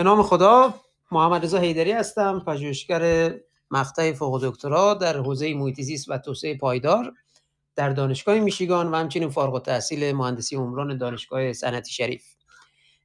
به 0.00 0.04
نام 0.04 0.22
خدا 0.22 0.74
محمد 1.10 1.44
رضا 1.44 1.58
حیدری 1.58 1.92
هستم 1.92 2.42
پژوهشگر 2.46 3.34
مقطع 3.70 4.12
فوق 4.12 4.40
دکترا 4.42 4.94
در 4.94 5.16
حوزه 5.16 5.54
محیط 5.54 5.80
و 6.08 6.18
توسعه 6.18 6.58
پایدار 6.58 7.12
در 7.76 7.90
دانشگاه 7.90 8.38
میشیگان 8.38 8.90
و 8.90 8.96
همچنین 8.96 9.28
فارغ 9.28 9.54
التحصیل 9.54 10.12
مهندسی 10.12 10.56
عمران 10.56 10.98
دانشگاه 10.98 11.52
صنعتی 11.52 11.92
شریف. 11.92 12.24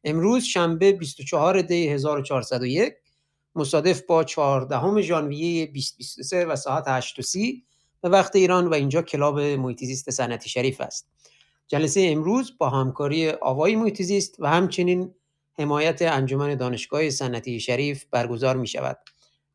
امروز 0.04 0.44
شنبه 0.44 0.92
24 0.92 1.62
دی 1.62 1.88
1401 1.88 2.94
مصادف 3.56 4.02
با 4.02 4.24
14 4.24 5.02
ژانویه 5.02 5.66
2023 5.66 6.46
و 6.46 6.56
ساعت 6.56 7.02
8:30 7.02 7.38
به 8.02 8.10
وقت 8.10 8.36
ایران 8.36 8.68
و 8.68 8.74
اینجا 8.74 9.02
کلاب 9.02 9.40
محیط 9.40 9.80
زیست 9.80 10.10
صنعتی 10.10 10.50
شریف 10.50 10.82
است. 10.82 11.10
جلسه 11.68 12.08
امروز 12.12 12.58
با 12.58 12.70
همکاری 12.70 13.30
آوای 13.30 13.76
محیط 13.76 14.02
و 14.40 14.50
همچنین 14.50 15.14
حمایت 15.60 16.02
انجمن 16.02 16.56
دانشگاه 16.56 17.10
صنعتی 17.10 17.60
شریف 17.60 18.06
برگزار 18.12 18.58
می 18.58 18.68
شود. 18.68 18.98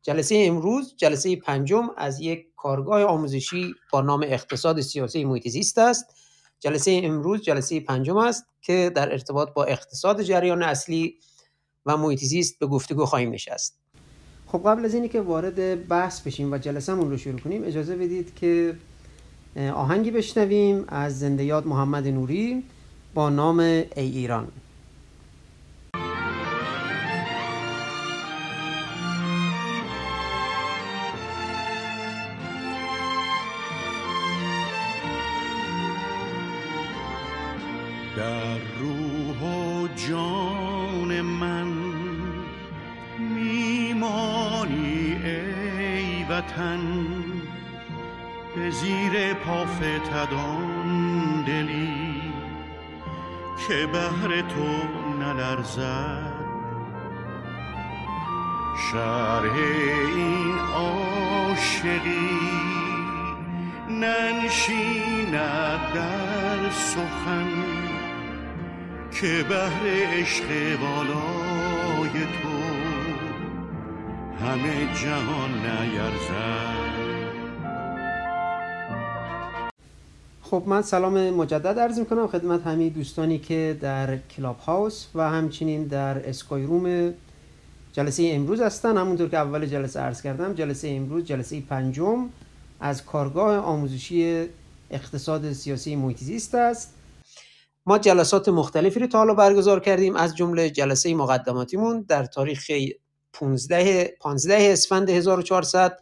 جلسه 0.01 0.43
امروز 0.47 0.95
جلسه 0.97 1.35
پنجم 1.35 1.89
از 1.97 2.19
یک 2.19 2.47
کارگاه 2.55 3.03
آموزشی 3.03 3.73
با 3.91 4.01
نام 4.01 4.23
اقتصاد 4.23 4.81
سیاسی 4.81 5.25
محیط 5.25 5.77
است. 5.77 6.05
جلسه 6.59 7.01
امروز 7.03 7.41
جلسه 7.41 7.79
پنجم 7.79 8.17
است 8.17 8.45
که 8.61 8.91
در 8.95 9.11
ارتباط 9.11 9.53
با 9.53 9.63
اقتصاد 9.63 10.21
جریان 10.21 10.63
اصلی 10.63 11.15
و 11.85 11.97
محیط 11.97 12.19
زیست 12.19 12.59
به 12.59 12.67
گفتگو 12.67 13.05
خواهیم 13.05 13.31
نشست. 13.31 13.77
خب 14.47 14.61
قبل 14.65 14.85
از 14.85 14.93
اینی 14.93 15.09
که 15.09 15.21
وارد 15.21 15.87
بحث 15.87 16.21
بشیم 16.21 16.53
و 16.53 16.57
جلسهمون 16.57 17.09
رو 17.09 17.17
شروع 17.17 17.39
کنیم 17.39 17.63
اجازه 17.63 17.95
بدید 17.95 18.35
که 18.35 18.75
آهنگی 19.55 20.11
بشنویم 20.11 20.85
از 20.87 21.19
زنده 21.19 21.43
یاد 21.43 21.67
محمد 21.67 22.07
نوری 22.07 22.63
با 23.13 23.29
نام 23.29 23.59
ای 23.59 23.85
ایران 23.95 24.47
جان 40.07 41.21
من 41.21 41.67
میمانی 43.19 45.15
ای 45.23 46.23
وطن 46.23 46.79
به 48.55 48.69
زیر 48.69 49.33
پافتدان 49.33 50.89
دلی 51.43 52.21
که 53.67 53.87
بهر 53.87 54.41
تو 54.41 54.69
نلرزد. 55.19 56.33
شرح 58.91 59.55
این 60.15 60.57
عاشقی 60.75 62.29
ننشیند 63.89 65.33
در 65.93 66.69
سخن. 66.69 67.70
که 69.11 69.45
بهر 69.49 69.81
عشق 69.85 70.45
بالای 70.79 72.09
تو 72.09 72.49
همه 74.45 74.93
جهان 75.03 75.51
نیرزد. 75.51 76.91
خب 80.41 80.63
من 80.65 80.81
سلام 80.81 81.29
مجدد 81.29 81.79
عرض 81.79 81.99
می 81.99 82.05
کنم 82.05 82.27
خدمت 82.27 82.67
همه 82.67 82.89
دوستانی 82.89 83.39
که 83.39 83.77
در 83.81 84.17
کلاب 84.17 84.59
هاوس 84.59 85.07
و 85.15 85.29
همچنین 85.29 85.83
در 85.83 86.29
اسکای 86.29 86.63
روم 86.63 87.13
جلسه 87.93 88.31
امروز 88.33 88.61
هستن. 88.61 88.97
همونطور 88.97 89.29
که 89.29 89.37
اول 89.37 89.65
جلسه 89.65 89.99
عرض 89.99 90.21
کردم 90.21 90.53
جلسه 90.53 90.89
امروز 90.89 91.25
جلسه 91.25 91.61
پنجم 91.61 92.29
از 92.79 93.05
کارگاه 93.05 93.57
آموزشی 93.57 94.45
اقتصاد 94.91 95.53
سیاسی 95.53 95.95
محیط 95.95 96.17
زیست 96.17 96.55
است. 96.55 96.93
ما 97.85 97.97
جلسات 97.97 98.49
مختلفی 98.49 98.99
رو 98.99 99.07
تا 99.07 99.17
حالا 99.17 99.33
برگزار 99.33 99.79
کردیم. 99.79 100.15
از 100.15 100.35
جمله 100.35 100.69
جلسه 100.69 101.15
مقدماتیمون 101.15 102.01
در 102.01 102.25
تاریخ 102.25 102.71
15 103.33 104.15
15 104.21 104.57
اسفند 104.59 105.09
1400 105.09 105.99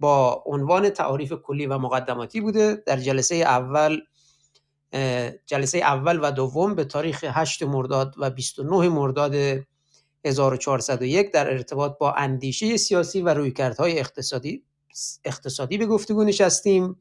با 0.00 0.42
عنوان 0.46 0.90
تعاریف 0.90 1.32
کلی 1.32 1.66
و 1.66 1.78
مقدماتی 1.78 2.40
بوده. 2.40 2.82
در 2.86 2.96
جلسه 2.96 3.34
اول 3.34 4.00
جلسه 5.46 5.78
اول 5.78 6.18
و 6.22 6.30
دوم 6.30 6.74
به 6.74 6.84
تاریخ 6.84 7.24
8 7.28 7.62
مرداد 7.62 8.14
و 8.18 8.30
29 8.30 8.88
مرداد 8.88 9.34
1401 10.24 11.32
در 11.32 11.50
ارتباط 11.50 11.98
با 11.98 12.12
اندیشه 12.12 12.76
سیاسی 12.76 13.22
و 13.22 13.34
رویکردهای 13.34 13.98
اقتصادی 13.98 14.64
اقتصادی 15.24 15.78
به 15.78 15.86
گفتگو 15.86 16.24
نشستیم. 16.24 16.96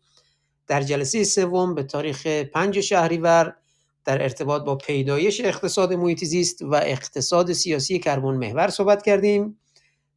در 0.67 0.81
جلسه 0.81 1.23
سوم 1.23 1.75
به 1.75 1.83
تاریخ 1.83 2.27
5 2.27 2.79
شهریور 2.79 3.55
در 4.05 4.21
ارتباط 4.23 4.63
با 4.63 4.75
پیدایش 4.75 5.41
اقتصاد 5.41 5.93
محیط 5.93 6.23
زیست 6.23 6.61
و 6.61 6.73
اقتصاد 6.73 7.53
سیاسی 7.53 7.99
کربن 7.99 8.33
محور 8.33 8.69
صحبت 8.69 9.03
کردیم. 9.03 9.59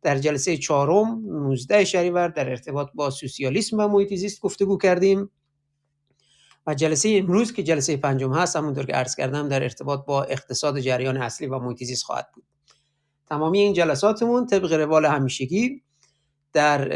در 0.02 0.18
جلسه 0.18 0.56
چهارم 0.56 1.20
19 1.48 1.84
شهریور 1.84 2.28
در 2.28 2.50
ارتباط 2.50 2.88
با 2.94 3.10
سوسیالیسم 3.10 3.78
و 3.80 3.88
محیط 3.88 4.14
زیست 4.14 4.40
گفتگو 4.40 4.78
کردیم. 4.78 5.30
و 6.66 6.74
جلسه 6.74 7.08
امروز 7.18 7.52
که 7.52 7.62
جلسه 7.62 7.96
پنجم 7.96 8.32
هست 8.32 8.56
همونطور 8.56 8.86
که 8.86 8.92
عرض 8.92 9.16
کردم 9.16 9.48
در 9.48 9.62
ارتباط 9.62 10.04
با 10.04 10.22
اقتصاد 10.22 10.80
جریان 10.80 11.16
اصلی 11.16 11.46
و 11.46 11.58
محیط 11.58 11.84
زیست 11.84 12.04
خواهد 12.04 12.28
بود. 12.34 12.44
تمامی 13.26 13.58
این 13.58 13.72
جلساتمون 13.72 14.46
طبق 14.46 14.72
روال 14.72 15.06
همیشگی 15.06 15.82
در 16.52 16.88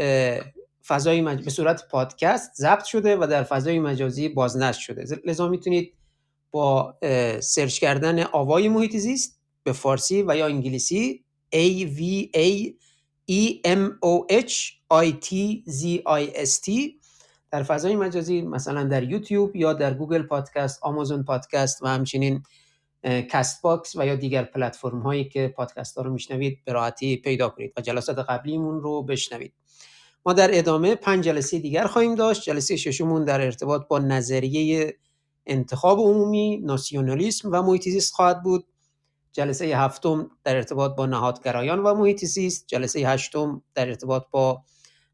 فضای 0.87 1.21
مج... 1.21 1.43
به 1.43 1.49
صورت 1.49 1.87
پادکست 1.87 2.51
ضبط 2.55 2.83
شده 2.83 3.15
و 3.15 3.27
در 3.29 3.43
فضای 3.43 3.79
مجازی 3.79 4.29
بازنشر 4.29 4.79
شده. 4.79 5.19
لذا 5.25 5.47
می‌تونید 5.47 5.93
با 6.51 6.97
سرچ 7.39 7.79
کردن 7.79 8.23
آوای 8.23 8.69
محیط 8.69 8.95
زیست 8.95 9.39
به 9.63 9.71
فارسی 9.71 10.23
و 10.27 10.35
یا 10.35 10.45
انگلیسی 10.45 11.23
A 11.55 11.85
V 11.97 12.29
A 12.35 12.71
E 13.31 13.61
M 13.65 13.91
O 14.05 14.33
H 14.45 14.53
I 14.93 15.11
T 15.25 15.29
Z 15.69 16.01
I 16.07 16.45
S 16.45 16.59
T 16.65 16.71
در 17.51 17.63
فضای 17.63 17.95
مجازی 17.95 18.41
مثلا 18.41 18.83
در 18.83 19.03
یوتیوب 19.03 19.55
یا 19.55 19.73
در 19.73 19.93
گوگل 19.93 20.23
پادکست، 20.23 20.83
آمازون 20.83 21.23
پادکست 21.23 21.83
و 21.83 21.87
همچنین 21.87 22.43
کست 23.03 23.61
باکس 23.61 23.95
و 23.95 24.05
یا 24.05 24.15
دیگر 24.15 24.43
پلتفرم 24.43 24.99
هایی 24.99 25.25
که 25.29 25.47
پادکست 25.47 25.97
ها 25.97 26.03
رو 26.03 26.13
میشنوید 26.13 26.57
به 26.65 26.73
راحتی 26.73 27.17
پیدا 27.17 27.49
کنید 27.49 27.73
و 27.77 27.81
جلسات 27.81 28.19
قبلیمون 28.19 28.81
رو 28.81 29.03
بشنوید. 29.03 29.53
ما 30.25 30.33
در 30.33 30.57
ادامه 30.57 30.95
پنج 30.95 31.23
جلسه 31.23 31.59
دیگر 31.59 31.87
خواهیم 31.87 32.15
داشت. 32.15 32.43
جلسه 32.43 32.75
ششمون 32.75 33.25
در 33.25 33.41
ارتباط 33.41 33.87
با 33.87 33.99
نظریه 33.99 34.97
انتخاب 35.47 35.99
عمومی 35.99 36.57
ناسیونالیسم 36.57 37.49
و 37.51 37.61
محیط 37.61 37.83
زیست 37.83 38.13
خواهد 38.13 38.43
بود. 38.43 38.67
جلسه 39.31 39.65
هفتم 39.65 40.31
در 40.43 40.55
ارتباط 40.55 40.95
با 40.95 41.05
نهادگرایان 41.05 41.79
و 41.79 41.93
محیط 41.93 42.25
زیست 42.25 42.67
جلسه 42.67 42.99
هشتم 42.99 43.61
در 43.73 43.87
ارتباط 43.87 44.23
با 44.31 44.63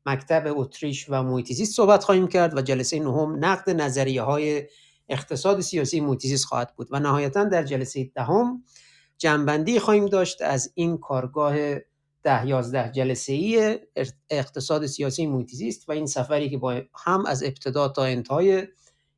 مکتب 0.06 0.44
اتریش 0.48 1.06
و 1.10 1.24
محیط 1.24 1.54
زیست 1.54 1.76
صحبت 1.76 2.04
خواهیم 2.04 2.28
کرد 2.28 2.58
و 2.58 2.62
جلسه 2.62 3.00
نهم 3.00 3.46
نقد 3.46 3.70
نظریه 3.70 4.22
های 4.22 4.64
اقتصاد 5.10 5.62
سیاسی 5.62 6.02
محیط 6.02 6.22
زیست 6.22 6.46
خواهد 6.46 6.74
بود 6.76 6.88
و 6.92 7.00
نهایتا 7.00 7.44
در 7.44 7.64
جلسه 7.64 8.12
دهم 8.16 8.64
جنبندی 9.18 9.80
خواهیم 9.80 10.06
داشت 10.06 10.42
از 10.42 10.72
این 10.76 10.98
کارگاه 10.98 11.56
ده 12.24 12.48
یازده 12.48 12.92
جلسه 12.92 13.34
ای 13.34 13.80
اقتصاد 14.30 14.86
سیاسی 14.86 15.28
محیط 15.28 15.50
زیست 15.52 15.90
و 15.90 15.92
این 15.92 16.06
سفری 16.06 16.50
که 16.50 16.58
با 16.58 16.82
هم 16.94 17.26
از 17.26 17.44
ابتدا 17.44 17.88
تا 17.88 18.04
انتهای 18.04 18.68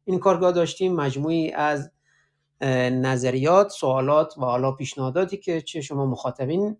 این 0.05 0.19
کارگاه 0.19 0.51
داشتیم 0.51 0.95
مجموعی 0.95 1.51
از 1.51 1.91
نظریات 2.91 3.69
سوالات 3.69 4.37
و 4.37 4.41
حالا 4.41 4.71
پیشنهاداتی 4.71 5.37
که 5.37 5.61
چه 5.61 5.81
شما 5.81 6.05
مخاطبین 6.05 6.77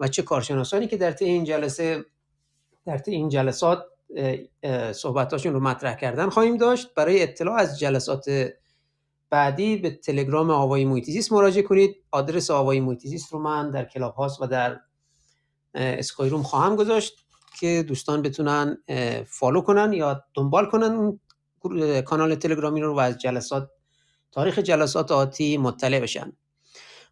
و 0.00 0.08
چه 0.08 0.22
کارشناسانی 0.22 0.86
که 0.86 0.96
در 0.96 1.12
طی 1.12 1.24
این 1.24 1.44
جلسه 1.44 2.04
در 2.86 2.98
طی 2.98 3.10
این 3.10 3.28
جلسات 3.28 3.84
صحبتاشون 4.92 5.52
رو 5.52 5.60
مطرح 5.60 5.94
کردن 5.94 6.28
خواهیم 6.28 6.56
داشت. 6.56 6.94
برای 6.94 7.22
اطلاع 7.22 7.54
از 7.54 7.78
جلسات 7.78 8.50
بعدی 9.30 9.76
به 9.76 9.90
تلگرام 9.90 10.50
آوای 10.50 10.84
محیطیزیست 10.84 11.32
مراجعه 11.32 11.62
کنید. 11.62 11.96
آدرس 12.10 12.50
آوای 12.50 12.80
محیطیزیست 12.80 13.32
رو 13.32 13.38
من 13.38 13.70
در 13.70 13.84
کلاب 13.84 14.14
هاست 14.14 14.42
و 14.42 14.46
در 14.46 14.80
اسکای 15.74 16.28
روم 16.28 16.42
خواهم 16.42 16.76
گذاشت 16.76 17.26
که 17.60 17.84
دوستان 17.88 18.22
بتونن 18.22 18.78
فالو 19.26 19.60
کنن 19.60 19.92
یا 19.92 20.24
دنبال 20.34 20.66
کنن 20.66 21.20
کانال 22.04 22.34
تلگرامی 22.34 22.80
رو 22.80 22.96
و 22.96 22.98
از 22.98 23.18
جلسات 23.18 23.70
تاریخ 24.32 24.58
جلسات 24.58 25.12
آتی 25.12 25.56
مطلع 25.56 26.00
بشن. 26.00 26.32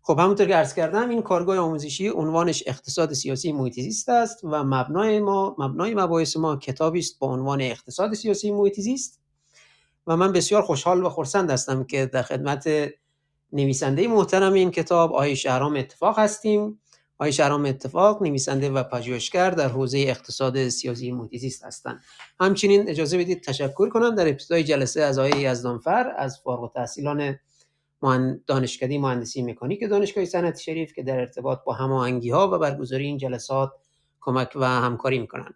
خب 0.02 0.19
همونطور 0.19 0.47
که 0.47 0.55
عرض 0.55 0.75
کردم 0.75 1.08
این 1.08 1.23
کارگاه 1.23 1.58
آموزشی 1.58 2.08
عنوانش 2.08 2.62
اقتصاد 2.67 3.12
سیاسی 3.12 3.52
محیط 3.52 4.08
است 4.08 4.41
و 4.44 4.64
مبنای 4.64 5.20
ما 5.20 5.56
مبنای 5.58 5.94
مباحث 5.94 6.37
ما 6.37 6.56
کتابی 6.56 6.99
است 6.99 7.19
با 7.19 7.26
عنوان 7.26 7.61
اقتصاد 7.61 8.14
سیاسی 8.14 8.50
محیط 8.50 8.81
و 10.06 10.17
من 10.17 10.32
بسیار 10.32 10.62
خوشحال 10.62 11.05
و 11.05 11.08
خرسند 11.08 11.50
هستم 11.50 11.85
که 11.85 12.06
در 12.06 12.23
خدمت 12.23 12.69
نویسنده 13.53 14.08
محترم 14.08 14.53
این 14.53 14.70
کتاب 14.70 15.12
آقای 15.12 15.37
شهرام 15.37 15.76
اتفاق 15.76 16.19
هستیم. 16.19 16.81
آقای 17.20 17.32
شهرام 17.32 17.67
اتفاق 17.67 18.22
نویسنده 18.22 18.70
و 18.70 18.82
پژوهشگر 18.82 19.50
در 19.50 19.69
حوزه 19.69 19.99
اقتصاد 19.99 20.69
سیاسی 20.69 21.12
محیط 21.12 21.64
هستند. 21.64 22.00
همچنین 22.40 22.88
اجازه 22.88 23.19
بدید 23.19 23.43
تشکر 23.43 23.88
کنم 23.88 24.14
در 24.14 24.28
ابتدای 24.28 24.64
جلسه 24.64 25.02
از 25.02 25.19
آقای 25.19 25.40
یزدانفر 25.40 26.12
از 26.17 26.40
فارغ 26.40 26.62
التحصیلان 26.62 27.38
دانشکده 28.46 28.99
مهندسی 28.99 29.43
مکانیک 29.43 29.81
دانشگاه 29.90 30.25
صنعتی 30.25 30.62
شریف 30.62 30.93
که 30.93 31.02
در 31.02 31.20
ارتباط 31.20 31.58
با 31.64 31.72
هماهنگی 31.72 32.31
ها 32.31 32.50
و 32.50 32.58
برگزاری 32.58 33.06
این 33.06 33.19
جلسات 33.19 33.72
کمک 34.20 34.52
و 34.55 34.64
همکاری 34.64 35.19
می‌کنند. 35.19 35.55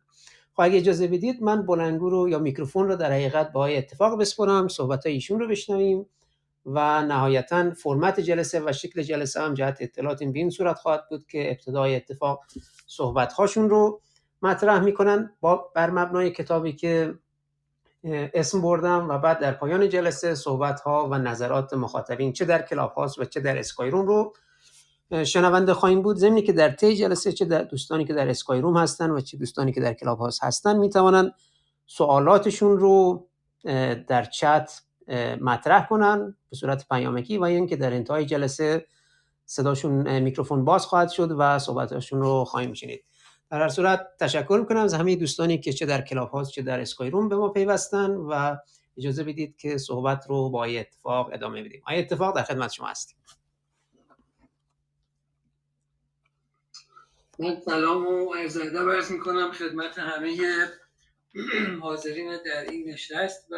خب 0.54 0.60
اگه 0.60 0.76
اجازه 0.76 1.06
بدید 1.06 1.42
من 1.42 1.66
بلنگو 1.66 2.10
رو 2.10 2.28
یا 2.28 2.38
میکروفون 2.38 2.88
رو 2.88 2.96
در 2.96 3.12
حقیقت 3.12 3.52
با 3.52 3.66
اتفاق 3.66 4.20
بسپرم 4.20 4.68
صحبت 4.68 5.06
ایشون 5.06 5.40
رو 5.40 5.48
بشنویم. 5.48 6.06
و 6.66 7.02
نهایتا 7.02 7.70
فرمت 7.70 8.20
جلسه 8.20 8.62
و 8.66 8.72
شکل 8.72 9.02
جلسه 9.02 9.40
هم 9.40 9.54
جهت 9.54 9.76
اطلاعات 9.80 10.18
به 10.18 10.38
این 10.38 10.50
صورت 10.50 10.78
خواهد 10.78 11.08
بود 11.10 11.26
که 11.26 11.50
ابتدای 11.50 11.96
اتفاق 11.96 12.40
صحبت 12.86 13.32
هاشون 13.32 13.70
رو 13.70 14.00
مطرح 14.42 14.80
می‌کنن 14.80 15.30
با 15.40 15.70
بر 15.74 15.90
مبنای 15.90 16.30
کتابی 16.30 16.72
که 16.72 17.14
اسم 18.34 18.62
بردم 18.62 19.08
و 19.08 19.18
بعد 19.18 19.38
در 19.38 19.52
پایان 19.52 19.88
جلسه 19.88 20.34
صحبت 20.34 20.80
ها 20.80 21.08
و 21.10 21.14
نظرات 21.14 21.74
مخاطبین 21.74 22.32
چه 22.32 22.44
در 22.44 22.62
کلاب 22.62 22.92
هاست 22.92 23.18
و 23.18 23.24
چه 23.24 23.40
در 23.40 23.58
اسکای 23.58 23.90
روم 23.90 24.06
رو 24.06 24.32
شنونده 25.24 25.74
خواهیم 25.74 26.02
بود. 26.02 26.16
زمینی 26.16 26.42
که 26.42 26.52
در 26.52 26.70
طی 26.70 26.96
جلسه 26.96 27.32
چه 27.32 27.44
در 27.44 27.62
دوستانی 27.62 28.04
که 28.04 28.14
در 28.14 28.28
اسکای 28.28 28.60
روم 28.60 28.76
هستن 28.76 29.10
و 29.10 29.20
چه 29.20 29.36
دوستانی 29.36 29.72
که 29.72 29.80
در 29.80 29.94
کلاب 29.94 30.18
هاست 30.18 30.44
هستن 30.44 30.76
می‌توانند 30.76 31.34
سوالاتشون 31.86 32.78
رو 32.78 33.26
در 34.08 34.24
چت 34.24 34.82
مطرح 35.40 35.86
کنن 35.86 36.36
به 36.50 36.56
صورت 36.56 36.88
پیامکی 36.88 37.38
و 37.38 37.44
اینکه 37.44 37.76
در 37.76 37.92
انتهای 37.92 38.26
جلسه 38.26 38.86
صداشون 39.46 40.18
میکروفون 40.18 40.64
باز 40.64 40.86
خواهد 40.86 41.10
شد 41.10 41.30
و 41.38 41.58
صحبتاشون 41.58 42.20
رو 42.20 42.44
خواهیم 42.44 42.72
شنید. 42.72 43.04
در 43.50 43.62
هر 43.62 43.68
صورت 43.68 44.06
تشکر 44.20 44.58
می‌کنم 44.60 44.80
از 44.80 44.94
همه 44.94 45.16
دوستانی 45.16 45.58
که 45.58 45.72
چه 45.72 45.86
در 45.86 46.00
کلاب 46.00 46.30
هاست 46.30 46.50
چه 46.50 46.62
در 46.62 46.80
اسکای 46.80 47.10
روم 47.10 47.28
به 47.28 47.36
ما 47.36 47.48
پیوستن 47.48 48.10
و 48.10 48.56
اجازه 48.96 49.24
بدید 49.24 49.56
که 49.56 49.78
صحبت 49.78 50.26
رو 50.28 50.50
با 50.50 50.64
اتفاق 50.64 51.30
ادامه 51.32 51.62
بدیم. 51.62 51.82
آیا 51.86 51.98
اتفاق 51.98 52.36
در 52.36 52.42
خدمت 52.42 52.72
شما 52.72 52.86
هستیم. 52.86 53.16
من 57.38 57.60
سلام 57.64 58.06
و 58.06 58.34
عرض 58.34 58.56
ادب 58.56 59.10
می‌کنم 59.10 59.52
خدمت 59.52 59.98
همه 59.98 60.36
حاضرین 61.80 62.38
در 62.46 62.70
این 62.70 62.90
نشست 62.90 63.46
و 63.50 63.56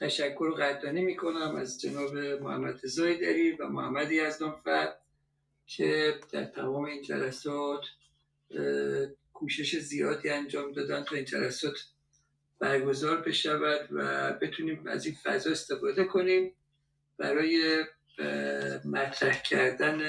تشکر 0.00 0.50
قدردانی 0.50 1.02
می‌کنم 1.02 1.56
از 1.56 1.80
جناب 1.80 2.16
محمد 2.16 2.80
زایدری 2.86 3.52
و 3.52 3.68
محمد 3.68 4.12
یزدانفر 4.12 4.94
که 5.66 6.14
در 6.32 6.44
تمام 6.44 6.84
این 6.84 7.02
جلسات 7.02 7.80
کوشش 9.32 9.78
زیادی 9.78 10.28
انجام 10.28 10.72
دادن 10.72 11.04
تا 11.04 11.16
این 11.16 11.24
جلسات 11.24 11.78
برگزار 12.58 13.20
بشود 13.20 13.88
و 13.90 14.32
بتونیم 14.32 14.86
از 14.86 15.06
این 15.06 15.14
فضا 15.22 15.50
استفاده 15.50 16.04
کنیم 16.04 16.52
برای 17.18 17.84
مطرح 18.84 19.42
کردن 19.42 20.02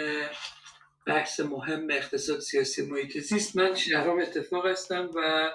بحث 1.07 1.39
مهم 1.39 1.89
اقتصاد 1.89 2.39
سیاسی 2.39 2.85
محیط 2.85 3.17
زیست. 3.17 3.55
من 3.55 3.75
شهرام 3.75 4.19
اتفاق 4.19 4.65
هستم 4.65 5.09
و 5.15 5.51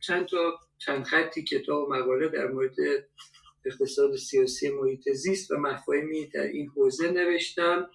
چند 0.00 0.26
تا 0.26 0.60
چند 0.78 1.04
خطی 1.04 1.44
کتاب 1.44 1.88
و 1.88 1.92
مقاله 1.94 2.28
در 2.28 2.46
مورد 2.46 2.76
اقتصاد 3.64 4.16
سیاسی 4.16 4.70
محیط 4.70 5.08
زیست 5.12 5.50
و 5.50 5.56
مفاهیمی 5.56 6.26
در 6.26 6.42
این 6.42 6.68
حوزه 6.68 7.10
نوشتم 7.10 7.90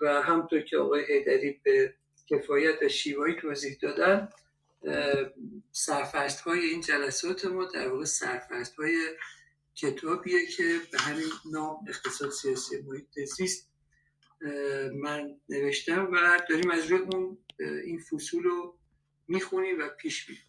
و 0.00 0.22
همطور 0.22 0.60
که 0.60 0.76
آقای 0.76 1.04
حیدری 1.04 1.60
به 1.62 1.94
کفایت 2.30 2.82
و 2.82 2.88
شیوایی 2.88 3.34
توضیح 3.34 3.78
دادن 3.82 4.28
سرفست 5.72 6.40
های 6.40 6.60
این 6.60 6.80
جلسات 6.80 7.44
ما 7.44 7.64
در 7.64 7.88
واقع 7.88 8.04
سرفست 8.04 8.74
های 8.74 8.96
کتابیه 9.74 10.46
که 10.46 10.78
به 10.92 10.98
همین 10.98 11.30
نام 11.52 11.84
اقتصاد 11.88 12.30
سیاسی 12.30 12.82
محیط 12.82 13.20
زیست 13.36 13.68
من 14.94 15.40
نوشتم 15.48 16.08
و 16.12 16.40
داریم 16.48 16.70
از 16.70 16.86
روی 16.86 17.00
اون 17.00 17.38
این 17.58 18.00
فصول 18.00 18.42
رو 18.42 18.78
می‌خونیم 19.28 19.78
و 19.78 19.88
پیش 19.88 20.28
میریم. 20.28 20.44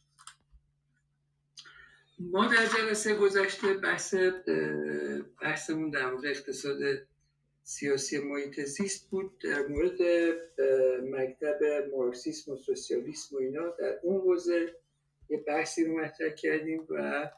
ما 2.20 2.48
در 2.48 2.66
جلسه 2.66 3.16
گذشته 3.16 3.74
بحث 3.74 4.16
بحثمون 5.42 5.90
در 5.90 6.12
مورد 6.12 6.26
اقتصاد 6.26 6.78
سیاسی 7.64 8.20
محیط 8.20 8.60
زیست 8.60 9.10
بود 9.10 9.40
در 9.44 9.68
مورد 9.68 10.02
مکتب 11.04 11.60
مارکسیسم 11.92 12.52
و 12.52 12.58
سوسیالیسم 12.58 13.36
و 13.36 13.40
اینا. 13.40 13.70
در 13.80 14.00
اون 14.04 14.22
حوزه 14.22 14.76
یه 15.30 15.38
بحثی 15.38 15.86
رو 15.86 16.00
مطرح 16.00 16.30
کردیم 16.30 16.88
و 16.90 17.30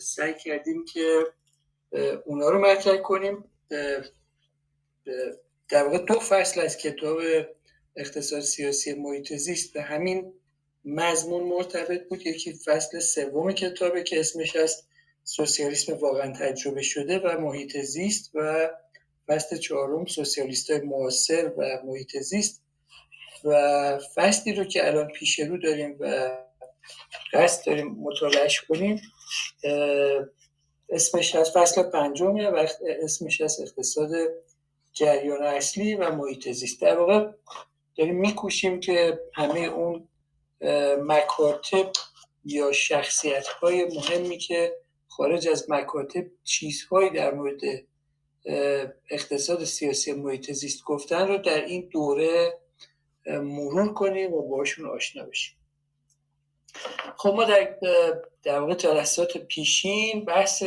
سعی 0.00 0.34
کردیم 0.34 0.84
که 0.84 1.26
اونا 2.24 2.50
رو 2.50 2.60
مطرح 2.60 2.96
کنیم. 2.96 3.44
در 5.68 5.84
واقع 5.84 5.98
دو 5.98 6.14
فصل 6.14 6.60
از 6.60 6.76
کتاب 6.76 7.18
اقتصاد 7.96 8.40
سیاسی 8.40 8.94
محیط 8.94 9.32
زیست. 9.32 9.72
به 9.72 9.82
همین 9.82 10.32
مضمون 10.88 11.42
مرتبط 11.42 12.08
بود 12.08 12.26
یکی 12.26 12.52
فصل 12.52 12.98
سوم 12.98 13.52
کتابه 13.52 14.02
که 14.02 14.20
اسمش 14.20 14.56
از 14.56 14.82
سوسیالیسم 15.24 15.92
واقعا 15.92 16.32
تجربه 16.32 16.82
شده 16.82 17.18
و 17.18 17.40
محیط 17.40 17.78
زیست 17.78 18.30
و 18.34 18.70
فصل 19.26 19.56
چهارم 19.56 20.06
سوسیالیست 20.06 20.70
معاصر 20.70 21.52
و 21.56 21.82
محیط 21.84 22.16
زیست. 22.16 22.62
و 23.44 23.98
فصلی 24.14 24.52
رو 24.52 24.64
که 24.64 24.86
الان 24.86 25.08
پیش 25.08 25.40
رو 25.40 25.58
داریم 25.58 25.96
و 26.00 26.30
قصد 27.32 27.66
داریم 27.66 27.86
مطالعهش 27.86 28.60
کنیم 28.60 29.00
اسمش 30.90 31.34
از 31.34 31.50
فصل 31.54 31.82
پنجم 31.82 32.34
و 32.34 32.66
اسمش 33.02 33.40
از 33.40 33.60
اقتصاد 33.60 34.10
جریان 34.92 35.42
اصلی 35.42 35.94
و 35.94 36.10
محیط 36.10 36.48
زیست. 36.48 36.80
در 36.80 36.98
واقع 36.98 37.30
داریم 37.96 38.20
میکوشیم 38.20 38.80
که 38.80 39.20
همه 39.34 39.60
اون 39.60 40.08
مکاتب 41.00 41.92
یا 42.44 42.72
شخصیت 42.72 43.46
های 43.46 43.84
مهمی 43.84 44.38
که 44.38 44.76
خارج 45.08 45.48
از 45.48 45.70
مکاتب 45.70 46.26
چیزهایی 46.44 47.10
در 47.10 47.34
مورد 47.34 47.60
اقتصاد 49.10 49.64
سیاسی 49.64 50.12
محیط 50.12 50.52
زیست 50.52 50.84
گفتن 50.84 51.28
رو 51.28 51.38
در 51.38 51.64
این 51.64 51.88
دوره 51.92 52.58
مرور 53.26 53.92
کنیم 53.92 54.32
و 54.32 54.48
باشون 54.48 54.86
آشنا 54.86 55.24
بشیم. 55.24 55.58
خب 57.16 57.28
ما 57.28 57.44
در 57.44 57.78
در 58.42 58.60
واقع 58.60 58.74
جلسات 58.74 59.38
پیشین 59.38 60.24
بحث 60.24 60.62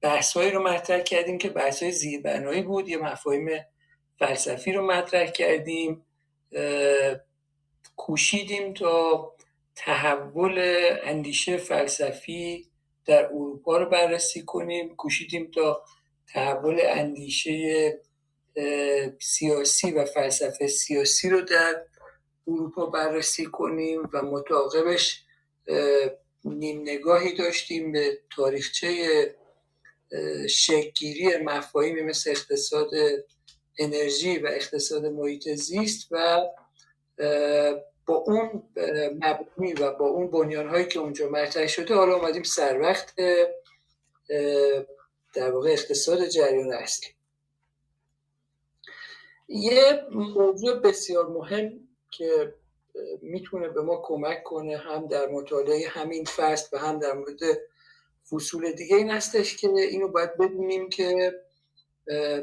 بحثهایی 0.00 0.50
رو 0.50 0.62
مطرح 0.62 1.00
کردیم 1.00 1.38
که 1.38 1.48
بحث 1.48 1.82
های 1.82 1.92
زیربنایی 1.92 2.62
بود 2.62 2.88
یه 2.88 2.96
مفاهیم 2.98 3.48
فلسفی 4.18 4.72
رو 4.72 4.86
مطرح 4.86 5.26
کردیم. 5.26 6.06
کوشیدیم 8.00 8.74
تا 8.74 9.32
تحول 9.76 10.58
اندیشه 11.04 11.56
فلسفی 11.56 12.66
در 13.06 13.26
اروپا 13.26 13.78
رو 13.78 13.88
بررسی 13.90 14.42
کنیم. 14.42 14.96
کوشیدیم 14.96 15.50
تا 15.54 15.82
تحول 16.32 16.80
اندیشه 16.86 18.00
سیاسی 19.20 19.90
و 19.90 20.04
فلسفه 20.04 20.66
سیاسی 20.66 21.30
رو 21.30 21.40
در 21.40 21.82
اروپا 22.46 22.86
بررسی 22.86 23.46
کنیم 23.46 24.10
و 24.12 24.22
متعاقبش 24.22 25.24
نیم 26.44 26.80
نگاهی 26.82 27.34
داشتیم 27.36 27.92
به 27.92 28.18
تاریخچه 28.36 28.94
شکلگیری 30.48 31.36
مفاهیمی 31.36 32.02
مثل 32.02 32.30
اقتصاد 32.30 32.90
انرژی 33.78 34.38
و 34.38 34.46
اقتصاد 34.46 35.06
محیط 35.06 35.48
زیست 35.48 36.08
و 36.10 36.40
با 38.10 38.16
اون 38.16 38.62
مبنی 39.20 39.72
و 39.72 39.92
با 39.92 40.06
اون 40.06 40.30
بنیان 40.30 40.68
هایی 40.68 40.86
که 40.86 40.98
اونجا 40.98 41.28
مطرح 41.28 41.66
شده 41.66 41.94
حالا 41.94 42.16
اومدیم 42.16 42.42
سر 42.42 42.80
وقت 42.80 43.14
در 45.34 45.50
واقع 45.50 45.70
اقتصاد 45.70 46.26
جریان 46.26 46.72
اصلی. 46.72 47.08
یه 49.48 50.02
موضوع 50.12 50.78
بسیار 50.78 51.28
مهم 51.28 51.88
که 52.10 52.54
می‌تونه 53.22 53.68
به 53.68 53.82
ما 53.82 54.02
کمک 54.04 54.42
کنه 54.42 54.76
هم 54.76 55.06
در 55.06 55.28
مطالعه 55.28 55.88
همین 55.88 56.24
فصل 56.24 56.76
و 56.76 56.80
هم 56.80 56.98
در 56.98 57.12
مورد 57.12 57.40
فصول 58.30 58.72
دیگه 58.72 58.96
این 58.96 59.10
هستش 59.10 59.56
که 59.56 59.68
اینو 59.68 60.08
باید 60.08 60.36
بدونیم 60.36 60.88
که 60.88 61.34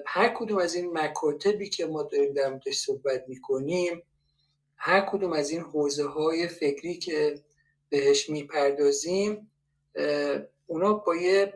هر 0.05 0.33
کدوم 0.38 0.57
از 0.57 0.75
این 0.75 0.97
مکاتبی 0.97 1.69
که 1.69 1.86
ما 1.86 2.03
داریم 2.03 2.33
در 2.33 2.50
موردش 2.50 2.77
صحبت 2.77 3.24
می‌کنیم 3.27 4.03
هر 4.77 5.01
کدوم 5.01 5.34
از 5.34 5.50
این 5.50 5.62
حوزه 5.62 6.07
های 6.07 6.48
فکری 6.48 6.98
که 6.98 7.41
بهش 7.89 8.29
می‌پردازیم 8.29 9.51
اونا 10.67 10.93
با 10.93 11.15
یه 11.15 11.53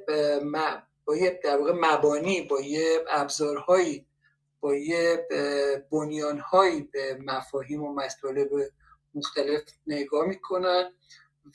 با 1.06 1.16
یه 1.16 1.40
در 1.44 1.58
واقع 1.58 1.74
مبانی 1.75 2.42
با 2.42 2.62
یه 2.62 3.06
ابزارهایی 3.10 4.06
با 4.60 4.75
یه 4.75 5.28
بنیانهایی 5.92 6.82
به 6.82 7.18
مفاهیم 7.25 7.84
و 7.84 7.94
مطالب 7.94 8.50
مختلف 9.16 9.62
نگاه 9.88 10.25
می‌کنن 10.25 10.94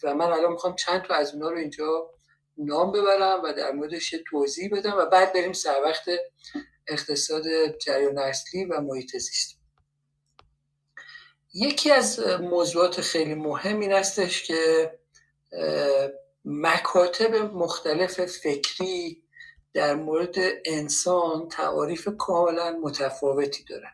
و 0.03 0.15
من 0.15 0.27
الان 0.27 0.53
می‌خوام 0.53 0.75
چند 0.75 1.03
تا 1.03 1.15
از 1.15 1.35
اونا 1.35 1.51
رو 1.51 1.59
اینجا 1.59 2.11
نام 2.59 2.93
ببرم 2.93 3.43
و 3.45 3.53
در 3.53 3.73
موردش 3.73 4.15
توضیح 4.31 4.71
بدم 4.73 4.95
و 4.99 5.07
بعد 5.07 5.33
بریم 5.33 5.53
سر 5.53 5.83
وقت 5.85 6.11
اقتصاد 6.87 7.43
جریان 7.79 8.19
اصلی 8.19 8.65
و 8.65 8.81
محیط 8.81 9.17
زیست. 9.17 9.56
یکی 11.59 11.91
از 11.91 12.21
موضوعات 12.41 13.01
خیلی 13.01 13.35
مهم 13.35 13.81
این 13.81 13.93
هستش 13.93 14.43
که 14.43 14.93
مکاتب 16.45 17.35
مختلف 17.35 18.27
فکری 18.27 19.23
در 19.75 19.95
مورد 19.95 20.35
انسان 20.65 21.49
تعاریف 21.49 22.09
کاملا 22.19 22.79
متفاوتی 22.83 23.65
دارن. 23.65 23.93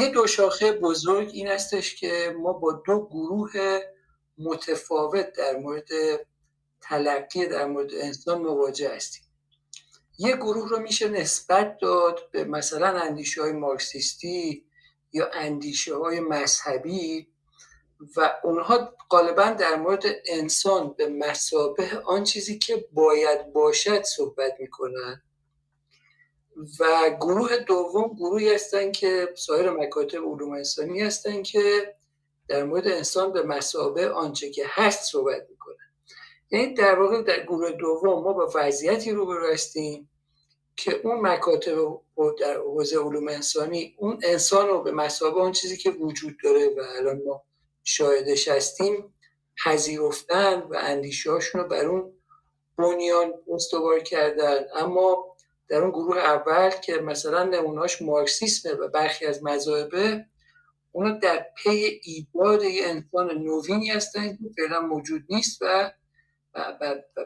یه 0.00 0.08
دو 0.08 0.26
شاخه 0.26 0.72
بزرگ 0.72 1.30
این 1.32 1.48
هستش 1.48 1.94
که 1.94 2.36
ما 2.38 2.52
با 2.52 2.82
دو 2.86 3.06
گروه 3.06 3.80
متفاوت 4.38 5.32
در 5.32 5.56
مورد 5.56 5.88
تلقی 6.80 7.46
در 7.46 7.66
مورد 7.66 7.94
انسان 7.94 8.42
مواجه 8.42 8.94
هستیم. 8.96 9.22
یه 10.18 10.36
گروه 10.36 10.68
رو 10.68 10.78
میشه 10.78 11.08
نسبت 11.08 11.78
داد 11.78 12.30
به 12.30 12.44
مثلا 12.44 13.00
اندیشه 13.00 13.42
های 13.42 13.52
مارکسیستی 13.52 14.64
یا 15.14 15.30
اندیشه 15.32 15.96
های 15.96 16.20
مذهبی 16.20 17.28
و 18.16 18.34
اونها 18.44 18.96
غالبا 19.10 19.44
در 19.44 19.76
مورد 19.76 20.04
انسان 20.26 20.94
به 20.98 21.08
مسابه 21.08 21.98
آن 22.04 22.24
چیزی 22.24 22.58
که 22.58 22.88
باید 22.92 23.52
باشد 23.52 24.02
صحبت 24.02 24.52
می‌کنن. 24.60 25.22
و 26.80 27.10
گروه 27.20 27.56
دوم 27.56 28.14
گروهی 28.14 28.54
هستن 28.54 28.92
که 28.92 29.28
سایر 29.36 29.70
مکاتب 29.70 30.18
علوم 30.18 30.52
انسانی 30.52 31.00
هستن 31.00 31.42
که 31.42 31.94
در 32.48 32.64
مورد 32.64 32.88
انسان 32.88 33.32
به 33.32 33.42
مسابه 33.42 34.10
آنچه 34.10 34.50
که 34.50 34.64
هست 34.68 35.12
صحبت 35.12 35.46
می‌کنن. 35.50 35.76
یعنی 36.50 36.74
در 36.74 36.98
واقع 37.00 37.22
در 37.22 37.42
گروه 37.42 37.70
دوم 37.70 38.22
ما 38.22 38.32
با 38.32 38.50
وضعیتی 38.54 39.10
رو 39.10 39.46
هستیم 39.52 40.10
که 40.76 41.00
اون 41.04 41.20
مکاتب 41.20 42.00
در 42.40 42.56
حوزه 42.56 42.98
علوم 42.98 43.28
انسانی 43.28 43.94
اون 43.98 44.20
انسان 44.22 44.68
رو 44.68 44.82
به 44.82 44.92
مسابه 44.92 45.40
آن 45.40 45.52
چیزی 45.52 45.76
که 45.76 45.90
وجود 45.90 46.36
داره 46.44 46.68
و 46.68 46.80
الان 46.98 47.22
ما 47.26 47.42
شاهدش 47.84 48.48
هستیم 48.48 49.14
پذیرفتن 49.64 50.54
و 50.54 50.76
اندیشهاشون 50.80 51.60
رو 51.60 51.68
بر 51.68 51.84
اون 51.84 52.12
بنیان 52.78 53.32
استوار 53.48 54.00
کردن. 54.00 54.64
اما 54.74 55.36
در 55.68 55.82
اون 55.82 55.90
گروه 55.90 56.18
اول 56.18 56.70
که 56.70 56.94
مثلا 56.94 57.44
نمونهاش 57.44 58.02
مارکسیسمه 58.02 58.72
و 58.72 58.88
برخی 58.88 59.26
از 59.26 59.44
مذاهبه 59.44 60.24
اونا 60.92 61.18
در 61.18 61.46
پی 61.56 62.00
ایجاد 62.02 62.62
یه 62.62 62.86
انسان 62.86 63.30
نوینی 63.38 63.90
هستن 63.90 64.36
که 64.36 64.50
فعلا 64.56 64.80
موجود 64.80 65.24
نیست 65.28 65.58
و 65.60 65.92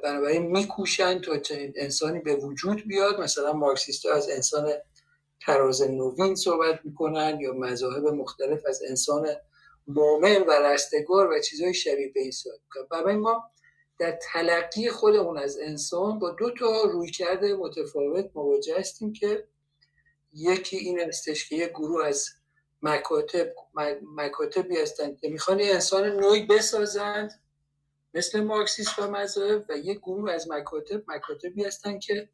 بنابراین 0.03 0.47
میکوشن 0.47 1.21
تا 1.21 1.39
چنین 1.39 1.73
انسانی 1.77 2.21
به 2.21 2.35
وجود 2.35 2.83
بیاد. 2.87 3.21
مثلا 3.21 3.53
مارکسیست 3.53 4.07
از 4.07 4.31
انسان 4.31 4.73
تراز 5.41 5.83
نوین 5.83 6.35
صحبت 6.35 6.81
می‌کنن 6.85 7.39
یا 7.41 7.53
مذاهب 7.53 8.07
مختلف 8.07 8.67
از 8.67 8.83
انسان 8.89 9.29
مؤمن 9.87 10.43
و 10.43 10.51
رستگار 10.51 11.31
و 11.31 11.41
چیزهای 11.41 11.75
شبیه 11.75 12.13
به 12.15 12.21
این 12.21 12.31
صحبت 12.31 12.59
می‌کنن 12.65 13.17
ما 13.17 13.51
در 13.99 14.19
تلقی 14.33 14.91
خودمون 14.91 15.39
از 15.39 15.59
انسان 15.59 16.19
با 16.19 16.31
دو 16.31 16.51
تا 16.51 16.83
روی 16.83 17.11
کرده 17.11 17.55
متفاوت 17.55 18.31
مواجه 18.35 18.79
هستیم 18.79 19.13
که 19.13 19.49
یکی 20.33 20.77
این 20.77 21.01
هستش 21.01 21.49
که 21.49 21.57
یک 21.57 21.71
گروه 21.71 22.07
از 22.07 22.29
مکاتب 22.83 23.53
مکاتبی 24.17 24.77
هستند 24.77 25.21
که 25.21 25.29
می‌خوان 25.29 25.61
انسان 25.61 26.07
نوعی 26.07 26.47
بسازند. 26.47 27.43
مثل 28.15 28.41
مارکسیست 28.41 28.99
و 28.99 29.11
مذاهب 29.11 29.65
و 29.69 29.77
یک 29.77 29.99
گروه 29.99 30.33
از 30.33 30.51
مکاتب 30.51 31.03
مکاتبی 31.07 31.65
هستند 31.65 32.01
که 32.01 32.29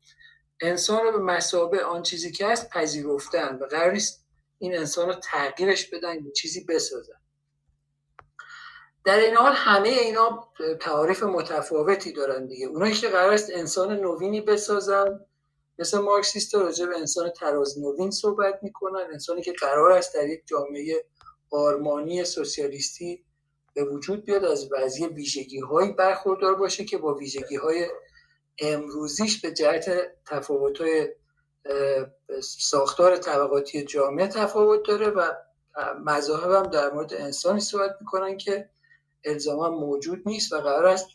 انسان 0.61 1.03
رو 1.05 1.13
به 1.13 1.19
مسابه 1.19 1.85
آن 1.85 2.03
چیزی 2.03 2.33
که 2.33 2.47
هست 2.47 2.71
پذیرفتن 2.71 3.59
و 3.61 3.67
قرار 3.67 3.93
نیست 3.93 4.25
این 4.59 4.77
انسان 4.79 5.09
رو 5.09 5.15
تغییرش 5.15 5.91
بدن 5.91 6.25
یا 6.25 6.33
چیزی 6.33 6.65
بسازن. 6.65 7.21
در 9.05 9.19
این 9.19 9.37
حال 9.37 9.53
همه 9.53 9.89
اینا 9.89 10.49
تعاریف 10.81 11.23
متفاوتی 11.23 12.13
دارن 12.13 12.47
دیگه. 12.47 12.67
اونایی 12.67 12.95
که 12.95 13.09
قرار 13.09 13.33
است 13.33 13.51
انسان 13.55 14.01
نوینی 14.01 14.41
بسازن 14.41 15.21
مثل 15.79 15.99
مارکسیست 15.99 16.55
راجع 16.55 16.87
به 16.87 16.99
انسان 16.99 17.31
تراز 17.31 17.79
نوین 17.79 18.11
صحبت 18.11 18.59
می‌کنن. 18.63 19.07
انسانی 19.13 19.43
که 19.43 19.53
قرار 19.53 19.93
است 19.93 20.15
در 20.15 20.29
یک 20.29 20.43
جامعه 20.47 21.05
آرمانی 21.51 22.25
سوسیالیستی 22.25 23.25
به 23.75 23.85
وجود 23.85 24.25
بیاد 24.25 24.45
از 24.45 24.73
وضعی 24.73 25.07
ویژگی 25.07 25.61
هایی 25.61 25.93
برخوردار 25.93 26.55
باشه 26.55 26.85
که 26.85 26.99
با 26.99 27.15
ویژگی 27.15 27.57
های 27.57 27.89
امروزیش 28.59 29.41
به 29.41 29.53
جهت 29.53 29.91
تفاوت 30.27 30.81
های 30.81 31.09
ساختار 32.43 33.17
طبقاتی 33.17 33.85
جامعه 33.85 34.27
تفاوت 34.27 34.87
داره 34.87 35.09
و 35.09 35.33
مذاهب 36.05 36.51
هم 36.51 36.71
در 36.71 36.91
مورد 36.93 37.15
انسانی 37.15 37.61
صحبت 37.61 37.97
می‌کنن 38.01 38.37
که 38.37 38.71
الزاما 39.25 39.71
موجود 39.71 40.23
نیست 40.27 40.53
و 40.53 40.61
قرار 40.61 40.87
است 40.87 41.09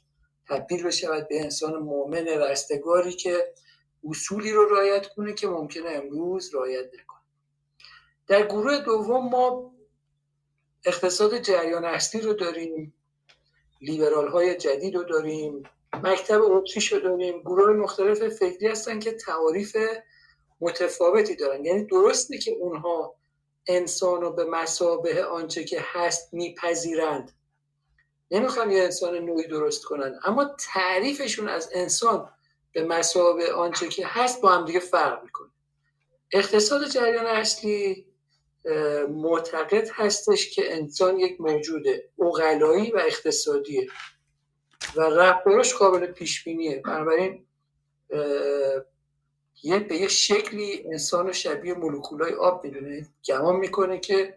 تبدیل 0.48 0.84
بشود 0.84 1.28
به 1.28 1.42
انسان 1.42 1.76
مؤمن 1.76 2.28
رستگاری 2.28 3.14
که 3.14 3.54
اصولی 4.10 4.52
رو 4.52 4.70
رعایت 4.70 5.08
کنه 5.08 5.34
که 5.34 5.48
ممکنه 5.48 5.90
امروز 5.90 6.56
رعایت 6.56 6.86
نکنه. 6.86 7.20
در 8.28 8.48
گروه 8.48 8.78
دوم 8.78 9.30
ما 9.30 9.74
اقتصاد 10.86 11.38
جریان 11.38 11.86
اصلی 11.86 12.22
رو 12.22 12.34
داریم 12.34 12.94
لیبرال 13.82 14.28
های 14.28 14.56
جدید 14.56 14.96
رو 14.96 15.04
داریم 15.04 15.64
مکتب 16.04 16.42
اتریش 16.42 16.94
رو 16.94 17.00
داریم 17.00 17.42
گروه 17.42 17.74
مختلف 17.74 18.28
فکری 18.28 18.68
هستن 18.68 19.00
که 19.00 19.12
تعاریف 19.12 19.78
متفاوتی 20.62 21.36
دارن. 21.36 21.66
یعنی 21.66 21.86
درسته 21.86 22.38
که 22.38 22.52
اونها 22.52 23.16
انسان 23.68 24.22
رو 24.22 24.34
به 24.34 24.46
مسابه 24.46 25.26
آنچه 25.26 25.64
که 25.64 25.80
هست 25.84 26.34
میپذیرند. 26.34 27.32
نمی‌خوان 28.32 28.72
یه 28.72 28.84
انسان 28.84 29.18
نوعی 29.18 29.48
درست 29.48 29.86
کنن 29.86 30.20
اما 30.26 30.56
تعریفشون 30.74 31.50
از 31.50 31.70
انسان 31.74 32.30
به 32.72 32.84
مسابه 32.84 33.54
آنچه 33.54 33.88
که 33.88 34.08
هست 34.08 34.42
با 34.42 34.50
هم 34.50 34.66
دیگه 34.66 34.80
فرق 34.80 35.24
می‌کنه. 35.24 35.50
اقتصاد 36.32 36.88
جریان 36.88 37.26
اصلی 37.26 38.06
معتقد 39.10 39.90
هستش 39.94 40.50
که 40.50 40.76
انسان 40.76 41.20
یک 41.20 41.42
موجود 41.42 41.86
اقلایی 42.20 42.92
و 42.92 42.98
اقتصادیه 42.98 43.88
و 44.96 45.02
رفتارش 45.02 45.74
قابل 45.74 46.06
پیش 46.06 46.44
بینیه 46.44 46.82
بنابراین 46.86 47.46
یه 49.64 49.80
به 49.80 49.96
یه 49.96 50.08
شکلی 50.08 50.84
انسان 50.86 51.28
رو 51.28 51.34
شبیه 51.34 51.74
مولکولای 51.74 52.34
آب 52.34 52.64
می‌دونه. 52.64 53.08
گمان 53.26 53.56
می‌کنه 53.56 54.00
که 54.00 54.36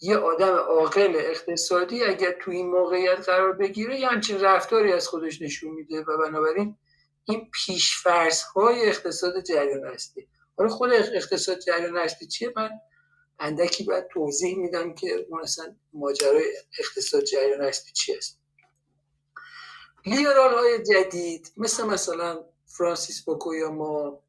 یه 0.00 0.16
آدم 0.16 0.54
عاقل 0.54 1.16
اقتصادی 1.16 2.04
اگر 2.04 2.32
تو 2.40 2.50
این 2.50 2.70
موقعیت 2.70 3.28
قرار 3.28 3.52
بگیره 3.52 4.00
یه 4.00 4.08
همچین 4.08 4.40
رفتاری 4.40 4.92
از 4.92 5.08
خودش 5.08 5.42
نشون 5.42 5.70
میده 5.70 6.00
و 6.00 6.18
بنابراین 6.18 6.76
این 7.24 7.50
پیشفرض 7.54 8.42
های 8.42 8.88
اقتصاد 8.88 9.42
جریان 9.42 9.84
هستی 9.84 10.28
حالا 10.56 10.70
خود 10.70 10.92
اقتصاد 10.92 11.58
جریان 11.58 11.96
هستی 11.96 12.26
چیه؟ 12.26 12.52
من 12.56 12.70
اندکی 13.40 13.84
باید 13.84 14.08
توضیح 14.08 14.58
میدم 14.58 14.94
که 14.94 15.26
اون 15.30 15.42
اصلا 15.42 15.76
ماجرای 15.92 16.44
اقتصاد 16.78 17.24
جریان 17.24 17.60
هستی 17.60 17.92
چی 17.92 18.14
است. 18.14 18.38
لیبرال 20.06 20.54
های 20.54 20.82
جدید 20.82 21.52
مثل 21.56 21.86
مثلا 21.86 22.44
فرانسیس 22.66 23.28
ما 23.72 24.22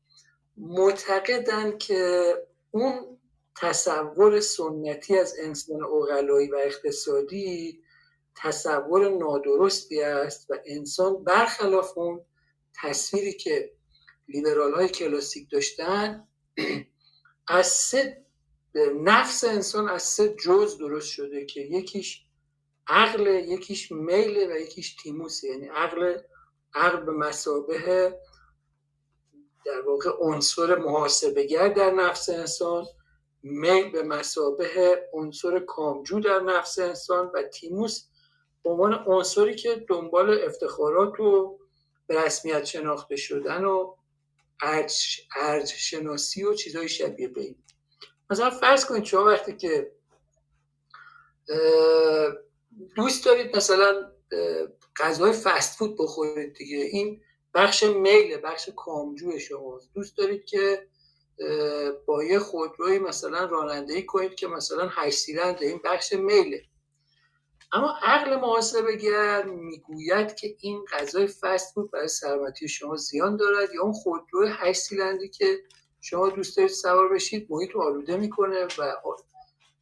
معتقدن 0.58 1.78
که 1.78 2.34
اون 2.72 3.18
تصور 3.56 4.40
سنتی 4.40 5.18
از 5.18 5.36
انسان 5.40 5.84
اقلایی 5.84 6.52
و 6.52 6.56
اقتصادی 6.56 7.80
تصور 8.36 9.10
نادرستی 9.10 10.02
است 10.02 10.52
و 10.52 10.54
انسان 10.66 11.24
برخلاف 11.24 11.98
اون 11.98 12.22
تصویری 12.82 13.34
که 13.34 13.72
لیبرال 14.28 14.74
های 14.74 14.90
کلاسیک 14.90 15.50
داشتن 15.52 16.28
از 17.48 17.68
سه 17.68 18.23
نفس 19.04 19.44
انسان 19.44 19.90
از 19.90 20.04
سه 20.04 20.36
جز 20.46 20.78
درست 20.78 21.08
شده 21.08 21.46
که 21.46 21.62
یکیش 21.62 22.26
عقل 22.88 23.28
یکیش 23.28 23.92
میل 23.92 24.52
و 24.52 24.60
یکیش 24.60 24.96
تیموس. 24.96 25.44
یعنی 25.44 25.68
عقل 25.68 26.18
عقل 26.76 27.06
به 27.06 27.12
مسابه 27.12 28.20
در 29.66 29.82
واقع 29.82 30.10
عنصر 30.20 30.76
محاسبگر 30.76 31.68
در 31.68 31.92
نفس 31.92 32.30
انسان 32.30 32.86
میل 33.44 33.92
به 33.92 34.04
مسابه 34.04 35.10
عنصر 35.14 35.60
کامجو 35.60 36.20
در 36.20 36.40
نفس 36.40 36.80
انسان 36.80 37.32
و 37.34 37.44
تیموس 37.44 38.08
به 38.64 38.70
عنوان 38.70 38.94
عنصری 39.08 39.56
که 39.56 39.86
دنبال 39.90 40.44
افتخارات 40.44 41.20
و 41.20 41.60
به 42.08 42.24
رسمیت 42.24 42.66
شناخته 42.66 43.16
شدن 43.16 43.66
و 43.66 43.96
ارج, 44.62 45.66
شناسی 45.66 46.44
و 46.44 46.54
چیزهای 46.54 46.90
شبیه 46.90 47.28
به 47.28 47.42
این. 47.42 47.56
مثلا 48.34 48.50
فرض 48.50 48.86
کنید 48.86 49.04
شما 49.04 49.26
وقتی 49.26 49.58
که 49.58 49.92
دوست 52.96 53.26
دارید 53.26 53.56
مثلا 53.56 54.12
غذای 54.98 55.32
فست 55.32 55.78
فود 55.78 55.98
بخورید 56.00 56.54
دیگه 56.54 56.78
این 56.78 57.22
بخش 57.54 57.84
میل 57.84 58.38
بخش 58.44 58.70
کامجو 58.76 59.40
شماست. 59.40 59.90
دوست 59.94 60.18
دارید 60.18 60.46
که 60.46 60.88
با 62.06 62.24
یه 62.24 62.40
خودروی 62.40 63.00
مثلا 63.00 63.46
رانندگی 63.46 64.06
کنید 64.06 64.36
که 64.36 64.48
مثلا 64.48 64.90
هشت 64.92 65.18
سیلنده 65.18 65.66
این 65.66 65.82
بخش 65.86 66.14
میله. 66.14 66.62
اما 67.72 67.94
عقل 68.02 68.36
محاسبه 68.36 68.96
گر 68.96 69.44
می‌گوید 69.44 70.36
که 70.36 70.56
این 70.60 70.86
غذای 70.92 71.28
فست 71.28 71.74
فود 71.74 71.92
برای 71.92 72.08
سلامتی 72.08 72.68
شما 72.68 72.96
زیان 72.96 73.38
دارد 73.38 73.74
یا 73.74 73.82
اون 73.82 73.94
خودروی 73.94 74.50
هشت 74.52 74.82
سیلندری 74.82 75.30
که 75.30 75.60
شما 76.04 76.30
دوست 76.30 76.58
دارید 76.58 76.72
سوار 76.72 77.14
بشید 77.14 77.48
محیط 77.50 77.76
آلوده 77.76 78.18
می‌کنه 78.18 78.66
و 78.66 78.94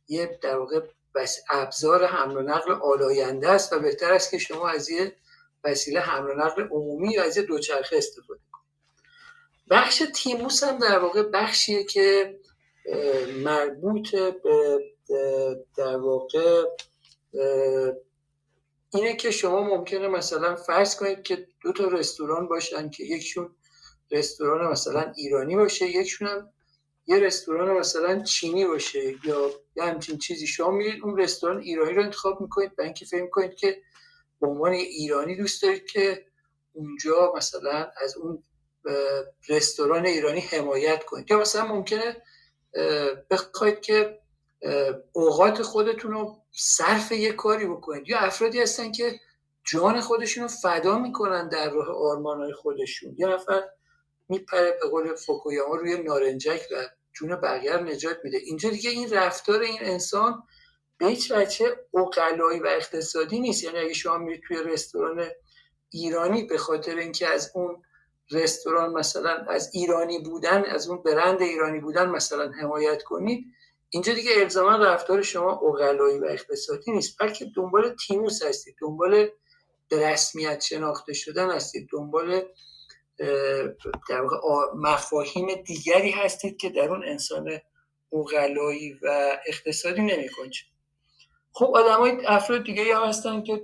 یه 0.08 0.40
در 0.42 0.58
واقع 0.58 0.80
بس 1.16 1.40
ابزار 1.50 2.06
حمل 2.06 2.38
و 2.38 2.42
نقل 2.42 2.72
آلاینده 2.72 3.50
است 3.50 3.74
و 3.74 3.80
بهتر 3.80 4.14
است 4.14 4.32
که 4.32 4.38
شما 4.38 4.70
از 4.70 4.90
یه 4.90 5.16
وسیله 5.64 6.00
حمل 6.00 6.30
و 6.30 6.34
نقل 6.34 6.64
عمومی 6.64 7.14
یا 7.14 7.24
از 7.24 7.38
یه 7.38 7.44
دوچرخه 7.44 7.98
استفاده 7.98 8.40
کنید. 8.52 8.66
بخش 9.70 10.04
تیموس 10.16 10.64
هم 10.64 10.78
در 10.78 11.00
واقع 11.00 11.24
بخشیه 11.24 11.84
که 11.84 12.40
مربوط 13.44 14.16
به 14.16 14.80
در 15.78 15.98
واقع 15.98 16.64
اینه 18.94 19.16
که 19.16 19.32
شما 19.32 19.62
ممکنه 19.62 20.08
مثلا 20.08 20.56
فرض 20.56 20.96
کنید 20.96 21.24
که 21.24 21.48
دو 21.62 21.74
تا 21.74 21.88
رستوران 21.88 22.48
باشن 22.48 22.90
که 22.90 23.04
یکشون 23.04 23.56
رستوران 24.12 24.72
مثلا 24.72 25.14
ایرانی 25.16 25.56
باشه 25.56 25.86
یکشون 25.88 26.28
هم 26.28 26.50
یه 27.06 27.20
رستوران 27.20 27.78
مثلا 27.78 28.24
چینی 28.24 28.66
باشه 28.66 29.16
یا 29.26 29.52
یه 29.76 29.84
همچین 29.84 30.18
چیزی. 30.18 30.48
شما 30.48 30.72
میرید 30.72 31.04
اون 31.04 31.18
رستوران 31.18 31.62
ایرانی 31.62 31.94
رو 31.94 32.04
انتخاب 32.04 32.42
می‌کنید 32.42 32.76
برای 32.76 32.88
اینکه 32.88 33.06
فکر 33.06 33.28
کنید 33.28 33.56
که 33.56 33.82
به 34.42 34.48
عنوان 34.48 34.72
ایرانی 34.72 35.36
دوست 35.36 35.64
دارید 35.64 35.86
که 35.86 36.26
اونجا 36.74 37.34
مثلا 37.38 37.92
از 38.04 38.18
اون 38.18 38.44
رستوران 39.50 40.06
ایرانی 40.06 40.40
حمایت 40.40 41.04
کنید. 41.04 41.32
یا 41.32 41.40
مثلا 41.40 41.66
ممکنه 41.66 42.22
بخواید 43.30 43.80
که 43.80 44.20
اوقات 45.12 45.62
خودتون 45.62 46.12
رو 46.12 46.38
صرف 46.52 47.12
یه 47.12 47.32
کاری 47.32 47.66
بکنید. 47.66 48.10
یا 48.10 48.20
افرادی 48.20 48.62
هستن 48.62 48.92
که 48.92 49.20
جان 49.64 50.02
خودشون 50.02 50.44
رو 50.44 50.50
فدا 50.50 51.00
می‌کنن 51.00 51.48
در 51.50 51.70
راه 51.70 51.88
آرمانهای 51.88 52.54
خودشون. 52.54 53.16
یه 53.18 53.28
نفر 53.28 53.64
میپره 54.32 54.78
به 54.82 54.90
قول 54.90 55.16
فوکویاما 55.16 55.76
روی 55.76 56.04
نارنجک 56.04 56.62
و 56.72 56.76
جون 57.14 57.36
بقیه 57.36 57.78
نجات 57.78 58.18
میده. 58.24 58.38
اینجا 58.38 58.70
دیگه 58.70 58.90
این 58.90 59.14
رفتار 59.14 59.62
این 59.62 59.80
انسان 59.82 60.44
به 60.98 61.08
هیچ 61.08 61.32
وجه 61.32 61.76
اقلایی 61.94 62.60
و 62.60 62.68
اقتصادی 62.68 63.40
نیست. 63.40 63.64
یعنی 63.64 63.78
اگه 63.80 63.94
شما 63.94 64.18
میرید 64.18 64.42
توی 64.48 64.58
رستوران 64.64 65.28
ایرانی 65.90 66.44
به 66.44 66.58
خاطر 66.58 66.98
اینکه 66.98 67.28
از 67.28 67.52
اون 67.56 67.84
رستوران 68.32 68.94
مثلا 68.94 69.46
از 69.50 69.70
ایرانی 69.74 70.20
بودن 70.20 70.66
از 70.66 70.88
اون 70.88 71.04
برند 71.04 71.42
ایرانی 71.42 71.80
بودن 71.80 72.10
مثلا 72.10 72.52
حمایت 72.52 73.04
کنید 73.04 73.46
اینجا 73.90 74.14
دیگه 74.14 74.32
الزاما 74.36 74.76
رفتار 74.76 75.22
شما 75.22 75.52
اقلایی 75.52 76.20
و 76.20 76.26
اقتصادی 76.26 76.92
نیست. 76.92 77.18
بلکه 77.20 77.46
دنبال 77.56 77.96
تیموس 78.08 78.44
هستید 78.44 78.76
دنبال 78.82 79.30
به 79.90 80.10
رسمیت 80.10 80.62
شناخته 80.62 81.14
شدن 81.14 81.52
هستید 81.52 81.88
دنبال 81.92 82.44
در 84.10 84.22
مفاهیم 84.76 85.48
دیگری 85.56 86.12
هستید 86.12 86.58
که 86.58 86.70
در 86.70 86.90
اون 86.90 87.04
انسان 87.06 87.60
عقلایی 88.14 88.94
و 88.94 89.38
اقتصادی 89.48 90.02
نمی‌کنه 90.02 90.52
خب 91.54 91.72
آدمای 91.76 92.26
افراد 92.26 92.64
دیگه 92.64 92.96
هم 92.96 93.04
هستن 93.04 93.44
که 93.44 93.62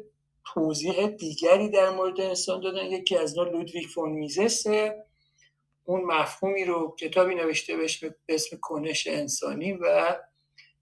توضیح 0.53 1.08
دیگری 1.08 1.69
در 1.69 1.89
مورد 1.89 2.21
انسان 2.21 2.62
دادن. 2.62 2.86
یکی 2.86 3.17
از 3.17 3.38
اینا 3.38 3.51
لودویگ 3.51 3.86
فون 3.86 4.10
میزسه 4.10 5.05
اون 5.86 6.01
مفهومی 6.01 6.65
رو 6.65 6.95
کتابی 6.99 7.36
نوشته 7.36 7.77
به 7.77 8.15
اسم 8.29 8.58
کنش 8.62 9.08
انسانی 9.08 9.73
و 9.73 10.15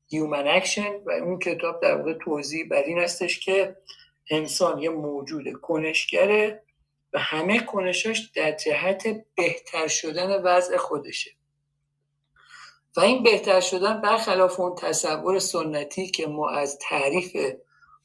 Human 0.08 0.48
Action 0.48 0.94
و 1.06 1.12
اون 1.12 1.40
کتاب 1.40 1.82
در 1.82 1.98
واقع 1.98 2.14
توضیح 2.14 2.68
بر 2.68 2.84
این 2.84 3.00
هستش 3.00 3.40
که 3.40 3.76
انسان 4.30 4.80
یه 4.80 4.90
موجود 4.90 5.54
کنشگره 5.54 6.65
و 7.16 7.20
همه 7.20 7.60
کنشاش 7.60 8.32
در 8.36 8.52
جهت 8.52 9.26
بهتر 9.36 9.88
شدن 9.88 10.42
وضع 10.42 10.78
خودشه. 10.78 11.32
و 12.98 13.02
این 13.02 13.24
بهتر 13.24 13.60
شدن 13.60 14.02
برخلاف 14.02 14.60
اون 14.60 14.76
تصور 14.76 15.40
سنتی 15.40 16.08
که 16.08 16.28
ما 16.28 16.50
از 16.50 16.78
تعریف 16.82 17.38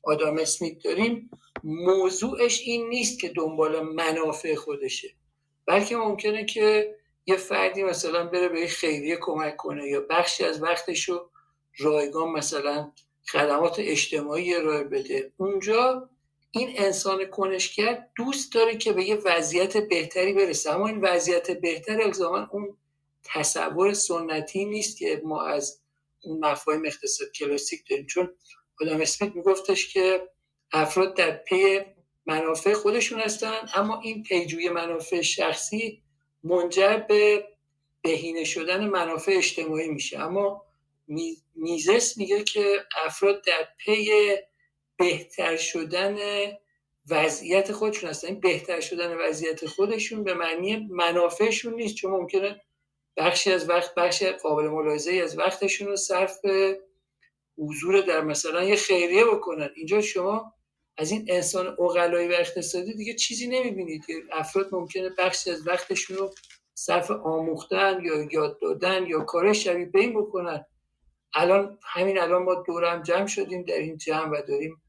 آدام 0.03 0.39
اسمیت 0.39 0.83
داریم 0.85 1.31
موضوعش 1.65 2.61
این 2.61 2.89
نیست 2.89 3.21
که 3.21 3.29
دنبال 3.29 3.81
منافع 3.81 4.55
خودشه. 4.55 5.09
بلکه 5.67 5.97
ممکنه 5.97 6.45
که 6.45 6.95
یه 7.27 7.37
فردی 7.37 7.83
مثلا 7.83 8.27
بره 8.27 8.49
به 8.49 8.67
خیریه 8.67 9.17
کمک 9.17 9.57
کنه 9.57 9.87
یا 9.87 10.01
بخشی 10.11 10.45
از 10.45 10.63
وقتش 10.63 11.09
رو 11.09 11.31
رایگان 11.79 12.29
مثلا 12.29 12.93
خدمات 13.33 13.77
اجتماعی 13.79 14.55
ارائه 14.55 14.85
بده. 14.85 15.33
اونجا 15.37 16.11
این 16.51 16.73
انسان 16.77 17.27
کنشگر 17.27 18.07
دوست 18.17 18.55
داره 18.55 18.77
که 18.77 18.93
به 18.93 19.05
یه 19.05 19.15
وضعیت 19.15 19.77
بهتری 19.77 20.33
برسه. 20.33 20.71
اما 20.71 20.89
این 20.89 21.01
وضعیت 21.01 21.51
بهتر 21.51 22.03
الزاما 22.03 22.49
اون 22.53 22.77
تصور 23.25 23.93
سنتی 23.93 24.65
نیست 24.65 24.99
که 24.99 25.23
ما 25.25 25.43
از 25.47 25.81
اون 26.23 26.45
مفاهیم 26.45 26.83
اقتصاد 26.87 27.33
کلاسیک 27.33 27.91
داریم. 27.91 28.07
چون 28.07 28.35
آدم 28.81 29.01
اسمیت 29.01 29.35
میگفتش 29.35 29.93
که 29.93 30.29
افراد 30.73 31.17
در 31.17 31.31
پی 31.31 31.81
منافع 32.27 32.73
خودشون 32.73 33.21
هستن 33.21 33.69
اما 33.75 34.01
این 34.01 34.23
پیجوی 34.23 34.69
منافع 34.69 35.21
شخصی 35.21 36.03
منجر 36.45 36.97
به 36.97 37.49
بهینه 38.03 38.45
شدن 38.45 38.87
منافع 38.87 39.33
اجتماعی 39.37 39.89
میشه. 39.89 40.19
اما 40.19 40.67
میزس 41.55 42.17
میگه 42.19 42.45
که 42.45 42.85
افراد 43.05 43.45
در 43.45 43.69
پی 43.79 44.11
بهتر 45.01 45.57
شدن 45.57 46.17
وضعیت 47.11 47.73
خودشون 47.73 48.11
هستن 48.11 48.29
این 48.29 48.41
بهتر 48.41 48.81
شدن 48.81 49.17
وضعیت 49.17 49.67
خودشون 49.67 50.25
به 50.25 50.35
معنی 50.35 50.77
منافعشون 50.77 51.75
نیست. 51.75 51.95
چون 51.95 52.11
ممکنه 52.11 52.61
بخشی 53.17 53.53
از 53.53 53.69
وقت 53.69 53.95
بخش 53.95 54.23
قابل 54.23 54.69
ملاحظه 54.69 55.13
از 55.13 55.39
وقتشون 55.39 55.89
رو 55.89 55.97
صرف 55.97 56.39
حضور 57.59 58.01
در 58.01 58.21
مثلا 58.21 58.65
یه 58.65 58.77
خیریه 58.77 59.25
بکنن. 59.25 59.71
اینجا 59.75 60.01
شما 60.01 60.55
از 60.99 61.11
این 61.11 61.27
انسان 61.29 61.67
اقلایی 61.67 62.29
و 62.29 62.33
اقتصادی 62.33 62.95
دیگه 62.95 63.15
چیزی 63.15 63.47
نمی‌بینید. 63.49 64.05
افراد 64.33 64.69
ممکنه 64.73 65.11
بخشی 65.19 65.51
از 65.51 65.67
وقتشون 65.67 66.17
رو 66.17 66.35
صرف 66.75 67.11
آموختن 67.11 68.01
یا 68.05 68.29
یاد 68.33 68.61
دادن 68.61 69.07
یا 69.07 69.21
کار 69.21 69.53
شبیه 69.53 69.87
به 69.87 70.01
این 70.01 70.21
بکنن. 70.21 70.65
الان 71.35 71.79
همین 71.83 72.19
الان 72.19 72.43
ما 72.43 72.55
دورم 72.55 73.03
جمع 73.03 73.27
شدیم 73.27 73.63
در 73.63 73.79
این 73.79 73.97
جمع 73.99 74.29
و 74.31 74.43
داریم 74.49 74.83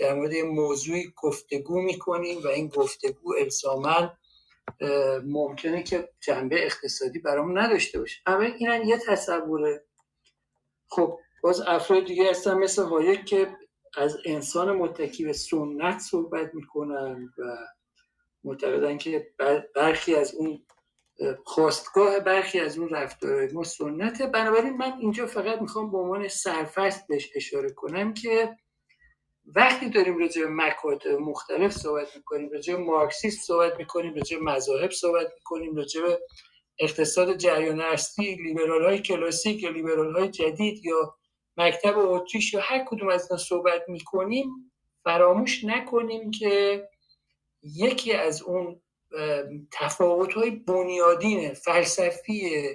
در 0.00 0.14
مورد 0.14 0.34
موضوعی 0.34 1.12
گفتگو 1.16 1.80
می‌کنیم 1.80 2.42
و 2.44 2.48
این 2.48 2.68
گفتگو 2.68 3.34
الزاما 3.38 4.12
ممکنه 5.24 5.82
که 5.82 6.08
جنبه 6.20 6.66
اقتصادی 6.66 7.18
برامون 7.18 7.58
نداشته 7.58 7.98
باشه. 7.98 8.20
اما 8.26 8.42
این 8.42 8.88
یه 8.88 8.98
تصوره. 9.06 9.84
خب 10.88 11.18
باز 11.42 11.60
افراد 11.60 12.04
دیگه 12.04 12.30
هستن 12.30 12.54
مثل 12.54 12.82
هایک 12.82 13.24
که 13.24 13.56
از 13.96 14.16
انسان 14.24 14.76
متکی 14.76 15.24
به 15.24 15.32
سنت 15.32 15.98
صحبت 15.98 16.54
می‌کنن 16.54 17.32
و 17.38 17.56
معتقدن 18.44 18.98
که 18.98 19.30
برخی 19.74 20.14
از 20.14 20.34
اون 20.34 20.62
خواستگاه 21.44 22.20
برخی 22.20 22.60
از 22.60 22.78
اون 22.78 22.88
رفتار 22.88 23.50
ما 23.52 23.64
سنته. 23.64 24.26
بنابراین 24.26 24.76
من 24.76 24.92
اینجا 25.00 25.26
فقط 25.26 25.60
می‌خوام 25.62 25.90
به 25.90 25.98
عنوان 25.98 26.28
سرفست 26.28 27.06
بهش 27.06 27.30
اشاره 27.34 27.70
کنم 27.70 28.14
که 28.14 28.56
وقتی 29.54 29.90
داریم 29.90 30.18
راجع 30.18 30.42
به 30.42 30.48
مکاتب 30.50 31.10
مختلف 31.10 31.72
صحبت 31.72 32.16
می‌کنیم 32.16 32.50
راجع 32.50 32.74
به 32.76 32.82
مارکسیست 32.82 33.46
صحبت 33.46 33.78
می‌کنیم 33.78 34.14
راجع 34.14 34.38
به 34.38 34.44
مذاهب 34.44 34.90
صحبت 34.90 35.32
می‌کنیم 35.34 35.76
راجع 35.76 36.02
به 36.02 36.20
اقتصاد 36.78 37.36
جریان 37.36 37.80
اصلی 37.80 38.34
لیبرال 38.34 38.84
های 38.84 38.98
کلاسیک 38.98 39.62
یا 39.62 39.70
لیبرال 39.70 40.16
های 40.16 40.28
جدید 40.28 40.84
یا 40.84 41.16
مکتب 41.56 41.98
اتریش 41.98 42.54
یا 42.54 42.60
هر 42.60 42.84
کدوم 42.88 43.08
از 43.08 43.30
اینا 43.30 43.42
صحبت 43.42 43.88
می‌کنیم 43.88 44.72
فراموش 45.04 45.64
نکنیم 45.64 46.30
که 46.30 46.84
یکی 47.62 48.12
از 48.12 48.42
اون 48.42 48.80
تفاوت 49.72 50.32
های 50.32 50.50
بنیادین 50.50 51.54
فلسفی 51.54 52.68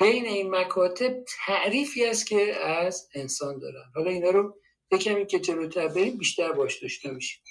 بین 0.00 0.26
این 0.26 0.50
مکاتب 0.50 1.14
تعریفی 1.46 2.06
است 2.06 2.26
که 2.26 2.56
از 2.66 3.08
انسان 3.14 3.58
دارن. 3.58 3.84
حالا 3.94 4.10
اینا 4.10 4.30
رو 4.30 4.54
یکمی 4.92 5.26
که 5.26 5.38
جلوتر 5.38 5.88
بریم 5.88 6.16
بیشتر 6.16 6.52
باش 6.52 6.82
داشته 6.82 7.10
میشیم 7.10 7.42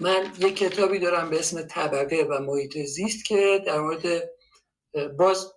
من 0.00 0.32
یک 0.38 0.56
کتابی 0.56 0.98
دارم 0.98 1.30
به 1.30 1.38
اسم 1.38 1.62
طبقه 1.62 2.26
و 2.30 2.38
محیط 2.38 2.78
زیست 2.78 3.24
که 3.24 3.62
در 3.66 3.80
مورد 3.80 4.30
باز 5.18 5.52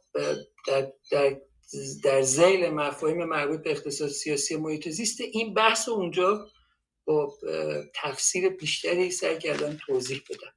در, 0.68 0.92
در 1.12 1.42
در 2.04 2.22
زیل 2.22 2.70
مفاهیم 2.70 3.24
مربوط 3.24 3.64
به 3.64 3.72
اقتصاد 3.72 4.10
سیاسی 4.10 4.56
محیط 4.56 4.90
زیست 4.90 5.22
این 5.22 5.54
بحث 5.54 5.90
اونجا 5.90 6.48
با 7.06 7.34
تفسیر 7.96 8.50
بیشتری 8.50 9.12
سعی 9.12 9.38
کردن 9.38 9.78
توضیح 9.86 10.22
بدم. 10.30 10.54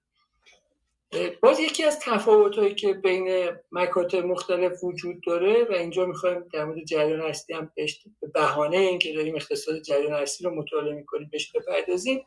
باز 1.43 1.61
یکی 1.61 1.85
از 1.85 2.01
تفاوت 2.01 2.77
که 2.77 2.95
بین 2.95 3.51
مکاتب 3.73 4.25
مختلف 4.25 4.85
وجود 4.85 5.21
داره 5.27 5.65
و 5.65 5.73
اینجا 5.73 6.07
می‌خوایم 6.07 6.45
در 6.53 6.65
مورد 6.65 6.85
جریان 6.85 7.21
اصلی 7.21 7.57
هم 7.57 7.73
به 8.21 8.29
بهانه 8.35 8.77
اینکه 8.77 9.13
داریم 9.13 9.35
اقتصاد 9.35 9.83
جریان 9.83 10.13
اصلی 10.13 10.49
رو 10.49 10.55
مطالعه 10.55 10.95
می‌کنیم 10.95 11.29
بهش 11.33 11.53
بپردازیم 11.53 12.27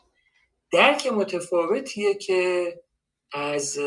درک 0.71 1.07
متفاوتیه 1.07 2.13
که 2.13 2.73
از 3.31 3.79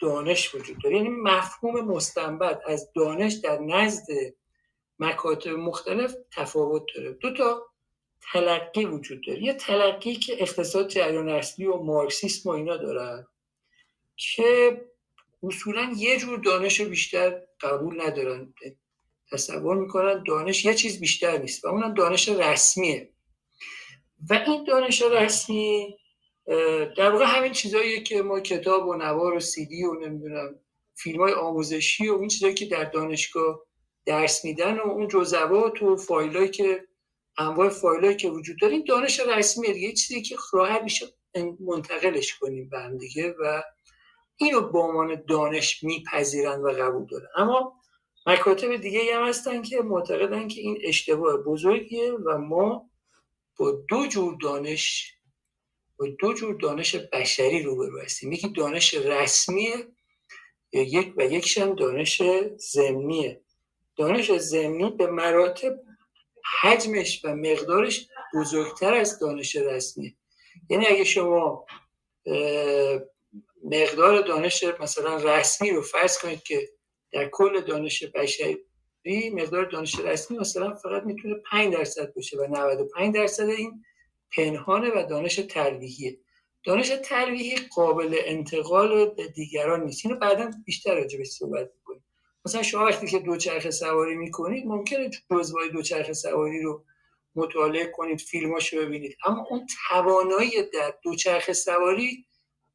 دانش 0.00 0.54
وجود 0.54 0.76
داره. 0.84 0.96
یعنی 0.96 1.08
مفهوم 1.08 1.80
مستنبت 1.80 2.60
از 2.66 2.92
دانش 2.96 3.32
در 3.32 3.58
نزد 3.58 4.06
مکاتب 4.98 5.50
مختلف 5.50 6.14
تفاوت 6.36 6.82
داره. 6.96 7.12
دو 7.12 7.34
تا 7.34 7.66
تلقی 8.32 8.84
وجود 8.84 9.26
داره. 9.26 9.42
یه 9.42 9.54
تلقی 9.54 10.14
که 10.14 10.36
اقتصاد 10.38 10.88
جریان 10.88 11.28
اصلی 11.28 11.66
و 11.66 11.76
مارکسیسم 11.76 12.50
و 12.50 12.52
اینا 12.52 12.76
دارن. 12.76 13.26
که 14.22 14.80
اصولا 15.42 15.92
یه 15.96 16.18
جور 16.18 16.38
دانش 16.38 16.80
بیشتر 16.80 17.40
قبول 17.60 18.00
ندارن. 18.00 18.54
تصور 19.32 19.76
می‌کنن 19.76 20.22
دانش 20.26 20.64
یه 20.64 20.74
چیز 20.74 21.00
بیشتر 21.00 21.38
نیست 21.38 21.64
و 21.64 21.68
اونم 21.68 21.94
دانش 21.94 22.28
رسمیه. 22.28 23.12
و 24.30 24.44
این 24.46 24.64
دانش 24.64 25.02
رسمی 25.02 25.96
در 26.96 27.10
واقع 27.10 27.24
همین 27.24 27.52
چیزهاییه 27.52 28.02
که 28.02 28.22
ما 28.22 28.40
کتاب 28.40 28.88
و 28.88 28.94
نوار 28.94 29.34
و 29.34 29.40
سیدی 29.40 29.84
و 29.84 29.94
نمی‌دونم 29.94 30.54
فیلم 30.94 31.20
های 31.20 31.32
آموزشی 31.32 32.08
و 32.08 32.18
این 32.18 32.28
چیزهایی 32.28 32.54
که 32.54 32.66
در 32.66 32.84
دانشگاه 32.84 33.60
درس 34.06 34.44
میدن 34.44 34.78
و 34.78 34.88
اون 34.88 35.08
جزوات 35.08 35.82
و 35.82 35.96
فایلایی 35.96 36.48
که 36.48 36.86
انواع 37.38 37.68
فایلایی 37.68 38.16
که 38.16 38.28
وجود 38.28 38.56
داره 38.60 38.72
این 38.72 38.84
دانش 38.88 39.20
رسمیه. 39.20 39.72
دیگه 39.72 39.92
چیزی 39.92 40.22
که 40.22 40.36
راحت 40.52 40.82
میشه 40.82 41.06
منتقلش 41.60 42.34
کنیم 42.38 42.68
به 42.68 42.78
هم 42.78 42.98
دیگه 42.98 43.34
و 43.40 43.62
اینو 44.36 44.60
به 44.60 44.78
عنوان 44.78 45.22
دانش 45.28 45.82
میپذیرن 45.82 46.62
و 46.62 46.68
قبول 46.68 47.06
دارن. 47.06 47.26
اما 47.36 47.74
مکاتب 48.26 48.76
دیگه 48.76 49.16
هم 49.16 49.28
هستن 49.28 49.62
که 49.62 49.80
معتقدن 49.80 50.48
که 50.48 50.60
این 50.60 50.78
اشتباه 50.84 51.36
بزرگیه 51.36 52.12
و 52.12 52.38
ما 52.38 52.90
با 53.58 53.72
دو 53.88 54.06
جور 54.06 54.36
دانش 54.42 55.14
با 55.96 56.06
دو 56.18 56.32
جور 56.32 56.54
دانش 56.54 56.96
بشری 56.96 57.62
روبرو 57.62 58.00
هستیم. 58.00 58.32
یکی 58.32 58.48
دانش 58.48 58.94
رسمیه 58.94 59.74
یک 60.72 61.14
و 61.16 61.22
یکش 61.22 61.58
هم 61.58 61.74
دانش 61.74 62.22
زمینیه 62.56 63.40
دانش 63.96 64.32
زمینی 64.32 64.90
به 64.90 65.06
مراتب 65.06 65.80
حجمش 66.60 67.24
و 67.24 67.34
مقدارش 67.34 68.08
بزرگتر 68.34 68.94
از 68.94 69.18
دانش 69.18 69.56
رسمیه. 69.56 70.14
یعنی 70.70 70.86
اگه 70.86 71.04
شما 71.04 71.66
مقدار 73.64 74.20
دانش 74.20 74.64
مثلا 74.80 75.16
رسمی 75.16 75.70
رو 75.70 75.82
فرض 75.82 76.18
کنید 76.18 76.42
که 76.42 76.68
در 77.12 77.28
کل 77.28 77.60
دانش 77.60 78.04
بشری 78.04 78.58
مقدار 79.34 79.64
دانش 79.64 79.98
رسمی 79.98 80.38
مثلا 80.38 80.74
فقط 80.74 81.02
می‌تونه 81.02 81.34
5 81.50 81.74
درصد 81.74 82.14
باشه 82.14 82.38
و 82.38 82.46
95 82.46 83.14
درصد 83.14 83.48
این 83.48 83.84
پنهانه 84.36 84.90
و 84.90 85.06
دانش 85.10 85.36
تلویحیه 85.36 86.18
دانش 86.64 86.92
تلویحی 87.04 87.56
قابل 87.74 88.18
انتقال 88.24 89.06
به 89.06 89.28
دیگران 89.28 89.84
نیست. 89.84 90.06
اینو 90.06 90.18
بعدا 90.18 90.50
بیشتر 90.66 90.94
راجع 90.94 91.18
به 91.18 91.24
صحبت 91.24 91.70
می‌کنیم. 91.74 92.04
مثلا 92.46 92.62
شما 92.62 92.84
وقتی 92.84 93.06
که 93.06 93.18
دوچرخه 93.18 93.70
سواری 93.70 94.14
می‌کنید 94.14 94.66
ممکنه 94.66 95.10
جزوهای 95.30 95.68
دوچرخه 95.68 96.12
سواری 96.12 96.62
رو 96.62 96.84
مطالعه 97.34 97.86
کنید 97.86 98.20
فیلماشو 98.20 98.76
ببینید. 98.76 99.16
اما 99.26 99.46
اون 99.50 99.66
توانایی 99.88 100.50
در 100.72 100.94
دوچرخه 101.02 101.52
سواری 101.52 102.26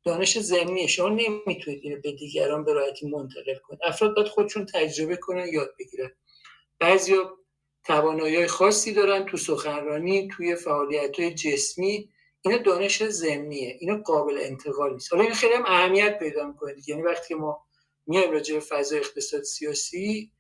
دانش 0.08 0.38
زمینیه 0.38 0.88
شما 0.88 1.10
نمی‌تونید 1.10 1.80
اینو 1.84 2.02
به 2.02 2.12
دیگران 2.12 2.64
به 2.64 2.74
راحتی 2.74 3.08
منتقل 3.08 3.56
کنید. 3.56 3.80
افراد 3.84 4.16
باید 4.16 4.28
خودشون 4.28 4.66
تجربه 4.66 5.16
کنن 5.16 5.48
یاد 5.48 5.76
بگیرن. 5.80 6.12
بعضیا 6.80 7.38
توانایی 7.84 8.48
خاصی 8.48 8.94
دارن 8.94 9.26
تو 9.26 9.38
سخنرانی 9.38 10.28
توی 10.28 10.56
فعالیت 10.56 11.20
های 11.20 11.34
جسمی. 11.34 12.10
اینا 12.42 12.58
دانش 12.58 13.04
زمینیه 13.04 13.78
اینا 13.80 13.98
قابل 13.98 14.38
انتقال 14.42 14.94
نیست. 14.94 15.14
حالا 15.14 15.24
این 15.24 15.34
خیلی 15.34 15.54
هم 15.54 15.66
اهمیت 15.66 16.20
پیدا 16.20 16.48
می‌کنه 16.48 16.74
یعنی 16.88 17.02
وقتی 17.02 17.34
ما 17.34 17.66
میایم 18.08 18.32
راجع 18.32 18.54
به 18.54 18.60
فضای 18.60 19.00
اقتصاد 19.00 19.44
سیاسی 19.44 20.32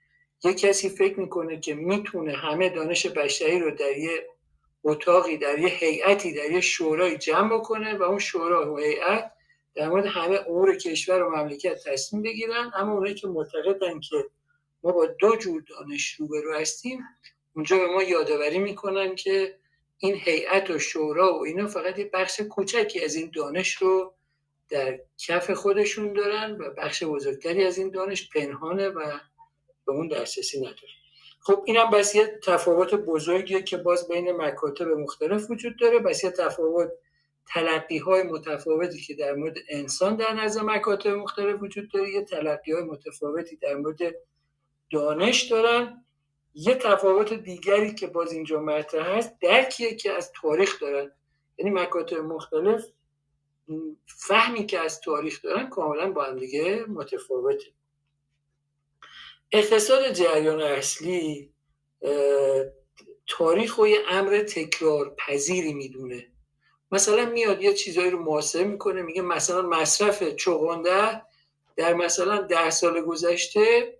یه 0.44 0.54
کسی 0.54 0.90
فکر 0.90 1.20
می‌کنه 1.20 1.60
که 1.60 1.74
می‌تونه 1.74 2.34
همه 2.34 2.70
دانش 2.70 3.06
بشری 3.06 3.60
رو 3.60 3.72
در 3.72 3.98
یه 3.98 4.28
اتاقی 4.84 5.38
در 5.38 5.60
یه 5.60 5.70
هیئتی 5.70 6.34
در 6.34 6.52
یه 6.52 6.62
شورای 6.62 7.18
جمع 7.18 7.58
بکنه 7.58 7.98
و 7.98 8.04
اون 8.04 8.20
شورا 8.20 8.74
و 8.74 8.78
هیئت 8.78 9.32
در 9.78 9.90
مورد 9.90 10.06
همه 10.06 10.40
امور 10.48 10.76
کشور 10.76 11.24
و 11.24 11.30
مملکت 11.30 11.84
تصمیم 11.84 12.22
بگیرن 12.22 12.72
اما 12.76 12.94
اونایی 12.94 13.16
که 13.16 13.28
معتقدن 13.28 14.00
که 14.00 14.16
ما 14.84 14.92
با 14.92 15.06
دو 15.06 15.36
جور 15.36 15.64
دانش 15.70 16.14
روبرو 16.14 16.54
هستیم 16.54 17.00
اونجا 17.56 17.78
به 17.78 17.88
ما 17.88 18.04
یادآوری 18.04 18.60
می‌کنن 18.60 19.16
که 19.16 19.58
این 19.98 20.16
هیئت 20.16 20.70
و 20.70 20.80
شورا 20.80 21.40
و 21.40 21.46
اینا 21.46 21.68
فقط 21.68 22.00
یه 22.00 22.10
بخش 22.14 22.42
کوچکی 22.42 23.04
از 23.04 23.16
این 23.16 23.32
دانش 23.36 23.76
رو 23.76 24.14
در 24.70 25.00
کف 25.18 25.52
خودشون 25.52 26.14
دارن 26.14 26.52
و 26.52 26.70
بخش 26.78 27.04
بزرگتری 27.04 27.66
از 27.66 27.78
این 27.78 27.90
دانش 27.90 28.30
پنهانه 28.30 28.88
و 28.90 29.20
به 29.86 29.92
اون 29.92 30.08
دسترسی 30.08 30.60
نداره 30.60 30.98
خب 31.40 31.64
این 31.66 31.78
هم 31.78 31.90
بس 31.90 32.16
یه 32.16 32.40
تفاوت 32.44 32.94
بزرگیه 32.94 33.62
که 33.62 33.78
باز 33.78 34.08
بین 34.08 34.32
مکاتب 34.32 34.88
مختلف 34.88 35.50
وجود 35.50 35.80
داره. 35.80 36.00
بس 36.00 36.22
تفاوت 36.22 36.92
تلقی 37.54 37.98
های 37.98 38.24
متفاوتی 38.24 39.02
که 39.02 39.14
در 39.14 39.34
مورد 39.34 39.56
انسان 39.70 40.16
در 40.16 40.34
نظر 40.34 40.62
مکاتب 40.62 41.10
مختلف 41.10 41.62
وجود 41.62 41.92
داره 41.92 42.12
یه 42.12 42.22
تلقی 42.22 42.72
های 42.72 42.84
متفاوتی 42.84 43.56
در 43.56 43.76
مورد 43.76 44.00
دانش 44.90 45.44
دارن. 45.44 46.04
یه 46.54 46.76
تفاوت 46.76 47.34
دیگری 47.34 47.94
که 47.96 48.08
باز 48.08 48.32
اینجا 48.32 48.62
مطرح 48.62 49.18
هست 49.18 49.40
درکیه 49.42 49.96
که 49.96 50.12
از 50.12 50.32
تاریخ 50.42 50.82
دارن. 50.82 51.12
یعنی 51.58 51.72
مکاتب 51.72 52.18
مختلف 52.18 52.86
فهمی 54.06 54.66
که 54.66 54.80
از 54.80 55.02
تاریخ 55.02 55.42
دارن 55.44 55.70
کاملا 55.70 56.12
با 56.12 56.24
هم 56.24 56.38
دیگه 56.38 56.86
متفاوته. 56.88 57.66
اقتصاد 59.52 60.14
جریان 60.14 60.62
اصلی 60.62 61.52
تاریخ 63.28 63.78
و 63.78 63.88
یه 63.88 64.00
امر 64.10 64.40
تکرار 64.40 65.16
پذیری 65.16 65.74
می‌دونه. 65.74 66.32
مثلا 66.92 67.26
میاد 67.26 67.62
یه 67.62 67.74
چیزایی 67.74 68.10
رو 68.10 68.24
محاسبه 68.24 68.64
می‌کنه 68.64 69.02
میگه 69.02 69.22
مثلا 69.22 69.62
مصرف 69.62 70.24
چغنده 70.24 71.22
در 71.76 71.94
مثلا 71.94 72.38
ده 72.38 72.70
سال 72.70 73.02
گذشته 73.02 73.94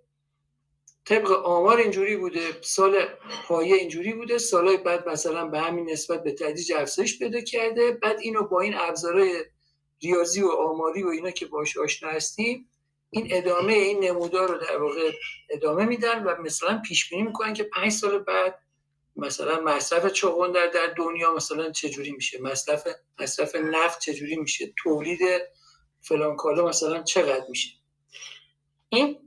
طبق 1.04 1.30
آمار 1.30 1.76
اینجوری 1.76 2.16
بوده 2.16 2.40
سال 2.60 3.04
پایه 3.48 3.76
اینجوری 3.76 4.12
بوده 4.12 4.38
سالهای 4.38 4.76
بعد 4.76 5.08
مثلا 5.08 5.46
به 5.46 5.60
همین 5.60 5.90
نسبت 5.90 6.22
به 6.22 6.32
تدریج 6.32 6.72
افزایش 6.72 7.18
پیدا 7.18 7.40
کرده 7.40 7.90
بعد 7.92 8.20
اینو 8.20 8.42
با 8.42 8.60
این 8.60 8.74
ابزارهای 8.76 9.44
ریاضی 10.02 10.42
و 10.42 10.48
آماری 10.48 11.02
و 11.02 11.08
اینا 11.08 11.30
که 11.30 11.46
باش 11.46 11.76
آشنا 11.76 12.10
هستیم 12.10 12.68
این 13.10 13.28
ادامه 13.30 13.72
این 13.72 14.04
نمودار 14.04 14.48
رو 14.48 14.58
در 14.58 14.76
واقع 14.76 15.12
ادامه 15.50 15.84
میدن 15.84 16.24
و 16.24 16.42
مثلا 16.42 16.82
پیش 16.88 17.10
بینی 17.10 17.22
می‌کنن 17.22 17.54
که 17.54 17.62
پنج 17.62 17.92
سال 17.92 18.18
بعد 18.18 18.58
مثلا 19.18 19.60
مصرف 19.60 20.06
چغندر 20.12 20.66
در 20.66 20.86
دنیا 20.86 21.34
مثلا 21.34 21.70
چجوری 21.70 22.12
میشه؟ 22.12 22.42
مصرف 22.42 22.88
مصرف 23.18 23.54
نفت 23.54 24.00
چجوری 24.00 24.36
میشه؟ 24.36 24.72
تولید 24.76 25.20
فلان 26.00 26.36
کالا 26.36 26.68
مثلا 26.68 27.02
چقدر 27.02 27.44
میشه؟ 27.48 27.68
این 28.88 29.18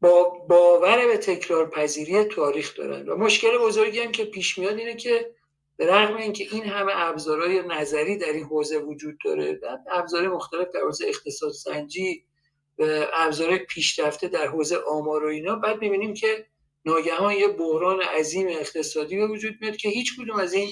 با 0.00 0.22
باور 0.48 1.06
به 1.06 1.16
تکرار 1.16 1.70
پذیری 1.70 2.24
تاریخ 2.24 2.76
دارن 2.76 3.08
و 3.08 3.16
مشکل 3.16 3.58
بزرگی 3.58 4.00
هم 4.00 4.12
که 4.12 4.24
پیش 4.24 4.58
میاد 4.58 4.78
اینه 4.78 4.94
که 4.94 5.34
به 5.76 5.86
رغم 5.86 6.16
اینکه 6.16 6.44
این 6.52 6.64
همه 6.64 6.92
ابزارهای 6.94 7.62
نظری 7.62 8.16
در 8.16 8.32
این 8.32 8.44
حوزه 8.44 8.78
وجود 8.78 9.18
داره 9.24 9.60
ابزار 9.90 10.28
مختلف 10.28 10.68
در 10.74 10.80
حوزه 10.80 11.06
اقتصاد 11.08 11.52
سنجی 11.52 12.24
و 12.78 13.06
ابزار 13.12 13.58
پیشرفته 13.58 14.28
در 14.28 14.46
حوزه 14.46 14.76
آمار 14.76 15.24
و 15.24 15.28
اینا 15.28 15.54
بعد 15.56 15.80
می‌بینیم 15.80 16.14
که 16.14 16.46
ناگهان 16.84 17.32
یه 17.32 17.48
بحران 17.48 18.02
عظیم 18.02 18.48
اقتصادی 18.48 19.16
به 19.16 19.26
وجود 19.26 19.54
میاد 19.60 19.76
که 19.76 19.88
هیچ 19.88 20.20
کدوم 20.20 20.36
از 20.36 20.52
این 20.52 20.70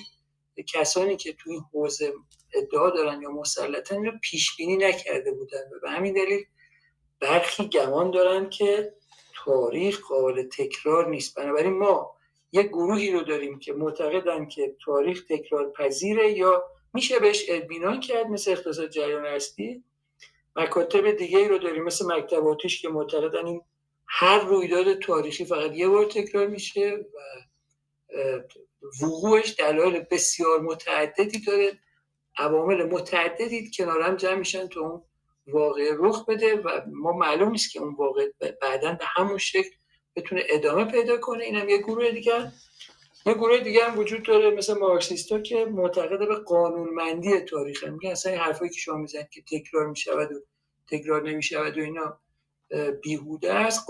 کسانی 0.74 1.16
که 1.16 1.32
تو 1.32 1.50
این 1.50 1.60
حوزه 1.72 2.12
ادعا 2.54 2.90
دارن 2.90 3.22
یا 3.22 3.30
مسلطن 3.30 4.04
رو 4.04 4.12
پیش 4.22 4.56
بینی 4.56 4.76
نکرده 4.76 5.32
بودن. 5.32 5.58
و 5.58 5.80
به 5.82 5.90
همین 5.90 6.14
دلیل 6.14 6.44
برخی 7.20 7.68
گمان 7.68 8.10
دارن 8.10 8.50
که 8.50 8.94
تاریخ 9.44 10.00
قابل 10.00 10.48
تکرار 10.48 11.10
نیست. 11.10 11.36
بنابراین 11.36 11.78
ما 11.78 12.16
یک 12.52 12.66
گروهی 12.66 13.10
رو 13.10 13.22
داریم 13.22 13.58
که 13.58 13.72
معتقدن 13.72 14.48
که 14.48 14.76
تاریخ 14.84 15.24
تکرار 15.28 15.72
پذیره 15.72 16.32
یا 16.32 16.64
میشه 16.94 17.18
بهش 17.18 17.44
اطمینان 17.48 18.00
کرد 18.00 18.26
مثل 18.26 18.50
اقتصاد 18.50 18.90
جریان 18.90 19.26
هستی 19.26 19.84
مکاتب 20.56 21.10
دیگه 21.10 21.38
ای 21.38 21.48
رو 21.48 21.58
داریم 21.58 21.84
مثل 21.84 22.06
مکتب 22.06 22.46
آتیش 22.46 22.82
که 22.82 22.88
معتقدن 22.88 23.46
این 23.46 23.62
هر 24.14 24.38
رویداد 24.38 24.98
تاریخی 24.98 25.44
فقط 25.44 25.72
یه 25.74 25.88
بار 25.88 26.04
تکرار 26.04 26.46
میشه 26.46 27.06
و 27.14 27.18
وقوعش 29.02 29.54
دلایل 29.58 30.00
بسیار 30.10 30.60
متعددی 30.60 31.40
داره. 31.40 31.78
عوامل 32.38 32.82
متعددی 32.82 33.70
کنار 33.76 34.02
هم 34.02 34.16
جمع 34.16 34.34
میشن 34.34 34.66
تو 34.66 34.80
اون 34.80 35.02
واقع 35.46 35.90
رخ 35.96 36.26
بده 36.26 36.56
و 36.56 36.80
ما 36.92 37.12
معلوم 37.12 37.50
نیست 37.50 37.72
که 37.72 37.80
اون 37.80 37.94
واقع 37.94 38.28
بعدا 38.62 38.92
به 38.92 39.04
همون 39.06 39.38
شکل 39.38 39.70
بتونه 40.16 40.42
ادامه 40.48 40.84
پیدا 40.84 41.16
کنه. 41.16 41.44
اینم 41.44 41.68
یه 41.68 41.78
گروه 41.78 42.10
دیگه 42.10 42.52
یه 43.26 43.34
گروه 43.34 43.58
دیگه 43.58 43.84
هم 43.84 43.98
وجود 43.98 44.22
داره 44.22 44.50
مثل 44.50 44.78
مارکسیستا 44.78 45.40
که 45.40 45.64
معتقد 45.64 46.28
به 46.28 46.34
قانونمندی 46.34 47.40
تاریخ 47.40 47.84
میگن 47.84 48.10
اصلا 48.10 48.32
این 48.32 48.40
حرفایی 48.40 48.70
که 48.70 48.80
شما 48.80 48.96
می‌زنید 48.96 49.28
که 49.28 49.42
تکرار 49.42 49.86
می‌شود 49.86 50.32
و 50.32 50.40
تکرار 50.88 51.22
نمی‌شود 51.22 51.78
و 51.78 51.80
اینا 51.80 52.21
بیهوده 53.02 53.54
است 53.54 53.86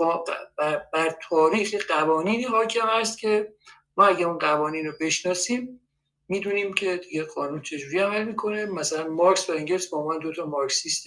بر, 0.93 1.15
تاریخ 1.29 1.87
قوانینی 1.87 2.43
حاکم 2.43 2.87
است 2.87 3.19
که 3.19 3.53
ما 3.97 4.05
اگه 4.05 4.27
اون 4.27 4.37
قوانین 4.37 4.85
رو 4.85 4.93
بشناسیم 5.01 5.79
می‌دونیم 6.27 6.73
که 6.73 7.01
یه 7.11 7.23
قانون 7.23 7.61
چجوری 7.61 7.99
عمل 7.99 8.23
می‌کنه. 8.23 8.65
مثلا 8.65 9.07
مارکس 9.07 9.49
و 9.49 9.53
انگلس 9.53 9.87
با 9.87 9.97
عنوان 9.97 10.19
دو 10.19 10.33
تا 10.33 10.45
مارکسیست 10.45 11.05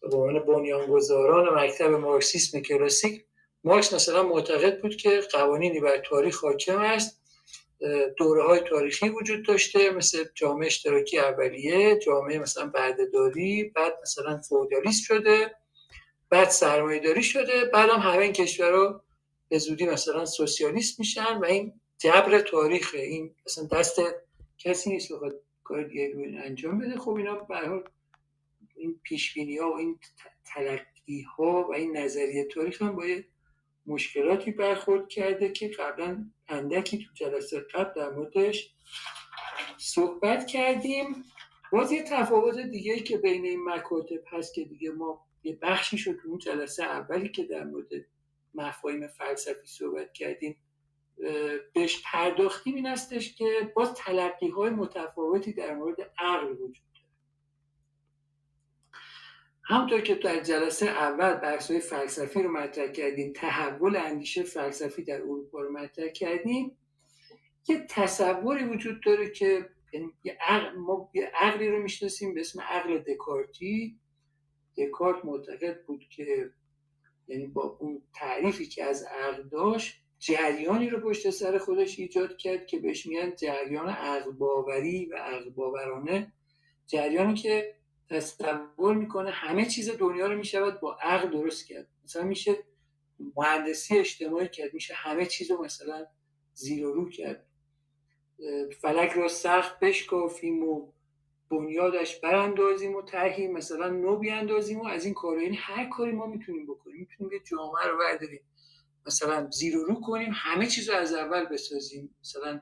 به 0.00 0.16
عنوان 0.16 0.38
بنیانگذاران 0.38 1.64
مکتب 1.64 1.90
مارکسیسم 1.90 2.60
کلاسیک. 2.60 3.24
مارکس 3.64 3.94
مثلا 3.94 4.22
معتقد 4.22 4.80
بود 4.80 4.96
که 4.96 5.20
قوانینی 5.32 5.80
بر 5.80 5.98
تاریخ 5.98 6.44
حاکم 6.44 6.78
است. 6.78 7.18
دوره 8.16 8.42
های 8.42 8.60
تاریخی 8.60 9.08
وجود 9.08 9.46
داشته 9.46 9.90
مثل 9.90 10.24
جامعه 10.34 10.66
اشتراکی 10.66 11.18
اولیه 11.18 11.98
جامعه 11.98 12.38
مثلا 12.38 12.66
بعدداری 12.66 13.72
بعد 13.76 13.98
مثلا 14.02 14.40
فودالیست 14.48 15.04
شده. 15.04 15.54
بعد 16.30 16.48
سرمایه 16.48 17.00
داری 17.00 17.22
شده 17.22 17.64
بعد 17.64 17.90
هم 17.90 18.00
همه 18.00 18.22
این 18.22 18.32
کشورها 18.32 19.04
به 19.48 19.58
زودی 19.58 19.86
مثلا 19.86 20.24
سوسیالیست 20.24 20.98
میشن 20.98 21.38
و 21.38 21.44
این 21.44 21.80
جبر 21.98 22.40
تاریخ 22.40 22.90
این 22.94 23.34
مثلا 23.46 23.64
دست 23.64 24.00
کسی 24.58 24.90
نیست 24.90 25.12
بخواد 25.12 25.40
کار 25.64 25.82
دیگه 25.82 26.14
انجام 26.44 26.78
بده. 26.78 26.98
خب 26.98 27.10
اینا 27.10 27.34
به 27.34 27.82
این 28.76 29.00
پیش 29.02 29.38
ها 29.60 29.72
و 29.72 29.76
این 29.76 29.98
تلقی 30.44 31.22
ها 31.22 31.68
و 31.68 31.74
این 31.74 31.96
نظریه 31.96 32.44
تاریخ 32.44 32.82
هم 32.82 32.96
با 32.96 33.02
مشکلاتی 33.86 34.50
برخورد 34.50 35.08
کرده 35.08 35.52
که 35.52 35.68
قبلا 35.68 36.30
اندکی 36.48 36.98
تو 36.98 37.04
جلسه 37.14 37.60
قبل 37.60 38.00
در 38.00 38.10
موردش 38.10 38.74
صحبت 39.78 40.46
کردیم. 40.46 41.24
باز 41.72 41.92
یه 41.92 42.02
تفاوت 42.02 42.58
دیگه 42.58 43.00
که 43.00 43.18
بین 43.18 43.44
این 43.44 43.64
مکاتب 43.64 44.20
هست 44.32 44.54
که 44.54 44.64
دیگه 44.64 44.90
ما 44.90 45.27
یه 45.48 45.58
بخشی 45.62 45.98
شد 45.98 46.16
اون 46.26 46.38
جلسه 46.38 46.84
اولی 46.84 47.28
که 47.28 47.44
در 47.44 47.64
مورد 47.64 47.88
مفاهیم 48.54 49.06
فلسفی 49.06 49.66
صحبت 49.66 50.12
کردیم 50.12 50.56
بهش 51.74 52.02
پرداختیم 52.04 52.74
این 52.74 52.86
هستش 52.86 53.34
که 53.34 53.72
باز 53.76 53.94
تلقی 53.94 54.48
های 54.48 54.70
متفاوتی 54.70 55.52
در 55.52 55.74
مورد 55.74 55.96
عقل 56.18 56.52
وجود 56.52 56.88
همطور 59.64 60.00
که 60.00 60.14
در 60.14 60.40
جلسه 60.40 60.86
اول 60.86 61.34
بحث 61.34 61.70
های 61.70 61.80
فلسفی 61.80 62.42
رو 62.42 62.52
مطرح 62.52 62.92
کردیم 62.92 63.32
تحول 63.32 63.96
اندیشه 63.96 64.42
فلسفی 64.42 65.04
در 65.04 65.22
اروپا 65.22 65.60
رو 65.60 65.72
مطرح 65.72 66.08
کردیم 66.08 66.78
یه 67.68 67.86
تصوری 67.88 68.64
وجود 68.64 69.02
داره 69.02 69.30
که 69.30 69.68
یعنی 69.92 70.12
یه 70.24 70.38
عقل 70.40 70.76
ما 70.76 71.10
یه 71.14 71.32
عقلی 71.34 71.68
رو 71.68 71.82
می‌شناسیم 71.82 72.34
به 72.34 72.40
اسم 72.40 72.60
عقل 72.60 72.98
دکارتی. 72.98 73.98
دکارت 74.78 75.24
معتقد 75.24 75.84
بود 75.86 76.08
که 76.10 76.50
یعنی 77.28 77.46
با 77.46 77.76
اون 77.80 78.02
تعریفی 78.14 78.66
که 78.66 78.84
از 78.84 79.02
عقل 79.02 79.42
داشت 79.42 80.02
جریانی 80.18 80.90
رو 80.90 81.00
پشت 81.00 81.30
سر 81.30 81.58
خودش 81.58 81.98
ایجاد 81.98 82.36
کرد 82.36 82.66
که 82.66 82.78
بهش 82.78 83.06
میگن 83.06 83.34
جریان 83.36 83.88
عقل 83.88 84.30
باوری 84.30 85.06
و 85.06 85.16
عقل 85.16 85.50
باورانه 85.50 86.32
جریانی 86.86 87.34
که 87.34 87.74
تصور 88.10 88.94
می‌کنه 88.94 89.30
همه 89.30 89.66
چیز 89.66 89.90
دنیا 89.90 90.26
رو 90.26 90.36
می‌شود 90.36 90.80
با 90.80 90.96
عقل 91.02 91.30
درست 91.30 91.66
کرد. 91.66 91.88
مثلا 92.04 92.24
میشه 92.24 92.56
مهندسی 93.36 93.98
اجتماعی 93.98 94.48
کرد 94.48 94.74
میشه 94.74 94.94
همه 94.94 95.26
چیز 95.26 95.50
رو 95.50 95.64
مثلا 95.64 96.06
زیر 96.54 96.86
و 96.86 96.92
رو 96.92 97.10
کرد 97.10 97.46
فلک 98.80 99.10
رو 99.10 99.28
سخت 99.28 99.80
بشکافیم 99.80 100.68
و 100.68 100.92
بنیادش 101.50 102.20
براندازیم 102.20 102.94
و 102.94 103.02
طرحی 103.02 103.48
مثلا 103.48 103.88
نو 103.88 104.16
بیاندازیم 104.16 104.80
و 104.80 104.86
از 104.86 105.04
این 105.04 105.14
کارا. 105.14 105.42
یعنی 105.42 105.56
هر 105.56 105.90
کاری 105.90 106.12
ما 106.12 106.26
می‌تونیم 106.26 106.66
بکنیم. 106.66 106.96
می‌تونیم 106.96 107.32
یه 107.32 107.40
جامعه 107.50 107.86
رو 107.90 107.98
برداریم. 107.98 108.40
مثلا 109.06 109.50
زیر 109.50 109.76
و 109.76 109.84
رو 109.84 110.00
کنیم 110.00 110.30
همه 110.34 110.66
چیز 110.66 110.90
رو 110.90 110.96
از 110.96 111.14
اول 111.14 111.44
بسازیم. 111.44 112.14
مثلا 112.20 112.60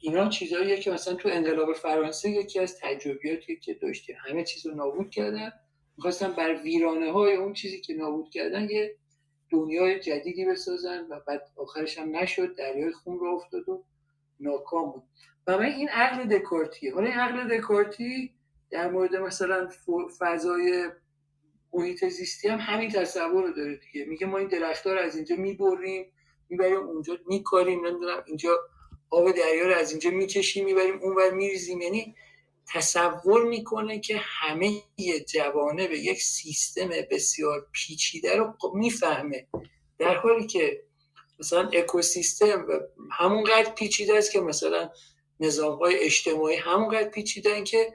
اینا 0.00 0.28
چیزهاییه 0.28 0.80
که 0.80 0.90
مثلا 0.90 1.14
تو 1.14 1.28
انقلاب 1.32 1.72
فرانسه 1.72 2.30
یکی 2.30 2.58
از 2.58 2.78
تجربیاتی 2.80 3.56
که 3.56 3.74
داشتیم. 3.74 4.16
همه 4.28 4.44
چیز 4.44 4.66
رو 4.66 4.74
نابود 4.74 5.10
کردن. 5.10 5.52
می‌خواستن 5.96 6.32
بر 6.32 6.62
ویرانه 6.62 7.12
های 7.12 7.34
اون 7.34 7.52
چیزی 7.52 7.80
که 7.80 7.94
نابود 7.94 8.30
کردن 8.30 8.70
یه 8.70 8.96
دنیای 9.50 10.00
جدیدی 10.00 10.44
بسازن 10.44 11.06
و 11.10 11.20
بعد 11.26 11.42
آخرش 11.56 11.98
هم 11.98 12.16
نشد. 12.16 12.54
دریای 12.54 12.92
خون 12.92 13.18
رو 13.18 13.34
افتاد 13.34 13.68
و 13.68 13.84
ناکام 14.40 14.92
بود. 14.92 15.02
و 15.48 15.58
من 15.58 15.64
این 15.64 15.88
عقل 15.88 16.38
دکارتیه 16.38 16.94
حالا 16.94 17.06
این 17.06 17.18
عقل 17.18 17.58
دکارتی 17.58 18.34
در 18.70 18.90
مورد 18.90 19.16
مثلا 19.16 19.68
فضای 20.18 20.90
محیط 21.72 22.04
زیستی 22.04 22.48
هم 22.48 22.58
همین 22.58 22.90
تصور 22.90 23.42
رو 23.42 23.52
داره 23.52 23.76
دیگه. 23.76 24.04
میگه 24.04 24.26
ما 24.26 24.38
این 24.38 24.48
درختها 24.48 24.92
رو 24.92 25.00
از 25.00 25.16
اینجا 25.16 25.36
می‌بریم 25.36 26.06
می‌بریم 26.48 26.76
اونجا 26.76 27.18
میکاریم 27.26 27.86
نمی‌دونم 27.86 28.24
اینجا 28.26 28.58
آب 29.10 29.32
دریا 29.32 29.66
رو 29.66 29.74
از 29.74 29.90
اینجا 29.90 30.10
می‌کشیم 30.10 30.64
می‌بریم 30.64 30.98
اونور 31.02 31.30
میریزیم. 31.30 31.80
یعنی 31.80 32.14
تصور 32.74 33.48
می‌کنه 33.48 34.00
که 34.00 34.16
همه 34.16 34.72
جوانه 35.32 35.88
به 35.88 35.98
یک 35.98 36.22
سیستم 36.22 36.88
بسیار 37.10 37.66
پیچیده 37.72 38.36
رو 38.36 38.54
خب 38.58 38.72
می‌فهمه. 38.74 39.46
در 39.98 40.14
حالی 40.14 40.46
که 40.46 40.82
مثلا 41.40 41.70
اکوسیستم 41.72 42.66
همونقدر 43.12 43.70
پیچیده 43.70 44.16
است 44.16 44.32
که 44.32 44.40
مثلا 44.40 44.90
نظام 45.40 45.78
های 45.78 45.98
اجتماعی 45.98 46.56
همونقدر 46.56 47.08
پیچیدن 47.08 47.64
که 47.64 47.94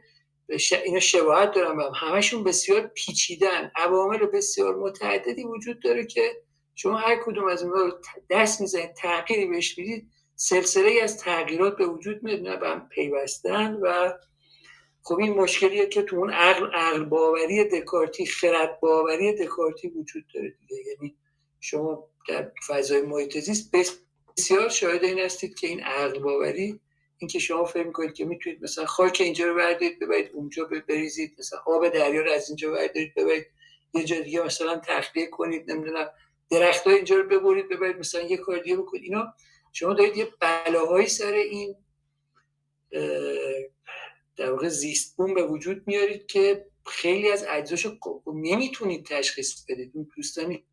اینا 0.86 1.00
شباهت 1.00 1.52
دارن 1.52 1.82
هم 1.82 1.92
همشون 1.96 2.44
بسیار 2.44 2.82
پیچیدن. 2.88 3.72
عوامل 3.76 4.18
بسیار 4.18 4.76
متعددی 4.76 5.44
وجود 5.44 5.80
داره 5.80 6.06
که 6.06 6.42
شما 6.76 6.98
هر 6.98 7.24
کدوم 7.26 7.48
از 7.48 7.64
اونها 7.64 8.00
دست 8.30 8.62
می‌زنید 8.62 8.94
تغییری 8.94 9.46
بهش 9.46 9.78
می‌دید 9.78 10.10
سلسله 10.36 10.88
ای 10.88 11.00
از 11.00 11.18
تغییرات 11.18 11.78
به 11.78 11.86
وجود 11.86 12.24
میاد 12.24 12.60
به 12.60 12.68
هم 12.70 12.90
پیوستن 12.90 13.74
و 13.82 14.14
خب 15.04 15.20
این 15.20 15.34
مشکلیه 15.34 15.86
که 15.86 16.02
تو 16.02 16.16
اون 16.16 16.30
عقل 16.30 16.68
عقل 16.74 17.04
باوری 17.04 17.64
دکارتی 17.64 18.26
خرد 18.26 18.80
باوری 18.80 19.34
دکارتی 19.34 19.88
وجود 19.88 20.26
داره 20.34 20.54
دیگه. 20.60 20.84
یعنی 20.88 21.16
شما 21.60 22.10
در 22.30 22.52
فضای 22.68 23.02
محیط 23.02 23.50
بسیار 24.38 24.70
شاهد 24.70 25.04
این 25.04 25.20
هستید 25.20 25.60
که 25.60 25.68
این 25.68 25.84
عقل 25.84 26.20
باوری 26.20 26.80
اینکه 27.18 27.40
شما 27.40 27.66
فکر 27.66 27.84
می‌کنید 27.84 28.14
که 28.14 28.26
می‌تونید 28.26 28.64
مثلا 28.64 28.86
خاک 28.86 29.18
اینجا 29.22 29.46
رو 29.46 29.56
بردارید 29.56 30.00
ببرید 30.00 30.32
اونجا 30.34 30.70
بریزید 30.88 31.36
مثلا 31.40 31.60
آب 31.66 31.90
دریا 31.90 32.22
رو 32.22 32.32
از 32.32 32.50
اینجا 32.50 32.72
بردارید 32.72 33.14
ببرید. 33.16 33.48
یه 33.94 34.04
جا 34.04 34.20
دیگه 34.20 34.42
مثلا 34.42 34.82
تخلیه 34.86 35.28
کنید 35.28 35.72
نمی‌دونم 35.72 36.10
درخت 36.50 36.88
اینجا 36.88 37.16
رو 37.16 37.24
ببرید 37.24 37.70
ببرید 37.70 37.98
مثلا 37.98 38.22
یه 38.22 38.38
کار 38.38 38.60
دیگه 38.60 38.76
بکنید. 38.76 39.04
اینا 39.04 39.34
شما 39.72 39.94
دارید 39.94 40.18
یه 40.18 40.28
بلاهایی 40.40 41.08
سر 41.08 41.34
این 41.34 41.76
در 44.38 44.52
واقع 44.52 44.68
زیست 44.68 45.18
بوم 45.18 45.34
به 45.34 45.44
وجود 45.44 45.84
میارید 45.88 46.26
که 46.26 46.66
خیلی 46.86 47.32
از 47.32 47.46
اجزاشو 47.50 47.98
نمی‌تونید 48.34 49.06
تشخیص 49.06 49.66
بدید. 49.70 49.92
اون 49.94 50.10
دوستانی 50.16 50.66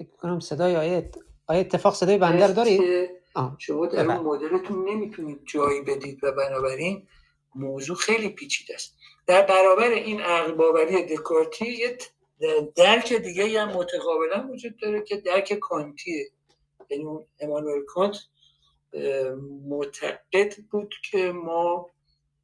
فکر 0.00 0.16
کنم 0.16 0.40
صدای 0.40 0.76
آیه 0.76 1.10
آیه 1.46 1.60
اتفاق 1.60 1.94
صدای 1.94 2.18
بندر 2.18 2.48
دارید 2.48 3.10
شما 3.58 3.86
در 3.86 4.06
اون 4.06 4.16
مدلتون 4.16 4.88
نمی‌تونید 4.88 5.40
جایی 5.46 5.80
بدید 5.80 6.24
و 6.24 6.32
بنابراین 6.32 7.06
موضوع 7.54 7.96
خیلی 7.96 8.28
پیچیده 8.28 8.74
است. 8.74 8.96
در 9.26 9.42
برابر 9.46 9.90
این 9.90 10.20
عقل 10.20 10.52
باوری 10.52 11.16
دکارتی 11.16 11.66
یه 11.66 11.98
درک 12.76 13.12
دیگه 13.12 13.60
هم 13.60 13.68
متقابلا 13.68 14.48
وجود 14.52 14.76
داره 14.76 15.02
که 15.02 15.16
درک 15.16 15.52
کانتیه 15.54 16.30
یعنی 16.90 17.04
امانوئل 17.40 17.84
کانت 17.84 18.16
معتقد 19.68 20.54
بود 20.70 20.94
که 21.10 21.32
ما 21.32 21.90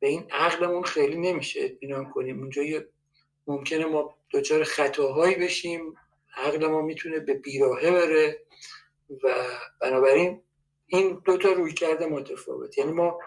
به 0.00 0.08
این 0.08 0.26
عقلمون 0.30 0.82
خیلی 0.82 1.16
نمیشه 1.16 1.60
اطمینان 1.62 2.10
کنیم. 2.10 2.40
اونجا 2.40 2.62
ممکنه 3.46 3.84
ما 3.84 4.14
دچار 4.32 4.64
خطاهایی 4.64 5.34
بشیم. 5.34 5.94
عقل 6.36 6.66
ما 6.66 6.82
می‌تونه 6.82 7.18
به 7.18 7.34
بیراهه 7.34 7.90
بره 7.90 8.42
و 9.22 9.34
بنابراین 9.80 10.42
این 10.86 11.22
دوتا 11.24 11.52
روی 11.52 11.74
کرده 11.74 12.06
متفاوت. 12.06 12.78
یعنی 12.78 12.92
ما 12.92 13.18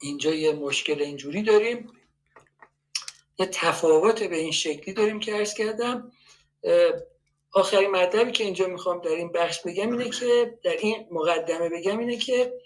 اینجا 0.00 0.34
یه 0.34 0.52
مشکل 0.52 1.02
اینجوری 1.02 1.42
داریم 1.42 1.92
یه 3.38 3.46
تفاوت 3.46 4.22
به 4.22 4.36
این 4.36 4.52
شکلی 4.52 4.94
داریم 4.94 5.20
که 5.20 5.36
ارز 5.36 5.54
کردم. 5.54 6.12
آخرین 7.52 7.90
مطلبی 7.90 8.32
که 8.32 8.44
اینجا 8.44 8.66
می‌خوام 8.66 9.00
در 9.00 9.10
این 9.10 9.32
بخش 9.32 9.60
بگم 9.62 9.92
اینه 9.92 10.10
که 10.10 10.58
در 10.64 10.76
این 10.76 11.06
مقدمه 11.10 11.68
بگم 11.68 11.98
اینه 11.98 12.16
که 12.16 12.60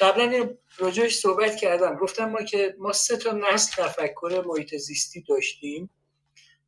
قبلا 0.00 0.54
راجعش 0.78 1.18
صحبت 1.18 1.56
کردم. 1.56 1.96
گفتم 1.96 2.30
ما 2.30 2.42
که 2.42 2.74
ما 2.78 2.92
سه 2.92 3.16
تا 3.16 3.32
نسل 3.32 3.82
تفکر 3.82 4.44
محیط 4.46 4.74
زیستی 4.74 5.24
داشتیم. 5.28 5.90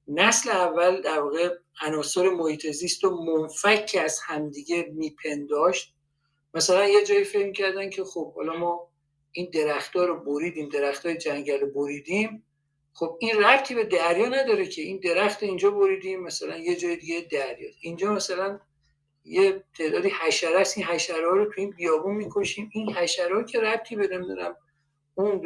نسل 0.09 0.51
اول 0.51 1.01
در 1.01 1.21
واقع 1.21 1.55
عناصر 1.83 2.29
محیط 2.29 2.67
زیست 2.67 3.05
و 3.05 3.11
منفک 3.11 3.99
از 4.05 4.21
همدیگه 4.27 4.93
میپنداشت. 4.93 5.95
مثلا 6.55 6.89
یه 6.89 7.05
جایی 7.05 7.25
فکر 7.25 7.53
کردن 7.53 7.91
که 7.91 8.05
خب 8.05 8.35
حالا 8.35 8.57
ما 8.57 8.89
این 9.33 9.51
درختها 9.51 10.05
رو 10.05 10.25
بریدیم 10.25 10.69
درختای 10.69 11.17
جنگل 11.17 11.61
رو 11.61 11.71
بریدیم. 11.71 12.43
خب 12.93 13.19
این 13.21 13.43
ربطی 13.43 13.75
به 13.75 13.85
دریا 13.85 14.29
نداره 14.29 14.67
که 14.67 14.83
این 14.83 15.01
درخت 15.01 15.43
اینجا 15.43 15.71
بریدیم 15.71 16.21
مثلا 16.21 16.57
یه 16.59 16.77
جای 16.77 16.97
دیگه 16.97 17.27
دریا. 17.31 17.71
اینجا 17.81 18.13
مثلا 18.13 18.61
یه 19.25 19.65
تعدادی 19.79 20.09
حشره 20.09 20.61
است 20.61 20.79
این 20.79 20.87
حشره 20.87 21.21
رو 21.21 21.45
تو 21.45 21.61
این 21.61 21.71
بیابون 21.71 22.15
می‌کشیم. 22.15 22.71
این 22.73 22.93
حشره 22.93 23.45
که 23.45 23.61
ربطی 23.61 23.97
به 23.97 24.09
نمی‌دونم 24.09 24.57
اون 25.15 25.45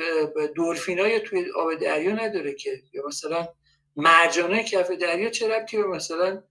دورفینای 0.54 1.20
توی 1.20 1.44
آب 1.56 1.74
دریا 1.74 2.12
نداره 2.12 2.54
که. 2.54 2.82
یا 2.92 3.06
مثلا 3.06 3.48
مرجانه 3.96 4.64
کف 4.64 4.90
دریا 4.90 5.30
چه 5.30 5.48
ربطی 5.48 5.76
به 5.76 5.86
مثلا 5.88 6.42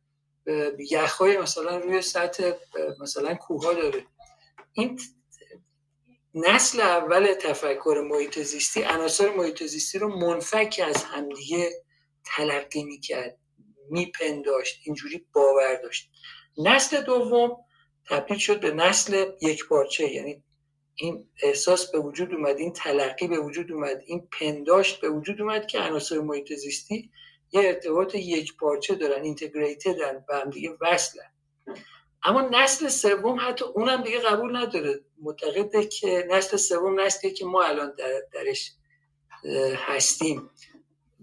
یخهای 0.91 1.37
مثلا 1.37 1.77
روی 1.77 2.01
سطح 2.01 2.51
مثلا 3.01 3.35
کوه 3.35 3.73
داره؟ 3.73 4.05
این 4.73 4.99
نسل 6.33 6.81
اول 6.81 7.33
تفکر 7.33 8.07
محیط 8.11 8.39
زیستی 8.39 8.83
عناصر 8.83 9.29
محیط 9.29 9.63
زیستی 9.63 9.99
رو 9.99 10.17
منفک 10.17 10.81
از 10.85 11.03
همدیگه 11.03 11.69
تلقی 12.25 12.83
می‌کرد 12.83 13.37
میپنداشت 13.89 14.81
اینجوری 14.83 15.25
باور 15.33 15.75
داشت. 15.75 16.09
نسل 16.57 17.01
دوم 17.01 17.57
تبدیل 18.09 18.37
شد 18.37 18.59
به 18.59 18.71
نسل 18.71 19.31
یک 19.41 19.67
پارچه 19.67 20.11
یعنی 20.11 20.43
این 20.95 21.29
احساس 21.43 21.91
به 21.91 21.99
وجود 21.99 22.33
اومد 22.33 22.57
این 22.57 22.73
تلقی 22.73 23.27
به 23.27 23.39
وجود 23.39 23.71
اومد 23.71 24.03
این 24.05 24.27
پنداشت 24.39 25.01
به 25.01 25.09
وجود 25.09 25.41
اومد 25.41 25.67
که 25.67 25.79
عناصر 25.79 26.19
محیط 26.19 26.53
زیستی 26.53 27.11
یه 27.51 27.61
ارتباط 27.61 28.15
یک 28.15 28.57
پارچه 28.57 28.95
دارن 28.95 29.23
اینتگریتدن 29.23 30.25
و 30.29 30.39
هم 30.39 30.49
دیگه 30.49 30.77
وصلن. 30.81 31.31
اما 32.23 32.41
نسل 32.41 32.87
سوم 32.87 33.37
حتی 33.41 33.65
اونم 33.65 34.03
دیگه 34.03 34.19
قبول 34.19 34.57
نداره. 34.57 34.99
معتقده 35.21 35.85
که 35.85 36.27
نسل 36.29 36.57
سوم 36.57 36.99
نسلی 36.99 37.31
که 37.31 37.45
ما 37.45 37.63
الان 37.63 37.93
در 37.97 38.21
درش 38.33 38.71
هستیم 39.75 40.49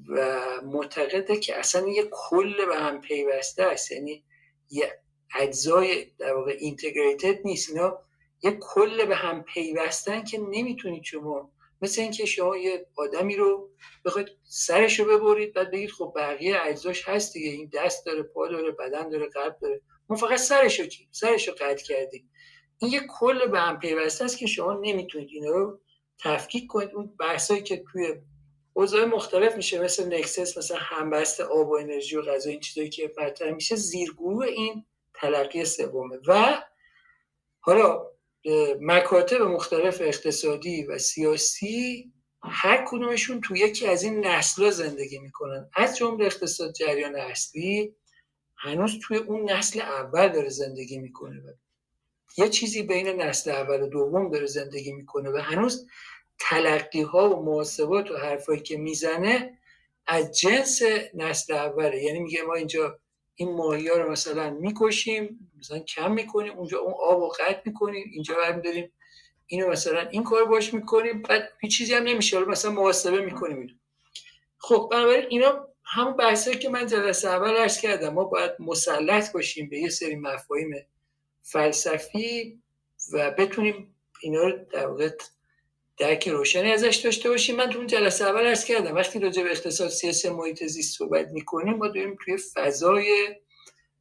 و 0.08 0.40
معتقده 0.64 1.36
که 1.36 1.58
اصلا 1.58 1.88
یه 1.88 2.08
کل 2.12 2.66
به 2.66 2.76
هم 2.76 3.00
پیوسته 3.00 3.62
است. 3.62 3.92
یعنی 3.92 4.24
یه 4.70 4.98
اجزای 5.34 6.04
در 6.18 6.34
واقع 6.34 6.56
اینتگریتد 6.58 7.38
نیست. 7.44 7.70
اینا 7.70 7.98
یه 8.42 8.58
کل 8.60 9.04
به 9.04 9.16
هم 9.16 9.42
پیوستن 9.42 10.24
که 10.24 10.38
نمی‌تونید 10.38 11.04
شما 11.04 11.50
مثل 11.86 12.02
اینکه 12.02 12.26
شما 12.26 12.56
یه 12.56 12.86
آدمی 12.96 13.36
رو 13.36 13.70
بخواید 14.04 14.28
سرش 14.42 15.00
رو 15.00 15.18
ببرید 15.18 15.54
بعد 15.54 15.70
بگید 15.70 15.90
خب 15.90 16.12
بقیه 16.16 16.56
اجزاش 16.62 17.08
هست 17.08 17.32
دیگه 17.32 17.50
این 17.50 17.70
دست 17.74 18.06
داره 18.06 18.22
پا 18.22 18.48
داره 18.48 18.70
بدن 18.70 19.08
داره 19.08 19.26
قلب 19.26 19.58
داره. 19.62 19.80
ما 20.08 20.16
فقط 20.16 20.38
سرش 20.38 20.80
رو 20.80 20.86
سرش 21.10 21.48
رو 21.48 21.54
قطع 21.54 21.84
کردیم. 21.84 22.30
این 22.78 22.92
یه 22.92 23.00
کل 23.08 23.46
به 23.46 23.60
هم 23.60 23.78
پیوسته 23.78 24.24
است 24.24 24.38
که 24.38 24.46
شما 24.46 24.80
نمی‌تونید 24.82 25.28
اینا 25.32 25.50
رو 25.50 25.80
تفکیک 26.18 26.66
کنید. 26.66 26.90
اون 26.94 27.16
بحثایی 27.20 27.62
که 27.62 27.84
توی 27.92 28.14
اوضاع 28.72 29.04
مختلف 29.04 29.56
میشه 29.56 29.80
مثل 29.80 30.14
نکسس 30.14 30.58
مثلا 30.58 30.78
همبست 30.80 31.40
آب 31.40 31.68
و 31.68 31.76
انرژی 31.76 32.16
و 32.16 32.22
غذا 32.22 32.50
این 32.50 32.60
چیزایی 32.60 32.88
که 32.88 33.12
مطرح 33.18 33.50
میشه 33.50 33.76
زیرگروه 33.76 34.46
این 34.46 34.84
تلقی 35.14 35.64
سومه. 35.64 36.18
و 36.26 36.62
حالا 37.60 38.15
مکاتب 38.80 39.42
مختلف 39.42 40.00
اقتصادی 40.00 40.84
و 40.84 40.98
سیاسی 40.98 42.12
هر 42.42 42.84
کدومشون 42.88 43.40
تو 43.40 43.56
یکی 43.56 43.86
از 43.86 44.02
این 44.02 44.26
نسل 44.26 44.70
زندگی 44.70 45.18
می‌کنن. 45.18 45.70
از 45.74 45.96
جمله 45.96 46.26
اقتصاد 46.26 46.72
جریان 46.72 47.16
اصلی 47.16 47.94
هنوز 48.56 48.98
توی 49.02 49.16
اون 49.16 49.50
نسل 49.50 49.80
اول 49.80 50.28
داره 50.28 50.48
زندگی 50.48 50.98
می‌کنه 50.98 51.40
و 51.40 51.52
یه 52.38 52.48
چیزی 52.48 52.82
بین 52.82 53.08
نسل 53.08 53.50
اول 53.50 53.82
و 53.82 53.86
دوم 53.86 54.30
داره 54.30 54.46
زندگی 54.46 54.92
می‌کنه 54.92 55.30
و 55.30 55.36
هنوز 55.36 55.86
تلقی 56.38 57.02
ها 57.02 57.30
و 57.30 57.44
محاسبات 57.44 58.10
و 58.10 58.16
حرفایی 58.16 58.60
که 58.60 58.76
می‌زنه 58.76 59.58
از 60.06 60.38
جنس 60.38 60.82
نسل 61.14 61.54
اوله. 61.54 62.02
یعنی 62.02 62.20
میگه 62.20 62.42
ما 62.42 62.54
اینجا 62.54 62.98
این 63.36 63.52
ماهی 63.52 63.88
ها 63.88 63.96
رو 63.96 64.10
مثلا 64.12 64.50
می‌کشیم 64.50 65.50
مثلا 65.58 65.78
کم 65.78 66.12
می‌کنیم 66.12 66.52
اونجا 66.52 66.78
اون 66.78 66.94
آب 67.04 67.20
رو 67.20 67.28
قطع 67.28 67.60
می‌کنیم 67.64 68.10
اینجا 68.12 68.34
برمی 68.34 68.62
داریم 68.62 68.92
اینو 69.46 69.68
مثلا 69.68 70.00
این 70.00 70.24
کار 70.24 70.44
باش 70.44 70.74
می‌کنیم 70.74 71.22
بعد 71.22 71.48
هیچ 71.60 71.78
چیزی 71.78 71.94
هم 71.94 72.02
نمیشه. 72.02 72.38
مثلا 72.38 72.70
محاسبه 72.70 73.20
می‌کنیم 73.20 73.80
خب 74.58 74.88
بنابراین 74.92 75.26
اینا 75.28 75.68
همون 75.84 76.16
بحثایی 76.16 76.58
که 76.58 76.68
من 76.68 76.86
جلسه 76.86 77.28
اول 77.28 77.56
عرض 77.56 77.80
کردم 77.80 78.14
ما 78.14 78.24
باید 78.24 78.52
مسلط 78.58 79.32
باشیم 79.32 79.68
به 79.68 79.78
یه 79.78 79.88
سری 79.88 80.16
مفاهیم 80.16 80.86
فلسفی 81.42 82.62
و 83.12 83.30
بتونیم 83.30 83.94
اینا 84.22 84.42
رو 84.42 84.52
در 84.72 84.86
واقع 84.86 85.10
درک 85.98 86.28
روشنی 86.28 86.72
ازش 86.72 86.96
داشته 86.96 87.28
باشیم. 87.28 87.56
من 87.56 87.70
تو 87.70 87.78
اون 87.78 87.86
جلسه 87.86 88.24
اول 88.24 88.46
عرض 88.46 88.64
کردم 88.64 88.94
وقتی 88.94 89.18
راجع 89.18 89.42
به 89.42 89.50
اقتصاد 89.50 89.88
سیاسی 89.88 90.28
محیط 90.28 90.64
زیست 90.64 90.98
صحبت 90.98 91.28
می‌کنیم 91.28 91.74
ما 91.74 91.88
داریم 91.88 92.18
توی 92.24 92.36
فضای 92.36 93.36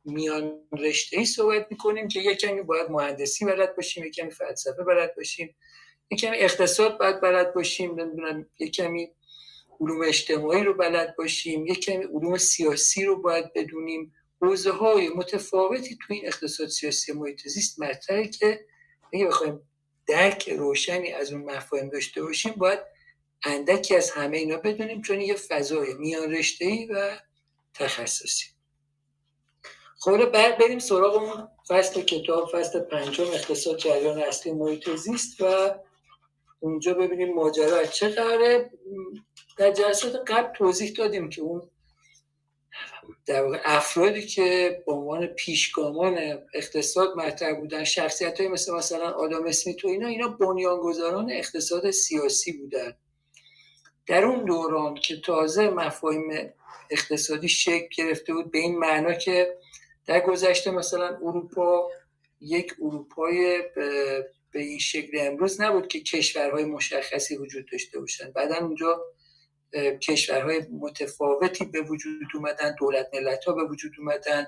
میان 0.05 0.60
رشته 0.71 1.17
ای 1.17 1.25
صحبت 1.25 1.67
می‌کنیم 1.71 2.08
که 2.08 2.19
یک 2.19 2.38
کمی 2.38 2.62
باید 2.62 2.89
مهندسی 2.89 3.45
بلد 3.45 3.75
باشیم 3.75 4.05
یک 4.05 4.15
کمی 4.15 4.31
فلسفه 4.31 4.84
بلد 4.84 5.15
باشیم 5.15 5.55
یک 6.12 6.19
کمی 6.19 6.38
اقتصاد 6.38 6.99
باید 6.99 7.21
بلد 7.21 7.53
باشیم 7.53 7.99
نمی‌دونم 7.99 8.45
یک 8.60 8.75
کمی 8.75 9.10
علوم 9.81 10.01
اجتماعی 10.01 10.63
رو 10.63 10.73
بلد 10.73 11.15
باشیم 11.17 11.67
یک 11.67 11.86
کمی 11.86 12.03
علوم 12.03 12.38
سیاسی 12.38 13.05
رو 13.05 13.21
باید 13.21 13.53
بدونیم. 13.53 14.13
حوزه 14.41 14.71
های 14.71 15.10
متفاوتی 15.10 15.97
تو 16.08 16.13
این 16.13 16.27
اقتصاد 16.27 16.67
سیاسی 16.67 17.12
محیط 17.12 17.47
زیست 17.47 17.79
مطرحه 17.79 18.27
که 18.27 18.65
اگه 19.13 19.25
بخوایم 19.25 19.62
درک 20.08 20.50
روشنی 20.50 21.12
از 21.12 21.34
اون 21.34 21.41
مفاهیم 21.41 21.89
داشته 21.89 22.24
باشیم 22.24 22.54
باید 22.54 22.80
اندکی 23.44 23.96
از 23.96 24.12
همه 24.12 24.38
اینا 24.38 24.58
بدونیم 24.58 25.02
چون 25.02 25.22
یه 25.22 25.36
فضای 25.36 25.94
میان 25.94 26.32
رشته 26.32 26.88
و 26.89 27.18
تخصصی. 27.74 28.46
خب 30.00 30.26
بعد 30.26 30.58
بریم 30.58 30.80
سراغ 30.80 31.15
اون 31.15 31.48
فصل 31.68 32.02
کتاب 32.02 32.50
فصل 32.54 32.80
پنجم 32.80 33.24
اقتصاد 33.24 33.78
جریان 33.78 34.20
اصلی 34.20 34.52
محیط 34.52 34.96
زیست 34.96 35.41
و 35.41 35.76
اونجا 36.60 36.94
ببینیم 36.94 37.34
ماجرا 37.34 37.78
از 37.78 37.96
چه 37.96 38.10
قراره 38.10 38.72
در 39.58 39.72
جلسات 39.72 40.32
قبل 40.32 40.54
توضیح 40.54 40.94
دادیم 40.98 41.30
که 41.30 41.41
اون 41.41 41.70
در 43.26 43.44
واقع 43.44 43.60
افرادی 43.63 44.26
که 44.26 44.84
به 44.86 44.91
عنوان 44.91 45.28
پیشگامان 45.28 46.18
اقتصاد 46.54 47.18
مطرح 47.18 47.60
بودن 47.60 47.84
شخصیت 47.84 48.39
های 48.39 48.50
مثل 48.50 48.74
مثلا 48.74 49.12
آدم 49.12 49.46
اسمیت 49.46 49.86
و 49.86 49.88
اینا 49.88 50.08
اینا 50.08 50.28
بنیانگذاران 50.28 51.32
اقتصاد 51.32 51.91
سیاسی 51.91 52.52
بودن. 52.52 52.94
در 54.08 54.26
اون 54.26 54.46
دوران 54.46 54.96
که 54.96 55.22
تازه 55.22 55.70
مفاهیم 55.70 56.54
اقتصادی 56.89 57.50
شکل 57.50 57.88
گرفته 57.98 58.34
بود 58.34 58.52
به 58.52 58.58
این 58.58 58.78
معنا 58.78 59.13
که 59.13 59.58
در 60.06 60.20
گذشته 60.20 60.72
مثلا 60.72 61.08
اروپا 61.08 61.89
یک 62.41 62.76
اروپای 62.82 63.62
به 64.51 64.60
این 64.60 64.80
شکل 64.80 65.18
امروز 65.22 65.62
نبود 65.62 65.88
که 65.88 65.99
کشورهای 65.99 66.66
مشخصی 66.66 67.38
وجود 67.38 67.66
داشته 67.72 67.99
باشن. 67.99 68.32
بعدا 68.32 68.56
اونجا 68.56 69.01
کشورهای 69.76 70.59
متفاوتی 70.59 71.65
به 71.65 71.82
وجود 71.82 72.28
اومدن 72.36 72.76
دولت 72.80 73.09
ملت 73.13 73.45
ها 73.45 73.53
به 73.53 73.63
وجود 73.63 73.91
اومدن. 73.99 74.47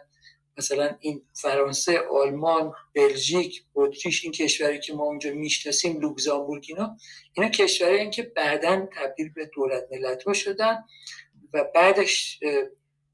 مثلا 0.58 0.96
این 1.00 1.22
فرانسه 1.34 2.00
آلمان 2.00 2.74
بلژیک 2.96 3.64
اتریش 3.76 4.24
این 4.24 4.34
کشوری 4.34 4.80
که 4.80 4.94
ما 4.94 5.04
اونجا 5.04 5.32
می‌شناسیم 5.34 6.00
لوکزامبورگ 6.00 6.66
اینا. 6.68 6.98
اینا 7.34 7.50
کشورهایی 7.50 8.10
که 8.10 8.24
بعدا 8.24 8.88
تبدیل 8.96 9.30
به 9.30 9.46
دولت 9.46 9.88
ملت 9.92 10.24
ها 10.24 10.34
شدن 10.34 10.84
و 11.54 11.64
بعدش 11.76 12.40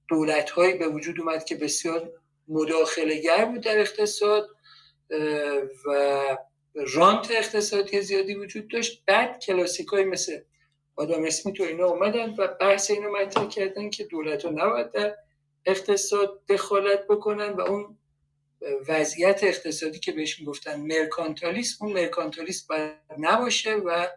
دولت 0.07 0.49
هایی 0.49 0.73
به 0.73 0.87
وجود 0.87 1.19
اومد 1.19 1.45
که 1.45 1.55
بسیار 1.55 2.11
مداخله 2.47 3.21
گر 3.21 3.45
بود 3.45 3.61
در 3.61 3.79
اقتصاد 3.79 4.49
و 5.85 6.37
رانت 6.73 7.31
اقتصادی 7.31 8.01
زیادی 8.01 8.35
وجود 8.35 8.67
داشت. 8.67 9.03
بعد 9.05 9.39
کلاسیک 9.39 9.87
های 9.87 10.03
مثل 10.03 10.39
آدم 10.95 11.25
اسمیت 11.25 11.59
و 11.59 11.63
اینا 11.63 11.85
اومدن 11.85 12.35
و 12.37 12.47
بحث 12.47 12.91
اینو 12.91 13.11
مطرح 13.11 13.47
کردن 13.47 13.89
که 13.89 14.03
دولت 14.03 14.45
ها 14.45 14.51
نباید 14.51 14.91
در 14.91 15.15
اقتصاد 15.65 16.45
دخالت 16.49 17.07
بکنن 17.07 17.49
و 17.49 17.61
اون 17.61 17.97
وضعیت 18.87 19.43
اقتصادی 19.43 19.99
که 19.99 20.11
بهش 20.11 20.39
می‌گفتن 20.39 20.79
مرکانتالیسم 20.79 21.85
اون 21.85 21.93
مرکانتالیسم 21.93 22.65
باید 22.69 22.93
نباشه 23.17 23.75
و 23.75 24.07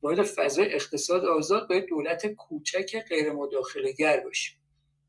باید 0.00 0.22
فضای 0.22 0.74
اقتصاد 0.74 1.24
آزاد 1.24 1.68
باید 1.68 1.86
دولت 1.86 2.26
کوچک 2.26 3.04
غیر 3.08 3.32
مداخله 3.32 3.92
گر 3.92 4.20
باشه 4.20 4.52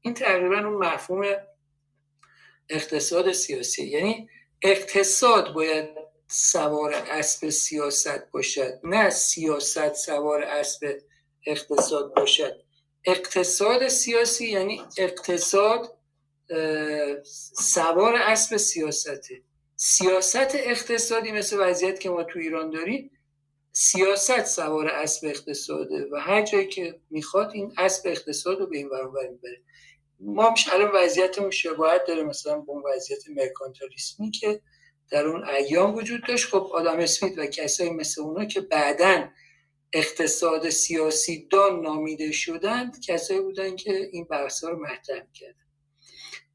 این 0.01 0.13
تقریبا 0.13 0.55
اون 0.55 0.85
مفهوم 0.85 1.35
اقتصاد 2.69 3.31
سیاسی. 3.31 3.87
یعنی 3.87 4.29
اقتصاد 4.61 5.53
باید 5.53 5.89
سوار 6.27 6.93
اسب 6.93 7.49
سیاست 7.49 8.31
باشد 8.31 8.79
نه 8.83 9.09
سیاست 9.09 9.93
سوار 9.93 10.43
اسب 10.43 10.97
اقتصاد 11.49 12.13
باشد. 12.15 12.61
اقتصاد 13.05 13.87
سیاسی 13.87 14.47
یعنی 14.47 14.81
اقتصاد 14.97 15.97
سوار 17.53 18.15
اسب 18.15 18.57
سیاسته. 18.57 19.41
سیاست 19.75 20.55
اقتصادی 20.55 21.31
مثل 21.31 21.57
وضعیت 21.59 21.99
که 21.99 22.09
ما 22.09 22.23
تو 22.23 22.39
ایران 22.39 22.69
داریم 22.69 23.11
سیاست 23.71 24.45
سوار 24.45 24.87
اسب 24.87 25.27
اقتصاده 25.27 26.07
و 26.11 26.15
هر 26.15 26.41
جایی 26.41 26.67
که 26.67 26.99
می‌خواد 27.09 27.51
این 27.53 27.73
اسب 27.77 28.07
اقتصاد 28.07 28.59
رو 28.59 28.67
به 28.67 28.77
این 28.77 28.89
برابر 28.89 29.27
می‌بره. 29.27 29.61
ما 30.19 30.43
هم 30.43 30.53
الان 30.71 30.91
وضعیتمون 30.93 31.51
شباهت 31.51 32.05
داره 32.07 32.23
مثلا 32.23 32.59
به 32.59 32.69
اون 32.71 32.83
وضعیت 32.95 33.29
مرکانتالیسمی 33.29 34.31
که 34.31 34.61
در 35.11 35.27
اون 35.27 35.49
ایام 35.49 35.95
وجود 35.95 36.27
داشت. 36.27 36.47
خب 36.47 36.69
آدم 36.73 36.99
اسمیت 36.99 37.37
و 37.37 37.45
کسایی 37.45 37.89
مثل 37.89 38.21
اونا 38.21 38.45
که 38.45 38.61
بعدا 38.61 39.29
اقتصاد 39.93 40.69
سیاسی 40.69 41.47
دان 41.51 41.81
نامیده 41.81 42.31
شدند 42.31 43.01
کسایی 43.01 43.41
بودن 43.41 43.75
که 43.75 44.09
این 44.11 44.23
بحث 44.23 44.63
رو 44.63 44.79
مطرح 44.79 45.23
کردن 45.33 45.65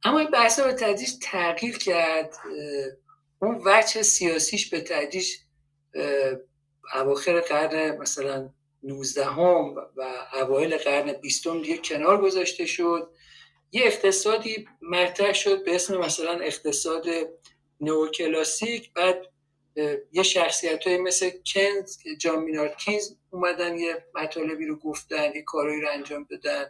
اما 0.05 0.19
این 0.19 0.31
بحث 0.31 0.61
به 0.61 0.73
تدریج 0.73 1.11
تغییر 1.23 1.79
کرد 1.79 2.35
اون 3.39 3.63
وجه 3.65 4.03
سیاسیش 4.03 4.71
به 4.71 4.81
تدریج 4.81 5.29
اواخر 6.95 7.41
قرن 7.41 7.99
مثلا 7.99 8.51
19 8.83 9.25
هم 9.25 9.75
و 9.97 10.27
اوایل 10.33 10.77
قرن 10.77 11.13
20 11.13 11.49
دیگه 11.49 11.79
کنار 11.79 12.21
گذاشته 12.21 12.67
شد. 12.67 13.11
یه 13.73 13.83
اقتصادی 13.85 14.69
مطرح 14.83 15.33
شد 15.33 15.65
به 15.65 15.75
اسم 15.75 15.97
مثلا 15.97 16.33
اقتصاد 16.33 17.07
نوکلاسیک 17.81 18.93
بعد 18.93 19.27
یه 20.13 20.23
شخصیت 20.23 20.87
های 20.87 20.99
مثل 20.99 21.31
کنز 21.55 21.97
جان 22.21 22.45
مینارد 22.45 22.77
کینز 22.77 23.11
اومدن 23.31 23.77
یه 23.79 24.05
مطالبی 24.15 24.67
رو 24.67 24.77
گفتن 24.77 25.35
یه 25.35 25.43
کارهایی 25.43 25.81
رو 25.81 25.89
انجام 25.93 26.27
دادن. 26.31 26.65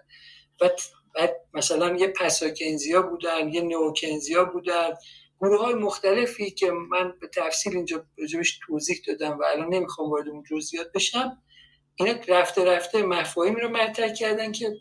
بعد, 0.60 0.80
بعد 1.14 1.36
مثلا 1.54 1.96
یه 1.96 2.06
پساکنزیا 2.06 3.02
بودن 3.02 3.48
یه 3.48 3.60
نوکنزیا 3.60 4.44
بودن. 4.44 4.94
گروه 5.40 5.60
های 5.60 5.74
مختلفی 5.74 6.50
که 6.50 6.70
من 6.70 7.14
به 7.20 7.28
تفصیل 7.28 7.76
اینجا 7.76 8.06
راجبش 8.18 8.58
توضیح 8.66 9.00
دادم 9.06 9.38
و 9.38 9.42
الان 9.42 9.74
نمی‌خوام 9.74 10.10
وارد 10.10 10.28
اون 10.28 10.44
جزئیات 10.50 10.92
بشم 10.92 11.42
اینا 11.94 12.14
رفته 12.28 12.64
رفته 12.64 13.02
مفاهیمی 13.02 13.60
رو 13.60 13.68
مطرح 13.68 14.12
کردن 14.12 14.52
که 14.52 14.72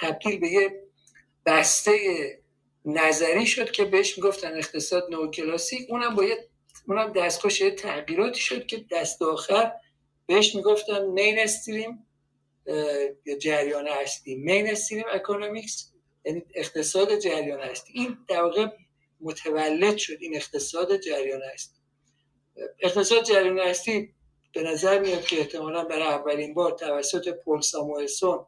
تبدیل 0.00 0.40
به 0.40 0.48
یه 0.48 0.82
بسته 1.46 1.98
نظری 2.84 3.46
شد 3.46 3.70
که 3.70 3.84
بهش 3.84 4.18
می‌گفتن 4.18 4.56
اقتصاد 4.56 5.08
نوکلاسیک. 5.10 5.90
اونم 5.90 6.14
باید 6.14 6.38
اونم 6.88 7.12
دستخوش 7.12 7.58
تغییراتی 7.58 8.40
شد 8.40 8.66
که 8.66 8.84
دست 8.90 9.22
آخر 9.22 9.72
بهش 10.26 10.54
می‌گفتن 10.54 11.06
mainstream 11.06 12.06
یا 13.26 13.38
جریان 13.40 13.88
اصلی 13.88 14.34
mainstream 14.34 15.04
economics 15.12 15.92
یعنی 16.24 16.42
اقتصاد 16.54 17.18
جریان 17.18 17.60
اصلی 17.60 17.92
این 17.92 18.18
در 18.28 18.42
واقع 18.42 18.66
متولد 19.20 19.96
شد 19.96 20.16
این 20.20 20.36
اقتصاد 20.36 21.00
جریان 21.00 21.42
اصلی 21.54 21.80
اقتصاد 22.80 23.24
جریان 23.24 23.58
اصلی 23.58 24.14
به 24.54 24.62
نظر 24.62 24.98
میاد 24.98 25.24
که 25.24 25.40
احتمالا 25.40 25.84
برای 25.84 26.02
اولین 26.02 26.54
بار 26.54 26.72
توسط 26.72 27.28
پل 27.28 27.60
ساموئلسون 27.60 28.46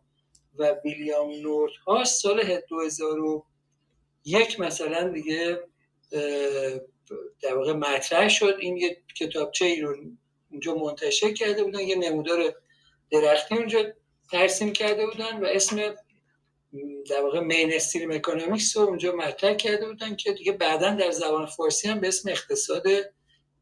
و 0.59 0.75
ویلیام 0.85 1.31
نورت 1.31 1.73
ها 1.87 2.05
سال 2.05 2.61
2001 2.69 4.61
مثلا 4.61 5.09
دیگه 5.09 5.61
در 7.43 7.57
واقع 7.57 7.73
مطرح 7.73 8.29
شد 8.29 8.57
این 8.61 8.77
یه 8.77 9.03
کتابچه 9.17 9.65
ای 9.65 9.81
رو 9.81 9.97
اونجا 10.51 10.75
منتشر 10.75 11.33
کرده 11.33 11.65
بودن 11.65 11.81
یه 11.81 11.97
نمودار 11.97 12.55
درختی 13.11 13.55
اونجا 13.55 13.85
ترسیم 14.31 14.73
کرده 14.73 15.07
بودن 15.07 15.41
و 15.41 15.45
اسم 15.45 15.95
در 17.11 17.23
واقع 17.23 17.41
مین 17.41 17.73
استریم 17.73 18.11
اکونومیکس 18.11 18.77
رو 18.77 18.83
اونجا 18.83 19.13
مطرح 19.13 19.55
کرده 19.55 19.87
بودن 19.87 20.17
که 20.17 20.33
دیگه 20.33 20.53
بعدا 20.53 20.91
در 20.91 21.11
زبان 21.11 21.47
فارسی 21.47 21.89
هم 21.89 22.01
به 22.01 22.09
اسم 22.09 22.29
اقتصاد 22.29 22.83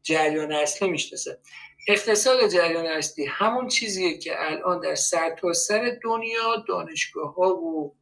جریان 0.03 0.51
اصلی 0.51 0.89
می‌شناسه. 0.89 1.39
اقتصاد 1.87 2.47
جریان 2.47 2.85
اصلی 2.85 3.25
همون 3.25 3.67
چیزیه 3.67 4.17
که 4.17 4.31
الان 4.37 4.79
در 4.79 4.95
سرتاسر 4.95 5.53
سر 5.53 5.99
دنیا 6.03 6.65
دانشگاه 6.67 7.33
ها 7.33 7.55
و 7.55 7.95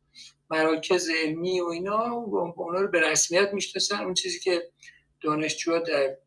مراکز 0.49 1.09
علمی 1.09 1.59
و 1.61 1.65
اینا 1.65 2.11
اونا 2.11 2.79
رو 2.81 2.87
به 2.87 2.99
رسمیت 2.99 3.49
می‌شناسن. 3.53 4.03
اون 4.03 4.13
چیزی 4.13 4.39
که 4.39 4.71
دانشجوها 5.21 5.79
در 5.79 6.17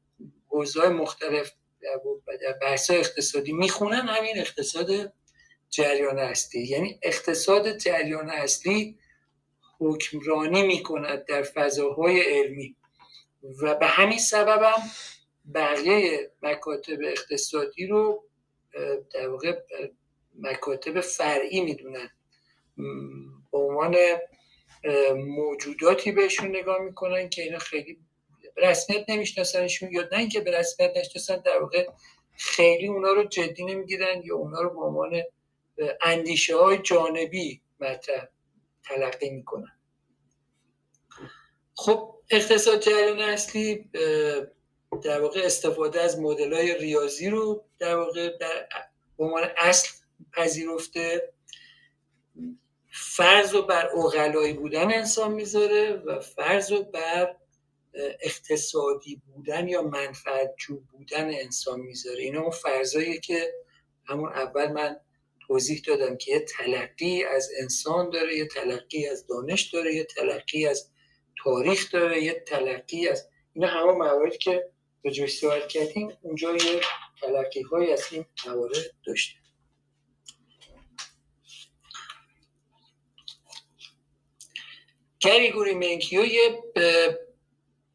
حوزه 0.49 0.89
مختلف 0.89 1.53
در 2.43 2.53
بحث 2.63 2.91
اقتصادی 2.91 3.53
می‌خونن 3.53 4.09
همین 4.09 4.39
اقتصاد 4.39 5.13
جریان 5.71 6.19
اصلی. 6.19 6.63
یعنی 6.63 6.99
اقتصاد 7.03 7.79
جریان 7.79 8.31
اصلی 8.31 8.99
حکمرانی 9.81 10.63
می‌کند 10.63 11.25
در 11.25 11.43
فضاهای 11.43 12.21
علمی. 12.21 12.77
و 13.63 13.75
به 13.75 13.87
همین 13.87 14.19
سبب 14.19 14.63
هم 14.63 14.83
بقیه 15.55 16.31
مکاتب 16.43 16.99
اقتصادی 17.05 17.87
رو 17.87 18.25
در 19.15 19.29
واقع 19.29 19.61
مکاتب 20.39 21.01
فرعی 21.01 21.61
می‌دونن. 21.61 22.11
به 23.53 23.59
عنوان 23.59 23.97
موجوداتی 25.15 26.13
بهشون 26.13 26.57
نگاه 26.57 26.79
می‌کنن 26.79 27.29
که 27.29 27.43
اینا 27.43 27.59
خیلی 27.59 27.99
رسمیت 28.57 29.05
نمیشناسنشون 29.09 29.93
یا 29.93 30.09
نه 30.13 30.19
اینکه 30.19 30.41
به 30.41 30.59
رسمیت 30.59 30.97
نشناسن 30.97 31.37
در 31.37 31.61
واقع 31.61 31.89
خیلی 32.37 32.87
اونا 32.87 33.13
رو 33.13 33.25
جدی 33.25 33.65
نمی‌گیرن 33.65 34.23
یا 34.25 34.37
اونا 34.37 34.61
رو 34.61 34.71
به 34.71 34.81
عنوان 34.81 35.23
اندیشه 36.03 36.57
های 36.57 36.79
جانبی 36.79 37.61
مطرح 37.81 38.29
تلقی 38.85 39.31
می‌کنن. 39.31 39.73
خب 41.75 42.15
اقتصاد 42.31 42.81
جریان 42.81 43.21
اصلی 43.21 43.91
در 45.03 45.21
واقع 45.21 45.41
استفاده 45.45 46.01
از 46.01 46.21
مدل 46.21 46.55
های 46.55 46.79
ریاضی 46.79 47.29
رو 47.31 47.65
در 47.79 47.97
واقع 47.97 48.39
در 48.39 48.69
به 49.19 49.25
عنوان 49.25 49.51
اصل 49.57 49.89
پذیرفته. 50.33 51.33
فرض 52.91 53.55
رو 53.55 53.63
بر 53.63 53.91
اغلایی 53.97 54.53
بودن 54.53 54.93
انسان 54.93 55.33
می‌ذاره 55.33 55.93
و 55.93 56.21
فرض 56.21 56.73
رو 56.73 56.83
بر 56.83 57.37
اقتصادی 58.21 59.23
بودن 59.27 59.69
یا 59.69 59.83
منفعت 59.83 60.55
جو 60.59 60.81
بودن 60.81 61.31
انسان 61.31 61.81
می‌ذاره. 61.81 62.23
اینا 62.23 62.41
اون 62.41 62.51
فرضایی 62.51 63.21
که 63.21 63.53
همون 64.05 64.29
اول 64.29 64.73
من 64.73 64.97
توضیح 65.47 65.83
دادم 65.87 66.17
که 66.17 66.33
یه 66.33 66.41
تلقی 66.41 67.25
از 67.25 67.51
انسان 67.61 68.11
داره 68.11 68.37
یه 68.37 68.47
تلقی 68.47 69.07
از 69.07 69.27
دانش 69.27 69.63
داره 69.63 69.95
یه 69.95 70.05
تلقی 70.05 70.67
از 70.67 70.91
تاریخ 71.45 71.93
داره 71.93 72.23
یه 72.23 72.45
تلقی 72.47 73.09
از 73.09 73.29
اینا 73.53 73.69
همه 73.69 73.93
مواردی 73.93 74.39
که 74.39 74.71
به 75.03 75.11
جوی 75.11 75.27
سوال 75.27 75.67
کردیم 75.67 76.13
اونجا 76.23 76.53
یه 76.53 76.81
تلقی 77.21 77.63
های 77.63 77.93
از 77.93 78.03
این 78.11 78.25
موارد 78.47 78.91
داشته 79.07 79.35
گریگوری 85.21 85.75
منکیو 85.75 86.25
یه 86.25 86.63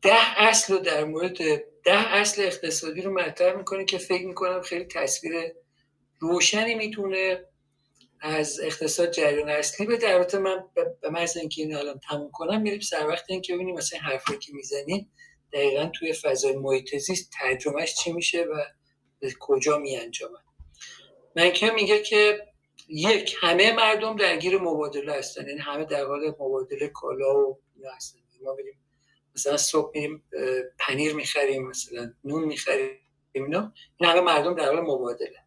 ده 0.02 0.42
اصل 0.42 0.80
در 0.80 1.04
مورد 1.04 1.38
ده 1.84 2.14
اصل 2.16 2.42
اقتصادی 2.42 3.02
رو 3.02 3.14
مطرح 3.14 3.58
می‌کنه 3.58 3.86
که 3.86 3.98
فکر 3.98 4.28
می‌کنم 4.28 4.62
خیلی 4.62 4.86
تصویر 4.86 5.54
روشنی 6.20 6.76
می‌تونه 6.76 7.46
از 8.22 8.60
اقتصاد 8.60 9.12
جریان 9.12 9.50
اصلی 9.50 9.86
به 9.86 9.98
در 9.98 10.40
من 10.40 10.64
به 11.02 11.10
محض 11.10 11.38
اینکه 11.38 11.62
این 11.62 11.76
الان 11.76 12.00
تموم 12.10 12.32
کنم 12.32 12.62
میریم 12.62 12.80
سر 12.80 13.08
وقت 13.08 13.26
اینکه 13.30 13.54
ببینیم 13.54 13.76
مثلا 13.76 14.00
حرفی 14.00 14.38
که 14.38 14.54
می‌زنیم 14.54 15.12
دقیقا 15.54 15.92
توی 16.00 16.14
فضای 16.14 16.56
محیط 16.56 16.96
زیست 16.96 17.32
ترجمهش 17.40 17.96
چی 17.96 18.12
میشه 18.12 18.44
و 18.44 18.56
به 19.20 19.34
کجا 19.40 19.78
میانجامه. 19.78 20.38
منکه 21.36 21.72
میگه 21.72 22.02
که 22.02 22.48
یک 22.88 23.36
همه 23.42 23.72
مردم 23.72 24.16
درگیر 24.16 24.58
مبادله 24.58 25.14
هستن 25.14 25.48
یعنی 25.48 25.60
همه 25.60 25.86
در 25.86 26.06
حال 26.06 26.30
مبادله 26.30 26.88
کالا 26.88 27.40
و 27.40 27.60
اینا 27.76 27.92
هستن. 27.92 28.20
ما 28.44 28.54
بریم 28.54 28.80
مثلا 29.40 29.58
صبح 29.58 29.92
میریم 29.96 30.24
پنیر 30.80 31.14
می‌خریم 31.14 31.68
مثلا 31.68 32.14
نون 32.24 32.44
می‌خریم 32.44 32.90
اینا. 33.32 33.74
این 33.98 34.10
همه 34.10 34.22
مردم 34.22 34.56
در 34.56 34.66
حال 34.66 34.82
مبادله. 34.82 35.44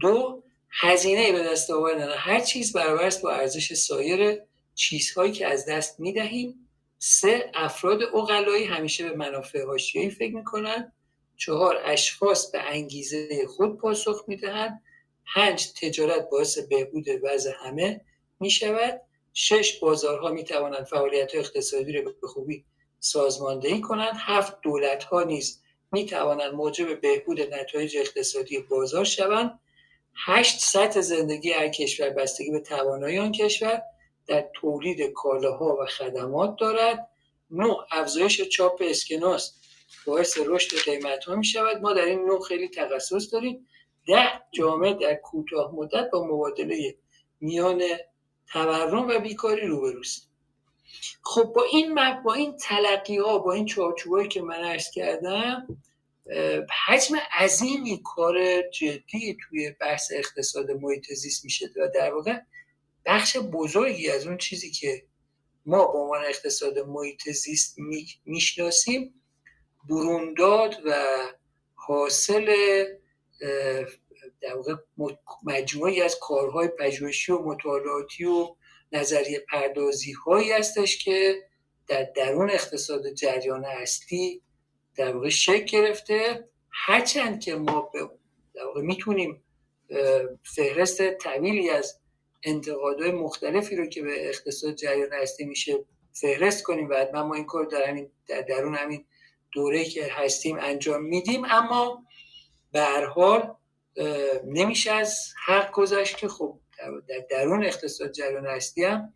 دو 0.00 0.42
هزینه 0.70 1.32
به 1.32 1.38
دست 1.38 1.70
آوردن. 1.70 2.12
هر 2.16 2.40
چیز 2.40 2.72
برابر 2.72 3.04
است 3.04 3.22
با 3.22 3.30
ارزش 3.30 3.74
سایر 3.74 4.40
چیزهایی 4.74 5.32
که 5.32 5.46
از 5.46 5.66
دست 5.66 6.00
می‌دهیم. 6.00 6.68
سه 6.98 7.50
افراد 7.54 8.02
اقلایی 8.02 8.64
همیشه 8.64 9.08
به 9.08 9.16
منافع 9.16 9.64
حاشیه‌ای 9.64 10.10
فکر 10.10 10.34
می‌کنن. 10.34 10.92
چهار 11.36 11.80
اشخاص 11.84 12.50
به 12.50 12.62
انگیزه 12.62 13.46
خود 13.46 13.78
پاسخ 13.78 14.24
می‌دهند. 14.26 14.82
پنج 15.34 15.72
تجارت 15.72 16.30
باعث 16.30 16.58
بهبود 16.58 17.06
وضع 17.22 17.52
همه 17.56 18.00
می‌شود. 18.40 19.00
شش 19.32 19.78
بازارها 19.78 20.30
می‌توانند 20.30 20.84
فعالیت 20.84 21.34
اقتصادی 21.34 21.92
را 21.92 22.02
به 22.02 22.28
خوبی 22.28 22.64
سازماندهی 23.00 23.80
کنند. 23.80 24.14
هفت 24.16 24.60
دولت 24.60 25.04
ها 25.04 25.22
نیز 25.22 25.62
می 25.92 26.06
توانند 26.06 26.54
موجب 26.54 27.00
بهبود 27.00 27.40
نتایج 27.40 27.96
اقتصادی 27.96 28.58
بازار 28.58 29.04
شوند. 29.04 29.58
هشت 30.26 30.60
سطح 30.60 31.00
زندگی 31.00 31.52
هر 31.52 31.68
کشور 31.68 32.10
بستگی 32.10 32.50
به 32.50 32.60
توانایی 32.60 33.18
آن 33.18 33.32
کشور 33.32 33.82
در 34.26 34.50
تولید 34.54 35.12
کالاها 35.12 35.76
و 35.80 35.86
خدمات 35.86 36.56
دارد. 36.60 37.08
نوع 37.50 37.86
افزایش 37.90 38.40
چاپ 38.42 38.82
اسکناس 38.84 39.54
باعث 40.06 40.38
رشد 40.46 40.76
قیمت 40.76 41.24
ها 41.24 41.34
می 41.34 41.44
شود 41.44 41.76
ما 41.76 41.92
در 41.92 42.04
این 42.04 42.24
نوع 42.24 42.40
خیلی 42.40 42.68
تخصص 42.68 43.32
داریم. 43.32 43.66
ده 44.06 44.42
جامعه 44.50 44.94
در 44.94 45.14
کوتاه 45.14 45.74
مدت 45.74 46.10
با 46.12 46.24
مبادله 46.24 46.94
میان 47.40 47.82
تورم 48.52 49.08
و 49.08 49.18
بیکاری 49.18 49.66
روبروست. 49.66 50.27
خب 51.22 51.44
با 51.44 51.64
این 51.72 51.94
با 52.24 52.34
این 52.34 52.56
تلقی 52.56 53.16
ها 53.18 53.38
با 53.38 53.52
این 53.52 53.66
چارچوبایی 53.66 54.28
که 54.28 54.42
من 54.42 54.64
عرض 54.64 54.90
کردم 54.90 55.78
حجم 56.86 57.16
عظیمی 57.38 58.02
کار 58.04 58.62
جدی 58.62 59.36
توی 59.48 59.70
بحث 59.80 60.12
اقتصاد 60.14 60.70
محیط 60.70 61.12
زیست 61.12 61.44
میشه 61.44 61.70
و 61.76 61.88
در 61.94 62.14
واقع 62.14 62.38
بخش 63.06 63.36
بزرگی 63.36 64.10
از 64.10 64.26
اون 64.26 64.38
چیزی 64.38 64.70
که 64.70 65.02
ما 65.66 65.86
به 65.92 65.98
عنوان 65.98 66.24
اقتصاد 66.24 66.78
محیط 66.78 67.30
زیست 67.30 67.76
می‌شناسیم 68.24 69.14
برونداد 69.88 70.76
و 70.84 71.04
حاصل 71.74 72.46
در 74.40 74.56
واقع 74.56 74.74
مجموعی 75.44 76.02
از 76.02 76.18
کارهای 76.20 76.68
پژوهشی 76.68 77.32
و 77.32 77.42
مطالعاتی 77.42 78.24
و 78.24 78.56
نظریه 78.92 79.44
پردازی 79.50 80.12
هایی 80.12 80.52
هستش 80.52 81.04
که 81.04 81.34
در 81.86 82.02
درون 82.02 82.50
اقتصاد 82.50 83.12
جریان 83.12 83.64
اصلی 83.64 84.42
در 84.96 85.14
واقع 85.14 85.28
شکل 85.28 85.64
گرفته. 85.64 86.48
هرچند 86.70 87.40
که 87.40 87.54
ما 87.54 87.90
در 88.54 88.64
واقع 88.64 88.82
می‌تونیم 88.82 89.42
فهرست 90.42 91.14
طویلی 91.14 91.70
از 91.70 92.00
انتقادهای 92.42 93.10
مختلفی 93.10 93.76
رو 93.76 93.86
که 93.86 94.02
به 94.02 94.28
اقتصاد 94.28 94.74
جریان 94.74 95.12
اصلی 95.12 95.46
میشه 95.46 95.84
فهرست 96.12 96.62
کنیم 96.62 96.88
و 96.90 96.94
حتما 96.94 97.22
ما 97.22 97.34
این 97.34 97.44
کار 97.44 97.64
در, 97.64 97.88
همین 97.88 98.10
در 98.26 98.40
درون 98.40 98.74
همین 98.74 99.04
دوره 99.52 99.84
که 99.84 100.04
هستیم 100.12 100.58
انجام 100.60 101.02
میدیم. 101.02 101.44
اما 101.44 102.04
به 102.72 102.80
هر 102.80 103.04
حال 103.04 103.54
نمیشه 104.44 104.92
از 104.92 105.34
حق 105.46 105.72
گذاشت 105.72 106.16
که 106.16 106.28
خب 106.28 106.58
در 107.08 107.26
درون 107.30 107.64
اقتصاد 107.64 108.12
جریان 108.12 108.46
هستی 108.46 108.84
هم 108.84 109.14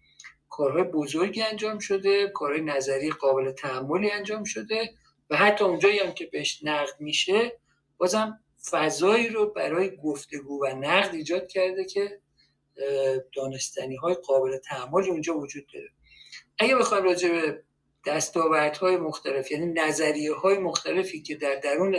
کارهای 0.49 0.83
بزرگی 0.83 1.43
انجام 1.43 1.79
شده 1.79 2.29
کارهای 2.29 2.61
نظری 2.61 3.11
قابل 3.11 3.53
تحملی 3.53 4.11
انجام 4.11 4.45
شده 4.45 4.95
و 5.31 5.37
حتی 5.37 5.65
اونجایی 5.65 5.99
هم 5.99 6.13
که 6.13 6.27
بهش 6.27 6.61
نقد 6.65 7.01
میشه 7.01 7.53
بازم 7.99 8.41
فضایی 8.71 9.29
رو 9.29 9.47
برای 9.47 9.97
گفتگو 9.97 10.65
و 10.65 10.67
نقد 10.67 11.15
ایجاد 11.15 11.49
کرده 11.49 11.85
که 11.85 12.21
دانستنی 13.37 13.97
های 13.97 14.15
قابل 14.15 14.57
تحملی 14.57 15.11
اونجا 15.11 15.39
وجود 15.39 15.67
داره. 15.75 15.89
اگه 16.59 16.77
بخوایم 16.77 17.05
راجع 17.05 17.29
به 17.29 17.63
دستاوردهای 18.07 18.97
مختلف 18.97 19.51
یعنی 19.51 19.67
نظریه 19.67 20.35
های 20.35 20.59
مختلفی 20.59 21.23
که 21.23 21.35
در 21.35 21.55
درون 21.55 21.97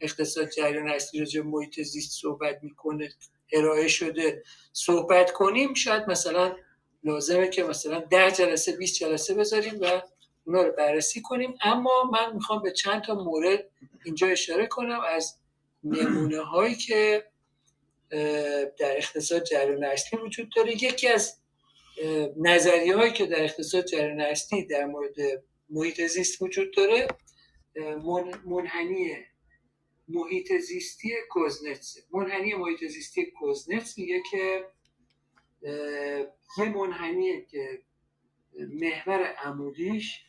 اقتصاد 0.00 0.48
جریان 0.48 0.88
اصلی 0.88 1.20
راجع 1.20 1.40
محیط 1.40 1.80
زیست 1.80 2.20
صحبت 2.20 2.58
می‌کنه 2.62 3.08
ارائه 3.52 3.88
شده. 3.88 4.42
صحبت 4.72 5.32
کنیم 5.32 5.74
شاید 5.74 6.02
مثلا 6.08 6.56
لازمه 7.04 7.48
که 7.48 7.64
مثلا 7.64 8.00
ده 8.00 8.30
جلسه 8.30 8.76
20 8.76 9.00
جلسه 9.00 9.34
بذاریم 9.34 9.80
و 9.80 10.02
اونا 10.44 10.62
رو 10.62 10.72
بررسی 10.72 11.22
کنیم. 11.22 11.54
اما 11.62 12.10
من 12.12 12.34
می‌خوام 12.34 12.62
به 12.62 12.70
چند 12.70 13.02
تا 13.02 13.14
مورد 13.14 13.68
اینجا 14.04 14.26
اشاره 14.26 14.66
کنم. 14.66 15.00
از 15.08 15.38
نمونه 15.84 16.40
هایی 16.40 16.74
که 16.74 17.24
در 18.78 18.96
اقتصاد 18.96 19.44
جریان 19.44 19.84
اصلی 19.84 20.20
وجود 20.20 20.50
داره. 20.56 20.72
یکی 20.84 21.08
از 21.08 21.38
نظریه 22.36 22.96
هایی 22.96 23.12
که 23.12 23.26
در 23.26 23.42
اقتصاد 23.42 23.84
جریان 23.84 24.20
اصلی 24.20 24.66
در 24.66 24.84
مورد 24.84 25.14
محیط 25.70 26.00
زیست 26.00 26.42
وجود 26.42 26.74
داره 26.76 27.08
منحنی 28.44 29.16
محیط 30.08 30.52
زیستی 30.52 31.12
کوزنتس. 31.30 31.96
منحنی 32.10 32.54
محیط 32.54 32.84
زیستی 32.84 33.26
کوزنتس 33.30 33.98
میگه 33.98 34.22
که 34.30 34.66
یه 36.58 36.68
منحنیه 36.76 37.44
که 37.44 37.82
محور 38.58 39.22
عمودیش 39.22 40.24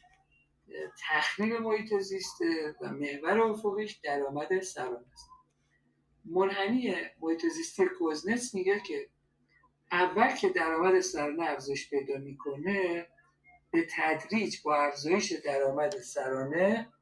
تخریب 1.00 1.54
محیط 1.54 1.94
زیسته 2.00 2.76
و 2.82 2.90
محور 2.90 3.42
افقیش 3.42 3.92
درآمد 3.92 4.62
سرانه 4.62 5.06
است. 5.14 5.30
منحنی 6.26 6.96
محیط 7.22 7.46
زیستی 7.46 7.86
کوزنتس 7.86 8.56
میگه 8.56 8.80
که 8.80 9.10
اول 9.92 10.36
که 10.36 10.50
درآمد 10.50 11.00
سرانه 11.00 11.50
افزایش 11.50 11.90
پیدا 11.90 12.18
می‌کنه 12.18 13.08
به 13.72 13.88
تدریج 13.90 14.62
با 14.64 14.76
افزایش 14.76 15.32
درآمد 15.32 15.92
سرانه 15.92 16.94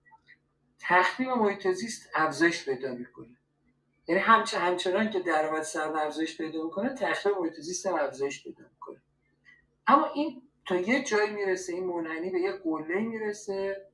تخریب 0.81 1.29
محیط 1.29 1.67
زیست 1.67 2.09
افزایش 2.15 2.65
پیدا 2.65 2.91
می‌کنه. 2.93 3.37
یعنی 4.07 4.21
همچه 4.21 4.59
همچنان 4.59 5.09
که 5.09 5.19
درآمد 5.19 5.61
سرانه 5.63 6.01
افزایش 6.01 6.37
پیدا 6.37 6.63
می‌کنه 6.63 6.95
تخریب 6.95 7.37
محیط 7.37 7.53
زیست 7.53 7.85
هم 7.85 7.95
افزایش 7.95 8.43
پیدا 8.43 8.63
می‌کنه. 8.73 9.01
اما 9.87 10.11
این 10.13 10.41
تا 10.67 10.75
یه 10.75 11.03
جایی 11.03 11.31
می‌رسه 11.31 11.73
این 11.73 11.83
منحنی 11.83 12.29
به 12.29 12.39
یه 12.39 12.51
قله 12.51 12.99
می‌رسه 12.99 13.85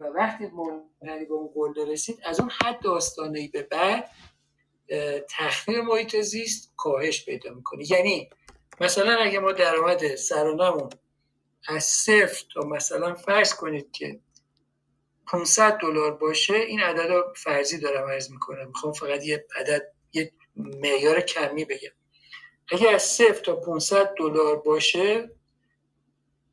و 0.00 0.04
وقتی 0.04 0.46
منحنی 0.46 1.24
به 1.24 1.34
اون 1.34 1.50
قله 1.54 1.92
رسید 1.92 2.20
از 2.24 2.40
اون 2.40 2.50
حد 2.62 2.86
آستانه 2.86 3.48
به 3.48 3.62
بعد 3.62 4.10
تخریب 5.30 5.78
محیط 5.78 6.16
زیست 6.16 6.72
کاهش 6.76 7.24
پیدا 7.24 7.54
می‌کنه. 7.54 7.92
یعنی 7.92 8.30
مثلا 8.80 9.16
اگه 9.16 9.38
ما 9.38 9.52
درآمد 9.52 10.14
سرانمون 10.14 10.90
از 11.68 11.84
صفر 11.84 12.44
تا 12.54 12.60
مثلا 12.60 13.14
فرض 13.14 13.54
کنید 13.54 13.92
که 13.92 14.20
500 15.28 15.78
دلار 15.78 16.14
باشه 16.14 16.54
این 16.54 16.80
عدد 16.80 17.10
فرضی 17.36 17.78
دارم 17.78 18.08
عرض 18.08 18.30
می‌کنم. 18.30 18.68
می‌خوام 18.68 18.92
فقط 18.92 19.24
یه 19.24 19.46
عدد 19.56 19.92
یه 20.12 20.32
معیار 20.56 21.20
کمی 21.20 21.64
بگم. 21.64 21.90
اگه 22.72 22.90
از 22.90 23.02
صفر 23.02 23.40
تا 23.44 23.56
500 23.56 24.14
دلار 24.18 24.56
باشه 24.56 25.30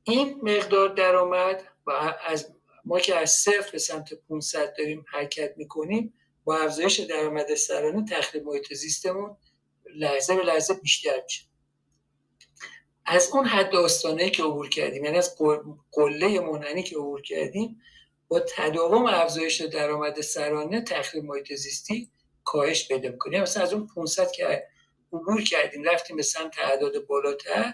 این 0.03 0.39
مقدار 0.43 0.89
درآمد 0.89 1.63
و 1.87 1.91
از 2.27 2.55
ما 2.85 2.99
که 2.99 3.15
از 3.15 3.31
صفر 3.31 3.71
به 3.71 3.77
سمت 3.77 4.13
500 4.13 4.73
داریم 4.77 5.05
حرکت 5.07 5.53
می‌کنیم 5.57 6.13
با 6.43 6.57
افزایش 6.57 6.99
درآمد 6.99 7.55
سرانه 7.55 8.05
تخریب 8.05 8.43
محیط 8.43 8.73
زیستمون 8.73 9.37
لحظه 9.95 10.35
به 10.35 10.43
لحظه 10.43 10.73
بیشتر 10.73 11.21
میشه. 11.23 11.43
از 13.05 13.29
اون 13.33 13.45
حد 13.45 13.75
آستانه 13.75 14.29
که 14.29 14.43
عبور 14.43 14.69
کردیم 14.69 15.05
یعنی 15.05 15.17
از 15.17 15.37
قله 15.91 16.39
منحنی 16.39 16.83
که 16.83 16.95
عبور 16.95 17.21
کردیم 17.21 17.81
با 18.27 18.39
تداوم 18.39 19.05
افزایش 19.05 19.61
درآمد 19.61 20.21
سرانه 20.21 20.81
تخریب 20.81 21.23
محیط 21.23 21.53
زیستی 21.53 22.09
کاهش 22.43 22.87
پیدا 22.87 23.09
می‌کنیم 23.09 23.41
مثلا 23.41 23.63
از 23.63 23.73
اون 23.73 23.87
500 23.87 24.31
که 24.31 24.67
عبور 25.13 25.43
کردیم 25.43 25.83
رفتیم 25.83 26.15
به 26.15 26.23
سمت 26.23 26.59
اعداد 26.59 27.05
بالاتر 27.05 27.73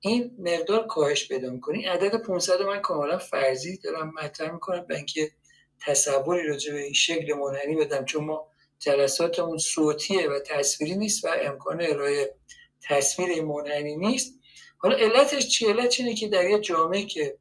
این 0.00 0.36
مقدار 0.38 0.86
کاهش 0.86 1.28
پیدا 1.28 1.50
می‌کنه. 1.50 1.78
این 1.78 1.88
عدد 1.88 2.22
500 2.22 2.62
من 2.62 2.80
کاملا 2.80 3.18
فرضی 3.18 3.76
دارم 3.76 4.12
مطرح 4.22 4.52
می‌کنم 4.52 4.86
به 4.88 4.96
اینکه 4.96 5.30
تصوری 5.86 6.46
راجع 6.46 6.72
به 6.72 6.80
این 6.80 6.92
شکل 6.92 7.34
منحنی 7.34 7.76
بدم 7.76 8.04
چون 8.04 8.24
ما 8.24 8.48
جلساتمون 8.78 9.58
صوتیه 9.58 10.28
و 10.28 10.38
تصویری 10.38 10.96
نیست 10.96 11.24
و 11.24 11.28
امکان 11.42 11.80
ارائه 11.82 12.34
تصویر 12.82 13.44
منحنی 13.44 13.96
نیست. 13.96 14.34
حالا 14.78 14.96
علتش 14.96 15.48
چی 15.48 15.66
علت 15.66 16.00
اینه 16.00 16.14
که 16.14 16.28
در 16.28 16.50
یه 16.50 16.58
جامعه 16.58 17.04
که 17.04 17.38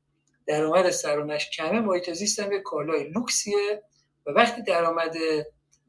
درآمد 0.48 0.90
سرانش 0.90 1.50
کمه 1.50 1.80
محیط 1.80 2.12
زیست 2.12 2.40
هم 2.40 2.52
یه 2.52 2.60
کالای 2.60 3.04
لوکسیه 3.04 3.84
و 4.26 4.32
وقتی 4.32 4.62
درآمد 4.62 5.16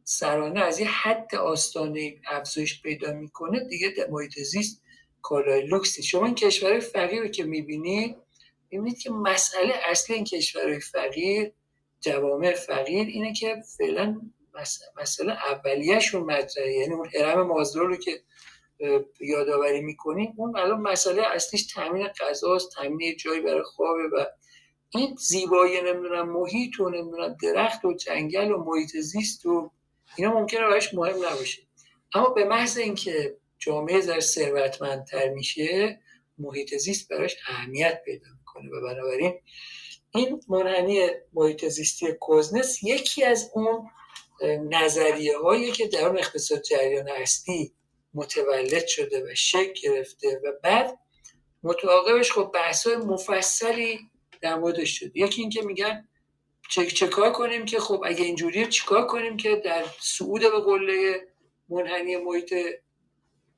سرانه 0.04 0.60
از 0.60 0.80
یه 0.80 0.88
حد 0.88 1.34
آستانه 1.34 2.16
افزایش 2.26 2.82
پیدا 2.82 3.12
می‌کنه 3.12 3.64
دیگه 3.68 3.92
محیط 4.10 4.38
زیست 4.38 4.82
کالای 5.22 5.66
لوکسی 5.66 6.02
شما 6.02 6.26
این 6.26 6.34
کشورهای 6.34 6.80
فقیر 6.80 7.22
رو 7.22 7.28
که 7.28 7.44
می‌بینید 7.44 8.16
می‌بینید 8.70 8.98
که 8.98 9.10
مسئله 9.10 9.74
اصلی 9.84 10.16
این 10.16 10.24
کشورهای 10.24 10.80
فقیر 10.80 11.52
جوامع 12.00 12.52
فقیر 12.52 13.06
اینه 13.06 13.32
که 13.32 13.56
فعلا 13.78 14.20
مسئله 14.96 15.32
اولیهشون 15.32 16.22
مطرحه. 16.22 16.72
یعنی 16.72 16.94
اون 16.94 17.08
حرم 17.08 17.46
مازلو 17.46 17.86
رو 17.86 17.96
که 17.96 18.20
یادآوری 19.20 19.80
می‌کنیم 19.80 20.34
اون 20.36 20.58
الان 20.58 20.80
مسئله 20.80 21.22
اصلیش 21.22 21.66
تامین 21.66 22.08
غذاست 22.08 22.70
تامین 22.72 23.16
جایی 23.16 23.40
برای 23.40 23.62
خوابه 23.62 24.02
و 24.02 24.24
این 24.90 25.16
زیبایی 25.18 25.80
نمی‌دونم 25.80 26.28
محیط 26.28 26.80
و 26.80 26.90
نمی‌دونم 26.90 27.36
درخت 27.42 27.84
و 27.84 27.94
جنگل 27.94 28.50
و 28.50 28.64
محیط 28.64 28.96
زیست 28.96 29.46
و 29.46 29.70
اینا 30.16 30.32
ممکنه 30.32 30.60
براش 30.60 30.94
مهم 30.94 31.16
نباشه. 31.16 31.62
اما 32.14 32.28
به 32.28 32.44
محض 32.44 32.78
اینکه 32.78 33.36
جامعه 33.58 34.00
در 34.00 34.20
ثروتمندتر 34.20 35.28
میشه 35.28 36.00
محیط 36.38 36.74
زیست 36.74 37.08
براش 37.08 37.36
اهمیت 37.48 38.02
پیدا 38.04 38.26
می‌کنه. 38.38 38.70
و 38.70 38.80
بنابراین 38.80 39.40
این 40.14 40.40
منحنی 40.48 41.08
محیط 41.32 41.64
زیستی 41.64 42.12
کوزنس 42.12 42.82
یکی 42.82 43.24
از 43.24 43.50
اون 43.54 43.90
نظریه 44.70 45.38
هایی 45.38 45.72
که 45.72 45.86
در 45.86 46.06
اون 46.06 46.18
اقتصاد 46.18 46.62
جریان 46.62 47.08
اصلی 47.08 47.72
متولد 48.14 48.86
شده 48.86 49.22
و 49.24 49.34
شکل 49.34 49.72
گرفته 49.82 50.40
و 50.44 50.52
بعد 50.62 50.98
متعاقبش 51.62 52.32
خب 52.32 52.50
بحث 52.54 52.86
مفصلی 52.86 54.00
در 54.40 54.58
موردش 54.58 54.98
شد. 54.98 55.16
یکی 55.16 55.40
اینکه 55.40 55.62
میگن 55.62 56.08
چه, 56.70 56.86
چه 56.86 57.06
کار 57.06 57.32
کنیم 57.32 57.64
که 57.64 57.80
خب 57.80 58.02
اگه 58.04 58.24
اینجوریه 58.24 58.66
چیکار 58.66 59.06
کنیم 59.06 59.36
که 59.36 59.56
در 59.64 59.84
صعود 60.00 60.40
به 60.40 60.60
قله 60.60 61.26
منحنی 61.68 62.16
محیط 62.16 62.54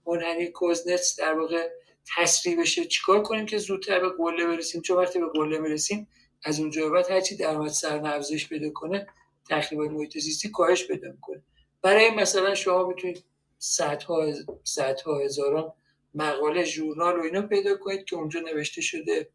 منحنی 0.06 0.46
کوزنتس 0.46 1.20
در 1.20 1.34
واقع 1.34 1.68
تسریع 2.16 2.60
بشه 2.60 2.84
چیکار 2.84 3.22
کنیم 3.22 3.46
که 3.46 3.58
زودتر 3.58 4.00
به 4.00 4.08
قله 4.08 4.46
برسیم؟ 4.46 4.82
چون 4.82 4.96
وقتی 4.96 5.18
به 5.18 5.28
قله 5.34 5.58
برسیم 5.58 6.08
از 6.44 6.60
اونجا 6.60 6.90
بعد 6.90 7.10
هرچی 7.10 7.36
درآمد 7.36 7.68
سر 7.68 8.06
افزایش 8.06 8.48
پیدا 8.48 8.70
کنه 8.70 9.06
تخریب 9.50 9.80
محیط 9.80 10.18
زیستی 10.18 10.50
کاهش 10.50 10.86
پیدا 10.86 11.08
می‌کنه. 11.08 11.42
برای 11.82 12.10
مثلا 12.10 12.54
شما 12.54 12.88
می‌تونید 12.88 13.24
صدها 13.58 14.26
صدها 14.64 15.18
هزاران 15.18 15.72
مقاله 16.14 16.64
ژورنال 16.64 17.18
و 17.18 17.22
اینا 17.22 17.42
پیدا 17.42 17.76
کنید 17.76 18.04
که 18.04 18.16
اونجا 18.16 18.40
نوشته 18.40 18.80
شده 18.80 19.28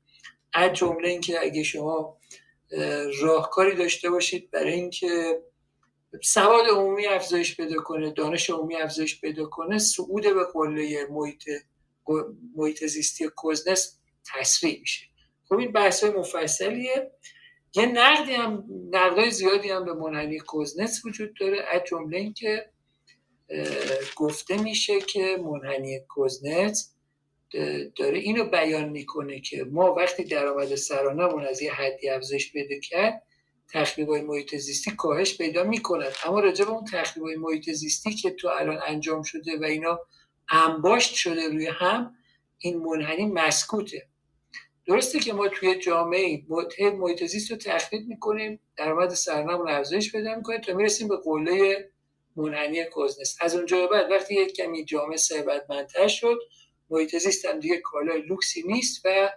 از 0.53 0.73
جمله 0.73 1.09
اینکه 1.09 1.41
اگه 1.41 1.63
شما 1.63 2.17
راهکاری 3.21 3.75
داشته 3.75 4.09
باشید 4.09 4.51
برای 4.51 4.73
اینکه 4.73 5.41
سواد 6.21 6.65
عمومی 6.69 7.07
افزایش 7.07 7.57
پیدا 7.57 7.81
کنه 7.81 8.11
دانش 8.11 8.49
عمومی 8.49 8.75
افزایش 8.75 9.21
پیدا 9.21 9.45
کنه 9.45 9.77
صعود 9.77 10.23
به 10.23 10.45
قله 10.53 11.07
محیط 11.09 11.43
محیط 12.55 12.85
زیستی 12.85 13.27
کوزنس 13.35 13.99
تسریع 14.33 14.79
میشه. 14.79 15.05
خب 15.49 15.55
این 15.55 15.71
بحث 15.71 16.03
مفصلیه. 16.03 17.11
یه 17.75 17.85
نقدی 17.85 18.33
هم 18.33 18.63
نقدای 18.89 19.31
زیادی 19.31 19.69
هم 19.69 19.85
به 19.85 19.93
منحنی 19.93 20.39
کوزنس 20.39 21.05
وجود 21.05 21.33
داره 21.39 21.65
از 21.71 21.81
جمله 21.87 22.17
اینکه 22.17 22.69
گفته 24.15 24.61
میشه 24.61 24.99
که 24.99 25.37
منحنی 25.43 25.99
کوزنس 25.99 26.92
داره 27.95 28.19
اینو 28.19 28.43
بیان 28.43 28.89
می‌کنه 28.89 29.39
که 29.39 29.63
ما 29.63 29.93
وقتی 29.93 30.23
درآمد 30.23 30.75
سرانمون 30.75 31.45
از 31.45 31.61
یه 31.61 31.73
حدی 31.73 32.09
افزایش 32.09 32.51
پیدا 32.51 32.75
کرد 32.79 33.23
تخریب 33.73 34.09
های 34.09 34.21
محیط 34.21 34.55
زیستی 34.55 34.91
کاهش 34.91 35.37
پیدا 35.37 35.63
می‌کنن 35.63 36.07
اما 36.25 36.39
راجع 36.39 36.65
به 36.65 36.71
اون 36.71 36.85
تخریب 36.85 37.25
های 37.25 37.35
محیط 37.35 37.69
زیستی 37.69 38.13
که 38.13 38.29
تو 38.29 38.47
الان 38.47 38.79
انجام 38.87 39.23
شده 39.23 39.59
و 39.61 39.63
اینا 39.63 39.99
انباشت 40.49 41.13
شده 41.15 41.47
روی 41.47 41.67
هم 41.67 42.15
این 42.57 42.77
منحنی 42.77 43.25
مسکوته. 43.25 44.07
درسته 44.87 45.19
که 45.19 45.33
ما 45.33 45.47
توی 45.47 45.79
جامعه 45.79 46.43
محیط 46.79 47.23
زیست 47.23 47.51
رو 47.51 47.57
تخریب 47.57 48.07
می‌کنیم 48.07 48.59
درآمد 48.77 49.09
سرانمون 49.09 49.69
افزایش 49.69 50.11
پیدا 50.11 50.35
می‌کنیم 50.35 50.61
تا 50.61 50.73
می‌رسیم 50.73 51.07
به 51.07 51.17
قله 51.17 51.89
منحنی 52.35 52.85
کوزنس 52.85 53.37
از 53.41 53.55
اونجا 53.55 53.87
بعد 53.87 54.11
وقتی 54.11 54.35
یک 54.35 54.53
کمی 54.53 54.85
جامعه 54.85 55.17
ثروتمندتر 55.17 56.07
شد 56.07 56.39
محیط 56.89 57.17
زیست 57.17 57.45
هم 57.45 57.59
دیگه 57.59 57.77
کالای 57.77 58.21
لوکسی 58.21 58.63
نیست 58.63 59.01
و 59.05 59.29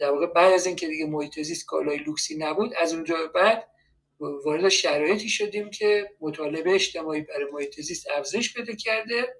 در 0.00 0.10
واقع 0.10 0.26
بعد 0.26 0.52
از 0.52 0.66
اینکه 0.66 0.86
دیگه 0.86 1.06
محیط 1.06 1.40
زیست 1.40 1.66
کالای 1.66 1.96
لوکسی 1.96 2.36
نبود 2.36 2.74
از 2.74 2.94
اونجا 2.94 3.26
بعد 3.34 3.68
وارد 4.20 4.68
شرایطی 4.68 5.28
شدیم 5.28 5.70
که 5.70 6.10
مطالبه 6.20 6.74
اجتماعی 6.74 7.20
برای 7.20 7.50
محیط 7.52 7.80
زیست 7.80 8.10
افزایش 8.10 8.54
پیدا 8.54 8.74
کرده 8.74 9.34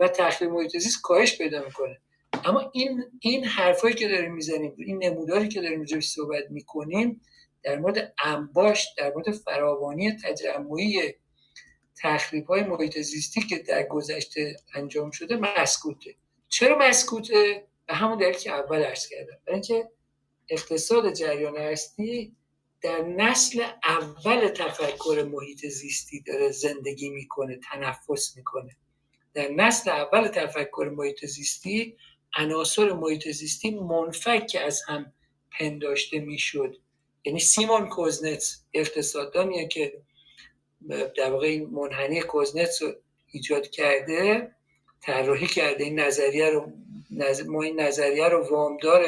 و 0.00 0.08
تخریب 0.08 0.50
محیط 0.50 0.76
زیست 0.76 1.02
کاهش 1.02 1.38
پیدا 1.38 1.64
می‌کنه. 1.64 2.00
اما 2.44 2.70
این 2.74 3.04
این 3.20 3.44
حرفایی 3.44 3.94
که 3.94 4.08
داریم 4.08 4.34
می‌زنیم 4.34 4.74
این 4.78 5.04
نموداری 5.04 5.48
که 5.48 5.60
داریم 5.60 5.82
روش 5.82 6.08
صحبت 6.08 6.44
می‌کنیم 6.50 7.20
در 7.62 7.78
مورد 7.78 8.14
انباشت 8.24 8.88
در 8.98 9.12
مورد 9.14 9.30
فراوانی 9.30 10.16
تجمعی 10.16 11.14
تخریب 11.96 12.46
های 12.46 12.62
محیط 12.62 12.98
زیستی 12.98 13.40
که 13.40 13.58
در 13.58 13.82
گذشته 13.82 14.56
انجام 14.74 15.10
شده 15.10 15.36
مسکوته. 15.36 16.14
چرا 16.52 16.78
مسکوته؟ 16.78 17.66
به 17.86 17.94
همون 17.94 18.18
دلیل 18.18 18.34
که 18.34 18.50
اول 18.50 18.82
عرض 18.82 19.08
کردم. 19.08 19.38
برای 19.46 19.54
اینکه 19.54 19.90
اقتصاد 20.48 21.14
جریان 21.14 21.56
هستی 21.56 22.36
در 22.82 23.02
نسل 23.02 23.64
اول 23.84 24.48
تفکر 24.48 25.28
محیط 25.32 25.66
زیستی 25.66 26.20
داره 26.20 26.50
زندگی 26.50 27.10
می‌کنه 27.10 27.60
تنفس 27.72 28.36
می‌کنه. 28.36 28.76
در 29.34 29.48
نسل 29.48 29.90
اول 29.90 30.28
تفکر 30.28 30.92
محیط 30.96 31.26
زیستی 31.26 31.96
عناصر 32.36 32.92
محیط 32.92 33.28
زیستی 33.28 33.70
منفک 33.70 34.58
از 34.64 34.82
هم 34.88 35.12
پنداشته 35.58 36.18
می‌شد. 36.18 36.76
یعنی 37.24 37.40
سیمون 37.40 37.88
کوزنتس 37.88 38.64
اقتصاددانیه 38.74 39.68
که 39.68 40.02
در 41.16 41.30
واقع 41.30 41.46
این 41.46 41.66
منحنی 41.66 42.20
کوزنتس 42.20 42.82
رو 42.82 42.92
ایجاد 43.26 43.66
کرده. 43.68 44.54
طراحی 45.02 45.46
کرده. 45.46 45.84
این 45.84 46.00
نظریه 46.00 46.50
رو 46.50 46.72
ما 47.46 47.62
این 47.62 47.80
نظریه 47.80 48.28
رو 48.28 48.48
وامدار 48.48 49.04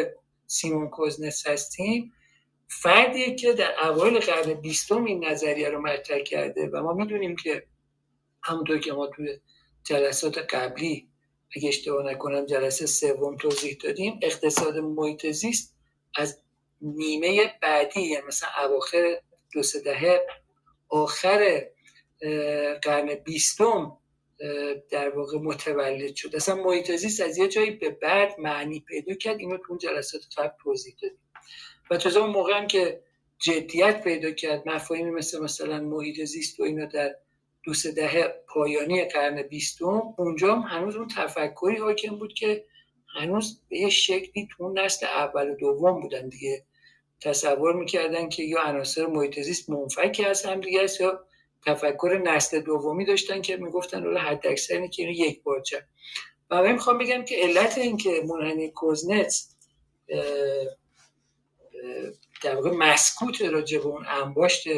سیمون 0.46 0.88
کوزنس 0.88 1.46
هستیم. 1.46 2.12
فردیه 2.68 3.34
که 3.34 3.52
در 3.52 3.88
اوایل 3.88 4.18
قرن 4.18 4.54
بیستم 4.54 5.04
این 5.04 5.24
نظریه 5.24 5.68
رو 5.68 5.80
مطرح 5.80 6.18
کرده 6.18 6.66
و 6.72 6.82
ما 6.82 6.92
می‌دونیم 6.92 7.36
که 7.36 7.66
همونطور 8.42 8.78
که 8.78 8.92
ما 8.92 9.06
توی 9.06 9.38
جلسات 9.84 10.38
قبلی 10.38 11.08
اگه 11.56 11.68
اشتباه 11.68 12.12
نکنم 12.12 12.46
جلسه 12.46 12.86
سوم 12.86 13.36
توضیح 13.36 13.76
دادیم 13.84 14.18
اقتصاد 14.22 14.78
محیط 14.78 15.26
زیست 15.26 15.74
از 16.16 16.42
نیمه 16.82 17.54
بعدی 17.62 18.00
یعنی 18.00 18.26
مثلا 18.26 18.48
اواخر 18.64 19.20
دو 19.52 19.62
سه 19.62 19.80
دهه 19.80 20.26
آخر 20.88 21.66
قرن 22.82 23.14
بیستم 23.14 23.98
در 24.90 25.08
واقع 25.08 25.38
متولد 25.38 26.14
شد. 26.14 26.36
اصلا 26.36 26.54
محیط 26.54 26.92
زیست 26.92 27.20
از 27.20 27.38
یه 27.38 27.48
جایی 27.48 27.70
به 27.70 27.90
بعد 27.90 28.40
معنی 28.40 28.80
پیدا 28.80 29.14
کرد. 29.14 29.40
اینو 29.40 29.56
تو 29.56 29.64
اون 29.68 29.78
جلسات 29.78 30.22
قبل 30.36 30.52
توضیح 30.62 30.94
دادیم. 31.02 31.18
و 31.90 31.96
تازه 31.96 32.20
اون 32.20 32.30
موقع 32.30 32.58
هم 32.58 32.66
که 32.66 33.00
جدیت 33.38 34.04
پیدا 34.04 34.30
کرد 34.30 34.68
مفاهیمی 34.68 35.10
مثل 35.10 35.42
مثلا 35.42 35.80
محیط 35.80 36.24
زیست 36.24 36.60
و 36.60 36.62
اینا 36.62 36.84
در 36.84 37.14
دو 37.64 37.74
سه 37.74 37.92
دهه 37.92 38.44
پایانی 38.48 39.04
قرن 39.04 39.42
بیستم 39.42 40.02
اونجا 40.18 40.54
هم 40.54 40.78
هنوز 40.78 40.96
اون 40.96 41.08
تفکری 41.16 41.76
حاکم 41.76 42.18
بود 42.18 42.34
که 42.34 42.64
هنوز 43.16 43.60
به 43.68 43.78
یه 43.78 43.90
شکلی 43.90 44.48
تو 44.50 44.64
اون 44.64 44.78
نسل 44.78 45.06
اول 45.06 45.50
و 45.50 45.54
دوم 45.54 46.00
بودن 46.00 46.28
دیگه. 46.28 46.64
تصور 47.20 47.76
می‌کردن 47.76 48.28
که 48.28 48.42
یا 48.42 48.62
عناصر 48.62 49.06
محیط 49.06 49.40
زیست 49.40 49.70
منفک 49.70 50.22
از 50.26 50.46
هم 50.46 50.60
دیگه 50.60 50.82
است 50.82 51.00
یا 51.00 51.26
تفکر 51.66 52.22
نسل 52.24 52.60
دومی 52.60 53.04
داشتن 53.04 53.42
که 53.42 53.56
می‌گفتن 53.56 54.02
حالا 54.02 54.20
حد 54.20 54.46
اکثر 54.46 54.74
اینه 54.74 54.88
که 54.88 55.02
اینو 55.02 55.14
یک 55.14 55.42
بارچه 55.42 55.86
و 56.50 56.72
می‌خوام 56.72 56.98
بگم 56.98 57.24
که 57.24 57.36
علت 57.36 57.78
این 57.78 57.96
که 57.96 58.22
منحنی 58.24 58.70
کوزنتس 58.70 59.56
در 62.42 62.54
واقع 62.54 62.70
مسکوت 62.70 63.42
راجع 63.42 63.78
به 63.78 63.86
اون 63.86 64.06
انباشت 64.06 64.68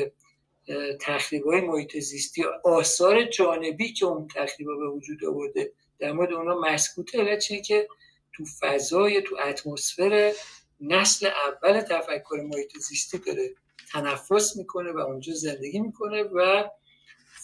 تخریب 1.00 1.44
های 1.46 1.60
محیط 1.60 1.98
زیستی 1.98 2.44
آثار 2.64 3.24
جانبی 3.24 3.92
که 3.92 4.06
اون 4.06 4.28
تخریب 4.34 4.68
به 4.68 4.88
وجود 4.88 5.24
آورده 5.24 5.72
در 5.98 6.12
مورد 6.12 6.32
اونا 6.32 6.60
مسکوت 6.60 7.14
علت 7.14 7.38
چیه 7.38 7.60
که 7.60 7.88
تو 8.32 8.44
فضای 8.60 9.22
تو 9.22 9.36
اتمسفر 9.44 10.32
نسل 10.80 11.26
اول 11.26 11.80
تفکر 11.80 12.36
محیط 12.52 12.78
زیستی 12.78 13.18
داره. 13.18 13.54
تنفس 13.92 14.56
می‌کنه 14.56 14.92
و 14.92 14.98
اونجا 14.98 15.34
زندگی 15.34 15.80
می‌کنه 15.80 16.22
و 16.22 16.68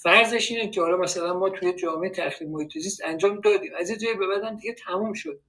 فرضش 0.03 0.51
اینه 0.51 0.71
که 0.71 0.81
حالا 0.81 0.97
مثلا 0.97 1.39
ما 1.39 1.51
توی 1.51 1.73
جامعه 1.73 2.11
تخریب 2.11 2.51
محیط 2.51 2.79
زیست 2.79 3.05
انجام 3.05 3.41
دادیم. 3.41 3.73
از 3.79 3.91
یه 3.91 3.97
جایی 3.97 4.15
به 4.15 4.27
بعدم 4.27 4.57
دیگه 4.57 4.75
تموم 4.75 5.13
شد. 5.13 5.41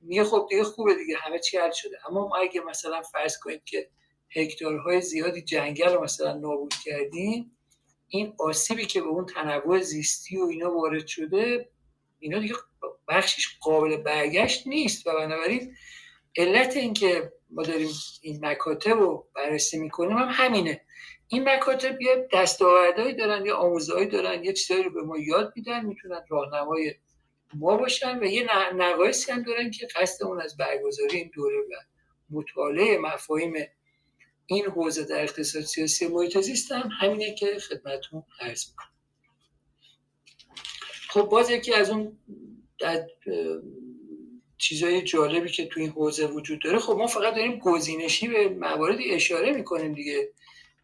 میگه 0.00 0.24
خب 0.24 0.46
دیگه 0.50 0.64
خوبه 0.64 0.94
دیگه 0.94 1.16
همه 1.18 1.38
چی 1.38 1.58
حل 1.58 1.70
شده. 1.70 1.96
اما 2.08 2.28
ما 2.28 2.36
اگه 2.36 2.60
مثلا 2.60 3.02
فرض 3.02 3.38
کنیم 3.38 3.60
که 3.64 3.90
هکتارهای 4.36 5.00
زیادی 5.00 5.42
جنگل 5.42 5.92
رو 5.92 6.04
مثلا 6.04 6.34
نابود 6.34 6.74
کردیم 6.84 7.56
این 8.08 8.34
آسیبی 8.38 8.86
که 8.86 9.00
به 9.00 9.06
اون 9.06 9.26
تنوع 9.26 9.80
زیستی 9.80 10.36
و 10.36 10.44
اینا 10.44 10.74
وارد 10.74 11.06
شده 11.06 11.70
اینا 12.18 12.38
دیگه 12.38 12.54
بخشش 13.08 13.58
قابل 13.60 13.96
برگشت 13.96 14.66
نیست. 14.66 15.06
و 15.06 15.12
بنابراین 15.12 15.76
علت 16.36 16.76
اینکه 16.76 17.32
ما 17.50 17.62
داریم 17.62 17.90
این 18.22 18.46
مکاتب 18.46 18.98
رو 18.98 19.28
بررسی 19.34 19.78
می‌کنیم 19.78 20.16
هم 20.18 20.28
همینه. 20.30 20.80
این 21.28 21.48
مکاتب 21.48 22.02
یه 22.02 22.28
دستاوردهایی 22.32 23.14
دارن 23.14 23.46
یا 23.46 23.56
آموزهایی 23.56 24.06
دارن 24.06 24.44
یه 24.44 24.52
چیزایی 24.52 24.82
رو 24.84 24.90
به 24.90 25.02
ما 25.02 25.18
یاد 25.18 25.52
میدن 25.56 25.84
می‌تونن 25.86 26.20
راهنمای 26.28 26.94
ما 27.54 27.76
باشن 27.76 28.18
و 28.18 28.24
یه 28.24 28.46
نقایصی 28.74 29.32
هم 29.32 29.42
دارن 29.42 29.70
که 29.70 29.88
قصد 29.96 30.24
اون 30.24 30.40
از 30.40 30.56
برگزاری 30.56 31.16
این 31.16 31.30
دوره 31.34 31.56
و 31.56 31.74
مطالعه 32.30 32.98
مفاهیم 32.98 33.54
این 34.46 34.64
حوزه 34.64 35.04
در 35.04 35.22
اقتصاد 35.22 35.62
سیاسی 35.62 36.06
محیط 36.06 36.36
هم 36.72 36.88
همینه 37.00 37.34
که 37.34 37.58
خدمتون 37.58 38.22
عرض 38.40 38.68
می‌کنم. 38.68 38.88
خب 41.08 41.22
باز 41.22 41.50
یکی 41.50 41.74
از 41.74 41.90
اون 41.90 42.18
چیزای 44.64 45.02
جالبی 45.02 45.48
که 45.48 45.66
تو 45.66 45.80
این 45.80 45.90
حوزه 45.90 46.26
وجود 46.26 46.62
داره. 46.64 46.78
خب 46.78 46.92
ما 46.92 47.06
فقط 47.06 47.34
داریم 47.34 47.58
گزینشی 47.58 48.28
به 48.28 48.48
مواردی 48.48 49.10
اشاره 49.10 49.52
می‌کنیم 49.52 49.94
دیگه. 49.94 50.28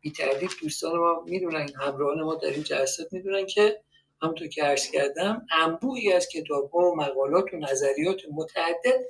بی 0.00 0.10
تردید 0.10 0.50
دوستان 0.62 0.98
ما 0.98 1.24
می‌دونن 1.26 1.68
همراهان 1.80 2.22
ما 2.22 2.34
در 2.34 2.50
این 2.50 2.62
جلسات 2.62 3.12
می‌دونن 3.12 3.46
که 3.46 3.80
همونطور 4.22 4.48
که 4.48 4.62
عرض 4.62 4.90
کردم 4.90 5.46
انبوهی 5.52 6.12
از 6.12 6.28
کتاب 6.28 6.74
و 6.74 6.94
مقالات 6.96 7.54
و 7.54 7.56
نظریات 7.56 8.20
متعدد 8.32 9.00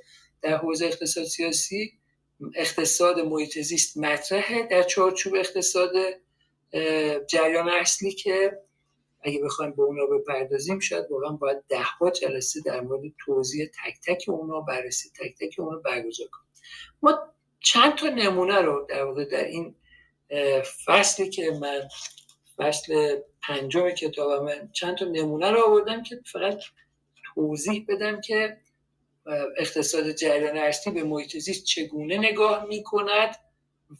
در 0.41 0.57
حوزه 0.57 0.85
اقتصاد 0.85 1.23
سیاسی 1.23 1.93
اقتصاد 2.55 3.19
محیط 3.19 3.59
زیست 3.59 3.97
مطرحه. 3.97 4.63
در 4.63 4.83
چارچوب 4.83 5.35
اقتصاد 5.35 5.91
جریان 7.27 7.69
اصلی 7.69 8.11
که 8.11 8.59
اگه 9.23 9.39
بخوایم 9.43 9.71
به 9.71 9.81
اونا 9.81 10.05
بپردازیم 10.05 10.79
شاید 10.79 11.11
واقعا 11.11 11.31
باید 11.31 11.63
ده 11.69 11.83
ها 11.83 12.09
جلسه 12.09 12.61
در 12.65 12.81
مورد 12.81 13.01
توضیح 13.25 13.65
تک 13.65 13.99
تک 14.07 14.29
اونا 14.29 14.61
بررسی 14.61 15.09
تک 15.09 15.35
تک 15.39 15.59
اونا 15.59 15.77
برگزار 15.77 16.27
کنیم. 16.27 16.51
ما 17.01 17.19
چند 17.59 17.95
تا 17.95 18.07
نمونه 18.09 18.61
رو 18.61 18.85
در 18.89 19.03
واقع 19.03 19.25
در 19.25 19.45
این 19.45 19.75
فصلی 20.85 21.29
که 21.29 21.51
من 21.51 21.87
فصل 22.57 23.19
پنجم 23.41 23.89
کتابم 23.89 24.69
چند 24.73 24.97
تا 24.97 25.05
نمونه 25.05 25.51
رو 25.51 25.61
آوردم 25.67 26.03
که 26.03 26.21
فقط 26.25 26.59
توضیح 27.35 27.85
بدم 27.89 28.21
که 28.21 28.57
اقتصاد 29.57 30.11
جریان 30.11 30.57
ارسطی 30.57 30.91
به 30.91 31.03
محیط 31.03 31.37
زیست 31.37 31.63
چگونه 31.63 32.17
نگاه 32.17 32.65
می‌کند 32.65 33.35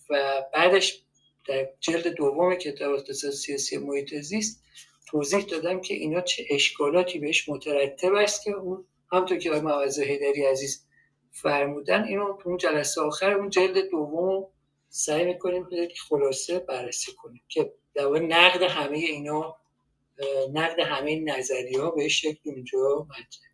و 0.10 0.44
بعدش 0.54 1.04
در 1.48 1.68
جلد 1.80 2.08
دوم 2.08 2.56
کتاب 2.56 2.94
اقتصاد 2.94 3.32
سیاسی 3.32 3.78
محیط 3.78 4.16
زیست 4.16 4.64
توضیح 5.12 5.46
دادم 5.46 5.82
که 5.82 5.94
اینا 5.94 6.22
چه 6.22 6.46
اشکالاتی 6.50 7.20
بهش 7.20 7.50
مترتب 7.50 8.14
است 8.14 8.44
که 8.44 8.52
اون 8.52 8.86
همطور 9.12 9.38
که 9.38 9.50
آقای 9.50 9.62
معوض 9.62 10.00
هیدری 10.00 10.46
عزیز 10.46 10.86
فرمودن 11.32 12.04
اینو 12.04 12.38
اون 12.46 12.58
جلسه 12.58 13.02
آخر 13.02 13.32
اون 13.32 13.50
جلد 13.50 13.90
دوم 13.90 14.48
سعی 14.90 15.26
می‌کنیم 15.26 15.70
که 15.70 15.88
خلاصه 16.10 16.60
بررسی 16.60 17.12
کنیم 17.12 17.42
که 17.50 17.74
در 17.94 18.08
نقد 18.08 18.62
همه 18.62 18.98
اینا 18.98 19.56
نقد 20.54 20.80
همه 20.80 21.20
نظریه 21.20 21.82
ها 21.82 21.92
به 21.92 22.08
شکل 22.08 22.40
اونجا 22.44 23.08
مطرح 23.10 23.52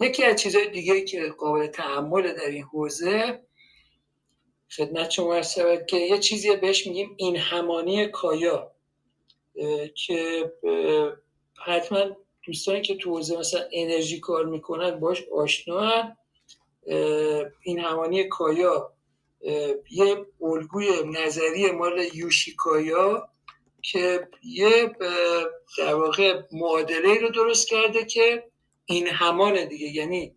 یکی 0.00 0.24
از 0.24 0.36
چیزهای 0.36 0.70
دیگه 0.70 1.04
که 1.04 1.28
قابل 1.28 1.66
تعمل 1.66 2.32
در 2.32 2.46
این 2.46 2.62
حوزه 2.62 3.42
خدمت 4.76 5.10
شما 5.10 5.40
که 5.88 5.96
یه 5.96 6.18
چیزی 6.18 6.56
بهش 6.56 6.86
میگیم 6.86 7.14
این 7.16 7.36
همانی 7.36 8.08
کایا. 8.08 8.72
که 9.94 10.52
حتما 11.66 12.16
دوستانی 12.46 12.82
که 12.82 12.96
تو 12.96 13.10
حوزه 13.10 13.38
مثلا 13.38 13.60
انرژی 13.72 14.20
کار 14.20 14.44
می‌کنن 14.44 15.00
باش 15.00 15.22
آشنا 15.32 16.16
این 17.62 17.78
همانی 17.78 18.24
کایا. 18.24 18.92
یه 19.90 20.26
الگوی 20.40 20.88
نظری 21.04 21.70
مال 21.70 22.06
یوشیکایا 22.14 23.28
که 23.82 24.28
یه 24.42 24.96
در 25.78 25.94
واقع 25.94 26.42
معادله 26.52 27.18
رو 27.20 27.28
درست 27.28 27.68
کرده 27.68 28.04
که 28.04 28.44
این 28.84 29.06
همان 29.06 29.64
دیگه. 29.64 29.86
یعنی 29.86 30.36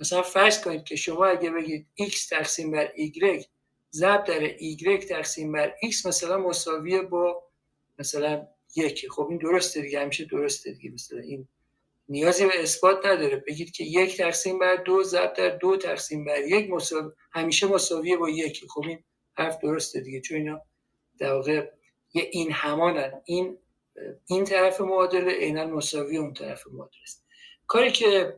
مثلا 0.00 0.22
فرض 0.22 0.64
کنید 0.64 0.84
که 0.84 0.96
شما 0.96 1.26
اگه 1.26 1.50
بگید 1.50 1.86
x 2.00 2.28
تقسیم 2.30 2.70
بر 2.70 2.92
y 2.96 3.44
ضرب 3.92 4.24
در 4.24 4.48
y 4.48 5.04
تقسیم 5.08 5.52
بر 5.52 5.74
x 5.84 6.06
مثلا 6.06 6.38
مساویه 6.38 7.02
با 7.02 7.42
مثلا 7.98 8.46
یکی. 8.76 9.08
خب 9.08 9.26
این 9.30 9.38
درسته 9.38 9.80
دیگه 9.80 10.00
همیشه 10.00 10.24
درسته 10.24 10.72
دیگه. 10.72 10.90
مثلا 10.90 11.20
این 11.20 11.48
نیازی 12.08 12.46
به 12.46 12.62
اثبات 12.62 13.06
نداره. 13.06 13.44
بگید 13.46 13.70
که 13.70 13.84
یک 13.84 14.16
تقسیم 14.16 14.58
بر 14.58 14.76
دو 14.76 15.02
ضرب 15.02 15.32
در 15.32 15.48
دو 15.48 15.76
تقسیم 15.76 16.24
بر 16.24 16.40
یک. 16.42 16.70
مساوی 16.70 17.10
همیشه 17.32 17.66
مساویه 17.66 18.16
با 18.16 18.28
یکی. 18.28 18.66
خب 18.68 18.82
این 18.88 19.04
حرف 19.36 19.58
درسته 19.58 20.00
دیگه. 20.00 20.20
چون 20.20 20.36
اینا 20.36 20.62
در 21.18 21.32
واقع 21.32 21.70
یه 22.14 22.28
این 22.32 22.52
همانن. 22.52 23.22
این 23.24 23.58
این 24.26 24.44
طرف 24.44 24.80
معادله 24.80 25.32
عینا 25.32 25.66
مساوی 25.66 26.16
اون 26.16 26.34
طرف 26.34 26.66
معادله 26.66 27.02
است. 27.02 27.24
کاری 27.66 27.92
که 27.92 28.36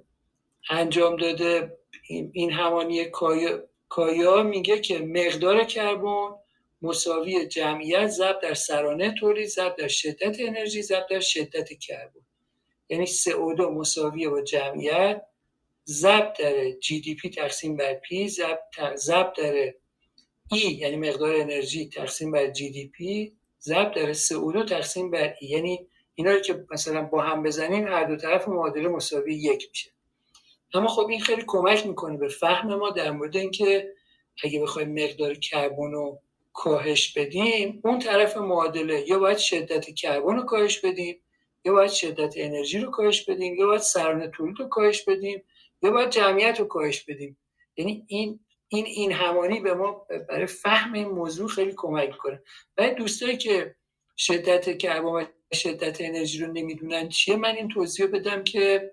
انجام 0.70 1.16
داده 1.16 1.78
این 2.08 2.52
همانی 2.52 3.04
کایا, 3.04 3.68
کایا 3.88 4.42
میگه 4.42 4.80
که 4.80 4.98
مقدار 4.98 5.64
کربن 5.64 6.30
مساوی 6.82 7.46
جمعیت 7.46 8.06
ضرب 8.06 8.40
در 8.42 8.54
سرانه 8.54 9.14
تولید 9.20 9.48
ضرب 9.48 9.76
در 9.76 9.88
شدت 9.88 10.36
انرژی 10.40 10.82
ضرب 10.82 11.06
در 11.10 11.20
شدت 11.20 11.78
کربن. 11.78 12.20
یعنی 12.88 13.06
CO2 13.06 13.60
مساوی 13.60 14.28
با 14.28 14.42
جمعیت 14.42 15.22
ضرب 15.86 16.32
در 16.38 16.70
جی 16.70 17.00
دی 17.00 17.14
پی 17.14 17.30
تقسیم 17.30 17.76
بر 17.76 17.94
پی 17.94 18.28
ضرب 18.94 19.32
در 19.36 19.74
ای 20.52 20.58
یعنی 20.58 20.96
مقدار 20.96 21.34
انرژی 21.34 21.88
تقسیم 21.88 22.30
بر 22.30 22.50
جی 22.50 22.70
دی 22.70 22.88
پی 22.88 23.32
ضرب 23.60 23.94
در 23.94 24.14
CO2 24.14 24.68
تقسیم 24.68 25.10
بر 25.10 25.34
ای 25.40 25.48
یعنی 25.48 25.86
اینا 26.14 26.30
رو 26.30 26.40
که 26.40 26.64
مثلا 26.70 27.02
با 27.02 27.22
هم 27.22 27.42
بزنیم 27.42 27.86
هر 27.86 28.04
دو 28.04 28.16
طرف 28.16 28.48
معادله 28.48 28.88
مساوی 28.88 29.34
یک 29.34 29.68
میشه. 29.68 29.90
اما 30.74 30.88
خب 30.88 31.06
این 31.08 31.20
خیلی 31.20 31.42
کمک 31.46 31.86
می‌کنه 31.86 32.16
به 32.16 32.28
فهم 32.28 32.74
ما 32.74 32.90
در 32.90 33.10
مورد 33.10 33.36
اینکه 33.36 33.92
اگه 34.44 34.60
بخوایم 34.60 35.04
مقدار 35.04 35.34
کربن 35.34 35.90
رو 35.92 36.22
کاهش 36.56 37.12
بدیم 37.12 37.80
اون 37.84 37.98
طرف 37.98 38.36
معادله 38.36 39.08
یا 39.08 39.18
باید 39.18 39.38
شدت 39.38 39.94
کربن 39.94 40.36
رو 40.36 40.42
کاهش 40.42 40.80
بدیم 40.80 41.22
یا 41.64 41.72
باید 41.72 41.90
شدت 41.90 42.34
انرژی 42.36 42.78
رو 42.78 42.90
کاهش 42.90 43.22
بدیم 43.22 43.54
یا 43.54 43.66
باید 43.66 43.80
سرانه 43.80 44.28
تولید 44.28 44.60
رو 44.60 44.68
کاهش 44.68 45.02
بدیم 45.02 45.42
یا 45.82 45.90
باید 45.90 46.10
جمعیت 46.10 46.60
رو 46.60 46.66
کاهش 46.66 47.02
بدیم. 47.02 47.38
یعنی 47.76 48.04
این 48.08 48.40
این 48.68 48.84
این 48.86 49.12
همانی 49.12 49.60
به 49.60 49.74
ما 49.74 50.06
برای 50.28 50.46
فهم 50.46 50.92
این 50.92 51.08
موضوع 51.08 51.48
خیلی 51.48 51.72
کمک 51.76 52.08
می‌کنه. 52.08 52.42
برای 52.76 52.94
دوستایی 52.94 53.36
که 53.36 53.74
شدت 54.16 54.78
کربن 54.78 55.08
و 55.08 55.24
شدت 55.54 56.00
انرژی 56.00 56.38
رو 56.38 56.52
نمی‌دونن 56.52 57.08
چیه 57.08 57.36
من 57.36 57.56
این 57.56 57.68
توضیح 57.68 58.06
بدم 58.06 58.44
که 58.44 58.92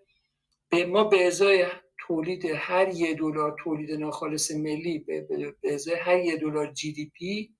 به 0.69 0.85
ما 0.85 1.03
به 1.03 1.27
ازای 1.27 1.65
تولید 2.13 2.45
هر 2.45 2.89
یه 2.89 3.13
دلار 3.13 3.55
تولید 3.63 3.91
ناخالص 3.91 4.51
ملی 4.51 4.99
به 4.99 5.27
هر 6.01 6.19
یه 6.19 6.37
دلار 6.37 6.73
جی 6.73 6.91
دی 6.91 7.11
پی 7.13 7.53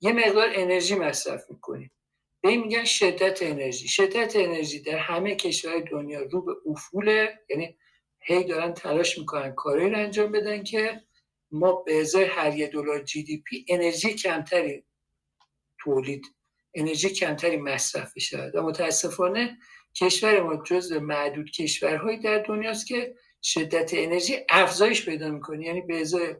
یه 0.00 0.12
مقدار 0.12 0.48
انرژی 0.54 0.94
مصرف 0.94 1.50
می‌کنیم. 1.50 1.90
به 2.40 2.48
این 2.48 2.60
میگن 2.60 2.84
شدت 2.84 3.42
انرژی. 3.42 3.88
شدت 3.88 4.36
انرژی 4.36 4.82
در 4.82 4.98
همه 4.98 5.34
کشورهای 5.34 5.82
دنیا 5.82 6.22
رو 6.22 6.42
به 6.42 6.52
افوله. 6.66 7.38
یعنی 7.48 7.76
هی 8.20 8.44
دارن 8.44 8.74
تلاش 8.74 9.18
می‌کنن 9.18 9.54
کاری 9.54 9.90
رو 9.90 9.98
انجام 9.98 10.32
بدن 10.32 10.64
که 10.64 11.00
ما 11.50 11.72
به 11.72 12.00
ازای 12.00 12.24
هر 12.24 12.56
یه 12.56 12.66
دلار 12.66 13.02
جی 13.02 13.22
دی 13.22 13.42
پی 13.46 13.64
انرژی 13.68 14.14
کمتری 14.14 14.84
تولید 15.80 16.26
انرژی 16.74 17.10
کمتری 17.10 17.56
مصرف 17.56 18.12
بشه. 18.16 18.50
و 18.54 18.62
متاسفانه 18.62 19.58
کشور 19.94 20.42
ما 20.42 20.62
جز 20.66 20.92
معدود 20.92 21.50
کشورهایی 21.50 22.18
در 22.18 22.38
دنیاست 22.38 22.86
که 22.86 23.14
شدت 23.42 23.90
انرژی 23.94 24.36
افزایش 24.48 25.04
پیدا 25.04 25.28
می‌کنه. 25.28 25.64
یعنی 25.66 25.80
به 25.80 26.00
ازای 26.00 26.34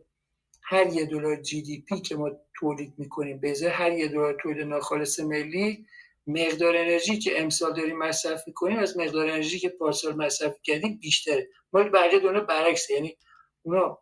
هر 0.62 0.92
یه 0.92 1.04
دلار 1.04 1.42
جی 1.42 1.62
دی 1.62 1.84
پی 1.88 2.00
که 2.00 2.16
ما 2.16 2.30
تولید 2.54 2.94
می‌کنیم 2.98 3.40
به 3.40 3.50
ازای 3.50 3.68
هر 3.68 3.92
یه 3.92 4.08
دلار 4.08 4.38
تولید 4.42 4.66
ناخالص 4.66 5.20
ملی 5.20 5.86
مقدار 6.26 6.76
انرژی 6.76 7.18
که 7.18 7.40
امسال 7.40 7.74
داریم 7.74 7.98
مصرف 7.98 8.42
می‌کنیم 8.46 8.78
از 8.78 8.96
مقدار 8.96 9.28
انرژی 9.28 9.58
که 9.58 9.68
پارسال 9.68 10.16
مصرف 10.16 10.54
کردیم 10.62 10.98
بیشتره. 10.98 11.48
مال 11.72 11.88
بقیه 11.88 12.18
دنیا 12.20 12.40
برعکسه. 12.40 12.94
یعنی 12.94 13.16
اونا 13.62 13.98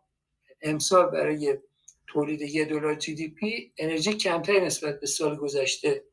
امسال 0.61 1.05
برای 1.05 1.57
تولید 2.07 2.41
یه 2.41 2.65
دلار 2.65 2.95
جی 2.95 3.15
دی 3.15 3.27
پی 3.27 3.73
انرژی 3.77 4.13
کمتری 4.13 4.59
نسبت 4.61 4.99
به 4.99 5.07
سال 5.07 5.35
گذشته 5.35 6.03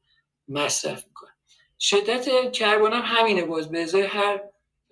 مصرف 0.48 1.06
می‌کنن 1.06 1.30
شدت 1.78 2.52
کربن 2.52 2.92
هم 2.92 3.02
همینه 3.18 3.44
باز. 3.44 3.70
به 3.70 3.82
ازای 3.82 4.02
هر 4.02 4.40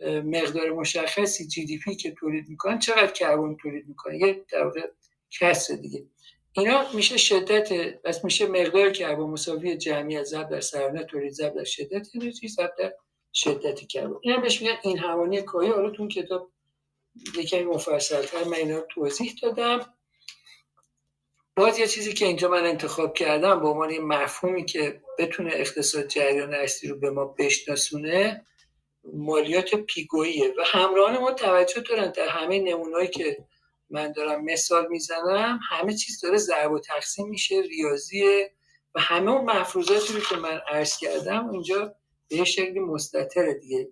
مقدار 0.06 0.70
مشخصی 0.70 1.46
جی 1.46 1.64
دی 1.64 1.78
پی 1.78 1.94
که 1.94 2.10
تولید 2.10 2.48
می‌کنن 2.48 2.78
چقدر 2.78 3.12
کربن 3.12 3.56
تولید 3.56 3.88
می‌کنن؟ 3.88 4.14
یه 4.14 4.44
در 4.52 4.64
واقع 4.64 4.86
کسر 5.30 5.74
دیگه. 5.74 6.04
اینا 6.52 6.92
میشه 6.94 7.16
شدت 7.16 7.72
بس 8.02 8.24
میشه 8.24 8.46
مقدار 8.46 8.90
کربن 8.90 9.22
مساوی 9.22 9.76
جمعیت 9.76 10.22
ضرب 10.22 10.48
در 10.48 10.60
سرانه 10.60 11.04
تولید 11.04 11.32
ضرب 11.32 11.54
در 11.54 11.64
شدت 11.64 12.08
انرژی 12.14 12.48
ضرب 12.48 12.74
در 12.78 12.94
شدت 13.32 13.86
کربن. 13.86 14.16
اینا 14.20 14.36
بهش 14.36 14.62
میگن 14.62 14.76
این 14.82 14.98
همانی 14.98 15.42
کاهی. 15.42 15.68
حالا 15.68 15.90
تو 15.90 16.08
کتاب 16.08 16.50
یکمی 17.36 17.62
مفصلتر 17.62 18.44
من 18.44 18.54
اینا 18.54 18.80
توضیح 18.80 19.34
دادم. 19.42 19.94
باز 21.56 21.78
یه 21.78 21.86
چیزی 21.86 22.12
که 22.12 22.26
اینجا 22.26 22.48
من 22.48 22.64
انتخاب 22.64 23.14
کردم 23.14 23.60
به 23.60 23.68
عنوان 23.68 23.98
مفهومی 23.98 24.64
که 24.64 25.02
بتونه 25.18 25.50
اقتصاد 25.54 26.06
جریان 26.06 26.54
اصلی 26.54 26.90
رو 26.90 26.98
به 26.98 27.10
ما 27.10 27.24
بشناسونه 27.24 28.46
مالیات 29.04 29.74
پیگوییه. 29.74 30.54
و 30.58 30.62
همراهان 30.66 31.18
ما 31.18 31.32
توجه 31.32 31.80
دارن 31.80 32.10
در 32.10 32.28
همه 32.28 32.58
نمونهایی 32.58 33.08
که 33.08 33.44
من 33.90 34.12
دارم 34.12 34.44
مثال 34.44 34.88
می‌زنم 34.88 35.60
همه 35.70 35.94
چیز 35.94 36.20
داره 36.20 36.36
ضرب 36.36 36.72
و 36.72 36.78
تقسیم 36.78 37.28
میشه 37.28 37.60
ریاضیه 37.60 38.52
و 38.94 39.00
همه 39.00 39.30
اون 39.30 39.44
مفروضاتی 39.44 40.12
رو 40.12 40.20
که 40.20 40.36
من 40.36 40.60
عرض 40.68 40.96
کردم 40.96 41.50
اینجا 41.50 41.94
به 42.28 42.44
شکلی 42.44 42.80
مستطره 42.80 43.54
دیگه. 43.54 43.88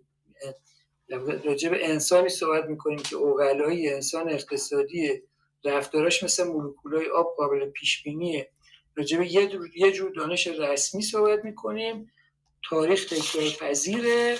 راجع 1.44 1.68
به 1.68 1.88
انسانی 1.90 2.28
صحبت 2.28 2.64
می‌کنیم 2.64 2.98
که 2.98 3.16
اوغلایی 3.16 3.88
انسان 3.88 4.28
اقتصادی 4.30 5.22
رفتاراش 5.64 6.22
مثل 6.22 6.44
مولکولای 6.44 7.11
آب 7.11 7.34
قابل 7.36 7.70
پیش 7.70 8.02
بینیه 8.02 8.50
راجع 8.94 9.18
به 9.18 9.32
یه, 9.32 9.50
یه 9.76 9.92
جور 9.92 10.11
دانش 10.11 10.46
رسمی 10.46 11.02
صحبت 11.02 11.44
می‌کنیم. 11.44 12.12
تاریخ 12.70 13.04
تکرار 13.04 13.50
پذیره 13.61 14.38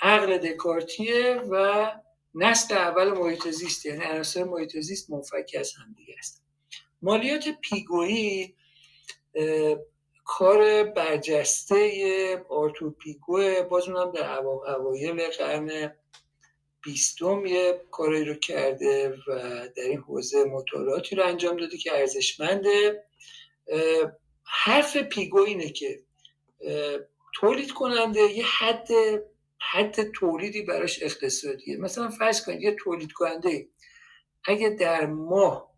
عقل 0.00 0.38
دکارتیه 0.38 1.42
و 1.50 1.86
نسل 2.34 2.74
اول 2.74 3.08
محیط 3.12 3.48
زیست 3.48 3.86
یعنی 3.86 4.04
عناصر 4.04 4.44
محیط 4.44 4.76
زیست 4.76 5.10
منفک 5.10 5.56
از 5.58 5.72
هم 5.72 5.94
دیگه 5.96 6.14
است 6.18 6.42
مالیات 7.02 7.48
پیگویی 7.60 8.54
کار 10.24 10.84
برجسته 10.84 12.46
آرتور 12.48 12.92
پیگو 12.92 13.62
باز 13.62 13.88
اونم 13.88 14.12
در 14.12 14.38
اوایل 14.76 15.28
قرن 15.28 15.92
بیستم 16.82 17.46
یه 17.46 17.82
کاری 17.90 18.24
رو 18.24 18.34
کرده 18.34 19.18
و 19.28 19.38
در 19.76 19.82
این 19.82 19.98
حوزه 19.98 20.44
مطالعاتی 20.44 21.16
رو 21.16 21.24
انجام 21.24 21.56
داده 21.56 21.78
که 21.78 21.98
ارزشمنده. 21.98 23.04
حرف 24.44 24.96
پیگو 24.96 25.38
اینه 25.38 25.70
که 25.70 26.00
تولید 27.34 27.72
کننده 27.72 28.20
یه 28.20 28.46
حد 28.46 28.88
حد 29.60 30.10
تولیدی 30.10 30.62
براش 30.62 31.02
اقتصادیه. 31.02 31.76
مثلا 31.76 32.08
فرض 32.08 32.44
کنید 32.44 32.62
یه 32.62 32.76
تولید 32.78 33.12
کننده 33.12 33.68
اگه 34.44 34.68
در 34.68 35.06
ماه 35.06 35.74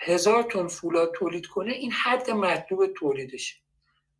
هزار 0.00 0.42
تن 0.42 0.68
فولاد 0.68 1.12
تولید 1.14 1.46
کنه 1.46 1.72
این 1.72 1.92
حد 1.92 2.30
مطلوب 2.30 2.86
تولیدشه. 2.86 3.56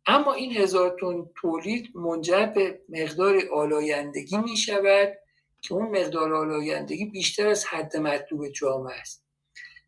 اما 0.05 0.33
این 0.33 0.57
هزار 0.57 0.97
تن 1.01 1.29
تولید 1.35 1.97
منجر 1.97 2.45
به 2.45 2.81
مقدار 2.89 3.41
آلایندگی 3.53 4.37
می 4.37 4.57
شود 4.57 5.17
که 5.61 5.73
اون 5.73 5.99
مقدار 5.99 6.33
آلایندگی 6.33 7.05
بیشتر 7.05 7.47
از 7.47 7.65
حد 7.65 7.97
مطلوب 7.97 8.47
جامعه 8.47 8.99
است. 8.99 9.25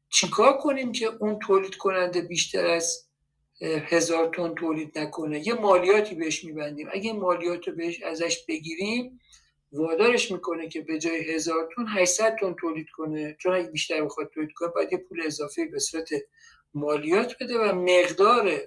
چیکار 0.09 0.57
کنیم 0.57 0.91
که 0.91 1.05
اون 1.05 1.39
تولید 1.39 1.75
کننده 1.75 2.21
بیشتر 2.21 2.65
از 2.65 3.07
هزار 3.61 4.29
تن 4.35 4.55
تولید 4.55 4.99
نکنه. 4.99 5.47
یه 5.47 5.53
مالیاتی 5.53 6.15
بهش 6.15 6.43
میبندیم. 6.43 6.89
اگه 6.91 7.13
مالیات 7.13 7.67
رو 7.67 7.75
بهش 7.75 8.01
ازش 8.01 8.45
بگیریم 8.47 9.19
وادارش 9.71 10.31
می‌کنه 10.31 10.69
که 10.69 10.81
به 10.81 10.99
جای 10.99 11.31
هزار 11.31 11.69
تن 11.75 11.85
800 11.87 12.35
تن 12.41 12.53
تولید 12.53 12.89
کنه. 12.89 13.37
چون 13.39 13.53
اگه 13.53 13.69
بیشتر 13.69 14.05
بخواد 14.05 14.29
تولید 14.33 14.51
کنه 14.55 14.69
باید 14.69 14.91
یه 14.93 14.97
پول 14.97 15.21
اضافه 15.25 15.65
به 15.65 15.79
صورت 15.79 16.09
مالیات 16.73 17.35
بده 17.41 17.57
و 17.59 17.75
مقدار 17.75 18.59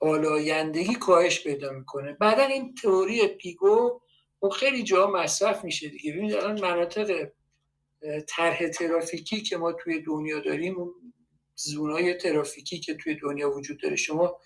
آلایندگی 0.00 0.94
کاهش 0.94 1.44
پیدا 1.44 1.72
می‌کنه. 1.72 2.12
بعدا 2.12 2.42
این 2.42 2.74
تئوری 2.74 3.28
پیگو 3.28 4.00
خب 4.40 4.48
خیلی 4.48 4.82
جا 4.82 5.10
مصرف 5.10 5.64
میشه 5.64 5.88
دیگه. 5.88 6.12
ببینید 6.12 6.34
الان 6.34 6.60
مناطق 6.60 7.28
طرح 8.28 8.68
ترافیکی 8.68 9.40
که 9.40 9.56
ما 9.56 9.72
توی 9.72 10.02
دنیا 10.02 10.40
داریم 10.40 10.76
zone 11.54 12.02
ای 12.02 12.14
ترافیکی 12.14 12.78
که 12.80 12.94
توی 12.94 13.14
دنیا 13.14 13.50
وجود 13.50 13.80
داره. 13.82 13.96
شما 13.96 14.38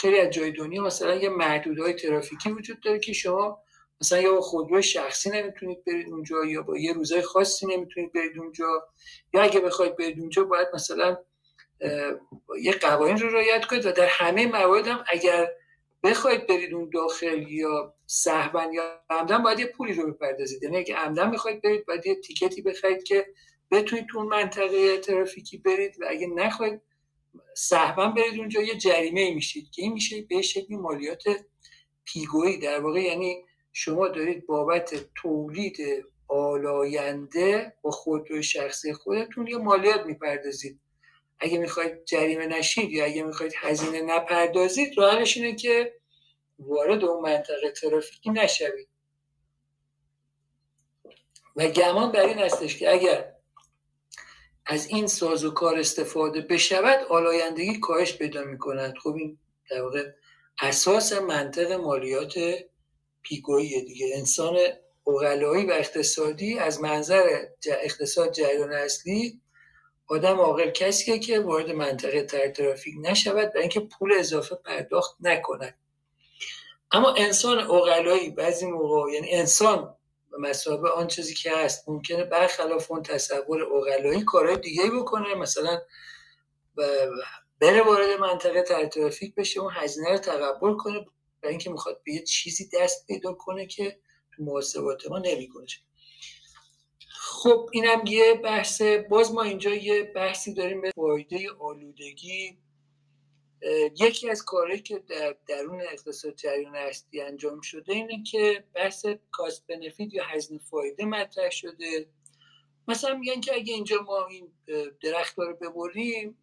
خیلی 0.00 0.20
از 0.20 0.30
جای 0.30 0.50
دنیا 0.50 0.82
مثلا 0.82 1.14
یه 1.14 1.28
محدوده‌های 1.28 1.92
ترافیکی 1.92 2.50
وجود 2.50 2.80
داره 2.80 2.98
که 2.98 3.12
شما 3.12 3.62
مثلا 4.00 4.20
یا 4.20 4.32
با 4.32 4.40
خودرو 4.40 4.82
شخصی 4.82 5.30
نمی‌تونید 5.30 5.84
برید 5.84 6.08
اونجا 6.08 6.44
یا 6.44 6.62
با 6.62 6.78
یه 6.78 6.92
روزای 6.92 7.22
خاصی 7.22 7.66
نمی‌تونید 7.66 8.12
برید 8.12 8.38
اونجا. 8.38 8.88
یا 9.34 9.42
اگه 9.42 9.60
بخواید 9.60 9.96
برید 9.96 10.20
اونجا 10.20 10.44
باید 10.44 10.68
مثلا 10.74 11.16
یه 12.62 12.72
قوانین 12.72 13.18
رو 13.18 13.28
رعایت 13.28 13.64
کنید 13.64 13.86
و 13.86 13.92
در 13.92 14.06
همه 14.06 14.46
موارد 14.46 14.86
هم 14.86 15.04
اگر 15.08 15.48
بخواید 16.02 16.46
برید 16.46 16.74
اون 16.74 16.90
داخل 16.94 17.48
یا 17.48 17.94
سهبن 18.06 18.72
یا 18.72 19.00
عمدن 19.10 19.42
باید 19.42 19.58
یه 19.58 19.66
پولی 19.66 19.94
رو 19.94 20.12
بپردازید. 20.12 20.62
یعنی 20.62 20.76
اگه 20.76 20.96
عمدن 20.96 21.30
بخواید 21.30 21.62
برید 21.62 21.86
باید 21.86 22.06
یه 22.06 22.14
تیکتی 22.14 22.62
بخرید 22.62 23.02
که 23.02 23.26
بتونید 23.70 24.06
تو 24.06 24.18
اون 24.18 24.28
منطقه 24.28 24.98
ترافیکی 24.98 25.58
برید 25.58 25.96
و 26.00 26.04
اگه 26.08 26.26
نخواید 26.26 26.80
سهبن 27.54 28.14
برید 28.14 28.38
اونجا 28.38 28.62
یه 28.62 28.74
جریمه 28.74 29.34
میشید 29.34 29.70
که 29.70 29.82
این 29.82 29.92
میشه 29.92 30.22
به 30.22 30.42
شکلی 30.42 30.76
مالیات 30.76 31.22
پیگویی. 32.04 32.58
در 32.58 32.80
واقع 32.80 33.00
یعنی 33.00 33.44
شما 33.72 34.08
دارید 34.08 34.46
بابت 34.46 34.94
تولید 35.14 35.76
آلاینده 36.28 37.74
با 37.82 37.90
خودروی 37.90 38.42
شخصی 38.42 38.92
خودتون 38.92 39.46
یه 39.46 39.56
مالیات 39.56 40.06
می‌پردازید. 40.06 40.80
اگه 41.40 41.58
می‌خواید 41.58 42.04
جریمه 42.04 42.46
نشید 42.46 42.90
یا 42.90 43.04
اگه 43.04 43.22
می‌خواید 43.22 43.52
هزینه 43.56 44.02
نپردازید 44.02 44.98
راهش 44.98 45.36
اینه 45.36 45.54
که 45.54 45.94
وارد 46.58 47.04
اون 47.04 47.22
منطقه 47.22 47.70
ترافیکی 47.70 48.30
نشوید. 48.30 48.88
و 51.56 51.68
گمان 51.68 52.12
بر 52.12 52.26
این 52.26 52.38
هستش 52.38 52.78
که 52.78 52.92
اگر 52.92 53.37
از 54.70 54.86
این 54.86 55.06
ساز 55.06 55.44
و 55.44 55.50
کار 55.50 55.78
استفاده 55.78 56.40
بشود 56.40 57.06
آلایندگی 57.08 57.80
کاهش 57.80 58.16
پیدا 58.16 58.44
می‌کند. 58.44 58.94
خب 59.02 59.14
این 59.14 59.38
در 59.70 59.82
واقع 59.82 60.10
اساس 60.62 61.12
منطق 61.12 61.72
مالیات 61.72 62.34
پیگویی 63.22 63.84
دیگه. 63.84 64.10
انسان 64.14 64.58
اقلایی 65.06 65.66
و 65.66 65.72
اقتصادی 65.72 66.58
از 66.58 66.80
منظر 66.80 67.44
اقتصاد 67.82 68.32
جریان 68.32 68.72
اصلی 68.72 69.40
آدم 70.06 70.40
عاقل 70.40 70.70
کسیه 70.70 71.18
که 71.18 71.40
وارد 71.40 71.70
منطقه 71.70 72.22
تر 72.22 72.48
ترافیک 72.48 72.94
نشود 73.00 73.52
و 73.54 73.58
اینکه 73.58 73.80
پول 73.80 74.12
اضافه 74.12 74.54
پرداخت 74.54 75.16
نکند. 75.20 75.78
اما 76.92 77.14
انسان 77.14 77.58
اقلایی 77.58 78.30
بعضی 78.30 78.66
موقع 78.66 79.12
یعنی 79.12 79.30
انسان 79.30 79.94
به 80.38 80.48
مسابقه 80.48 80.88
آن 80.88 81.06
چیزی 81.06 81.34
که 81.34 81.56
هست. 81.56 81.88
ممکنه 81.88 82.24
برخلاف 82.24 82.90
اون 82.90 83.02
تصور 83.02 83.62
اقلایی 83.62 84.24
کارهای 84.24 84.56
دیگه 84.56 84.90
بکنه. 84.90 85.34
مثلا 85.34 85.80
بره 87.60 87.82
وارد 87.82 88.20
منطقه 88.20 88.62
تر 88.62 88.86
ترافیک 88.86 89.34
بشه 89.34 89.60
اون 89.60 89.72
هزینه 89.74 90.10
رو 90.10 90.18
تقبل 90.18 90.74
کنه 90.76 91.06
برای 91.42 91.52
اینکه 91.52 91.70
می‌خواد 91.70 92.02
به 92.04 92.12
یه 92.12 92.24
چیزی 92.24 92.68
دست 92.74 93.06
پیدا 93.06 93.32
کنه 93.32 93.66
که 93.66 93.98
تو 94.36 94.42
محاسبات 94.42 95.10
ما 95.10 95.18
نمی‌کنه 95.18 95.66
خب 97.20 97.70
اینم 97.72 98.02
یه 98.06 98.34
بحث. 98.34 98.82
باز 98.82 99.32
ما 99.32 99.42
اینجا 99.42 99.74
یه 99.74 100.02
بحثی 100.02 100.54
داریم 100.54 100.80
به 100.80 100.90
فایده 100.96 101.50
آلودگی 101.60 102.58
یکی 104.00 104.30
از 104.30 104.44
کارهایی 104.44 104.80
که 104.82 104.98
در 104.98 105.36
درون 105.46 105.80
اقتصاد 105.80 106.34
جریان 106.34 106.76
هستی 106.76 107.20
انجام 107.20 107.60
شده 107.60 107.92
اینه 107.94 108.22
که 108.22 108.64
بحث 108.74 109.06
کاست 109.30 109.66
بنفیت 109.66 110.14
یا 110.14 110.24
هزینه 110.24 110.60
فایده 110.60 111.04
مطرح 111.04 111.50
شده. 111.50 112.06
مثلا 112.88 113.14
میگن 113.14 113.40
که 113.40 113.54
اگه 113.54 113.74
اینجا 113.74 114.02
ما 114.02 114.26
این 114.26 114.52
درخت 115.02 115.38
رو 115.38 115.56
ببریم 115.56 116.38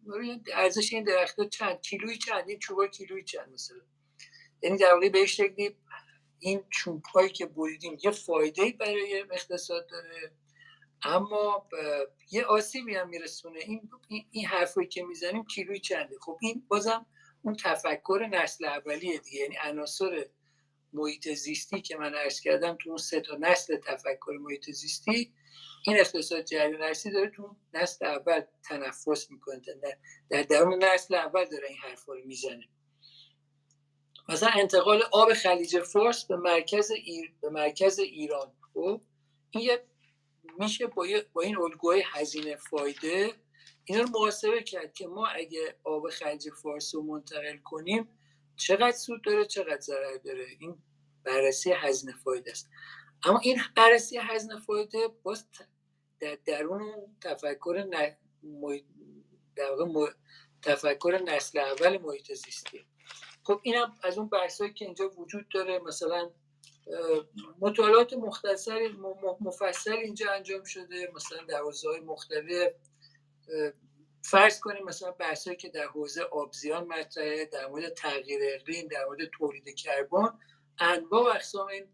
ارزش 0.54 0.92
این 0.92 1.04
درخت 1.04 1.48
چند؟ 1.48 1.80
کیلویی 1.80 2.18
چند؟ 2.18 2.48
این 2.48 2.58
چوبا 2.58 2.86
کیلویی 2.86 3.24
چند 3.24 3.52
مثلا؟ 3.52 3.80
یعنی 4.62 4.78
در 4.78 4.94
واقع 4.94 5.08
به 5.08 5.26
شکلی 5.26 5.76
این 6.38 6.64
چوب 6.70 7.04
هایی 7.04 7.28
که 7.28 7.46
بریدیم 7.46 7.98
یه 8.04 8.10
فایده 8.10 8.74
برای 8.78 9.24
اقتصاد 9.30 9.86
داره. 9.86 10.32
اما 11.02 11.68
یه 12.30 12.44
آسیبی 12.44 12.94
هم 12.94 13.08
میرسونه. 13.08 13.58
این 13.58 13.90
این 14.30 14.46
حرفی 14.46 14.86
که 14.86 15.02
می‌زنیم 15.02 15.44
کیلوی 15.44 15.80
چنده. 15.80 16.16
خب 16.20 16.38
این 16.42 16.64
بازم 16.68 17.06
اون 17.42 17.56
تفکر 17.56 18.28
نسل 18.30 18.64
اولیه 18.64 19.18
دیگه. 19.18 19.40
یعنی 19.40 19.56
عناصر 19.62 20.26
محیط 20.92 21.28
زیستی 21.28 21.80
که 21.80 21.96
من 21.96 22.14
عرض 22.14 22.40
کردم 22.40 22.76
تو 22.80 22.88
اون 22.88 22.98
سه 22.98 23.20
تا 23.20 23.36
نسل 23.40 23.76
تفکر 23.76 24.38
محیط 24.40 24.70
زیستی 24.70 25.32
این 25.86 26.00
اقتصاد 26.00 26.44
جریان 26.44 26.82
ارسی 26.82 27.10
داره 27.10 27.30
تو 27.30 27.56
نسل 27.74 28.06
اول 28.06 28.40
تنفس 28.62 29.30
می‌کنه. 29.30 29.60
در 30.30 30.42
درون 30.42 30.84
نسل 30.84 31.14
اول 31.14 31.44
داره 31.44 31.68
این 31.68 31.78
حرفا 31.78 32.12
رو 32.12 32.24
می‌زنه. 32.24 32.68
مثلا 34.28 34.48
انتقال 34.54 35.02
آب 35.12 35.32
خلیج 35.32 35.80
فارس 35.80 36.24
به 36.24 36.36
مرکز 36.36 36.90
ایر... 36.90 37.34
به 37.40 37.50
مرکز 37.50 37.98
ایران. 37.98 38.52
خب؟ 38.74 39.00
این 39.50 39.64
یه 39.64 39.84
میشه 40.58 40.86
با, 40.86 41.06
با 41.32 41.42
این 41.42 41.58
الگوهای 41.58 42.04
هزینه 42.06 42.56
فایده 42.56 43.32
اینا 43.84 44.02
رو 44.02 44.08
محاسبه 44.08 44.62
کرد 44.62 44.92
که 44.92 45.06
ما 45.06 45.26
اگه 45.26 45.76
آب 45.84 46.10
خلیج 46.10 46.50
فارس 46.50 46.94
رو 46.94 47.02
منتقل 47.02 47.56
کنیم 47.56 48.08
چقدر 48.56 48.92
سود 48.92 49.22
داره 49.24 49.44
چقدر 49.44 49.80
ضرر 49.80 50.16
داره؟ 50.24 50.46
این 50.60 50.78
بررسی 51.24 51.72
هزینه 51.72 52.14
فایده 52.24 52.50
است. 52.50 52.70
اما 53.24 53.38
این 53.38 53.60
بررسی 53.76 54.18
هزینه 54.18 54.60
فایده 54.60 55.08
باز 55.22 55.48
در 56.20 56.38
درون 56.44 57.16
تفکر 57.20 57.86
ن... 57.90 58.16
در 59.56 59.70
واقع 59.70 60.12
تفکر 60.62 61.22
نسل 61.26 61.58
اول 61.58 61.98
محیط 61.98 62.32
زیستی 62.32 62.86
خب 63.42 63.60
اینم 63.62 63.94
از 64.02 64.18
اون 64.18 64.28
بحثایی 64.28 64.72
که 64.72 64.84
اینجا 64.84 65.10
وجود 65.16 65.48
داره. 65.48 65.78
مثلا 65.78 66.30
مطالعات 67.60 68.12
مختصر 68.12 68.88
مفصل 69.40 69.92
اینجا 69.92 70.32
انجام 70.32 70.64
شده. 70.64 71.12
مثلا 71.14 71.44
در 71.48 71.60
های 71.84 72.00
مختلف 72.00 72.72
فرض 74.22 74.60
کنیم 74.60 74.84
مثلا 74.84 75.10
بحثایی 75.10 75.56
که 75.56 75.68
در 75.68 75.86
حوزه 75.86 76.22
آبزیان 76.22 76.86
مطرحه 76.86 77.44
در 77.44 77.66
مورد 77.66 77.94
تغییر 77.94 78.40
اقلیم 78.54 78.88
در 78.88 79.04
مورد 79.04 79.24
تولید 79.38 79.74
کربن 79.74 80.38
انواع 80.78 81.22
و 81.22 81.26
اقسام 81.26 81.66
این 81.66 81.88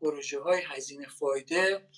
پروژه 0.00 0.40
های 0.40 0.62
هزینه 0.66 1.08
فایده 1.08 1.88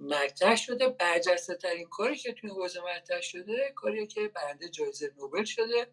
مطرح 0.00 0.56
شده. 0.56 0.88
برجسته 0.88 1.54
ترین 1.54 1.88
کاری 1.88 2.16
که 2.16 2.32
توی 2.32 2.50
حوزه 2.50 2.80
مطرح 2.80 3.20
شده 3.20 3.72
کاری 3.76 4.06
که 4.06 4.28
برنده 4.28 4.68
جایزه 4.68 5.12
نوبل 5.16 5.44
شده. 5.44 5.86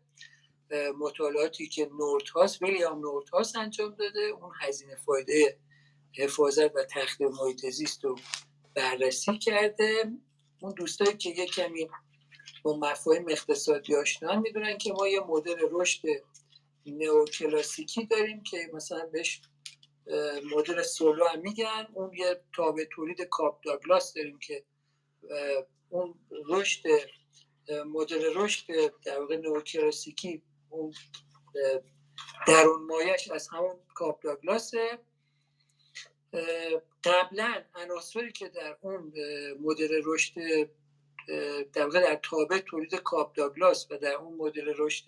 مطالعاتی 1.00 1.68
که 1.68 1.90
نورتاس 2.00 2.62
ویلیام 2.62 3.00
نورتاس 3.00 3.56
انجام 3.56 3.96
داده. 3.96 4.20
اون 4.20 4.52
هزینه 4.62 4.96
فایده 4.96 5.58
حفاظت 6.18 6.76
و 6.76 6.84
تخلیه 6.84 7.30
محیط 7.30 7.66
زیست 7.66 8.06
رو 8.06 8.16
بررسی 8.76 9.38
کرده. 9.38 10.12
اون 10.62 10.74
دوستایی 10.74 11.18
که 11.18 11.30
یه 11.30 11.46
کمی 11.46 11.88
با 12.64 12.78
مفاهیم 12.78 13.26
اقتصادی 13.30 13.96
آشنا 13.96 14.40
می‌دونن 14.40 14.78
که 14.78 14.94
ما 14.94 15.08
یه 15.08 15.20
مدل 15.20 15.56
رشد 15.72 16.02
نئوکلاسیکی 16.86 18.06
داریم 18.06 18.44
که 18.44 18.70
مثلا 18.74 19.06
بهش 19.06 19.42
مدل 20.56 20.82
سولو 20.82 21.26
هم 21.26 21.40
میگن. 21.40 21.88
اون 21.94 22.14
یه 22.14 22.42
تابع 22.56 22.86
تولید 22.92 23.22
کاب 23.22 23.64
داگلاس 23.64 24.14
داریم 24.14 24.40
که 24.40 24.64
اون 25.90 26.16
رشد 26.50 26.84
مدل 27.86 28.32
رشد 28.36 28.94
در 29.06 29.20
واقع 29.20 29.38
نئوکلاسیکی 29.38 30.42
اون 30.74 30.94
درون 32.48 32.84
مایه‌ش 32.84 33.32
از 33.32 33.48
همون 33.48 33.76
کاب 33.94 34.22
داگلاسه. 34.22 35.00
قبلا 37.04 37.64
عناصری 37.76 38.32
که 38.32 38.50
در 38.50 38.78
اون 38.82 39.14
مدل 39.62 40.02
رشد 40.06 40.34
در 41.74 41.84
واقع 41.84 42.02
در 42.02 42.20
تابع 42.24 42.60
تولید 42.60 42.96
کاب 42.96 43.36
داگلاس 43.36 43.92
و 43.92 43.98
در 43.98 44.14
اون 44.14 44.38
مدل 44.38 44.74
رشد 44.78 45.06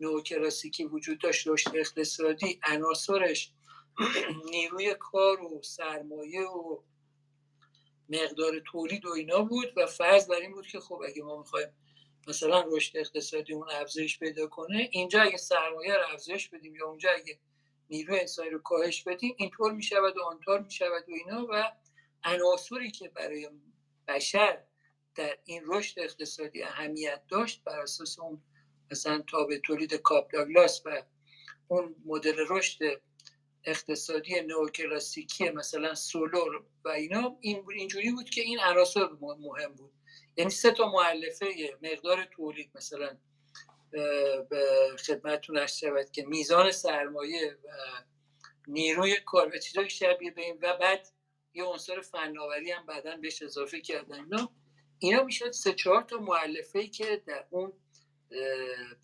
نوکلاسیکی 0.00 0.84
وجود 0.84 1.18
داشت 1.18 1.48
رشد 1.48 1.76
اقتصادی 1.76 2.60
عناصرش 2.62 3.52
نیروی 4.50 4.94
کار 4.94 5.42
و 5.42 5.62
سرمایه 5.62 6.42
و 6.42 6.78
مقدار 8.08 8.52
تولید 8.66 9.06
و 9.06 9.08
اینا 9.08 9.42
بود 9.42 9.72
و 9.76 9.86
فرض 9.86 10.26
بر 10.26 10.36
این 10.36 10.52
بود 10.52 10.66
که 10.66 10.80
خب 10.80 11.02
اگه 11.08 11.22
ما 11.22 11.38
می‌خوایم 11.38 11.68
مثلا 12.28 12.64
رشد 12.72 12.96
اقتصادی 12.96 13.52
اون 13.52 13.70
افزایش 13.70 14.18
پیدا 14.18 14.46
کنه 14.46 14.88
اینجا 14.92 15.22
اگه 15.22 15.36
سرمایه 15.36 15.94
رو 15.94 16.02
افزایش 16.12 16.48
بدیم 16.48 16.76
یا 16.76 16.86
اونجا 16.86 17.10
اگه 17.10 17.38
نیروی 17.90 18.20
انسانی 18.20 18.50
رو 18.50 18.58
کاهش 18.58 19.02
بدیم 19.02 19.34
اینطور 19.38 19.72
می‌شود 19.72 20.16
و 20.16 20.22
آنطور 20.22 20.60
می‌شود 20.60 21.04
و 21.08 21.12
اینا 21.12 21.46
و 21.50 21.72
عناصری 22.24 22.90
که 22.90 23.08
برای 23.08 23.48
بشر 24.08 24.64
در 25.14 25.38
این 25.44 25.62
رشد 25.66 26.00
اقتصادی 26.00 26.62
اهمیت 26.62 27.22
داشت 27.28 27.64
بر 27.64 27.80
اساس 27.80 28.18
اون 28.18 28.42
مثلا 28.90 29.24
تابع 29.30 29.58
تولید 29.58 29.94
کاپ 29.94 30.32
داگلاس 30.32 30.82
و 30.86 31.02
اون 31.68 31.96
مدل 32.04 32.36
رشد 32.48 33.00
اقتصادی 33.64 34.40
نوکلاسیکی 34.40 35.50
مثلا 35.50 35.94
سولور 35.94 36.64
و 36.84 36.88
اینا 36.88 37.36
این 37.40 37.64
اینجوری 37.70 38.12
بود 38.12 38.30
که 38.30 38.40
این 38.40 38.60
عناصر 38.60 39.08
مهم 39.20 39.74
بود. 39.74 39.92
یعنی 40.36 40.50
سه 40.50 40.70
تا 40.70 40.92
معلفه 40.92 41.46
مقدار 41.82 42.24
تولید 42.24 42.70
مثلا 42.74 43.18
به 44.50 44.96
خدمتتون 45.06 45.58
ارز 45.58 45.76
شود 45.76 46.10
که 46.10 46.24
میزان 46.26 46.72
سرمایه 46.72 47.58
و 47.64 47.68
نیروی 48.66 49.16
کار 49.26 49.48
و 49.48 49.58
چیزای 49.58 49.90
شبیه 49.90 50.30
به 50.30 50.42
این 50.42 50.58
و 50.62 50.76
بعد 50.76 51.08
یه 51.54 51.64
عنصر 51.64 52.00
فناوری 52.00 52.70
هم 52.70 52.86
بعدا 52.86 53.16
بهش 53.16 53.42
اضافه 53.42 53.80
کردن. 53.80 54.20
اینا 54.20 54.50
اینا 54.98 55.22
می‌شد 55.22 55.50
سه 55.50 55.72
چهار 55.72 56.02
تا 56.02 56.18
معلفه 56.18 56.78
ای 56.78 56.88
که 56.88 57.22
در 57.26 57.46
اون 57.50 57.72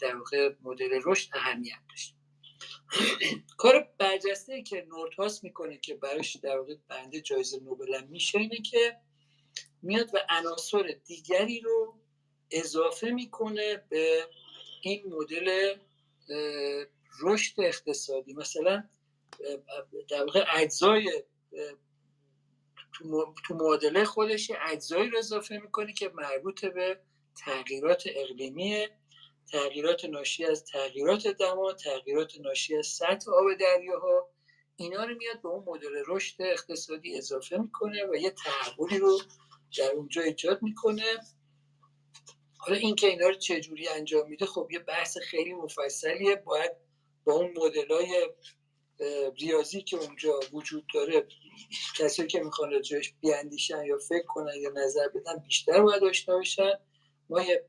در 0.01 0.17
واقع 0.17 0.55
مدل 0.63 1.01
رشد 1.05 1.29
اهمیت 1.33 1.79
داشت. 1.91 2.17
کار 3.57 3.89
برجسته 3.99 4.63
که 4.63 4.87
نورتاس 4.89 5.45
می‌کنه 5.45 5.79
که 5.79 5.95
براش 5.95 6.37
در 6.37 6.59
واقع 6.59 6.75
بنده 6.89 7.21
جایزه 7.21 7.61
نوبل 7.61 8.05
میشه 8.05 8.39
اینه 8.39 8.57
که 8.57 8.97
میاد 9.83 10.15
و 10.15 10.19
عناصر 10.29 10.95
دیگری 11.07 11.61
رو 11.61 11.95
اضافه 12.51 13.11
می‌کنه 13.11 13.83
به 13.89 14.27
این 14.83 15.15
مدل 15.15 15.75
رشد 17.23 17.61
اقتصادی. 17.61 18.33
مثلا 18.33 18.85
در 20.09 20.25
واقع 20.25 20.45
اجزای 20.55 21.23
تو 23.47 23.55
معادله 23.55 24.05
خودش 24.05 24.51
اجزایی 24.61 25.11
رو 25.11 25.19
اضافه 25.19 25.59
می‌کنه 25.59 25.93
که 25.93 26.09
مربوط 26.09 26.65
به 26.65 27.01
تغییرات 27.45 28.03
اقلیمی 28.07 28.87
تغییرات 29.53 30.05
ناشی 30.05 30.45
از 30.45 30.65
تغییرات 30.65 31.27
دما 31.27 31.73
تغییرات 31.73 32.41
ناشی 32.41 32.77
از 32.77 32.87
سطح 32.87 33.31
آب 33.31 33.55
دریاها. 33.61 34.29
اینا 34.77 35.05
رو 35.05 35.15
میاد 35.15 35.43
به 35.43 35.49
اون 35.49 35.65
مدل 35.67 36.03
رشد 36.07 36.43
اقتصادی 36.43 37.19
اضافه 37.19 37.57
می‌کنه 37.57 38.07
و 38.07 38.15
یه 38.15 38.31
تحولی 38.31 38.99
رو 38.99 39.21
در 39.79 39.91
اونجا 39.91 40.23
ایجاد 40.23 40.63
می‌کنه. 40.63 41.19
حالا 42.59 42.79
اینکه 42.79 43.07
اینا 43.07 43.29
رو 43.29 43.35
چجوری 43.35 43.89
انجام 43.89 44.29
میده 44.29 44.47
خب 44.47 44.69
یه 44.71 44.79
بحث 44.79 45.19
خیلی 45.19 45.53
مفصلیه. 45.55 46.37
باید 46.37 46.71
با 47.25 47.33
اون 47.33 47.55
مدل 47.57 47.89
های 47.95 48.29
ریاضی 49.41 49.83
که 49.83 49.97
اونجا 49.97 50.41
وجود 50.53 50.85
داره 50.95 51.27
کسی 51.99 52.27
که 52.27 52.41
می‌خوان 52.41 52.71
راجعش 52.71 53.15
بیاندیشن 53.21 53.85
یا 53.85 53.99
فکر 53.99 54.27
کنن 54.27 54.55
یا 54.61 54.71
نظر 54.71 55.09
بدن 55.09 55.37
بیشتر 55.37 55.83
باید 55.83 56.05
آشنا 56.05 56.39
بشن. 56.39 56.73
ما 57.29 57.43
یه 57.43 57.67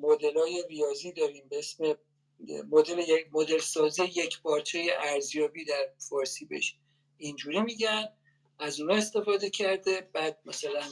مدل 0.00 0.38
های 0.38 0.64
ریاضی 0.68 1.12
داریم 1.12 1.48
به 1.48 1.58
اسم 1.58 1.94
مدل 2.70 2.98
یک 2.98 3.26
مدل 3.32 3.58
سازی 3.58 4.04
یک 4.04 4.42
پارچه 4.42 4.86
ارزیابی 4.98 5.64
در 5.64 5.92
فارسی 6.10 6.44
بهش 6.44 6.76
اینجوری 7.16 7.60
میگن. 7.60 8.08
از 8.62 8.80
اونها 8.80 8.96
استفاده 8.96 9.50
کرده 9.50 10.10
بعد 10.12 10.38
مثلا 10.44 10.82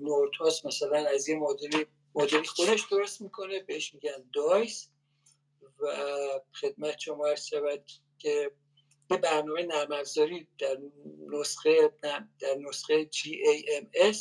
نورتاس 0.00 0.66
مثلا 0.66 1.06
از 1.14 1.28
یه 1.28 1.36
مدلی 1.36 1.86
مدلی 2.14 2.44
خودش 2.46 2.84
درست 2.90 3.20
می‌کنه 3.20 3.60
بهش 3.60 3.94
میگن 3.94 4.30
دایس 4.34 4.88
و 5.80 5.86
خدمت 6.60 6.98
شما 6.98 7.26
ارز 7.26 7.46
شود 7.46 7.84
که 8.18 8.50
یه 9.10 9.16
برنامه 9.16 9.62
نرم 9.62 9.92
افزاری 9.92 10.48
در 10.58 10.78
نسخه 11.28 11.92
در 12.40 12.54
نسخه 12.60 13.04
GAMS 13.12 14.16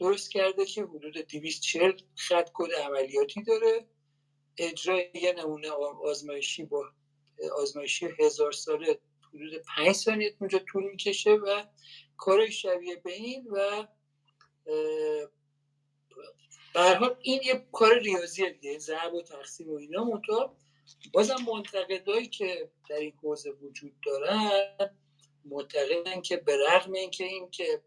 درست 0.00 0.30
کرده 0.30 0.66
که 0.66 0.82
حدود 0.82 1.18
240 1.18 1.92
خط 2.16 2.50
کد 2.54 2.72
عملیاتی 2.72 3.42
داره. 3.42 3.86
اجرای 4.56 5.10
یه 5.14 5.32
نمونه 5.32 5.70
آزمایشی 6.04 6.64
با 6.64 6.84
آزمایشی 7.56 8.08
هزار 8.20 8.52
ساله 8.52 8.98
حدود 9.34 9.62
5 9.76 9.92
ثانیه 9.92 10.36
اونجا 10.40 10.58
طول 10.58 10.84
می‌کشه 10.84 11.30
و 11.30 11.64
کار 12.16 12.50
شبیه 12.50 12.96
به 12.96 13.12
این 13.12 13.46
و 13.50 13.86
حال 16.74 17.16
این 17.22 17.40
یه 17.44 17.66
کار 17.72 17.98
ریاضیه 17.98 18.50
دیگه 18.50 18.78
ضرب 18.78 19.14
و 19.14 19.22
تقسیم 19.22 19.70
و 19.70 19.74
اینا. 19.74 20.04
منتها 20.04 20.56
بازم 21.12 21.36
منتقدایی 21.46 22.26
که 22.26 22.70
در 22.90 22.96
این 22.96 23.12
حوزه 23.22 23.50
وجود 23.50 23.92
دارن 24.06 24.50
معتقدن 25.44 26.20
که 26.20 26.36
به 26.36 26.56
رغم 26.68 26.92
اینکه 26.92 27.24
این 27.24 27.50
که 27.50 27.82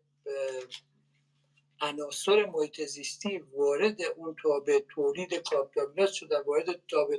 عناصر 1.81 2.45
محیط 2.45 2.81
زیستی 2.81 3.37
وارد 3.37 4.01
اون 4.17 4.35
تابع 4.43 4.79
تولید 4.89 5.33
کاپیتالیست 5.33 6.13
شدن 6.13 6.41
وارد 6.41 6.87
تابع 6.87 7.17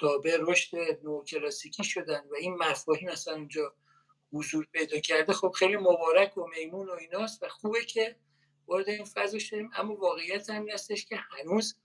تابع 0.00 0.36
رشد 0.40 0.76
نوکلاسیکی 1.02 1.84
شدن 1.84 2.20
و 2.30 2.34
این 2.34 2.54
مفاهیم 2.54 3.08
اصلا 3.08 3.34
اونجا 3.34 3.74
حضور 4.32 4.66
پیدا 4.72 4.98
کرده 4.98 5.32
خب 5.32 5.50
خیلی 5.50 5.76
مبارک 5.76 6.38
و 6.38 6.46
میمون 6.46 6.88
و 6.88 6.92
ایناست 6.92 7.42
و 7.42 7.48
خوبه 7.48 7.84
که 7.84 8.16
وارد 8.66 8.88
این 8.88 9.04
فضا 9.04 9.38
شدیم. 9.38 9.70
اما 9.76 9.94
واقعیت 9.94 10.50
هم 10.50 10.68
هستش 10.68 11.06
که 11.06 11.16
هنوز 11.16 11.76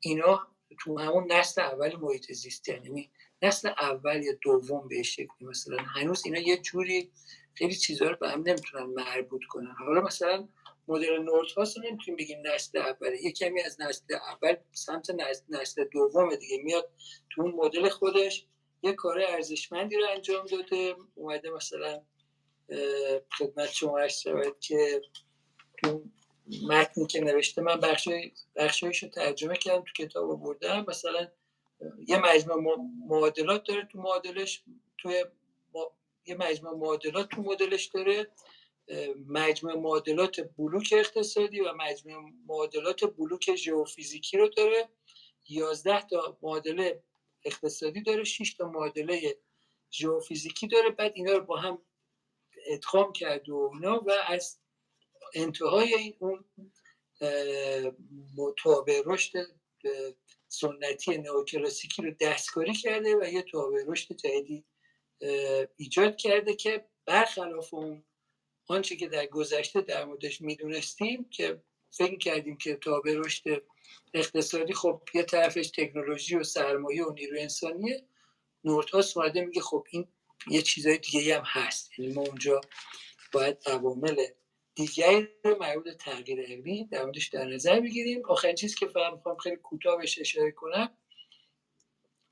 اینا 0.00 0.48
تو 0.80 0.98
همون 0.98 1.32
نسل 1.32 1.60
اول 1.60 1.96
محیط 1.96 2.32
زیستی 2.32 2.72
یعنی 2.72 3.10
نسل 3.42 3.68
اول 3.68 4.22
یا 4.22 4.32
دوم 4.42 4.88
به 4.88 5.02
شکلی 5.02 5.48
مثلا 5.48 5.76
هنوز 5.76 6.22
اینا 6.24 6.38
یه 6.38 6.56
جوری 6.56 7.12
خیلی 7.54 7.74
چیزها 7.74 8.08
رو 8.08 8.16
به 8.16 8.30
هم 8.30 8.40
نمی‌تونن 8.40 8.86
مربوط 8.86 9.42
کنن. 9.48 9.74
حالا 9.78 10.00
مثلا 10.00 10.48
مدل 10.88 11.18
نورت 11.18 11.52
هاست 11.52 11.78
نمی‌تونیم 11.78 12.16
بگیم 12.16 12.42
نسل 12.46 12.78
اول. 12.78 13.14
یه 13.22 13.32
کمی 13.32 13.62
از 13.62 13.80
نسل 13.80 14.14
اول 14.14 14.56
سمت 14.72 15.10
نسل 15.48 15.84
دوم 15.84 16.34
دیگه 16.34 16.62
میاد 16.62 16.90
تو 17.30 17.42
اون 17.42 17.54
مدل 17.54 17.88
خودش. 17.88 18.46
یه 18.82 18.92
کار 18.92 19.20
ارزشمندی 19.28 19.96
رو 19.96 20.06
انجام 20.10 20.46
داده. 20.46 20.94
اومده 21.14 21.50
مثلا 21.50 22.02
خدمت 23.38 23.72
شما 23.72 24.08
شود 24.08 24.60
که 24.60 25.02
تو 25.82 26.02
متنی 26.68 27.06
که 27.06 27.20
نوشته 27.20 27.62
من 27.62 27.80
بخشایش 28.56 29.02
رو 29.02 29.08
ترجمه 29.08 29.56
کردم 29.56 29.84
تو 29.84 30.04
کتاب 30.04 30.40
بردم. 30.40 30.84
مثلا 30.88 31.28
یه 32.06 32.18
مجموع 32.18 32.76
معادلات 33.08 33.64
داره 33.64 33.88
تو 33.92 33.98
معادلش 33.98 34.62
توی 34.98 35.24
یه 36.26 36.34
مجموعه 36.34 36.76
معادلات 36.76 37.28
تو 37.28 37.42
مدلش 37.42 37.84
داره. 37.86 38.26
مجموعه 39.26 39.76
معادلات 39.76 40.40
بلوک 40.40 40.94
اقتصادی 40.96 41.60
و 41.60 41.72
مجموعه 41.72 42.32
معادلات 42.46 43.04
بلوک 43.04 43.54
ژئوفیزیکی 43.54 44.36
رو 44.36 44.48
داره. 44.48 44.88
11 45.48 46.06
تا 46.06 46.38
معادله 46.42 47.02
اقتصادی 47.44 48.02
داره 48.02 48.24
6 48.24 48.54
تا 48.54 48.68
معادله 48.68 49.36
ژئوفیزیکی 49.92 50.66
داره. 50.66 50.90
بعد 50.90 51.12
اینا 51.14 51.32
رو 51.32 51.44
با 51.44 51.56
هم 51.56 51.82
ادغام 52.66 53.12
کرد 53.12 53.48
و 53.48 53.70
اینا 53.74 54.00
و 54.06 54.10
از 54.26 54.58
انتهای 55.34 55.94
این 55.94 56.14
اون 56.18 56.44
تابع 58.62 59.02
رشد 59.06 59.32
سنتی 60.48 61.18
نئوکلاسیکی 61.18 62.02
رو 62.02 62.10
دستکاری 62.20 62.74
کرده 62.74 63.16
و 63.16 63.24
یه 63.24 63.42
تابع 63.42 63.84
رشد 63.86 64.16
جدیدی 64.16 64.64
ایجاد 65.76 66.16
کرده 66.16 66.54
که 66.54 66.84
برخلاف 67.06 67.74
اون 67.74 68.04
آنچه 68.68 68.96
که 68.96 69.08
در 69.08 69.26
گذشته 69.26 69.80
در 69.80 70.04
موردش 70.04 70.40
می‌دونستیم 70.40 71.28
که 71.30 71.62
فکر 71.90 72.18
کردیم 72.18 72.56
که 72.56 72.76
تابع 72.76 73.14
رشد 73.16 73.62
اقتصادی 74.14 74.72
خب 74.72 75.02
یه 75.14 75.22
طرفش 75.22 75.70
تکنولوژی 75.70 76.36
و 76.36 76.44
سرمایه 76.44 77.04
و 77.04 77.12
نیرو 77.12 77.36
انسانیه. 77.40 78.04
نورتاس 78.64 79.16
اومده 79.16 79.40
میگه 79.40 79.60
خب 79.60 79.86
این 79.90 80.08
یه 80.50 80.62
چیزای 80.62 80.98
دیگه 80.98 81.36
هم 81.36 81.44
هست. 81.46 81.98
یعنی 81.98 82.12
ما 82.12 82.22
اونجا 82.22 82.60
باید 83.32 83.58
عوامل 83.66 84.26
دیگری 84.74 85.28
رو 85.44 85.58
مربوط 85.60 85.88
تغییر 85.88 86.40
علمی 86.40 86.84
در 86.84 87.04
موردش 87.04 87.28
در 87.28 87.44
نظر 87.44 87.80
بگیریم. 87.80 88.22
آخرین 88.26 88.54
چیز 88.54 88.74
که 88.74 88.86
فهم 88.86 89.14
می‌خوام 89.14 89.36
خیلی 89.36 89.56
کوتاه 89.56 89.96
بهش 89.96 90.18
اشاره 90.18 90.50
کنم 90.50 90.96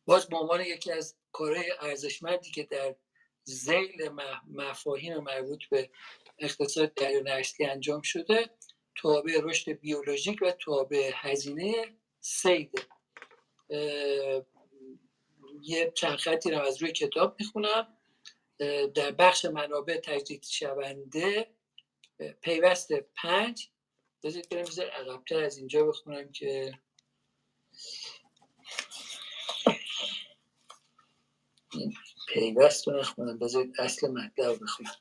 باز 0.05 0.29
به 0.29 0.37
عنوان 0.37 0.61
یکی 0.61 0.93
از 0.93 1.17
کارهای 1.33 1.73
ارزشمندی 1.81 2.51
که 2.51 2.63
در 2.63 2.95
زیل 3.45 4.09
مفاهیم 4.49 5.19
مربوط 5.19 5.65
به 5.71 5.91
اقتصاد 6.39 6.95
دریا 6.95 7.21
نشتی 7.21 7.65
انجام 7.65 8.03
شده. 8.03 8.51
تابع 8.97 9.41
رشد 9.43 9.73
بیولوژیک 9.73 10.39
و 10.43 10.51
تابع 10.51 11.11
هزینه 11.15 11.97
سید. 12.21 12.87
یه 15.63 15.93
چند 15.95 16.17
خطی 16.17 16.51
رو 16.51 16.61
از 16.61 16.83
روی 16.83 16.93
کتاب 16.93 17.37
می‌خونم. 17.41 17.99
در 18.95 19.11
بخش 19.11 19.45
منابع 19.45 19.97
تجدید 19.97 20.45
شونده 20.45 21.51
پیوست 22.41 22.93
پنج. 22.93 23.69
بذارید 24.23 24.49
برم 24.49 24.63
بذار 24.63 24.87
عقبتر 24.91 25.45
از 25.45 25.59
اینجا 25.59 25.87
بخونم 25.87 26.33
که 26.33 26.79
پیوست 32.29 32.89
رو 32.89 33.01
نخونم. 33.01 33.39
بذارید 33.39 33.81
اصل 33.81 34.09
مطلب 34.09 34.63
بخونم. 34.63 34.97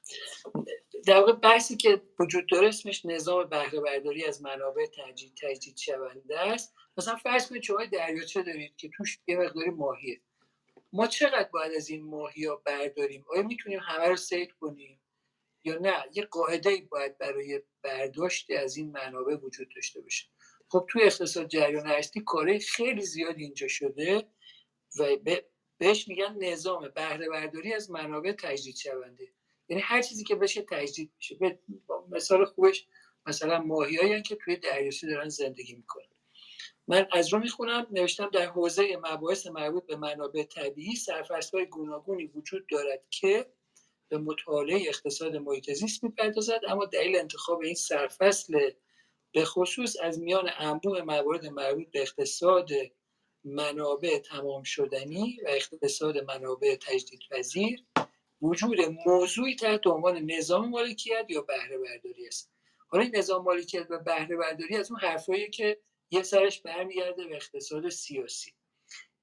در 1.06 1.20
واقع 1.20 1.32
بحثی 1.32 1.78
که 1.78 2.02
وجود 2.20 2.50
داره 2.50 2.68
اسمش 2.68 3.06
نظام 3.06 3.50
بهره 3.50 3.80
برداری 3.80 4.26
از 4.26 4.42
منابع 4.42 4.86
تجدید 4.86 5.34
تجدید 5.42 5.78
شونده 5.78 6.40
است. 6.40 6.76
مثلا 6.98 7.16
فرض 7.16 7.50
کنید 7.50 7.64
شما 7.64 7.86
دریاچه 7.86 8.44
دارید 8.44 8.76
که 8.78 8.90
توش 8.98 9.20
یه 9.28 9.38
مقداری 9.38 9.70
ماهیه. 9.70 10.22
ما 10.94 11.08
چقدر 11.08 11.50
باید 11.54 11.74
از 11.76 11.90
این 11.90 12.04
ماهی 12.06 12.46
ها 12.46 12.56
برداریم؟ 12.56 13.26
آیا 13.30 13.42
می‌تونیم 13.42 13.80
همه 13.80 14.08
رو 14.08 14.16
سید 14.16 14.52
کنیم 14.52 15.02
یا 15.64 15.78
نه؟ 15.78 16.04
یه 16.14 16.24
قاعده 16.24 16.88
باید 16.90 17.18
برای 17.18 17.62
برداشت 17.82 18.52
از 18.52 18.78
این 18.78 18.92
منابع 18.92 19.36
وجود 19.36 19.68
داشته 19.76 20.02
باشه. 20.02 20.26
خب 20.70 20.86
توی 20.90 21.04
اقتصاد 21.04 21.48
جریان 21.48 21.86
هستی 21.86 22.22
کاره 22.22 22.60
خیلی 22.60 23.02
زیاد 23.02 23.36
اینجا 23.38 23.68
شده 23.68 24.28
و 25.00 25.18
بهش 25.78 26.08
میگن 26.08 26.36
نظام 26.44 26.90
بهره 26.96 27.30
برداری 27.30 27.74
از 27.74 27.92
منابع 27.92 28.32
تجدید 28.32 28.76
شونده. 28.76 29.28
یعنی 29.70 29.82
هر 29.82 30.02
چیزی 30.02 30.24
که 30.24 30.36
بشه 30.36 30.62
تجدید 30.62 31.12
میشه. 31.18 31.60
مثال 32.10 32.46
خوبش 32.46 32.88
مثلا 33.26 33.60
ماهیایی 33.60 34.22
که 34.22 34.36
توی 34.36 34.58
دریاچه 34.58 35.08
دارن 35.08 35.30
زندگی 35.30 35.74
می‌کنن. 35.74 36.06
من 36.88 37.08
از 37.12 37.34
رو 37.34 37.40
می‌خونم 37.40 37.88
نوشتم 37.92 38.30
در 38.30 38.46
حوزه 38.46 38.98
مباحث 38.98 39.48
مربوط 39.48 39.86
به 39.86 39.96
منابع 39.96 40.44
طبیعی 40.44 40.96
های 41.54 41.66
گوناگونی 41.66 42.26
وجود 42.26 42.68
دارد 42.72 43.04
که 43.10 43.46
به 44.10 44.18
مطالعه 44.18 44.88
اقتصاد 44.88 45.36
محیط 45.36 45.74
زیست 45.74 46.04
می‌پردازد 46.04 46.62
اما 46.68 46.86
دلیل 46.86 47.16
انتخاب 47.16 47.62
این 47.62 47.76
سرفصل 47.76 48.70
به 49.34 49.46
خصوص 49.46 49.96
از 50.02 50.20
میان 50.20 50.50
انبوه 50.58 51.02
موارد 51.02 51.46
مربوط 51.46 51.92
به 51.92 52.02
اقتصاد 52.02 52.70
منابع 53.44 54.20
تمام 54.20 54.64
شدنی 54.64 55.40
و 55.46 55.48
اقتصاد 55.50 56.18
منابع 56.18 56.76
تجدید 56.76 57.20
پذیر 57.32 57.84
وجود 58.46 58.80
موضوعی 59.06 59.56
تحت 59.56 59.88
عنوان 59.88 60.32
نظام 60.32 60.70
مالکیت 60.70 61.26
یا 61.30 61.42
بهره 61.42 61.78
برداری 61.78 62.28
است. 62.28 62.52
حالا 62.88 63.04
این 63.04 63.16
نظام 63.16 63.44
مالکیت 63.44 63.88
و 63.90 64.00
بهره 64.00 64.36
برداری 64.36 64.78
از 64.78 64.92
اون 64.92 65.00
حرفایی 65.00 65.50
که 65.50 65.80
یه 66.12 66.24
سرش 66.24 66.62
برمیگرده 66.62 67.28
به 67.28 67.36
اقتصاد 67.36 67.90
سیاسی. 67.90 68.54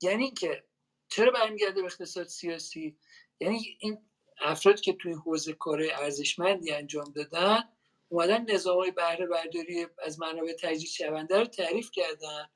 یعنی 0.03 0.31
که 0.31 0.65
چرا 1.09 1.31
برمیگرده 1.31 1.81
به 1.81 1.87
اقتصاد 1.87 2.27
سیاسی؟ 2.27 2.97
یعنی 3.41 3.77
این 3.81 3.99
افراد 4.41 4.81
که 4.81 4.93
توی 4.93 5.13
حوزه 5.13 5.53
کار 5.53 5.83
ارزشمندی 5.93 6.73
انجام 6.73 7.13
دادن 7.13 7.69
اومدن 8.09 8.51
نظام 8.51 8.77
های 8.77 8.91
بهره 8.91 9.27
برداری 9.27 9.87
از 9.99 10.21
منابع 10.21 10.53
تجدید 10.53 10.89
شونده 10.89 11.39
رو 11.39 11.47
تعریف 11.47 11.91
کردن. 11.91 12.49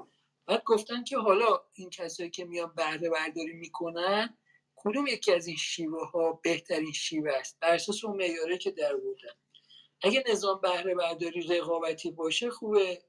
بعد 0.46 0.64
گفتن 0.64 1.04
که 1.04 1.18
حالا 1.18 1.60
این 1.74 1.90
کسایی 1.90 2.30
که 2.30 2.44
میان 2.44 2.72
بهره 2.76 3.10
برداری 3.10 3.52
می‌کنن 3.52 4.38
کدوم 4.86 5.06
یکی 5.06 5.32
از 5.32 5.46
این 5.46 5.56
شیوه 5.56 6.10
ها 6.10 6.32
بهترین 6.32 6.92
شیوه 6.92 7.32
است؟ 7.32 7.58
بر 7.60 7.74
اساس 7.74 8.04
اون 8.04 8.16
معیاره 8.16 8.58
که 8.58 8.70
در 8.70 8.96
بودن 8.96 9.32
اگه 10.02 10.24
نظام 10.30 10.60
بهره 10.60 10.94
برداری 10.94 11.42
رقابتی 11.42 12.10
باشه 12.10 12.50
خوبه 12.50 13.02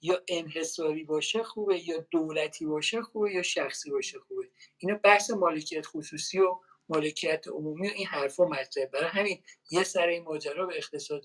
یا 0.00 0.22
انحصاری 0.28 1.04
باشه 1.04 1.42
خوبه 1.42 1.88
یا 1.88 2.06
دولتی 2.10 2.66
باشه 2.66 3.02
خوبه 3.02 3.32
یا 3.32 3.42
شخصی 3.42 3.90
باشه 3.90 4.18
خوبه. 4.18 4.48
اینا 4.78 5.00
بحث 5.04 5.30
مالکیت 5.30 5.86
خصوصی 5.86 6.38
و 6.38 6.60
مالکیت 6.88 7.48
عمومی 7.48 7.88
و 7.88 7.92
این 7.94 8.06
حرفا 8.06 8.44
مطرحه. 8.44 8.86
برای 8.86 9.08
همین 9.08 9.42
یه 9.70 9.82
سر 9.82 10.06
این 10.06 10.22
ماجرا 10.22 10.66
به 10.66 10.76
اقتصاد 10.76 11.24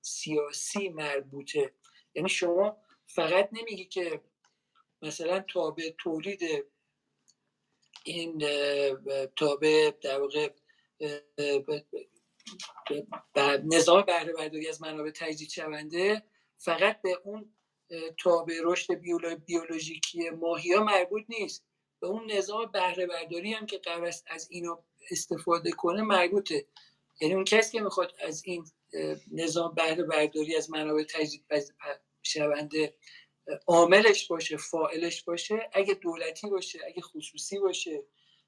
سیاسی 0.00 0.88
مربوطه. 0.88 1.72
یعنی 2.14 2.28
شما 2.28 2.76
فقط 3.06 3.48
نمیگی 3.52 3.84
که 3.84 4.20
مثلا 5.02 5.40
تابع 5.40 5.90
تولید 5.98 6.40
این 8.06 8.38
تابع 9.36 9.90
در 10.02 10.20
واقع 10.20 10.50
نظام 13.64 14.02
بهره 14.02 14.32
برداری 14.32 14.68
از 14.68 14.82
منابع 14.82 15.10
تجدید 15.10 15.50
شونده 15.50 16.22
فقط 16.58 17.02
به 17.02 17.18
اون 17.24 17.54
تابع 18.22 18.54
رشد 18.64 18.94
بیولوژیکی 19.46 20.30
ماهی 20.30 20.72
ها 20.72 20.84
مربوط 20.84 21.24
نیست. 21.28 21.64
به 22.00 22.06
اون 22.06 22.32
نظام 22.32 22.70
بهره 22.72 23.06
برداری 23.06 23.52
هم 23.52 23.66
که 23.66 23.78
قرار 23.78 24.04
است 24.04 24.24
از 24.26 24.48
اینا 24.50 24.84
استفاده 25.10 25.70
کنه 25.70 26.02
مربوطه. 26.02 26.66
یعنی 27.20 27.34
اون 27.34 27.44
کسی 27.44 27.72
که 27.72 27.80
می‌خواد 27.80 28.12
از 28.20 28.42
این 28.44 28.64
نظام 29.32 29.74
بهره 29.74 30.02
برداری 30.02 30.56
از 30.56 30.70
منابع 30.70 31.02
تجدید 31.02 31.44
شونده 32.22 32.94
عاملش 33.66 34.26
باشه 34.26 34.56
فائلش 34.56 35.22
باشه 35.22 35.70
اگه 35.72 35.94
دولتی 35.94 36.50
باشه 36.50 36.78
اگه 36.86 37.02
خصوصی 37.02 37.58
باشه 37.58 38.02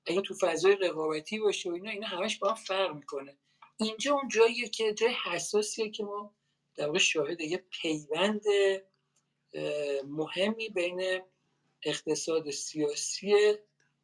اگه 0.07 0.21
تو 0.21 0.35
فضای 0.35 0.77
رقابتی 0.77 1.39
باشه 1.39 1.71
و 1.71 1.75
اینا 1.75 1.91
اینا 1.91 2.07
همش 2.07 2.39
با 2.39 2.49
هم 2.49 2.55
فرق 2.55 2.95
می‌کنه. 2.95 3.37
اینجا 3.77 4.15
اون 4.15 4.29
جاییه 4.29 4.69
که 4.69 4.95
جای 4.95 5.15
حساسیه 5.25 5.91
که 5.91 6.05
ما 6.05 6.35
در 6.77 6.87
واقع 6.87 6.99
شاهد 6.99 7.41
یه 7.41 7.65
پیوند 7.71 8.43
مهمی 10.05 10.69
بین 10.69 11.21
اقتصاد 11.83 12.51
سیاسی 12.51 13.55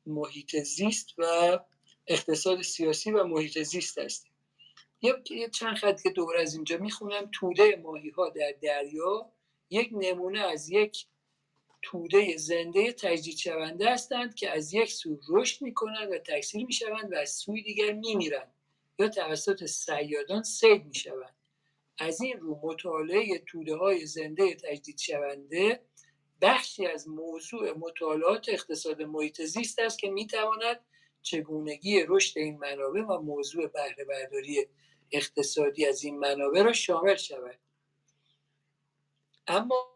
محیط 0.07 0.57
زیست 0.57 1.09
و 1.19 1.59
اقتصاد 2.07 2.63
سیاسی 2.63 3.11
و 3.11 3.25
محیط 3.25 3.59
زیست 3.59 3.99
هستیم. 3.99 4.33
یه 5.03 5.49
چند 5.49 5.77
خط 5.77 6.03
که 6.03 6.11
دور 6.11 6.37
از 6.37 6.55
اینجا 6.55 6.77
می‌خونم. 6.79 7.31
توده 7.35 7.77
ماهی 7.77 8.11
ها 8.11 8.29
در 8.29 8.55
دریا 8.63 9.33
یک 9.71 9.89
نمونه 9.93 10.41
از 10.41 10.71
یک 10.71 11.07
توده 11.83 12.37
زنده 12.37 12.93
تجدید 12.93 13.37
شونده 13.37 13.93
هستند 13.93 14.35
که 14.35 14.51
از 14.51 14.75
یک 14.75 14.93
سو 14.93 15.21
رشد 15.29 15.63
می‌کنند 15.63 16.13
و 16.13 16.19
تکثیر 16.19 16.67
می‌شوند 16.67 17.13
و 17.13 17.17
از 17.17 17.31
سوی 17.31 17.63
دیگر 17.63 17.93
میمیرند 17.93 18.55
یا 18.99 19.09
توسط 19.09 19.65
سیادان 19.65 20.43
سید 20.43 20.85
می‌شوند. 20.87 21.37
از 21.99 22.21
این 22.21 22.39
رو 22.39 22.61
مطالعه 22.63 23.39
توده 23.47 23.77
های 23.77 24.07
زنده 24.07 24.55
تجدید 24.55 24.99
شونده 24.99 25.81
بخشی 26.41 26.87
از 26.87 27.09
موضوع 27.09 27.73
مطالعات 27.79 28.49
اقتصاد 28.49 29.03
محیط 29.03 29.43
زیست 29.43 29.79
است 29.79 29.99
که 29.99 30.11
می‌تواند 30.11 30.81
چگونگی 31.23 32.05
رشد 32.09 32.39
این 32.39 32.59
منابع 32.59 33.01
و 33.01 33.21
موضوع 33.21 33.67
بهره 33.67 34.05
برداری 34.05 34.67
اقتصادی 35.11 35.87
از 35.87 36.05
این 36.05 36.19
منابع 36.19 36.63
را 36.63 36.73
شامل 36.73 37.17
شود. 37.17 37.59
اما 39.47 39.95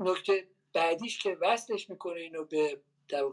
نکته 0.00 0.48
بعدیش 0.72 1.18
که 1.18 1.36
وصلش 1.40 1.90
می‌کنه 1.90 2.20
اینو 2.20 2.44
به 2.44 2.80
در 3.08 3.24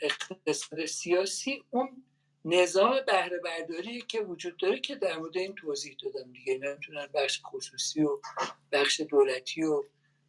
اقتصاد 0.00 0.84
سیاسی 0.86 1.64
اون 1.70 2.04
نظام 2.44 3.00
بهره 3.06 3.38
برداری 3.38 4.00
که 4.00 4.20
وجود 4.20 4.56
داره 4.56 4.80
که 4.80 4.94
در 4.94 5.18
مورد 5.18 5.36
این 5.36 5.54
توضیح 5.54 5.96
دادم 6.02 6.32
دیگه. 6.32 6.58
نمی‌تونن 6.58 7.06
بخش 7.14 7.40
خصوصی 7.44 8.02
و 8.02 8.20
بخش 8.72 9.00
دولتی 9.00 9.62
و 9.62 9.84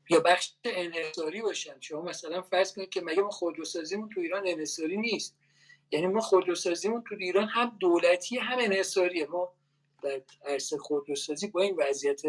یا 0.10 0.20
بخش 0.20 0.54
انحصاری 0.64 1.42
باشن. 1.42 1.80
شما 1.80 2.02
مثلا 2.02 2.42
فرض 2.42 2.74
کنید 2.74 2.90
که 2.90 3.02
مگه 3.02 3.22
ما 3.22 3.30
خودروسازیمون 3.30 4.10
تو 4.10 4.20
ایران 4.20 4.48
انحصاری 4.48 4.98
نیست. 4.98 5.38
یعنی 5.92 6.08
ما 6.08 6.20
خودروسازیمون 6.20 7.04
تو 7.10 7.16
ایران 7.20 7.48
هم 7.48 7.78
دولتی 7.80 8.38
هم 8.38 8.60
انحصاریه. 8.60 9.26
ما 9.26 9.54
در 10.04 10.22
عرصه 10.46 10.78
خودروسازی 10.78 11.48
با 11.48 11.62
این 11.62 11.76
وضعیت 11.78 12.22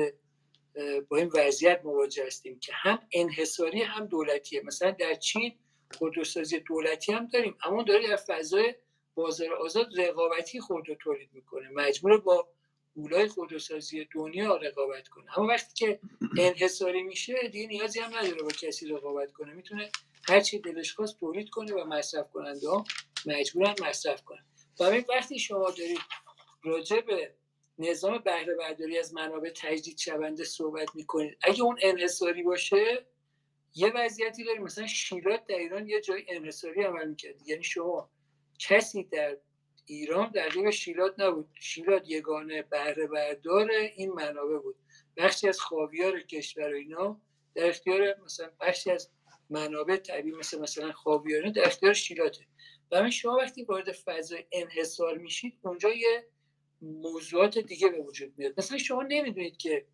با 1.09 1.17
این 1.17 1.31
وضعیت 1.35 1.81
مواجه 1.85 2.27
هستیم 2.27 2.59
که 2.61 2.73
هم 2.75 2.99
انحصاری 3.13 3.83
هم 3.83 4.07
دولتیه 4.07 4.63
مثلا 4.65 4.91
در 4.91 5.15
چین 5.15 5.59
خودروسازی 5.99 6.61
دولتی 6.61 7.13
هم 7.13 7.27
داریم 7.27 7.57
اما 7.65 7.83
داره 7.83 8.09
در 8.09 8.17
فضای 8.17 8.75
بازار 9.15 9.55
آزاد 9.55 10.01
رقابتی 10.01 10.61
خود 10.61 10.89
رو 10.89 10.95
تولید 10.95 11.31
می‌کنه. 11.33 11.69
مجبور 11.69 12.21
با 12.21 12.49
اولای 12.95 13.29
خودروسازی 13.29 14.09
دنیا 14.15 14.57
رقابت 14.57 15.09
کنه. 15.09 15.39
اما 15.39 15.47
وقتی 15.47 15.75
که 15.75 16.01
انحصاری 16.39 17.03
میشه 17.03 17.49
دیگه 17.49 17.67
نیازی 17.67 18.01
هم 18.01 18.19
نداره 18.19 18.43
با 18.43 18.49
کسی 18.49 18.87
رقابت 18.87 19.33
کنه. 19.33 19.53
می‌تونه 19.53 19.91
هر 20.29 20.41
چی 20.41 20.59
دلش 20.59 20.93
خواست 20.93 21.21
تولید 21.21 21.51
کنه 21.51 21.75
و 21.75 21.85
مصرف 21.85 22.31
کننده 22.31 22.69
ها 22.69 22.85
مجبورن 23.27 23.75
مصرف 23.83 24.25
کنن. 24.25 24.45
و 24.81 24.85
وقتی 25.09 25.39
شما 25.39 25.71
دارید 25.71 26.01
راجع 26.65 27.01
به 27.01 27.35
نظام 27.81 28.19
بهره 28.19 28.55
برداری 28.55 28.99
از 28.99 29.15
منابع 29.15 29.51
تجدید 29.51 29.99
شونده 29.99 30.45
صحبت 30.45 30.95
می‌کنید. 30.95 31.39
اگه 31.43 31.63
اون 31.63 31.79
انحصاری 31.83 32.43
باشه 32.43 33.07
یه 33.75 33.93
وضعیتی 33.95 34.45
داریم. 34.45 34.63
مثلا 34.63 34.87
شیلات 34.87 35.47
در 35.47 35.55
ایران 35.55 35.89
یه 35.89 36.01
جای 36.01 36.25
انحصاری 36.29 36.83
عمل 36.83 37.09
می‌کرد. 37.09 37.49
یعنی 37.49 37.65
شما 37.65 38.11
کسی 38.59 39.05
در 39.05 39.37
ایران 39.87 40.31
در 40.31 40.71
شیلات 40.71 41.21
نبود. 41.21 41.49
شیلات 41.61 42.03
یگانه 42.07 42.63
بهره 42.63 43.07
بردار 43.07 43.71
این 43.71 44.13
منابع 44.13 44.59
بود. 44.59 44.77
بخشی 45.17 45.49
از 45.49 45.61
خاویار 45.61 46.21
کشور 46.21 46.69
اینا 46.69 47.21
در 47.55 47.69
اختیار 47.69 48.17
مثلا 48.25 48.51
بخشی 48.61 48.91
از 48.91 49.11
منابع 49.51 49.97
طبیعی 49.97 50.37
مثل 50.37 50.61
مثلا 50.61 50.93
خاویار 50.93 51.51
در 51.51 51.67
اختیار 51.67 51.93
شیلاته 51.93 52.45
و 52.93 53.11
شما 53.11 53.37
وقتی 53.37 53.65
وارد 53.65 53.93
فضای 53.93 54.45
انحصار 54.53 55.19
میشید 55.19 55.59
اونجا 55.63 55.89
یه 55.89 56.29
موضوعات 56.83 57.59
دیگه 57.59 57.89
به 57.89 57.99
وجود 58.01 58.33
میاد. 58.37 58.55
مثلا 58.59 58.79
شما 58.79 59.03
نمی‌دونید 59.03 59.57
که 59.57 59.87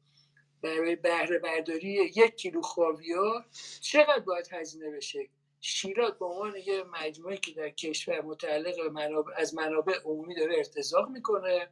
برای 0.63 0.97
بهره 0.97 1.39
برداری 1.39 1.89
یک 1.89 2.37
کیلو 2.37 2.63
خاویار 2.63 3.47
چقدر 3.81 4.19
باید 4.19 4.49
هزینه 4.53 4.91
بشه؟ 4.91 5.29
شیرات 5.61 6.19
به 6.19 6.25
عنوان 6.25 6.57
یه 6.67 6.83
مجموعه 6.83 7.37
که 7.37 7.53
در 7.53 7.71
کشور 7.71 8.21
متعلق 8.21 8.81
منابع 8.81 9.33
از 9.37 9.55
منابع 9.55 9.95
عمومی 10.05 10.35
داره 10.35 10.57
ارتزاق 10.57 11.09
می‌کنه 11.09 11.69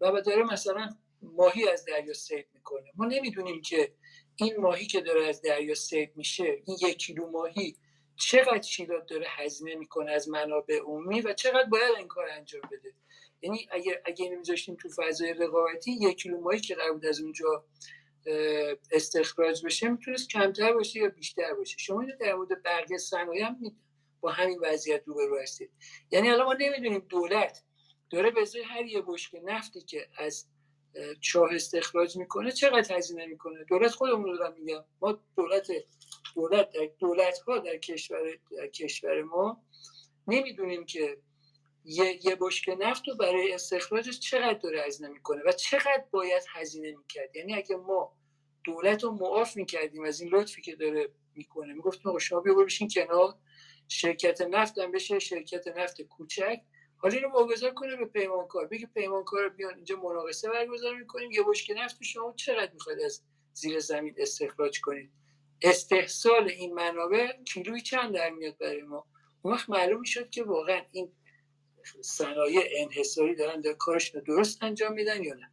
و 0.00 0.20
داره 0.20 0.42
مثلا 0.42 0.88
ماهی 1.22 1.68
از 1.68 1.84
دریا 1.84 2.14
سید 2.14 2.46
می‌کنه. 2.54 2.92
ما 2.94 3.06
نمی‌دونیم 3.06 3.62
که 3.62 3.92
این 4.36 4.56
ماهی 4.56 4.86
که 4.86 5.00
داره 5.00 5.26
از 5.26 5.42
دریا 5.42 5.74
سید 5.74 6.12
میشه 6.16 6.62
این 6.64 6.76
یک 6.82 6.96
کیلو 6.96 7.30
ماهی 7.30 7.76
چقدر 8.16 8.62
شیلات 8.62 9.06
داره 9.06 9.26
هزینه 9.28 9.74
می‌کنه 9.74 10.12
از 10.12 10.28
منابع 10.28 10.78
عمومی 10.78 11.20
و 11.20 11.32
چقدر 11.32 11.68
باید 11.68 11.96
این 11.96 12.08
کار 12.08 12.28
انجام 12.30 12.62
بده؟ 12.72 12.92
یعنی 13.42 13.68
اگه 13.70 14.02
اگه 14.04 14.24
اینو 14.24 14.38
میذاشتیم 14.38 14.74
تو 14.74 14.88
فضای 14.96 15.34
رقابتی 15.34 15.92
یک 15.92 16.16
کیلو 16.16 16.40
ماهی 16.40 16.60
که 16.60 16.74
قرار 16.74 16.92
بود 16.92 17.06
از 17.06 17.20
اونجا 17.20 17.64
استخراج 18.92 19.64
بشه 19.64 19.88
می‌تونست 19.88 20.28
کمتر 20.28 20.72
باشه 20.72 20.98
یا 20.98 21.08
بیشتر 21.08 21.54
باشه. 21.54 21.76
شما 21.78 22.00
اینو 22.00 22.16
در 22.16 22.34
مورد 22.34 22.62
برگ 22.62 22.96
صنایع 22.96 23.44
هم 23.44 23.58
با 24.20 24.30
همین 24.30 24.58
وضعیت 24.62 25.02
روبرو 25.06 25.38
هستید. 25.42 25.70
یعنی 26.10 26.30
الان 26.30 26.46
ما 26.46 26.52
نمی‌دونیم 26.52 26.98
دولت 26.98 27.62
داره 28.10 28.30
به 28.30 28.46
هر 28.64 28.84
یه 28.84 29.02
بشکه 29.06 29.40
نفتی 29.40 29.80
که 29.80 30.08
از 30.18 30.46
چاه 31.20 31.54
استخراج 31.54 32.16
می‌کنه 32.16 32.52
چقدر 32.52 32.96
هزینه 32.96 33.26
می‌کنه؟ 33.26 33.64
دولت 33.64 33.90
خودمون 33.90 34.38
رو 34.38 34.54
میگم. 34.58 34.84
ما 35.00 35.18
دولت 35.36 35.68
دولت 36.34 36.70
در 36.72 36.88
دولت 36.98 37.38
ها 37.38 37.58
در 37.58 37.76
کشور 37.76 38.38
در 38.56 38.66
کشور 38.66 39.22
ما 39.22 39.64
نمی‌دونیم 40.28 40.84
که 40.84 41.18
یه, 41.88 42.26
یه 42.26 42.36
بشکه 42.40 42.74
نفت 42.74 43.08
رو 43.08 43.14
برای 43.14 43.52
استخراجش 43.52 44.18
چقدر 44.20 44.58
داره 44.58 44.82
هزینه 44.82 45.08
می‌کنه 45.08 45.42
و 45.46 45.52
چقدر 45.52 46.04
باید 46.10 46.42
هزینه 46.48 46.96
می‌کرد؟ 46.96 47.36
یعنی 47.36 47.54
اگه 47.54 47.76
ما 47.76 48.12
دولت 48.64 49.04
رو 49.04 49.10
معاف 49.10 49.56
می‌کردیم 49.56 50.04
از 50.04 50.20
این 50.20 50.34
لطفی 50.34 50.62
که 50.62 50.76
داره 50.76 51.08
می‌کنه 51.34 51.74
می‌گفتیم 51.74 52.08
آقا 52.08 52.18
شما 52.18 52.40
بیا 52.40 52.54
بشین 52.54 52.88
کنار 52.88 53.34
شرکت 53.88 54.40
نفت 54.40 54.78
هم 54.78 54.92
بشه 54.92 55.18
شرکت 55.18 55.68
نفت 55.68 56.02
کوچک. 56.02 56.60
حالا 56.96 57.14
اینو 57.14 57.28
واگذار 57.28 57.74
کنه 57.74 57.96
به 57.96 58.04
پیمانکار. 58.04 58.66
بگه 58.66 58.86
پیمانکار 58.86 59.48
بیان 59.48 59.74
اینجا 59.74 59.96
مناقصه 59.96 60.50
برگزار 60.50 60.94
می‌کنیم 60.94 61.30
یه 61.30 61.42
بشکه 61.42 61.74
نفت 61.74 62.02
شما 62.02 62.34
چقدر 62.36 62.72
می‌خواید 62.72 63.00
از 63.00 63.22
زیر 63.52 63.78
زمین 63.80 64.14
استخراج 64.18 64.80
کنید؟ 64.80 65.10
استحصال 65.62 66.48
این 66.48 66.74
منابع 66.74 67.32
کیلویی 67.44 67.80
چند 67.80 68.14
در 68.14 68.30
میاد 68.30 68.58
برای 68.58 68.82
ما؟ 68.82 69.06
اون 69.42 69.54
وقت 69.54 69.70
معلوم 69.70 70.00
می‌شد 70.00 70.30
که 70.30 70.42
واقعا 70.42 70.82
این 70.92 71.12
صنایع 72.00 72.62
انحصاری 72.76 73.34
دارن 73.34 73.60
در 73.60 73.72
کارش 73.72 74.10
درست 74.26 74.62
انجام 74.62 74.92
میدن 74.92 75.24
یا 75.24 75.34
نه؟ 75.34 75.50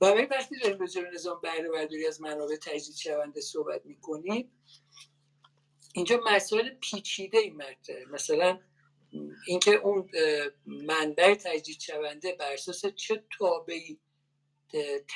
و 0.00 0.06
وقتی 0.30 0.58
داریم 0.58 0.78
به 0.78 1.10
نظام 1.14 1.40
بهره 1.42 1.70
برداری 1.70 2.06
از 2.06 2.20
منابع 2.20 2.56
تجدید 2.56 2.96
شونده 2.96 3.40
صحبت 3.40 3.86
می‌کنیم 3.86 4.50
اینجا 5.94 6.20
مسائل 6.26 6.70
پیچیده 6.70 7.38
ای 7.38 7.50
مطرحه 7.50 8.04
مثلا 8.04 8.60
اینکه 9.46 9.74
اون 9.74 10.10
منبع 10.66 11.34
تجدید 11.34 11.80
شونده 11.80 12.32
بر 12.32 12.52
اساس 12.52 12.86
چه 12.86 13.24
تابعی 13.38 13.98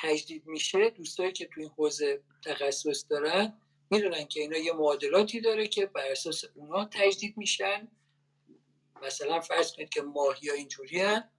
تجدید 0.01 0.47
میشه 0.47 0.89
دوستایی 0.89 1.31
که 1.31 1.45
تو 1.45 1.61
این 1.61 1.69
حوزه 1.69 2.23
تخصص 2.45 3.05
دارن 3.09 3.61
می‌دونن 3.91 4.25
که 4.25 4.41
اینا 4.41 4.57
یه 4.57 4.73
معادلاتی 4.73 5.41
داره 5.41 5.67
که 5.67 5.85
بر 5.85 6.11
اساس 6.11 6.43
اونا 6.55 6.89
تجدید 6.93 7.37
میشن. 7.37 7.87
مثلا 9.03 9.39
فرض 9.39 9.73
کنید 9.73 9.89
که 9.89 10.01
ماهی 10.01 10.49
ها 10.49 10.55
اینجوری 10.55 10.99
هن 10.99 11.29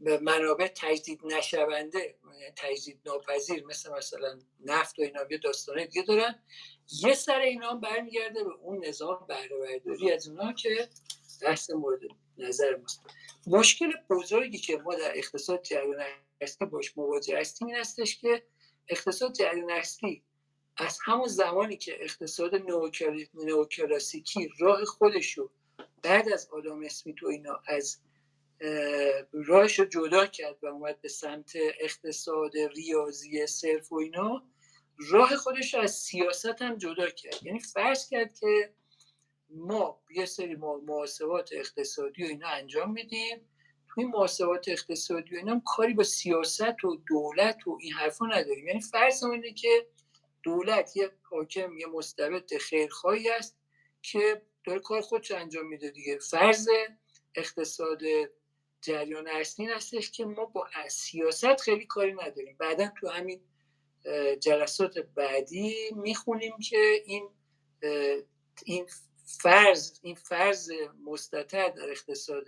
به 0.00 0.18
منابع 0.18 0.68
تجدید 0.68 1.20
نشونده 1.24 2.18
تجدید 2.56 3.00
ناپذیر 3.06 3.66
مثل 3.66 3.92
مثلا 3.92 4.38
نفت 4.60 4.98
و 4.98 5.02
اینا 5.02 5.20
یه 5.30 5.38
داستانه 5.38 5.86
دیگه 5.86 6.02
دارن. 6.02 6.42
یه 7.02 7.14
سر 7.14 7.40
اینا 7.40 7.74
برمیگرده 7.74 8.44
به 8.44 8.50
اون 8.50 8.86
نظام 8.86 9.26
بهره 9.28 10.14
از 10.14 10.28
اونا 10.28 10.52
که 10.52 10.88
بحث 11.42 11.70
مورد 11.70 12.00
نظر 12.38 12.76
ماست. 12.76 13.00
مشکل 13.46 13.92
بزرگی 14.10 14.58
که 14.58 14.76
ما 14.76 14.94
در 14.94 15.12
اقتصاد 15.14 15.62
جریان 15.62 16.04
اصلی 16.40 16.66
باش 16.68 16.98
مواجه 16.98 17.40
هستیم 17.40 17.68
این 17.68 17.76
هستش 17.76 18.18
که 18.18 18.42
اقتصاد 18.88 19.32
جریان 19.32 19.70
اصلی 19.70 20.22
از 20.76 20.98
همون 21.04 21.28
زمانی 21.28 21.76
که 21.76 21.96
اقتصاد 22.00 22.54
نوکلاسیکی 23.34 24.50
راه 24.58 24.84
خودشو 24.84 25.50
بعد 26.02 26.28
از 26.28 26.48
آدم 26.52 26.82
اسمیت 26.84 27.22
و 27.22 27.26
اینا 27.26 27.60
از 27.66 27.98
راهش 29.32 29.78
رو 29.78 29.84
جدا 29.84 30.26
کرد 30.26 30.56
و 30.62 30.66
اومد 30.66 31.00
به 31.00 31.08
سمت 31.08 31.52
اقتصاد 31.80 32.56
ریاضی 32.56 33.46
صرف 33.46 33.92
و 33.92 33.96
اینا 33.96 34.42
راه 35.10 35.36
خودش 35.36 35.74
رو 35.74 35.80
از 35.80 35.94
سیاست 35.94 36.62
هم 36.62 36.78
جدا 36.78 37.10
کرد. 37.10 37.42
یعنی 37.42 37.60
فرض 37.60 38.08
کرد 38.08 38.38
که 38.38 38.74
ما 39.50 40.00
یه 40.10 40.26
سری 40.26 40.54
محاسبات 40.56 41.50
اقتصادی 41.52 42.24
و 42.24 42.26
اینا 42.26 42.48
انجام 42.48 42.92
میدیم. 42.92 43.48
توی 43.94 44.04
محاسبات 44.04 44.68
اقتصادی 44.68 45.34
و 45.34 45.38
اینا 45.38 45.52
هم 45.52 45.62
کاری 45.66 45.94
با 45.94 46.02
سیاست 46.02 46.84
و 46.84 46.96
دولت 47.08 47.66
و 47.66 47.78
این 47.80 47.92
حرفا 47.92 48.26
نداریم. 48.26 48.66
یعنی 48.66 48.80
فرض 48.80 49.24
اینه 49.24 49.52
که 49.52 49.86
دولت 50.42 50.96
یه 50.96 51.10
حاکم 51.22 51.78
یه 51.78 51.86
مستبد 51.86 52.56
خیرخواهی 52.56 53.30
است 53.30 53.56
که 54.02 54.42
داره 54.64 54.80
کار 54.80 55.00
خودش 55.00 55.30
انجام 55.30 55.66
میده 55.66 55.90
دیگه. 55.90 56.18
فرض 56.18 56.68
اقتصاد 57.34 58.00
جریان 58.80 59.28
اصلی 59.28 59.66
هستش 59.66 60.10
که 60.10 60.24
ما 60.24 60.44
با 60.44 60.68
سیاست 60.88 61.60
خیلی 61.60 61.86
کاری 61.86 62.12
نداریم. 62.12 62.56
بعدا 62.58 62.92
تو 63.00 63.08
همین 63.08 63.40
جلسات 64.40 64.98
بعدی 64.98 65.90
می‌خونیم 65.96 66.58
که 66.58 67.02
این 67.04 67.28
این 68.64 68.86
فرض 69.40 69.98
این 70.02 70.14
فرض 70.14 70.70
مستطر 71.04 71.68
در 71.68 71.90
اقتصاد 71.90 72.44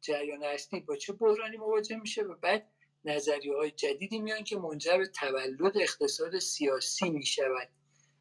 جریان 0.00 0.42
اصلی 0.42 0.80
با 0.80 0.96
چه 0.96 1.12
بحرانی 1.12 1.56
مواجه 1.56 1.96
میشه 1.96 2.22
و 2.22 2.34
بعد 2.34 2.70
نظریه 3.04 3.54
های 3.54 3.70
جدیدی 3.70 4.18
میان 4.18 4.44
که 4.44 4.58
منجر 4.58 4.98
به 4.98 5.06
تولد 5.06 5.78
اقتصاد 5.78 6.38
سیاسی 6.38 7.10
می‌شود. 7.10 7.68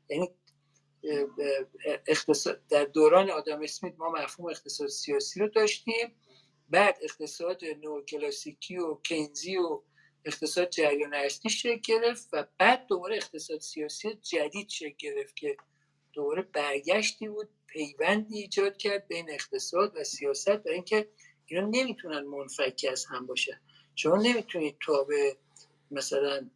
یعنی 0.10 0.30
در 2.70 2.86
دوران 2.86 3.30
آدم 3.30 3.62
اسمیت 3.62 3.94
ما 3.98 4.12
مفهوم 4.12 4.50
اقتصاد 4.50 4.88
سیاسی 4.88 5.40
رو 5.40 5.48
داشتیم. 5.48 6.16
بعد 6.70 6.98
اقتصاد 7.02 7.66
نو 7.66 8.02
کلاسیکی 8.02 8.78
و 8.78 8.96
کینزی 8.96 9.58
و 9.58 9.82
اقتصاد 10.26 10.70
جریان 10.70 11.14
اصلی 11.14 11.52
شکل 11.52 11.76
گرفت 11.76 12.30
و 12.34 12.46
بعد 12.58 12.88
دوباره 12.88 13.16
اقتصاد 13.16 13.60
سیاسی 13.60 14.14
جدید 14.14 14.70
شکل 14.70 14.96
گرفت 15.00 15.36
که 15.36 15.58
دوباره 16.14 16.42
برگشتی 16.42 17.28
بود 17.28 17.50
پیوندی 17.68 18.38
ایجاد 18.38 18.78
کرد 18.78 19.08
بین 19.08 19.32
اقتصاد 19.32 19.94
و 19.96 20.04
سیاست 20.04 20.66
و 20.66 20.70
اینکه 20.70 21.10
اینا 21.46 21.68
نمی‌تونن 21.68 22.20
منفک 22.20 22.86
از 22.92 23.06
هم 23.06 23.26
باشه 23.26 23.62
شما 23.96 24.18
نمی‌تونید 24.18 24.78
به 25.08 25.38
مثلا 25.92 26.50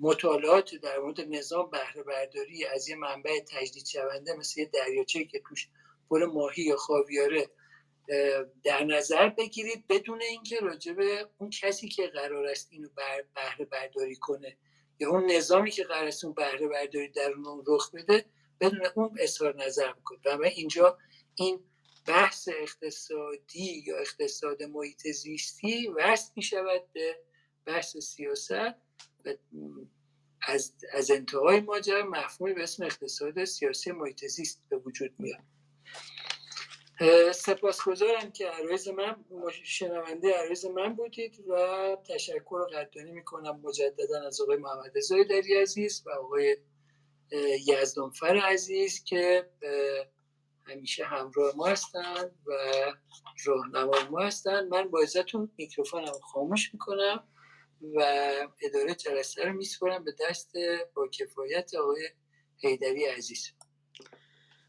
مطالعات 0.00 0.74
در 0.74 0.98
مورد 0.98 1.20
نظام 1.20 1.70
بهره 1.70 2.02
برداری 2.02 2.66
از 2.66 2.88
یه 2.88 2.96
منبع 2.96 3.40
تجدید 3.40 3.86
شونده 3.86 4.36
مثل 4.36 4.60
یه 4.60 4.66
دریاچه 4.66 5.24
که 5.24 5.42
توش 5.48 5.68
پر 6.10 6.24
ماهی 6.24 6.62
یا 6.62 6.76
خاویاره 6.76 7.50
در 8.64 8.84
نظر 8.84 9.28
بگیرید 9.28 9.86
بدون 9.88 10.22
اینکه 10.22 10.60
راجبه 10.60 11.28
اون 11.38 11.50
کسی 11.50 11.88
که 11.88 12.06
قرار 12.06 12.46
است 12.46 12.68
اینو 12.70 12.88
بهره 13.34 13.64
برداری 13.64 14.16
کنه 14.16 14.56
یا 14.98 15.10
اون 15.10 15.30
نظامی 15.30 15.70
که 15.70 15.84
قرار 15.84 16.06
است 16.06 16.24
اون 16.24 16.34
بهره 16.34 16.68
برداری 16.68 17.08
در 17.08 17.32
اون 17.32 17.64
رخ 17.66 17.94
بده 17.94 18.24
بدون 18.60 18.80
اون 18.94 19.16
اظهار 19.20 19.64
نظر 19.64 19.92
می‌کنه 19.92 20.36
و 20.36 20.42
اینجا 20.42 20.98
این 21.34 21.60
بحث 22.06 22.48
اقتصادی 22.62 23.82
یا 23.86 23.98
اقتصاد 23.98 24.62
محیط 24.62 25.08
زیستی 25.08 25.88
وصل 25.88 26.32
می 26.36 26.42
شود 26.42 26.82
به 26.92 27.18
بحث 27.66 27.96
سیاست. 27.96 28.85
از, 30.42 30.74
از 30.92 31.10
انتهای 31.10 31.60
ماجرا 31.60 32.04
مفهومی 32.04 32.54
به 32.54 32.62
اسم 32.62 32.84
اقتصاد 32.84 33.44
سیاسی 33.44 33.92
محیط 33.92 34.24
زیست 34.24 34.62
به 34.68 34.76
وجود 34.76 35.14
میاد. 35.18 35.40
سپاسگزارم 37.34 38.32
که 38.32 38.46
عرایز 38.46 38.88
من 38.88 39.24
شنونده 39.64 40.32
عرایز 40.32 40.66
من 40.66 40.94
بودید 40.94 41.44
و 41.48 41.96
تشکر 42.08 42.54
و 42.54 42.66
قدردانی 42.66 43.10
می‌کنم 43.10 43.60
مجددا 43.60 44.26
از 44.26 44.40
آقای 44.40 44.56
محمد 44.56 44.92
دری 45.28 45.54
عزیز 45.54 46.02
و 46.06 46.10
آقای 46.10 46.56
یزدانفر 47.66 48.36
عزیز 48.36 49.04
که 49.04 49.50
همیشه 50.66 51.04
همراه 51.04 51.56
ما 51.56 51.66
هستند 51.66 52.38
و 52.46 52.52
راهنمای 53.44 54.08
ما 54.10 54.20
هستند. 54.20 54.68
من 54.68 54.88
با 54.88 55.02
ازتون 55.02 55.50
میکروفونم 55.58 56.12
خاموش 56.32 56.74
می‌کنم. 56.74 57.28
و 57.82 58.00
اداره 58.62 58.94
جلسه 58.94 59.44
رو 59.44 59.52
میسپرم 59.52 60.04
به 60.04 60.14
دست 60.20 60.52
با 60.94 61.08
کفایت 61.08 61.74
آقای 61.74 62.08
حیدری 62.58 63.04
عزیز. 63.04 63.50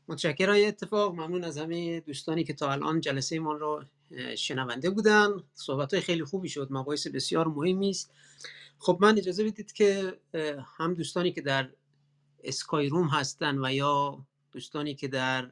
متشکرم. 0.08 0.68
اتفاق 0.68 1.14
ممنون 1.14 1.44
از 1.44 1.58
همه 1.58 2.00
دوستانی 2.00 2.44
که 2.44 2.54
تا 2.54 2.72
الان 2.72 3.02
جلسه 3.02 3.40
ما 3.40 3.54
رو 3.54 3.84
شنونده 4.38 4.90
بودن. 4.90 5.44
صحبت 5.54 5.94
های 5.94 6.02
خیلی 6.02 6.24
خوبی 6.24 6.50
شد. 6.50 6.68
مباحث 6.72 7.08
بسیار 7.08 7.48
مهمی 7.48 7.90
است. 7.90 8.12
خب 8.80 8.98
من 9.02 9.18
اجازه 9.18 9.44
بدید 9.44 9.72
که 9.72 10.20
هم 10.78 10.94
دوستانی 10.94 11.32
که 11.32 11.42
در 11.42 11.70
اسکای 12.44 12.90
روم 12.90 13.08
هستن 13.08 13.66
و 13.66 13.74
یا 13.74 14.26
دوستانی 14.52 14.96
که 14.96 15.08
در 15.08 15.52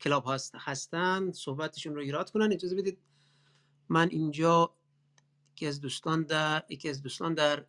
کلاب 0.00 0.24
هست 0.26 0.54
هستن 0.54 1.32
صحبتشون 1.32 1.94
رو 1.94 2.00
ایراد 2.00 2.30
کنن. 2.30 2.52
اجازه 2.52 2.76
بدید 2.76 2.98
من 3.88 4.08
اینجا 4.10 4.75
یکی 5.56 5.66
از 5.66 5.80
دوستان 5.80 6.22
در 6.22 6.64
یکی 6.68 6.88
از 6.88 7.02
دوستان 7.02 7.34
در 7.34 7.64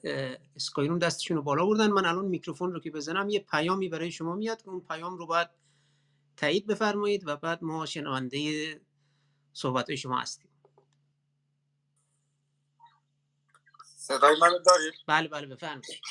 اسکای 0.55 0.87
روم 0.87 0.99
دستشون 0.99 1.37
رو 1.37 1.43
بالا 1.43 1.65
بردن. 1.65 1.87
من 1.87 2.05
الان 2.05 2.25
میکروفون 2.25 2.73
رو 2.73 2.79
که 2.79 2.91
بزنم 2.91 3.29
یه 3.29 3.39
پیامی 3.39 3.89
برای 3.89 4.11
شما 4.11 4.35
میاد. 4.35 4.61
که 4.61 4.69
اون 4.69 4.81
پیام 4.81 5.17
رو 5.17 5.25
باید 5.25 5.49
تایید 6.37 6.67
بفرمایید 6.67 7.27
و 7.27 7.35
بعد 7.35 7.63
ما 7.63 7.85
شنونده 7.85 8.81
صحبت 9.53 9.95
شما 9.95 10.19
هستیم. 10.19 10.49
صدای 13.97 14.35
منو 14.39 14.59
دارید؟ 14.59 14.93
بله 15.07 15.27
بله 15.27 15.47
بفرمایید. 15.47 16.01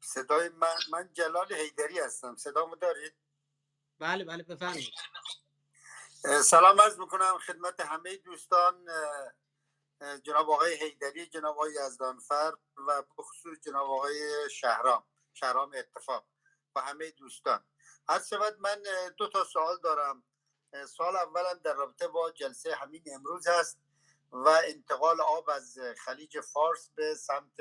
صدای 0.00 0.48
من 0.48 0.76
من 0.92 1.10
جلال 1.12 1.52
حیدری 1.52 1.98
هستم. 1.98 2.36
صدامو 2.36 2.76
دارید؟ 2.76 3.12
بله 3.98 4.24
بله 4.24 4.42
بفرمایید. 4.42 4.94
سلام 6.44 6.80
عرض 6.80 6.98
می‌کنم 6.98 7.38
خدمت 7.46 7.80
همه 7.80 8.16
دوستان. 8.16 8.86
جناب 10.00 10.50
آقای 10.50 10.74
حیدری 10.74 11.26
جناب 11.26 11.56
آقای 11.56 11.72
یزدانفر 11.72 12.52
و 12.88 13.02
بخصوص 13.18 13.58
جناب 13.60 13.90
آقای 13.90 14.50
شهرام 14.50 15.04
شهرام 15.34 15.72
اتفاق 15.74 16.26
و 16.76 16.80
همه 16.80 17.10
دوستان. 17.10 17.64
هر 18.08 18.22
شود 18.22 18.60
من 18.60 18.82
دو 19.16 19.28
تا 19.28 19.44
سوال 19.44 19.78
دارم. 19.82 20.22
سال 20.88 21.16
اولا 21.16 21.54
در 21.54 21.74
رابطه 21.74 22.08
با 22.08 22.30
جلسه 22.30 22.74
همین 22.74 23.02
امروز 23.06 23.46
هست 23.46 23.78
و 24.32 24.48
انتقال 24.48 25.20
آب 25.20 25.50
از 25.50 25.78
خلیج 25.98 26.40
فارس 26.40 26.90
به 26.94 27.14
سمت 27.14 27.60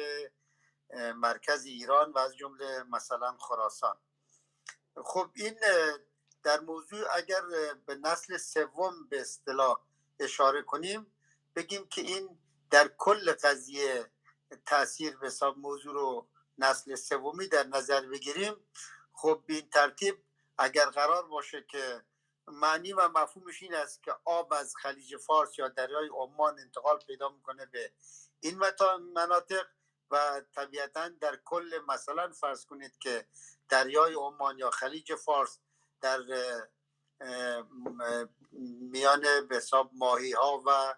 مرکز 1.16 1.66
ایران 1.66 2.12
و 2.12 2.18
از 2.18 2.38
جمله 2.38 2.84
مثلا 2.84 3.38
خراسان. 3.38 3.98
خب 5.06 5.30
این 5.34 5.60
در 6.44 6.60
موضوع 6.60 7.08
اگر 7.16 7.42
به 7.86 7.96
نسل 7.96 8.38
سوم 8.38 9.08
به 9.10 9.22
اصطلاح 9.22 9.80
اشاره 10.20 10.62
کنیم 10.62 11.15
بگیم 11.56 11.88
که 11.88 12.02
این 12.02 12.40
در 12.72 12.88
کل 12.88 13.34
قضیه 13.34 14.12
تاثیر 14.66 15.18
به 15.18 15.28
حساب 15.28 15.58
موضوع 15.58 15.94
رو 15.94 16.30
نسل 16.58 16.96
سومی 16.96 17.48
در 17.48 17.64
نظر 17.64 18.02
بگیریم 18.02 18.56
خب 19.14 19.44
این 19.50 19.70
ترتیب 19.70 20.24
اگر 20.58 20.86
قرار 20.86 21.28
باشه 21.28 21.66
که 21.70 22.06
معنی 22.48 22.94
و 22.94 23.08
مفهومش 23.08 23.64
این 23.64 23.76
است 23.76 24.04
که 24.04 24.16
آب 24.26 24.54
از 24.54 24.76
خلیج 24.76 25.18
فارس 25.18 25.60
یا 25.60 25.68
دریای 25.68 26.10
عمان 26.14 26.60
انتقال 26.60 27.00
پیدا 27.00 27.30
می‌کنه 27.30 27.66
به 27.66 27.92
این 28.40 28.62
مناطق 29.14 29.68
و 30.12 30.42
طبیعتا 30.56 31.10
در 31.10 31.40
کل 31.46 31.80
مثلا 31.88 32.32
فرض 32.32 32.66
کنید 32.66 32.98
که 32.98 33.28
دریای 33.70 34.14
عمان 34.14 34.58
یا 34.60 34.72
خلیج 34.72 35.16
فارس 35.16 35.60
در 36.02 36.20
میان 38.92 39.48
به 39.50 39.56
حساب 39.56 39.92
ماهی 39.94 40.32
ها 40.32 40.64
و 40.66 40.96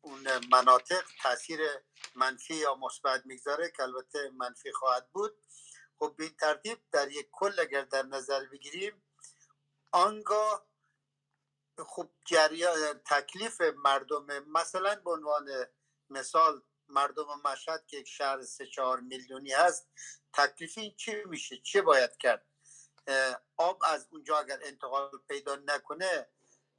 اون 0.00 0.46
مناطق 0.52 1.04
تاثیر 1.22 1.60
منفی 2.14 2.54
یا 2.54 2.74
مثبت 2.74 3.26
می‌گذاره 3.26 3.70
که 3.76 3.82
البته 3.82 4.30
منفی 4.30 4.72
خواهد 4.72 5.08
بود. 5.12 5.42
خب 5.98 6.14
به 6.16 6.24
این 6.24 6.36
ترتیب 6.40 6.78
در 6.92 7.10
یک 7.10 7.28
کل 7.32 7.60
اگر 7.60 7.82
در 7.82 8.02
نظر 8.02 8.44
بگیریم 8.44 9.02
آنگاه 9.92 10.68
خب 11.86 12.10
جریان 12.24 13.00
تکلیف 13.06 13.60
مردم 13.60 14.26
مثلا 14.38 14.94
به 14.94 15.10
عنوان 15.10 15.66
مثال 16.10 16.62
مردم 16.88 17.26
مشهد 17.44 17.86
که 17.86 17.96
یک 17.96 18.08
شهر 18.08 18.42
سه 18.42 18.66
چهار 18.66 19.00
میلیونی 19.00 19.52
هست 19.52 19.88
تکلیف 20.32 20.78
این 20.78 20.96
چی 20.96 21.24
میشه؟ 21.24 21.56
چه 21.56 21.82
باید 21.82 22.16
کرد؟ 22.16 22.46
آب 23.56 23.82
از 23.84 24.08
اونجا 24.10 24.38
اگر 24.38 24.58
انتقال 24.62 25.10
پیدا 25.28 25.56
نکنه 25.56 26.28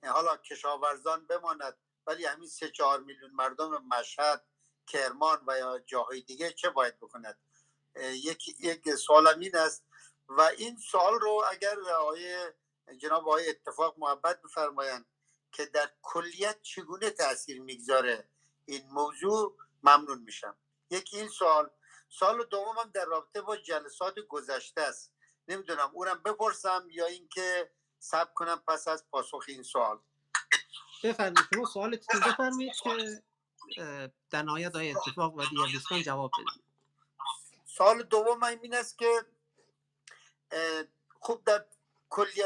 حالا 0.04 0.38
کشاورزان 0.38 1.28
بماند 1.28 1.78
ولی 2.08 2.26
همین 2.26 2.48
سه 2.48 2.70
چهار 2.70 3.00
میلیون 3.00 3.32
مردم 3.32 3.88
مشهد 3.88 4.46
کرمان 4.88 5.44
و 5.48 5.58
یا 5.58 5.80
جاهای 5.80 6.22
دیگه 6.22 6.52
چه 6.52 6.70
باید 6.70 7.00
بکند؟ 7.00 7.40
یک 7.96 8.48
یک 8.60 8.96
سوالم 8.96 9.40
این 9.40 9.56
است. 9.56 9.86
و 10.30 10.42
این 10.42 10.78
سوال 10.78 11.20
رو 11.20 11.44
اگر 11.52 11.80
آقای 11.80 12.52
جناب 12.98 13.22
آقای 13.28 13.50
اتفاق 13.50 13.96
محبت 13.98 14.42
بفرمایند 14.42 15.06
که 15.52 15.66
در 15.66 15.92
کلیت 16.02 16.62
چگونه 16.62 17.10
تاثیر 17.10 17.62
می‌گذاره 17.62 18.30
این 18.66 18.88
موضوع 18.92 19.58
ممنون 19.84 20.22
میشم. 20.22 20.58
یکی 20.90 21.18
این 21.18 21.28
سوال 21.28 21.70
سال 22.10 22.46
دومم 22.46 22.92
در 22.94 23.06
رابطه 23.06 23.42
با 23.42 23.58
جلسات 23.58 24.20
گذشته 24.20 24.82
است. 24.82 25.14
نمی‌دونم 25.48 25.92
اونم 25.94 26.24
بپرسم 26.24 26.88
یا 26.90 27.06
اینکه 27.06 27.72
سب 28.00 28.34
کنم 28.34 28.64
پس 28.68 28.88
از 28.88 29.06
پاسخ 29.12 29.46
این 29.48 29.64
سوال. 29.64 30.00
بفرمایید. 31.04 31.48
شما 31.54 31.66
سوالتون 31.66 32.20
بفرمایید 32.20 32.74
که 33.74 34.14
در 34.30 34.42
نهایت 34.44 34.76
های 34.76 34.92
اتفاق 34.92 35.36
و 35.36 35.46
دیگر 35.46 35.72
دوستان 35.74 36.02
جواب 36.02 36.32
بدید 36.38 36.64
سال 37.66 38.04
دوم 38.04 38.44
این 38.44 38.76
است 38.76 38.98
که 38.98 39.26
خوب 41.20 41.44
در 41.44 41.66
کلی 42.10 42.42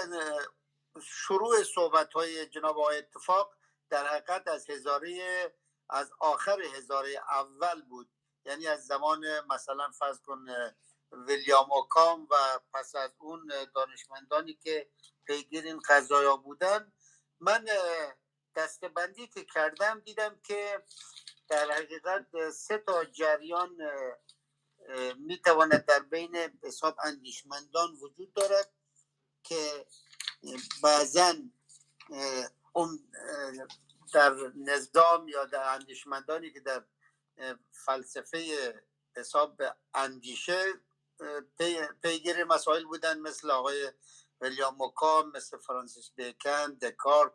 شروع 1.02 1.64
صحبت 1.64 2.14
های 2.14 2.46
جناب 2.46 2.80
آقای 2.80 2.98
اتفاق 2.98 3.54
در 3.90 4.08
حقیقت 4.08 4.48
از 4.48 4.70
هزاره 4.70 5.54
از 5.90 6.12
آخر 6.20 6.62
هزاره 6.62 7.22
اول 7.30 7.82
بود. 7.82 8.10
یعنی 8.46 8.68
از 8.68 8.86
زمان 8.86 9.26
مثلا 9.50 9.92
فرض 9.92 10.20
کن 10.20 10.46
ویلیام 11.12 11.72
اوکام 11.72 12.28
و 12.32 12.36
پس 12.74 12.96
از 12.96 13.12
اون 13.18 13.52
دانشمندانی 13.76 14.54
که 14.54 14.90
پیگیر 15.28 15.64
این 15.64 15.80
قضایا 15.90 16.36
بودن 16.36 16.92
من 17.40 17.66
دستبندی 18.56 19.28
که 19.28 19.46
کردم 19.46 20.00
دیدم 20.00 20.40
که 20.44 20.84
در 21.50 21.72
حقیقت 21.72 22.50
سه 22.50 22.78
تا 22.78 23.06
جریان 23.06 23.78
می‌تواند 25.18 25.86
در 25.86 26.00
بین 26.00 26.36
حساب 26.64 26.98
اندیشمندان 27.04 27.96
وجود 27.96 28.34
دارد 28.34 28.72
که 29.44 29.86
بعضا 30.84 31.34
در 34.14 34.36
نظام 34.56 35.28
یا 35.28 35.46
در 35.46 35.74
اندیشمندانی 35.74 36.52
که 36.52 36.60
در 36.60 36.84
فلسفه 37.86 38.74
حساب 39.16 39.62
اندیشه 39.94 40.74
پیگیر 42.02 42.44
مسائل 42.44 42.84
بودن 42.84 43.20
مثل 43.20 43.52
آقای 43.52 43.92
ویلیام 44.44 44.76
موکام 44.76 45.32
مثل 45.32 45.58
فرانسیس 45.58 46.12
بیکن 46.16 46.74
دکارت 46.74 47.34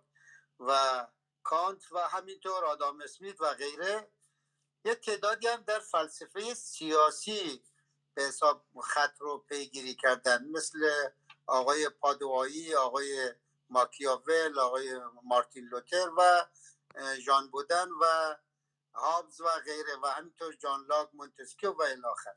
و 0.60 1.06
کانت 1.42 1.92
و 1.92 1.98
همینطور 1.98 2.64
آدام 2.64 3.00
اسمیت 3.00 3.40
و 3.40 3.54
غیره. 3.54 4.10
یه 4.84 4.94
تعدادی 4.94 5.46
هم 5.46 5.62
در 5.62 5.78
فلسفه 5.78 6.54
سیاسی 6.54 7.64
به 8.14 8.22
حساب 8.22 8.66
خط 8.82 9.14
رو 9.18 9.38
پیگیری 9.38 9.94
کردن. 9.94 10.44
مثل 10.44 11.08
آقای 11.46 11.88
پادوایی 11.88 12.74
آقای 12.74 13.34
ماکیاول 13.70 14.58
آقای 14.58 15.00
مارتین 15.24 15.64
لوتر 15.64 16.10
و 16.18 16.46
ژان 17.20 17.50
بودن 17.50 17.88
و 17.90 18.36
هابز 18.94 19.40
و 19.40 19.48
غیره 19.64 19.96
و 20.02 20.06
همینطور 20.06 20.54
جان 20.54 20.86
لاک 20.86 21.08
مونتسکیو 21.12 21.72
و 21.72 21.82
الی 21.82 21.99
آخر 21.99 22.34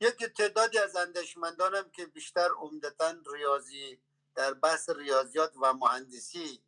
یک 0.00 0.24
تعدادی 0.24 0.78
از 0.78 0.96
اندیشمندانم 0.96 1.90
که 1.90 2.06
بیشتر 2.06 2.48
عمدتا 2.50 3.14
ریاضی 3.34 4.02
در 4.34 4.54
بحث 4.54 4.90
ریاضیات 4.90 5.52
و 5.62 5.72
مهندسی 5.72 6.62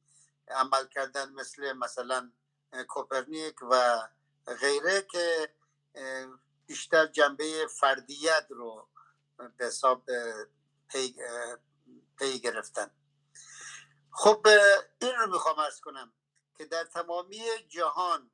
عمل 0.49 0.87
کردن 0.87 1.33
مثل 1.33 1.73
مثلا 1.73 2.33
کوپرنیک 2.89 3.57
و 3.63 4.03
غیره 4.61 5.03
که 5.03 5.55
بیشتر 6.67 7.07
جنبه 7.07 7.67
فردیت 7.67 8.47
رو 8.51 8.89
به 9.57 9.65
حساب 9.65 10.05
پی, 10.89 11.15
پی 12.19 12.39
گرفتن. 12.39 12.91
خب 14.13 14.47
این 15.01 15.15
رو 15.15 15.33
می‌خوام 15.33 15.59
ارز 15.59 15.81
کنم 15.81 16.13
که 16.59 16.65
در 16.65 16.85
تمامی 16.85 17.43
جهان 17.69 18.31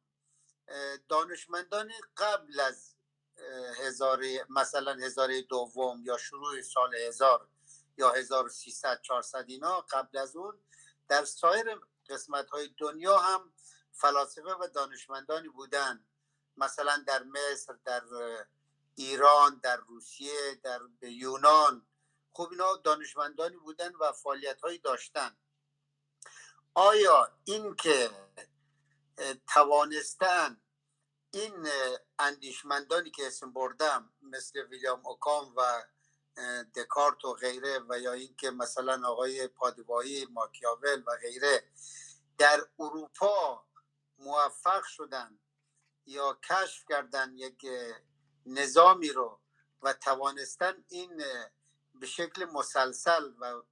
دانشمندان 1.09 1.93
قبل 2.17 2.61
از 2.61 2.98
هزار 3.79 4.23
مثلا 4.49 4.93
هزار 4.93 5.41
دوم 5.41 6.03
یا 6.05 6.19
شروع 6.19 6.63
سال 6.63 6.95
هزار 6.95 7.49
یا 7.99 8.13
1300 8.13 9.01
400 9.03 9.45
اینا 9.49 9.81
قبل 9.81 10.19
از 10.19 10.37
اون 10.37 10.61
در 11.09 11.25
سایر 11.25 11.81
قسمت 12.09 12.51
های 12.51 12.69
دنیا 12.79 13.19
هم 13.19 13.53
فلاسفه 13.93 14.55
و 14.55 14.69
دانشمندانی 14.75 15.49
بودن. 15.49 16.05
مثلا 16.57 17.05
در 17.07 17.23
مصر 17.23 17.75
در 17.85 18.03
ایران 18.95 19.61
در 19.63 19.77
روسیه 19.77 20.61
در 20.63 20.81
یونان. 21.03 21.87
خب 22.33 22.49
اینا 22.51 22.77
دانشمندانی 22.77 23.57
بودن 23.57 23.95
و 23.95 24.13
فعالیت 24.13 24.61
هایی 24.61 24.79
داشتن. 24.79 25.37
آیا 26.75 27.33
این 27.45 27.77
که 27.77 28.11
توانستن 29.55 30.61
این 31.31 31.69
اندیشمندانی 32.19 33.11
که 33.11 33.27
اسم 33.27 33.53
بردم 33.53 34.11
مثل 34.23 34.61
ویلیام 34.61 35.07
اوکام 35.07 35.55
و 35.57 35.83
دکارت 36.75 37.25
و 37.25 37.33
غیره 37.33 37.81
و 37.89 37.99
یا 37.99 38.13
اینکه 38.13 38.51
مثلا 38.51 39.09
آقای 39.09 39.47
پادوایی 39.47 40.27
ماکیاول 40.27 41.03
و 41.07 41.17
غیره 41.23 41.65
در 42.39 42.61
اروپا 42.79 43.67
موفق 44.19 44.83
شدن 44.85 45.39
یا 46.07 46.39
کشف 46.51 46.85
کردن 46.89 47.35
یک 47.37 47.67
نظامی 48.47 49.09
رو 49.09 49.41
و 49.83 49.93
توانستن 49.93 50.85
این 50.89 51.23
به 51.95 52.07
شکل 52.07 52.45
مسلسل 52.45 53.33
و 53.41 53.63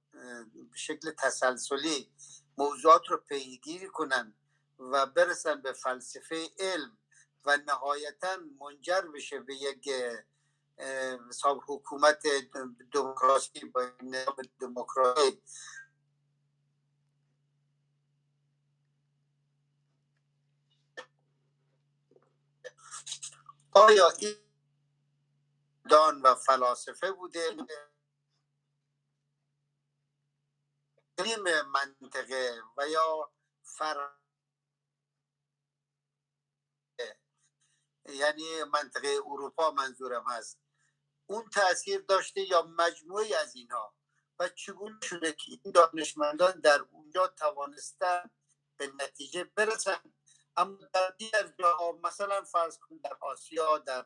به 0.71 0.77
شکل 0.77 1.11
تسلسلی 1.11 2.11
موضوعات 2.57 3.07
رو 3.07 3.17
پیگیری 3.17 3.87
کنن 3.87 4.33
و 4.79 5.05
برسن 5.05 5.61
به 5.61 5.73
فلسفه 5.73 6.49
علم. 6.59 6.97
و 7.47 7.57
نهایتا 7.57 8.37
منجر 8.59 9.01
بشه 9.01 9.39
به 9.39 9.55
یک 9.55 9.89
حساب 11.29 11.63
حکومت 11.67 12.23
دموکراسی 12.93 13.65
با 13.65 13.91
نظام 14.03 14.35
دموکراسی 14.59 15.41
آیا 23.73 24.13
دان 25.89 26.21
و 26.21 26.35
فلاسفه 26.35 27.11
بوده؟ 27.11 27.57
منطقه 31.73 32.61
و 32.77 32.87
یا 32.87 33.31
فر 33.63 34.09
یعنی 38.07 38.63
منطقه 38.63 39.19
اروپا 39.25 39.71
منظورم 39.71 40.25
هست. 40.29 40.59
اون 41.25 41.49
تاثیر 41.49 42.01
داشته 42.01 42.41
یا 42.41 42.61
مجموعی 42.61 43.33
از 43.33 43.55
اینها؟ 43.55 43.93
و 44.39 44.49
چگونه 44.49 44.99
شده 45.03 45.31
که 45.31 45.51
این 45.51 45.73
دانشمندان 45.73 46.59
در 46.59 46.81
اونجا 46.91 47.27
توانستن 47.27 48.29
به 48.77 48.91
نتیجه 48.99 49.43
برسن؟ 49.43 49.99
اما 50.57 50.77
در 50.93 51.09
دیگر 51.17 51.53
جاها 51.59 51.91
مثلا 52.03 52.43
فرض 52.43 52.77
کن 52.77 52.97
در 52.97 53.17
آسیا 53.21 53.77
در 53.77 54.05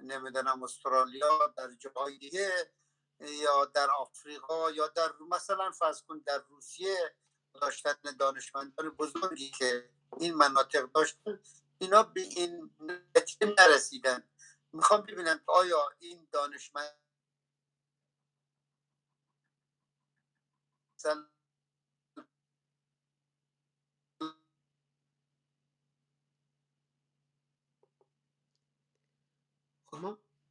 نمی‌دونم 0.00 0.62
استرالیا 0.62 1.54
در 1.56 1.70
جاهای 1.72 2.18
دیگه 2.18 2.72
یا 3.20 3.64
در 3.64 3.90
آفریقا 3.90 4.70
یا 4.70 4.88
در 4.88 5.12
مثلا 5.30 5.70
فرض 5.70 6.02
کن 6.02 6.18
در 6.18 6.38
روسیه 6.38 7.14
داشتن 7.54 8.16
دانشمندان 8.18 8.90
بزرگی 8.90 9.50
که 9.50 9.90
این 10.18 10.34
مناطق 10.34 10.92
داشتن 10.94 11.40
اینا 11.78 12.02
به 12.02 12.20
این 12.20 12.70
نتیجه 13.16 13.54
نرسیدن. 13.58 14.28
می‌خوام 14.72 15.02
ببینم 15.02 15.40
آیا 15.46 15.90
این 15.98 16.28
دانشمند 16.32 16.98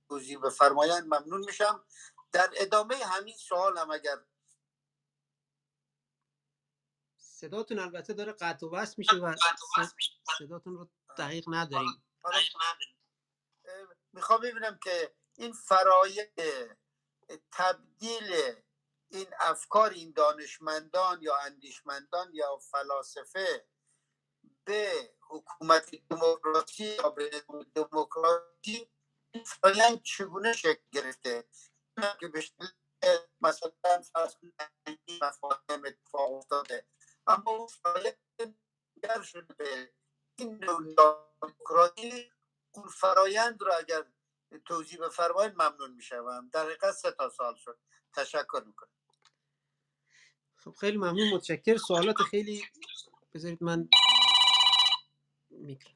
توضیح 0.09 0.39
بفرمایند 0.39 1.03
ممنون 1.03 1.45
میشم. 1.45 1.85
در 2.31 2.49
ادامه 2.57 2.95
همین 2.95 3.35
سوال 3.35 3.77
هم 3.77 3.91
اگر 3.91 4.17
صداتون 7.17 7.79
البته 7.79 8.13
داره 8.13 8.31
قطع 8.31 8.67
و 8.67 8.69
وصل 8.69 8.95
میشه 8.97 9.15
و 9.15 9.35
صداتون 10.37 10.77
رو 10.77 10.89
دقیق 11.17 11.45
نداریم. 11.47 12.03
می‌خوام 14.13 14.41
ببینم 14.41 14.79
که 14.83 15.15
این 15.37 15.53
فرایه 15.53 16.33
تبدیل 17.51 18.55
این 19.09 19.27
افکار 19.39 19.89
این 19.89 20.11
دانشمندان 20.11 21.21
یا 21.21 21.37
اندیشمندان 21.37 22.33
یا 22.33 22.57
فلاسفه 22.57 23.67
به 24.65 25.13
حکومت 25.29 25.95
دموکراسی 26.09 26.85
یا 26.85 27.09
به 27.09 27.43
دموکراسی 27.75 28.89
فرایند 29.45 30.01
چگونه 30.03 30.53
شکل 30.53 30.83
گرفته؟ 30.91 31.43
که 32.19 32.27
به 32.27 32.43
مثلا 33.41 33.71
مفاهیم 35.21 35.85
اتفاق 35.85 36.31
افتاده. 36.31 36.87
اما 37.27 37.67
فرایند 37.67 39.23
شده 39.23 39.53
به 39.53 39.93
این 40.39 40.57
دموکراسی 40.57 42.31
اون 42.71 42.87
فرایند 42.87 43.61
رو 43.61 43.71
اگر 43.79 44.03
توضیح 44.65 44.99
بفرمایید 44.99 45.53
ممنون 45.53 45.93
می‌شوم. 45.95 46.49
در 46.53 46.65
حقیقت 46.65 46.91
سه 46.91 47.11
تا 47.11 47.29
سال 47.29 47.55
شد. 47.55 47.77
تشکر 48.13 48.63
می‌کنم. 48.65 48.89
خب 50.55 50.75
خیلی 50.79 50.97
ممنون. 50.97 51.33
متشکر 51.33 51.77
سوالات 51.77 52.15
خیلی 52.15 52.63
بذارید 53.33 53.63
من 53.63 53.89
میکرم 55.49 55.93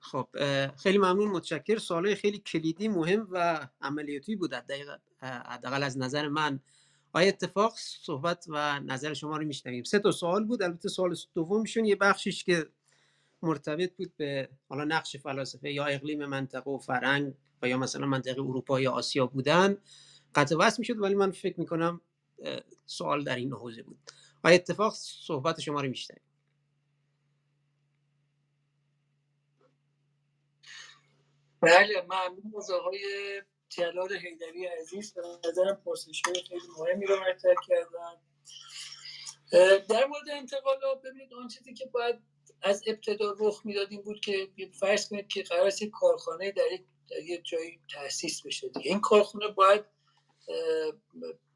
خب 0.00 0.28
خیلی 0.76 0.98
ممنون. 0.98 1.28
متشکر 1.28 1.78
سوالای 1.78 2.14
خیلی 2.14 2.38
کلیدی 2.38 2.88
مهم 2.88 3.28
و 3.30 3.68
عملیاتی 3.80 4.36
بود. 4.36 4.54
حداقل 5.22 5.82
از 5.82 5.98
نظر 5.98 6.28
من. 6.28 6.60
آیا 7.12 7.28
اتفاق 7.28 7.74
صحبت 7.76 8.44
و 8.48 8.80
نظر 8.80 9.14
شما 9.14 9.36
رو 9.36 9.44
میشنویم؟ 9.44 9.84
سه 9.84 9.98
تا 9.98 10.12
سوال 10.12 10.44
بود. 10.44 10.62
البته 10.62 10.88
سوال 10.88 11.16
دومشون 11.34 11.84
یه 11.84 11.96
بخشیش 11.96 12.44
که 12.44 12.70
مرتبط 13.46 13.96
بود 13.96 14.16
به 14.16 14.48
حالا 14.68 14.84
نقش 14.84 15.16
فلاسفه 15.16 15.72
یا 15.72 15.84
اقلیم 15.84 16.26
منطقه 16.26 16.70
و 16.70 16.78
فرنگ 16.78 17.34
و 17.62 17.68
یا 17.68 17.78
مثلا 17.78 18.06
منطقه 18.06 18.40
اروپا 18.42 18.80
یا 18.80 18.92
آسیا 18.92 19.26
بودن 19.26 19.78
قطع 20.34 20.56
وصل 20.56 20.76
می‌شد 20.78 20.98
ولی 21.00 21.14
من 21.14 21.30
فکر 21.30 21.60
می‌کنم 21.60 22.00
سوال 22.86 23.24
در 23.24 23.36
این 23.36 23.52
حوزه 23.52 23.82
بود 23.82 23.98
آیا 24.44 24.54
اتفاق 24.54 24.94
صحبت 24.94 25.60
شما 25.60 25.80
رو 25.80 25.88
میشنویم 25.88 26.22
بله 31.60 32.02
ممنون 32.02 32.52
از 32.58 32.70
آقای 32.70 33.00
جلال 33.68 34.12
حیدری 34.12 34.66
عزیز. 34.66 35.14
به 35.14 35.22
نظرم 35.48 35.82
پرسش 35.84 36.22
خیلی 36.24 36.60
مهمی 36.78 37.06
رو 37.06 37.16
مطرح 37.20 37.54
کردن. 37.68 38.20
در 39.88 40.06
مورد 40.06 40.28
انتقالات 40.32 41.02
ببینید 41.02 41.34
اون 41.34 41.48
چیزی 41.48 41.74
که 41.74 41.86
باید 41.86 42.16
از 42.62 42.82
ابتدا 42.86 43.36
رخ 43.38 43.60
می‌دادیم 43.64 44.02
بود 44.02 44.20
که 44.20 44.48
فرض 44.80 45.08
کنید 45.08 45.28
که 45.28 45.42
قرار 45.42 45.66
است 45.66 45.84
کارخانه 45.84 46.52
در 46.52 46.72
یک, 46.72 46.84
یک 47.24 47.44
جایی 47.44 47.80
تاسیس 47.94 48.46
بشه 48.46 48.68
دیگه. 48.68 48.90
این 48.90 49.00
کارخانه 49.00 49.48
باید 49.48 49.84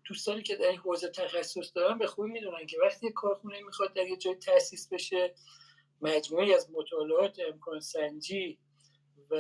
دوستانی 0.05 0.43
که 0.43 0.57
در 0.57 0.69
این 0.69 0.79
حوزه 0.79 1.09
تخصص 1.09 1.73
دارن 1.75 1.99
به 1.99 2.07
خوبی 2.07 2.31
می‌دونن 2.31 2.67
که 2.67 2.79
وقتی 2.83 3.13
کارخونه 3.13 3.63
می‌خواد 3.63 3.93
در 3.95 4.07
یه 4.07 4.17
جای 4.17 4.35
تاسیس 4.35 4.89
بشه 4.89 5.35
مجموعی 6.03 6.55
از 6.55 6.71
مطالعات 6.71 7.39
امکان 7.49 7.81
سنجی 7.81 8.59
و 9.31 9.37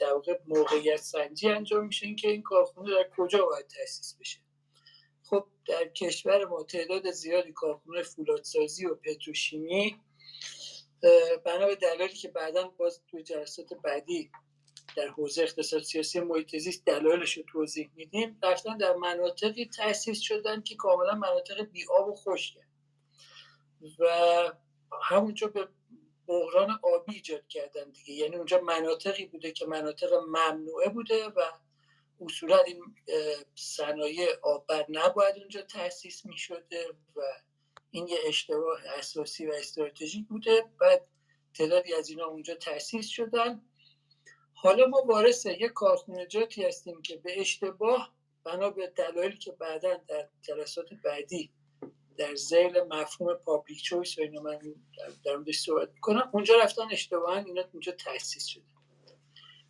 در 0.00 0.12
واقع 0.12 0.38
موقعیت 0.46 0.96
سنجی 0.96 1.48
انجام 1.48 1.86
میشه 1.86 2.14
که 2.14 2.28
این 2.28 2.42
کارخونه 2.42 2.90
در 2.90 3.10
کجا 3.16 3.46
باید 3.46 3.66
تاسیس 3.66 4.16
بشه. 4.20 4.38
خب 5.22 5.46
در 5.66 5.88
کشور 5.88 6.44
ما 6.44 6.62
تعداد 6.62 7.10
زیادی 7.10 7.52
کارخونه 7.52 8.02
فولادسازی 8.02 8.86
و 8.86 8.94
پتروشیمی 8.94 10.00
بنا 11.44 11.66
به 11.66 11.76
دلایلی 11.76 12.14
که 12.14 12.28
بعدا 12.28 12.68
باز 12.68 13.00
توی 13.10 13.22
جلسات 13.22 13.74
بعدی 13.74 14.30
در 14.96 15.08
حوزه 15.08 15.42
اقتصاد 15.42 15.82
سیاسی 15.82 16.20
محیط 16.20 16.56
زیست 16.56 16.84
دلایلش 16.84 17.36
رو 17.36 17.42
توضیح 17.52 17.90
میدیم 17.94 18.38
رفتن 18.42 18.76
در 18.76 18.94
مناطقی 18.94 19.66
تاسیس 19.66 20.20
شدن 20.20 20.62
که 20.62 20.76
کاملا 20.76 21.14
مناطق 21.14 21.62
بی 21.62 21.84
آب 21.98 22.08
و 22.08 22.14
خشکه. 22.14 22.60
و 23.98 24.06
همونجا 25.02 25.46
به 25.46 25.68
بحران 26.26 26.80
آبی 26.82 27.14
ایجاد 27.14 27.48
کردن 27.48 27.90
دیگه. 27.90 28.14
یعنی 28.14 28.36
اونجا 28.36 28.60
مناطقی 28.60 29.26
بوده 29.26 29.52
که 29.52 29.66
مناطق 29.66 30.12
ممنوعه 30.12 30.88
بوده 30.88 31.26
و 31.26 31.40
اصولا 32.20 32.58
این 32.58 32.82
صنایع 33.54 34.28
آببر 34.42 34.86
نباید 34.88 35.36
اونجا 35.38 35.62
تاسیس 35.62 36.26
می 36.26 36.38
شده 36.38 36.88
و 37.16 37.22
این 37.94 38.08
یه 38.08 38.18
اشتباه 38.26 38.78
اساسی 38.98 39.46
و 39.46 39.52
استراتژیک 39.52 40.28
بوده. 40.28 40.64
بعد 40.80 41.06
تعدادی 41.54 41.94
از 41.94 42.10
اینا 42.10 42.24
اونجا 42.24 42.54
تاسیس 42.54 43.08
شدن. 43.08 43.62
حالا 44.54 44.86
ما 44.86 45.02
وارث 45.02 45.46
یک 45.46 45.72
کارخونجاتی 45.72 46.64
هستیم 46.64 47.02
که 47.02 47.16
به 47.16 47.40
اشتباه 47.40 48.14
بنا 48.44 48.70
به 48.70 48.86
دلایلی 48.86 49.38
که 49.38 49.52
بعدا 49.52 50.00
در 50.08 50.28
جلسات 50.42 50.94
بعدی 51.04 51.52
در 52.16 52.34
زیل 52.34 52.82
مفهوم 52.82 53.34
پابلیک 53.34 53.82
چویس 53.82 54.18
و 54.18 54.22
اینو 54.22 54.42
من 54.42 54.58
در 55.24 55.36
موردش 55.36 55.58
صحبت 55.58 55.90
می‌کنم 55.94 56.30
اونجا 56.32 56.54
رفتن 56.56 56.88
اشتباها 56.90 57.36
اینا 57.36 57.64
اونجا 57.72 57.92
تاسیس 57.92 58.46
شده 58.46 58.64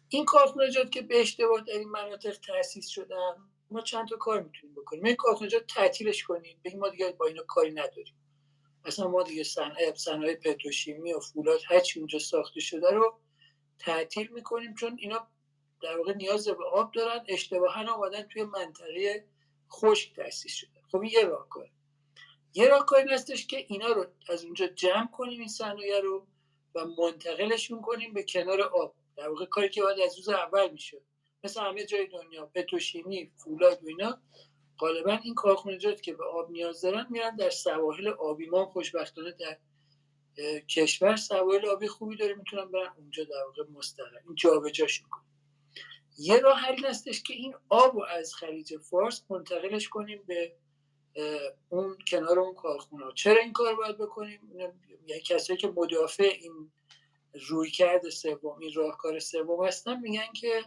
این 0.09 0.25
کارخونجات 0.25 0.91
که 0.91 1.03
به 1.03 1.21
اشتباه 1.21 1.61
در 1.61 1.73
این 1.73 1.89
مناطق 1.89 2.39
تاسیس 2.39 2.89
شدن 2.89 3.54
ما 3.75 3.81
چند 3.81 4.09
تا 4.09 4.17
کار 4.17 4.43
می‌تونیم 4.43 4.75
بکنیم. 4.75 5.05
این 5.05 5.17
کارخونجات 5.17 5.67
تعطیلش 5.67 6.23
کنیم 6.23 6.61
بگیم 6.65 6.79
ما 6.79 6.89
دیگه 6.89 7.13
با 7.13 7.27
اینا 7.27 7.43
کاری 7.43 7.71
نداریم. 7.71 8.15
اصلا 8.85 9.09
ما 9.09 9.23
دیگه 9.23 9.45
صنایع 9.45 9.95
صنایع 9.95 10.35
پتروشیمی 10.35 11.13
و 11.13 11.21
فولاد 11.21 11.61
هرچی 11.69 12.01
اونجا 12.01 12.19
ساخته 12.19 12.61
شده 12.61 12.91
رو 12.91 13.21
تعطیل 13.79 14.29
می‌کنیم 14.33 14.75
چون 14.75 14.97
اینا 15.01 15.27
در 15.83 15.99
واقع 15.99 16.13
نیاز 16.13 16.49
به 16.49 16.65
آب 16.65 16.93
دارن 16.93 17.25
اشتباها 17.29 17.95
آمدن 17.95 18.23
توی 18.23 18.45
منطقه 18.45 19.25
خشک 19.73 20.17
تاسیس 20.17 20.55
شده. 20.55 20.81
خب 20.93 21.01
این 21.01 21.11
یه 21.13 21.25
راهکار 21.25 21.71
یه 22.55 22.69
راهکاری 22.69 23.15
هستش 23.15 23.47
که 23.47 23.65
اینا 23.69 23.87
رو 23.87 24.07
از 24.29 24.45
اونجا 24.45 24.67
جمع 24.67 25.07
کنیم 25.07 25.41
این 25.41 25.49
صنایع 25.49 26.01
رو 26.01 26.27
و 26.75 26.85
منتقلشون 26.85 27.81
کنیم 27.83 28.15
به 28.15 28.23
کنار 28.23 28.63
آب. 28.63 28.95
در 29.17 29.29
واقع 29.29 29.45
کاری 29.45 29.69
که 29.69 29.83
باید 29.83 30.01
از 30.01 30.17
روز 30.17 30.29
اول 30.29 30.71
میشه 30.71 31.01
مثل 31.45 31.61
همه 31.61 31.85
جای 31.85 32.07
دنیا 32.07 32.47
پتروشیمی 32.47 33.31
فولاد 33.37 33.85
و 33.85 33.89
اینا 33.89 34.21
غالبا 34.79 35.13
این 35.13 35.35
کارخونجات 35.35 36.01
که 36.03 36.13
به 36.13 36.25
آب 36.25 36.51
نیاز 36.51 36.81
دارن 36.81 37.07
میرن 37.11 37.37
در 37.37 37.51
سواحل 37.51 38.09
آبی. 38.09 38.47
ما 38.47 38.67
خوشبختانه 38.67 39.33
در 39.33 39.59
کشور 40.61 41.17
سواحل 41.17 41.67
آبی 41.67 41.89
خوبی 41.89 42.17
داره 42.17 42.35
می‌تونن 42.35 42.71
برن 42.71 42.95
اونجا 42.99 43.25
در 43.25 43.45
واقع 43.47 43.71
مستقر 43.73 44.19
این 44.27 44.35
جابجاشون 44.35 45.09
کنیم 45.11 45.25
یه 46.19 46.39
راه 46.39 46.59
حل 46.59 46.85
هستش 46.85 47.23
که 47.23 47.35
این 47.35 47.55
آب 47.69 47.97
رو 47.97 48.05
از 48.05 48.35
خلیج 48.35 48.77
فارس 48.77 49.25
منتقلش 49.31 49.89
کنیم 49.89 50.23
به 50.27 50.53
اون 51.69 51.99
کنار 52.09 52.39
اون 52.39 52.55
کارخونه 52.55 53.05
چرا 53.15 53.41
این 53.41 53.53
کار 53.53 53.77
باید 53.77 53.99
بکنیم؟ 53.99 54.41
یعنی 55.07 55.23
کسایی 55.23 55.59
که 55.59 55.69
مدافع 55.69 56.33
این 56.41 56.73
روی 57.49 57.71
کرده 57.71 58.11
سوم 58.11 58.59
این 58.59 58.73
راهکار 58.75 59.19
سوم 59.19 59.67
هستن 59.67 60.01
میگن 60.01 60.33
که 60.41 60.63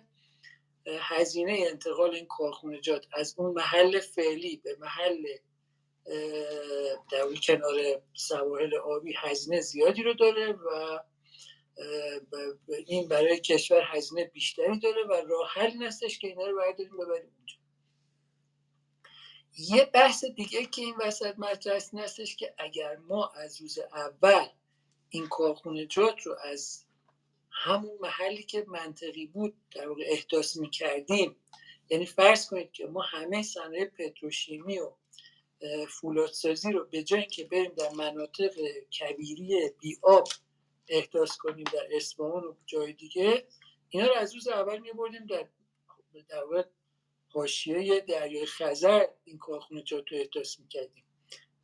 هزینه 1.00 1.66
انتقال 1.72 2.16
این 2.16 2.26
کارخونجات 2.26 3.06
از 3.14 3.36
اون 3.38 3.54
محل 3.54 4.00
فعلی 4.00 4.58
به 4.64 4.78
محل 4.80 5.24
در 7.12 7.36
کنار 7.44 8.02
سواحل 8.14 8.76
آبی 8.76 9.14
هزینه 9.18 9.62
زیادی 9.62 10.04
رو 10.04 10.14
داره 10.14 10.52
و 10.54 11.00
این 12.86 13.08
برای 13.08 13.40
کشور 13.40 13.82
هزینه 13.86 14.26
بیشتری 14.26 14.80
داره 14.80 15.04
و 15.04 15.14
راه 15.14 15.50
حل 15.54 15.78
نستش 15.78 16.20
که 16.20 16.28
اینا 16.28 16.48
رو 16.48 16.58
برداریم 16.58 16.98
ببریم 16.98 17.32
اونجا. 17.38 17.56
یه 19.58 19.86
بحث 19.86 20.26
دیگه 20.26 20.66
که 20.66 20.82
این 20.82 20.96
وسط 21.00 21.40
مطرح 21.40 21.82
هستش 21.94 22.36
که 22.36 22.54
اگر 22.58 22.98
ما 22.98 23.28
از 23.28 23.62
روز 23.62 23.80
اول 23.80 24.48
این 25.10 25.28
کارخونجات 25.28 26.22
رو 26.22 26.36
از 26.44 26.87
همون 27.64 27.98
محلی 28.02 28.44
که 28.44 28.66
منطقی 28.68 29.26
بود 29.26 29.54
در 29.76 29.90
واقع 29.90 30.04
احداث 30.06 30.58
می‌کردیم. 30.58 31.36
یعنی 31.90 32.06
فرض 32.06 32.50
کنید 32.50 32.72
که 32.72 32.86
ما 32.86 33.02
همه 33.02 33.44
صنایع 33.44 33.86
پتروشیمی 33.86 34.80
و 34.80 34.92
فولادسازی 35.90 36.72
رو 36.72 36.86
به 36.86 37.04
جای 37.04 37.26
که 37.26 37.44
بریم 37.44 37.72
در 37.78 37.90
مناطق 37.90 38.54
کبیری 39.00 39.72
بی 39.82 39.98
آب 40.02 40.28
احداث 40.88 41.38
کنیم 41.38 41.64
در 41.64 41.88
اصفهان 41.92 42.44
و 42.44 42.54
جای 42.66 42.94
دیگه 42.94 43.48
اینا 43.90 44.08
رو 44.08 44.14
از 44.14 44.36
روز 44.36 44.48
اول 44.48 44.80
میبردیم 44.80 45.26
در 45.26 45.48
در 46.30 46.66
حاشیه 47.30 48.00
دریای 48.00 48.46
خزر 48.46 49.06
این 49.24 49.38
کارخونه 49.38 49.84
رو 49.92 50.04
احداث 50.12 50.60
می‌کردیم. 50.60 51.04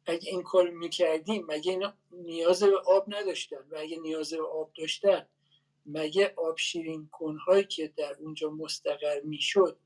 اگه 0.05 0.29
این 0.29 0.43
کار 0.43 0.69
می‌کردیم 0.69 1.45
مگه 1.47 1.71
اینا 1.71 1.93
نیاز 2.11 2.63
به 2.63 2.77
آب 2.77 3.05
نداشتن؟ 3.07 3.65
و 3.71 3.77
اگه 3.77 3.97
نیاز 3.97 4.33
به 4.33 4.43
آب 4.43 4.73
داشتن 4.77 5.27
مگه 5.85 6.33
آب 6.37 6.57
شیرین 6.57 7.09
کنهایی 7.11 7.63
که 7.63 7.87
در 7.97 8.15
اونجا 8.19 8.49
مستقر 8.49 9.21
می‌شد 9.21 9.79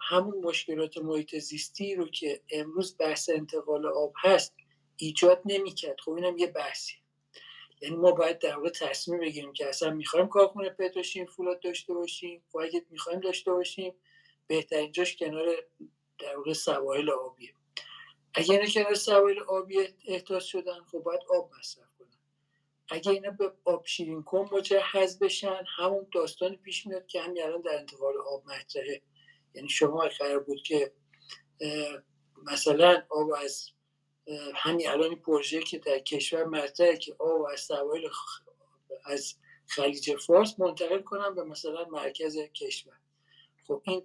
همون 0.00 0.38
مشکلات 0.38 0.98
محیط 0.98 1.36
زیستی 1.38 1.94
رو 1.94 2.08
که 2.08 2.42
امروز 2.50 2.96
بحث 2.98 3.30
انتقال 3.30 3.86
آب 3.86 4.12
هست 4.18 4.54
ایجاد 4.96 5.42
نمی‌کرد. 5.44 6.00
خب 6.00 6.12
اینم 6.12 6.38
یه 6.38 6.46
بحثی 6.46 6.94
یعنی 7.82 7.96
ما 7.96 8.12
باید 8.12 8.38
در 8.38 8.56
واقع 8.56 8.70
تصمیم 8.70 9.20
بگیریم 9.20 9.52
که 9.52 9.68
اصلا 9.68 9.90
می‌خوایم 9.90 10.28
کارخونه 10.28 10.70
پتروشیم 10.70 11.26
فولاد 11.26 11.60
داشته 11.60 11.94
باشیم 11.94 12.44
و 12.54 12.58
اگه 12.58 12.86
می‌خوایم 12.90 13.20
داشته 13.20 13.52
باشیم. 13.52 13.94
بهترین 14.46 14.92
جاش 14.92 15.16
کنار 15.16 15.46
در 16.18 16.36
واقع 16.36 16.52
سواحل 16.52 17.10
آبیه. 17.10 17.54
اگه 18.34 18.70
کنار 18.74 18.94
سواحل 18.94 19.38
آبی 19.38 19.76
احتاج 20.08 20.42
شدن 20.42 20.80
خب 20.92 20.98
باید 20.98 21.20
آب 21.30 21.50
مصرف 21.58 21.85
اگه 22.88 23.10
اینا 23.10 23.30
به 23.30 23.52
آب 23.64 23.86
شیرین 23.86 24.22
کن 24.22 24.48
مجهز 24.52 25.18
بشن. 25.18 25.64
همون 25.76 26.06
داستان 26.12 26.56
پیش 26.56 26.86
میاد 26.86 27.06
که 27.06 27.20
همین 27.20 27.42
الان 27.42 27.60
در 27.60 27.78
انتقال 27.78 28.14
آب 28.16 28.44
مطرحه. 28.46 29.02
یعنی 29.54 29.68
شما 29.68 30.08
قرار 30.18 30.38
بود 30.38 30.62
که 30.62 30.92
مثلا 32.42 33.02
آب 33.08 33.30
از 33.32 33.70
همین 34.54 34.88
الان 34.88 35.16
پروژه 35.16 35.62
که 35.62 35.78
در 35.78 35.98
کشور 35.98 36.44
مطرحه 36.44 36.96
که 36.96 37.16
آب 37.18 37.42
از 37.52 37.60
سواحل 37.60 38.08
از 39.04 39.34
خلیج 39.66 40.16
فارس 40.16 40.60
منتقل 40.60 41.02
کنم 41.02 41.34
به 41.34 41.44
مثلا 41.44 41.84
مرکز 41.84 42.38
کشور. 42.38 42.96
خب 43.66 43.82
این 43.84 44.02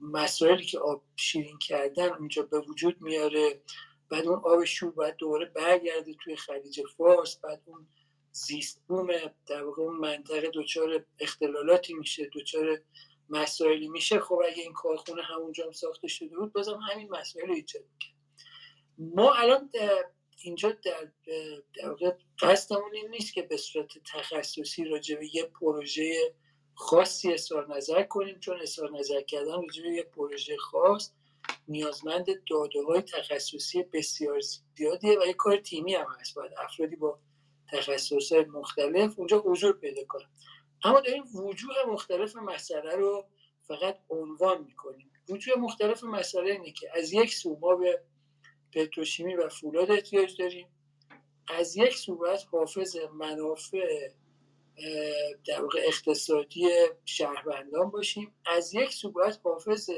مسائلی 0.00 0.64
که 0.64 0.78
آب 0.78 1.02
شیرین 1.16 1.58
کردن 1.58 2.08
اونجا 2.08 2.42
به 2.42 2.60
وجود 2.60 3.00
میاره. 3.00 3.60
بعد 4.10 4.26
اون 4.26 4.40
آب 4.44 4.64
شور 4.64 4.90
باید 4.90 5.16
دوباره 5.16 5.46
برگرده 5.46 6.14
توی 6.14 6.36
خلیج 6.36 6.80
فارس 6.96 7.36
بعد 7.36 7.62
اون 7.64 7.86
زیست 8.32 8.82
بوم 8.88 9.08
در 9.46 9.64
واقع 9.64 9.82
اون 9.82 9.96
منطقه 9.96 10.50
دچار 10.54 11.04
اختلالاتی 11.20 11.94
میشه 11.94 12.30
دچار 12.34 12.80
مسائلی 13.28 13.88
میشه. 13.88 14.20
خب 14.20 14.42
اگه 14.44 14.62
این 14.62 14.72
کارخونه 14.72 15.22
همونجا 15.22 15.64
هم 15.64 15.72
ساخته 15.72 16.08
شده 16.08 16.36
بود 16.36 16.52
بازم 16.52 16.80
همین 16.90 17.08
مسائل 17.10 17.50
ایجاد 17.50 17.82
می‌کرد. 17.92 18.14
ما 18.98 19.34
الان 19.34 19.70
اینجا 20.42 20.70
در, 20.70 21.10
در 21.74 21.88
واقع 21.88 22.12
قصدمون 22.40 22.94
این 22.94 23.10
نیست 23.10 23.34
که 23.34 23.42
به 23.42 23.56
صورت 23.56 23.88
تخصصی 24.12 24.84
راجع 24.84 25.16
به 25.16 25.36
یه 25.36 25.44
پروژه 25.44 26.34
خاصی 26.74 27.32
اظهار 27.32 27.76
نظر 27.76 28.02
کنیم 28.02 28.40
چون 28.40 28.60
اظهار 28.60 28.90
نظر 28.98 29.20
کردن 29.20 29.62
راجع 29.62 29.82
به 29.82 29.88
یه 29.88 30.02
پروژه 30.02 30.56
خاص 30.56 31.10
نیازمند 31.68 32.26
داده 32.50 32.82
های 32.86 33.02
تخصصی 33.02 33.82
بسیار 33.82 34.40
زیادیه 34.76 35.18
و 35.18 35.26
یه 35.26 35.32
کار 35.32 35.56
تیمی 35.56 35.94
هم 35.94 36.06
هست. 36.20 36.34
باید 36.34 36.52
افرادی 36.58 36.96
با 36.96 37.18
تخصص 37.72 38.32
مختلف 38.32 39.18
اونجا 39.18 39.38
حضور 39.38 39.72
پیدا 39.72 40.04
کنن. 40.04 40.28
اما 40.84 41.00
داریم 41.00 41.24
وجوه 41.34 41.74
مختلف 41.88 42.36
مسئله 42.36 42.96
رو 42.96 43.26
فقط 43.68 43.98
عنوان 44.10 44.64
می‌کنیم. 44.64 45.10
وجوه 45.28 45.58
مختلف 45.58 46.04
مسئله 46.04 46.50
اینه 46.50 46.72
که 46.72 46.90
از 46.94 47.12
یک 47.12 47.34
سو 47.34 47.58
ما 47.60 47.76
به 47.76 48.02
پتروشیمی 48.72 49.34
و 49.34 49.48
فولاد 49.48 49.90
احتیاج 49.90 50.36
داریم. 50.38 50.68
از 51.48 51.76
یک 51.76 51.96
سو 51.96 52.16
باید 52.16 52.40
حافظ 52.40 52.96
منافع 52.96 54.10
در 55.46 55.62
واقع 55.62 55.80
اقتصادی 55.84 56.70
شهروندان 57.04 57.90
باشیم. 57.90 58.34
از 58.46 58.74
یک 58.74 58.92
سو 58.92 59.10
باید 59.10 59.40
حافظ 59.44 59.90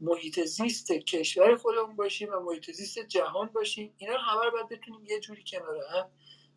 محیط 0.00 0.40
زیست 0.40 0.92
کشور 0.92 1.56
خودمون 1.56 1.96
باشیم 1.96 2.28
و 2.32 2.40
محیط 2.40 2.70
زیست 2.70 2.98
جهان 2.98 3.46
باشیم. 3.46 3.94
اینا 3.98 4.14
رو 4.14 4.20
همه 4.20 4.44
رو 4.44 4.50
باید 4.50 4.68
بتونیم 4.68 5.06
یه 5.06 5.20
جوری 5.20 5.44
کنار 5.46 5.84
هم 5.92 6.10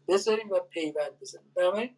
بذاریم 0.08 0.50
و 0.50 0.60
پیوند 0.60 1.20
بزنیم 1.20 1.52
بنابراین 1.56 1.98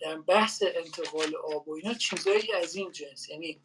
در 0.00 0.16
بحث 0.16 0.62
انتقال 0.66 1.36
آب 1.36 1.68
و 1.68 1.74
اینا 1.74 1.94
چیزایی 1.94 2.52
از 2.52 2.76
این 2.76 2.92
جنس. 2.92 3.28
یعنی 3.28 3.60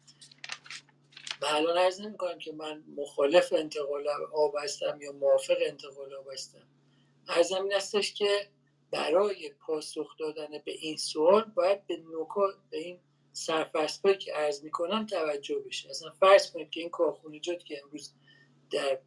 من 1.42 1.48
الان 1.48 1.78
عرض 1.78 2.00
نمی 2.00 2.16
کنم 2.16 2.38
که 2.38 2.52
من 2.52 2.84
مخالف 2.96 3.52
انتقال 3.52 4.08
آب 4.34 4.54
هستم 4.62 4.98
یا 5.00 5.12
موافق 5.12 5.56
انتقال 5.66 6.14
آب 6.14 6.32
هستم. 6.32 6.68
عرض 7.28 7.52
این 7.52 7.74
استش 7.74 8.14
که 8.14 8.48
برای 8.90 9.50
پاسخ 9.66 10.16
دادن 10.18 10.48
به 10.64 10.72
این 10.72 10.96
سوال 10.96 11.44
باید 11.44 11.86
به 11.86 12.02
نکات 12.20 12.54
به 12.70 12.78
این 12.78 13.00
سرفصل 13.32 14.14
که 14.14 14.34
عرض 14.34 14.64
می‌کنم 14.64 15.06
توجه 15.06 15.58
بشه. 15.58 15.90
اصلا 15.90 16.10
فرض 16.10 16.52
کنید 16.52 16.70
که 16.70 16.80
این 16.80 16.90
کارخونجات 16.90 17.64
که 17.64 17.82
امروز 17.84 18.14
در 18.70 18.98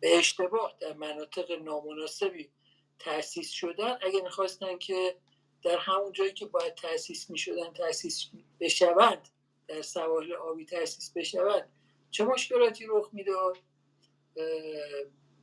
به 0.00 0.18
اشتباه 0.18 0.76
در 0.80 0.92
مناطق 0.92 1.52
نامناسبی 1.52 2.50
تاسیس 2.98 3.50
شدن 3.50 3.98
اگه 4.02 4.20
می‌خواستن 4.22 4.78
که 4.78 5.16
در 5.62 5.78
همون 5.78 6.12
جایی 6.12 6.32
که 6.32 6.46
باید 6.46 6.74
تاسیس 6.74 7.30
می‌شدن 7.30 7.72
تاسیس 7.72 8.26
بشوند 8.60 9.28
در 9.68 9.82
سواحل 9.82 10.32
آبی 10.32 10.64
تاسیس 10.64 11.12
بشوند 11.16 11.72
چه 12.10 12.24
مشکلاتی 12.24 12.86
رخ 12.88 13.10
می‌داد؟ 13.12 13.58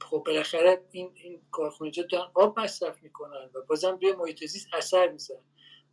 خب 0.01 0.23
بالاخره 0.25 0.85
این 0.91 1.11
این 1.15 1.41
کارخونجات 1.51 2.07
دارن 2.07 2.31
آب 2.34 2.59
مصرف 2.59 3.03
می‌کنن 3.03 3.49
و 3.53 3.61
بازم 3.61 3.97
روی 4.01 4.11
محیط 4.13 4.45
زیست 4.45 4.67
اثر 4.73 5.07
می‌زنن 5.07 5.43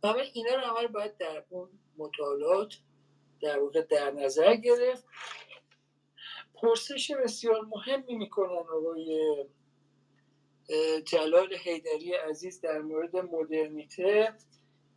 و 0.03 0.07
اینا 0.33 0.55
رو 0.55 0.61
همه 0.61 0.87
باید 0.87 1.17
در 1.17 1.43
اون 1.49 1.69
مطالعات 1.97 2.73
در 3.41 3.59
واقع 3.59 3.81
در 3.81 4.11
نظر 4.11 4.55
گرفت. 4.55 5.03
پرسش 6.55 7.11
بسیار 7.11 7.61
مهمی 7.61 8.15
می‌کنن 8.15 8.57
آقای 8.57 9.45
جلال 11.05 11.53
حیدری 11.53 12.13
عزیز 12.13 12.61
در 12.61 12.79
مورد 12.79 13.15
مدرنیته. 13.15 14.33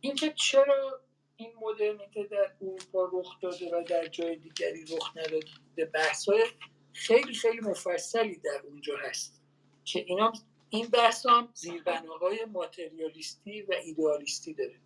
اینکه 0.01 0.33
چرا 0.35 1.01
این 1.37 1.53
مدرنیته 1.61 2.23
در 2.23 2.51
اروپا 2.61 3.09
رخ 3.13 3.39
داده 3.41 3.75
و 3.75 3.83
در 3.83 4.07
جای 4.07 4.35
دیگری 4.35 4.85
رخ 4.95 5.17
نداده؟ 5.17 5.85
بحث 5.93 6.29
های 6.29 6.45
خیلی 6.93 7.33
خیلی 7.33 7.59
مفصلی 7.59 8.35
در 8.35 8.61
اونجا 8.63 8.93
هست 8.97 9.41
که 9.83 9.99
اینا 10.07 10.33
این 10.69 10.87
بحث 10.87 11.25
هم 11.25 11.49
زیربناهای 11.53 12.45
ماتریالیستی 12.45 13.61
و 13.61 13.73
ایدئالیستی 13.73 14.53
داره. 14.53 14.84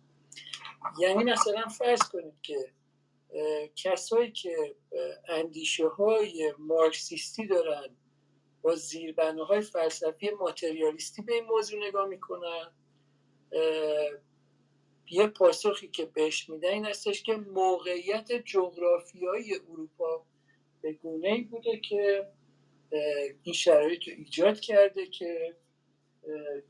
یعنی 0.98 1.24
مثلا 1.24 1.68
فرض 1.68 2.02
کنید 2.02 2.34
که 2.42 2.72
کسایی 3.76 4.32
که 4.32 4.74
اندیشه 5.28 5.88
های 5.88 6.54
مارکسیستی 6.58 7.46
دارن 7.46 7.96
با 8.62 8.74
زیربناهای 8.74 9.60
فلسفی 9.60 10.30
ماتریالیستی 10.30 11.22
به 11.22 11.34
این 11.34 11.44
موضوع 11.44 11.86
نگاه 11.88 12.06
می‌کنن. 12.08 12.72
یه 15.10 15.26
پاسخی 15.26 15.88
که 15.88 16.04
بهش 16.04 16.48
میدن 16.48 16.68
این 16.68 16.84
هستش 16.84 17.22
که 17.22 17.36
موقعیت 17.36 18.32
جغرافیایی 18.32 19.54
اروپا 19.54 20.26
به 20.82 20.92
گونه 20.92 21.28
ای 21.28 21.40
بوده 21.40 21.80
که 21.80 22.28
این 23.42 23.54
شرایط 23.54 24.08
رو 24.08 24.14
ایجاد 24.16 24.60
کرده 24.60 25.06
که 25.06 25.56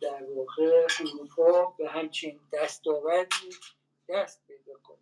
در 0.01 0.25
واقع 0.25 0.87
اروپا 1.01 1.75
به 1.79 1.89
همچین 1.89 2.41
دستاوردی 2.53 3.51
دست 4.09 4.43
پیدا 4.47 4.79
کنه. 4.83 4.99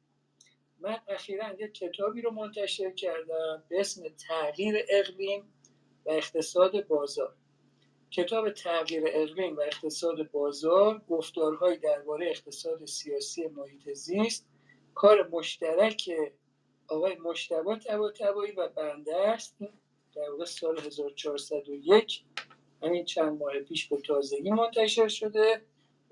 من 0.80 0.98
اخیرا 1.09 1.55
یه 1.59 1.68
کتابی 1.68 2.22
رو 2.22 2.30
منتشر 2.30 2.90
کردم 2.90 3.64
به 3.68 3.80
اسم 3.80 4.02
تغییر 4.28 4.85
اقلیم 4.89 5.52
و 6.06 6.10
اقتصاد 6.10 6.86
بازار. 6.86 7.35
کتاب 8.10 8.51
تغییر 8.51 9.02
اقلیم 9.06 9.56
و 9.56 9.60
اقتصاد 9.60 10.30
بازار 10.30 11.02
گفتارهایی 11.09 11.78
درباره 11.78 12.26
اقتصاد 12.30 12.85
سیاسی 12.85 13.47
محیط 13.47 13.93
زیست 13.93 14.47
کار 14.94 15.28
مشترک 15.28 16.10
آقای 16.89 17.16
مشتبا 17.16 17.78
تبایی 18.18 18.52
و 18.52 18.68
بنده 18.68 19.16
است. 19.16 19.56
در 20.14 20.30
واقع 20.30 20.44
سال 20.44 20.78
1401 20.78 22.24
همین 22.83 23.05
چند 23.05 23.39
ماه 23.39 23.61
پیش 23.61 23.89
به 23.89 23.97
تازگی 23.97 24.51
منتشر 24.51 25.09
شده 25.09 25.63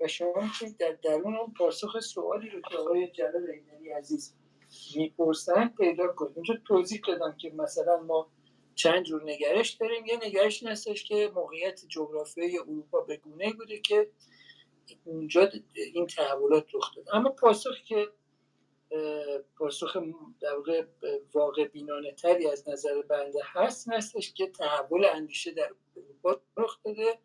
و 0.01 0.07
شما 0.07 0.33
می‌تونید 0.41 0.77
در 0.77 0.97
درون 1.03 1.35
اون 1.35 1.53
پاسخ 1.53 1.99
سوالی 1.99 2.49
رو 2.49 2.61
که 2.61 2.77
آقای 2.77 3.07
جلال 3.07 3.49
اینانی 3.49 3.89
عزیز 3.89 4.35
می‌پرسن 4.95 5.67
پیدا 5.67 6.07
کنید. 6.07 6.31
اونجا 6.35 6.53
توضیح 6.67 7.01
دادم 7.07 7.35
که 7.37 7.49
مثلا 7.49 7.97
ما 7.97 8.31
چند 8.75 9.03
جور 9.03 9.23
نگرش 9.23 9.69
داریم. 9.69 10.05
یه 10.05 10.19
نگرش 10.25 10.63
این 10.63 11.03
که 11.03 11.31
موقعیت 11.35 11.85
جغرافیایی 11.87 12.59
اروپا 12.59 13.01
به 13.01 13.17
گونه 13.17 13.53
بوده 13.53 13.79
که 13.79 14.09
اونجا 15.05 15.49
این 15.93 16.07
تحولات 16.07 16.65
رخ 16.73 16.95
داد 16.95 17.05
اما 17.13 17.29
پاسخی 17.29 17.83
که 17.83 18.07
پاسخ 19.57 19.97
در 20.41 20.55
واقع 20.55 20.85
واقع 21.33 21.67
بینانه 21.67 22.11
تری 22.11 22.47
از 22.47 22.69
نظر 22.69 23.01
بنده 23.01 23.39
هست 23.43 23.89
هستش 23.89 24.33
که 24.33 24.47
تحول 24.47 25.05
اندیشه 25.05 25.51
در 25.51 25.71
اروپا 25.97 26.41
رخ 26.57 26.79
داده 26.85 27.19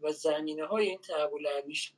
و 0.00 0.12
زمینه 0.12 0.66
های 0.66 0.86
این 0.86 0.98
تحول 0.98 1.46
اندیشه 1.46 1.92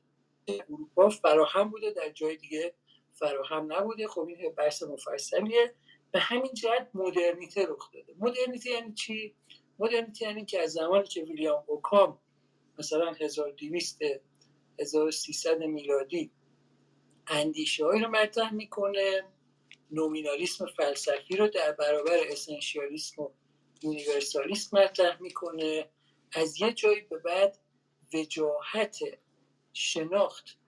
اروپا 0.48 1.08
فراهم 1.08 1.70
بوده 1.70 1.90
در 1.90 2.08
جای 2.08 2.36
دیگه 2.36 2.74
فراهم 3.14 3.72
نبوده. 3.72 4.08
خب 4.08 4.26
این 4.28 4.52
بحث 4.52 4.82
مفصلیه. 4.82 5.74
به 6.12 6.18
همین 6.18 6.54
جهت 6.54 6.90
مدرنیته 6.94 7.66
رخ 7.66 7.92
داده. 7.92 8.14
مدرنیته 8.18 8.70
یعنی 8.70 8.92
چی؟ 8.92 9.34
مدرنیته 9.78 10.26
یعنی 10.26 10.44
که 10.44 10.60
از 10.60 10.72
زمانی 10.72 11.06
که 11.08 11.22
ویلیام 11.22 11.64
اوکام 11.66 12.18
مثلا 12.78 13.12
1200 13.12 14.02
1300 14.80 15.62
میلادی 15.62 16.30
اندیشه 17.28 17.84
هایی 17.84 18.02
رو 18.02 18.08
مطرح 18.10 18.54
می‌کنه. 18.54 19.24
نومینالیسم 19.90 20.66
فلسفی 20.66 21.36
رو 21.36 21.48
در 21.48 21.72
برابر 21.72 22.18
اسنشیالیسم 22.28 23.22
و 23.22 23.30
یونیورسالیسم 23.82 24.78
مطرح 24.78 25.22
می‌کنه. 25.22 25.90
از 26.32 26.60
یه 26.60 26.72
جایی 26.72 27.00
به 27.00 27.18
بعد 27.18 27.58
وجاهت 28.14 28.98
شناخت 29.72 30.58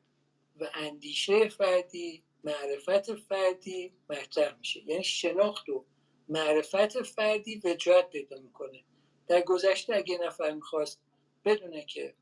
و 0.61 0.71
اندیشه 0.75 1.49
فردی 1.49 2.23
معرفت 2.45 3.15
فردی 3.15 3.93
مطرح 4.11 4.59
میشه. 4.59 4.81
یعنی 4.87 5.05
شناخت 5.05 5.69
و 5.69 5.85
معرفت 6.29 7.03
فردی 7.03 7.61
وجاهت 7.65 8.11
پیدا 8.11 8.41
می‌کنه. 8.41 8.85
در 9.29 9.41
گذشته 9.41 9.97
اگه 9.97 10.19
نفر 10.19 10.51
می‌خواست 10.51 11.01
بدونه 11.45 11.85
که 11.85 12.15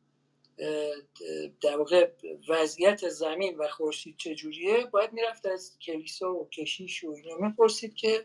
در 1.61 1.77
واقع 1.77 2.11
وضعیت 2.49 3.09
زمین 3.09 3.57
و 3.57 3.69
خورشید 3.69 4.17
چجوریه 4.17 4.85
باید 4.85 5.13
می‌رفت 5.13 5.47
از 5.47 5.79
کلیسا 5.79 6.35
و 6.35 6.49
کشیش 6.49 7.05
و 7.05 7.11
اینا 7.11 7.37
می‌پرسید 7.37 7.95
که 7.95 8.25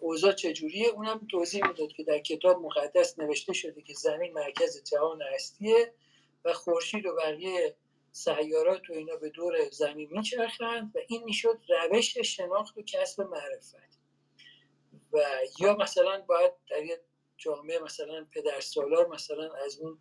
اوضاع 0.00 0.32
چجوریه. 0.32 0.88
اونم 0.88 1.26
توضیح 1.30 1.66
می‌داد 1.66 1.88
که 1.88 2.04
در 2.04 2.18
کتاب 2.18 2.62
مقدس 2.62 3.18
نوشته 3.18 3.52
شده 3.52 3.82
که 3.82 3.94
زمین 3.94 4.32
مرکز 4.32 4.84
جهان 4.84 5.22
هستیه 5.34 5.94
و 6.44 6.52
خورشید 6.52 7.06
و 7.06 7.14
بقیه 7.14 7.76
سیارات 8.12 8.90
و 8.90 8.92
اینا 8.92 9.16
به 9.16 9.28
دور 9.28 9.70
زمین 9.70 10.08
میچرخند 10.12 10.92
و 10.94 10.98
این 11.08 11.24
می‌شد 11.24 11.60
روش 11.68 12.18
شناخت 12.18 12.78
و 12.78 12.82
کسب 12.82 13.22
معرفت. 13.22 13.98
و 15.12 15.18
یا 15.60 15.76
مثلا 15.76 16.20
باید 16.20 16.52
در 16.70 16.84
یه 16.84 17.00
جامعه 17.36 17.78
مثلا 17.78 18.26
پدر 18.34 18.60
سالار 18.60 19.08
مثلا 19.08 19.52
از 19.52 19.78
اون 19.78 19.98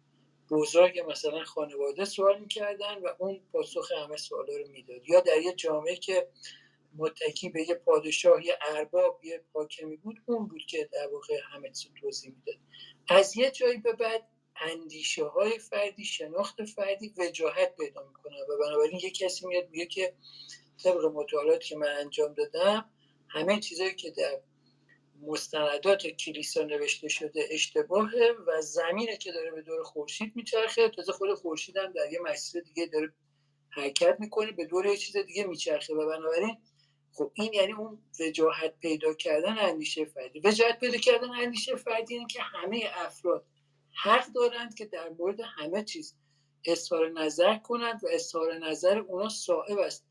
بزرگ 0.49 1.05
مثلا 1.09 1.43
خانواده 1.43 2.05
سوال 2.05 2.39
می‌کردن 2.39 2.97
و 2.97 3.07
اون 3.19 3.41
پاسخ 3.51 3.91
همه 3.91 4.17
سوالا 4.17 4.57
رو 4.57 4.67
می‌داد. 4.67 5.09
یا 5.09 5.19
در 5.19 5.37
یه 5.41 5.53
جامعه 5.53 5.95
که 5.95 6.27
متکی 6.95 7.49
به 7.49 7.69
یه 7.69 7.75
پادشاه 7.75 8.45
یه 8.45 8.57
ارباب 8.61 9.19
یه 9.23 9.43
حاکمی 9.53 9.97
بود 9.97 10.21
اون 10.25 10.47
بود 10.47 10.61
که 10.69 10.89
در 10.93 11.07
واقع 11.07 11.39
همه 11.53 11.71
توضیح 12.01 12.33
می‌داد. 12.35 12.55
از 13.09 13.37
یه 13.37 13.51
جایی 13.51 13.77
به 13.77 13.93
بعد 13.93 14.27
اندیشه 14.55 15.25
های 15.25 15.59
فردی 15.59 16.05
شناخت 16.05 16.65
فردی 16.65 17.13
وجاهت 17.17 17.75
پیدا 17.75 18.07
می‌کنه 18.07 18.43
و 18.49 18.57
بنابراین 18.57 18.99
یه 19.03 19.11
کسی 19.11 19.47
میاد 19.47 19.69
میگه 19.69 19.85
که 19.85 20.13
طبق 20.83 21.05
مطالعاتی 21.05 21.69
که 21.69 21.77
من 21.77 21.87
انجام 21.99 22.33
دادم 22.33 22.89
همه 23.27 23.59
چیزایی 23.59 23.95
که 23.95 24.11
در 24.11 24.41
مستندات 25.27 26.07
کلیسا 26.07 26.63
نوشته 26.63 27.07
شده 27.07 27.47
اشتباهه 27.51 28.35
و 28.47 28.61
زمینه 28.61 29.17
که 29.17 29.31
داره 29.31 29.51
به 29.51 29.61
دور 29.61 29.83
خورشید 29.83 30.35
میچرخه. 30.35 30.89
تازه 30.89 31.11
خود 31.11 31.33
خورشید 31.33 31.77
هم 31.77 31.91
در 31.91 32.11
یه 32.11 32.19
مسیر 32.21 32.63
دیگه 32.63 32.85
داره 32.85 33.13
حرکت 33.69 34.17
می‌کنه 34.19 34.51
به 34.51 34.65
دور 34.65 34.85
یه 34.85 34.97
چیز 34.97 35.17
دیگه 35.17 35.43
میچرخه 35.43 35.93
و 35.93 36.07
بنابراین 36.07 36.57
خب 37.13 37.31
این 37.33 37.53
یعنی 37.53 37.73
اون 37.73 37.99
وجاهت 38.19 38.79
پیدا 38.79 39.13
کردن 39.13 39.57
اندیشه 39.57 40.05
فردی. 40.05 40.39
وجاهت 40.39 40.79
پیدا 40.79 40.97
کردن 40.97 41.29
اندیشه 41.29 41.75
فردی 41.75 42.13
اینه 42.13 42.27
که 42.27 42.41
همه 42.41 42.83
افراد 42.93 43.45
حق 44.03 44.25
دارند 44.27 44.75
که 44.75 44.85
در 44.85 45.09
مورد 45.09 45.39
همه 45.57 45.83
چیز 45.83 46.15
اظهار 46.65 47.09
نظر 47.09 47.57
کنند 47.57 48.03
و 48.03 48.07
اظهار 48.11 48.53
نظر 48.57 48.97
اونا 48.97 49.29
صاحب 49.29 49.77
است. 49.79 50.05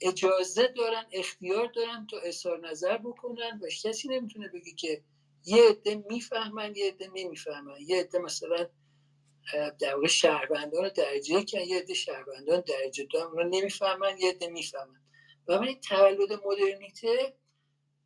اجازه 0.00 0.68
دارن 0.68 1.04
اختیار 1.12 1.66
دارن 1.66 2.06
تا 2.10 2.18
اظهار 2.18 2.68
نظر 2.68 2.98
بکنن 2.98 3.60
و 3.62 3.68
کسی 3.84 4.08
نمی‌تونه 4.08 4.48
بگه 4.48 4.72
که 4.72 5.02
یه 5.44 5.68
عده 5.68 6.04
می‌فهمن 6.10 6.76
یه 6.76 6.86
عده 6.86 7.10
نمی‌فهمن. 7.14 7.76
یه 7.86 8.00
عده 8.00 8.18
مثلا 8.18 8.68
در 9.80 9.94
واقع 9.94 10.06
شهروندان 10.06 10.88
درجه 10.88 11.44
که 11.44 11.60
یه 11.60 11.78
عده 11.78 11.94
شهروندان 11.94 12.60
درجه 12.60 13.04
دو 13.04 13.20
هم 13.20 13.40
نمی‌فهمن 13.40 14.18
یه 14.18 14.30
عده 14.30 14.48
می‌فهمن. 14.48 15.02
و 15.48 15.60
من 15.60 15.74
تولد 15.74 16.32
مدرنیته 16.32 17.34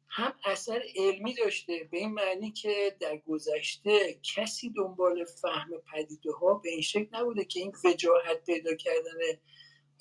هم 0.09 0.35
اثر 0.45 0.83
علمی 0.97 1.35
داشته 1.35 1.89
به 1.91 1.99
این 1.99 2.13
معنی 2.13 2.51
که 2.51 2.97
در 3.01 3.17
گذشته 3.17 4.21
کسی 4.37 4.71
دنبال 4.71 5.25
فهم 5.25 5.71
پدیده 5.93 6.33
ها 6.33 6.55
به 6.55 6.71
این 6.71 6.81
شکل 6.83 7.09
نبوده 7.13 7.45
که 7.45 7.61
این 7.61 7.73
وجاهت 7.85 8.45
پیدا 8.47 8.75
کردن 8.75 9.19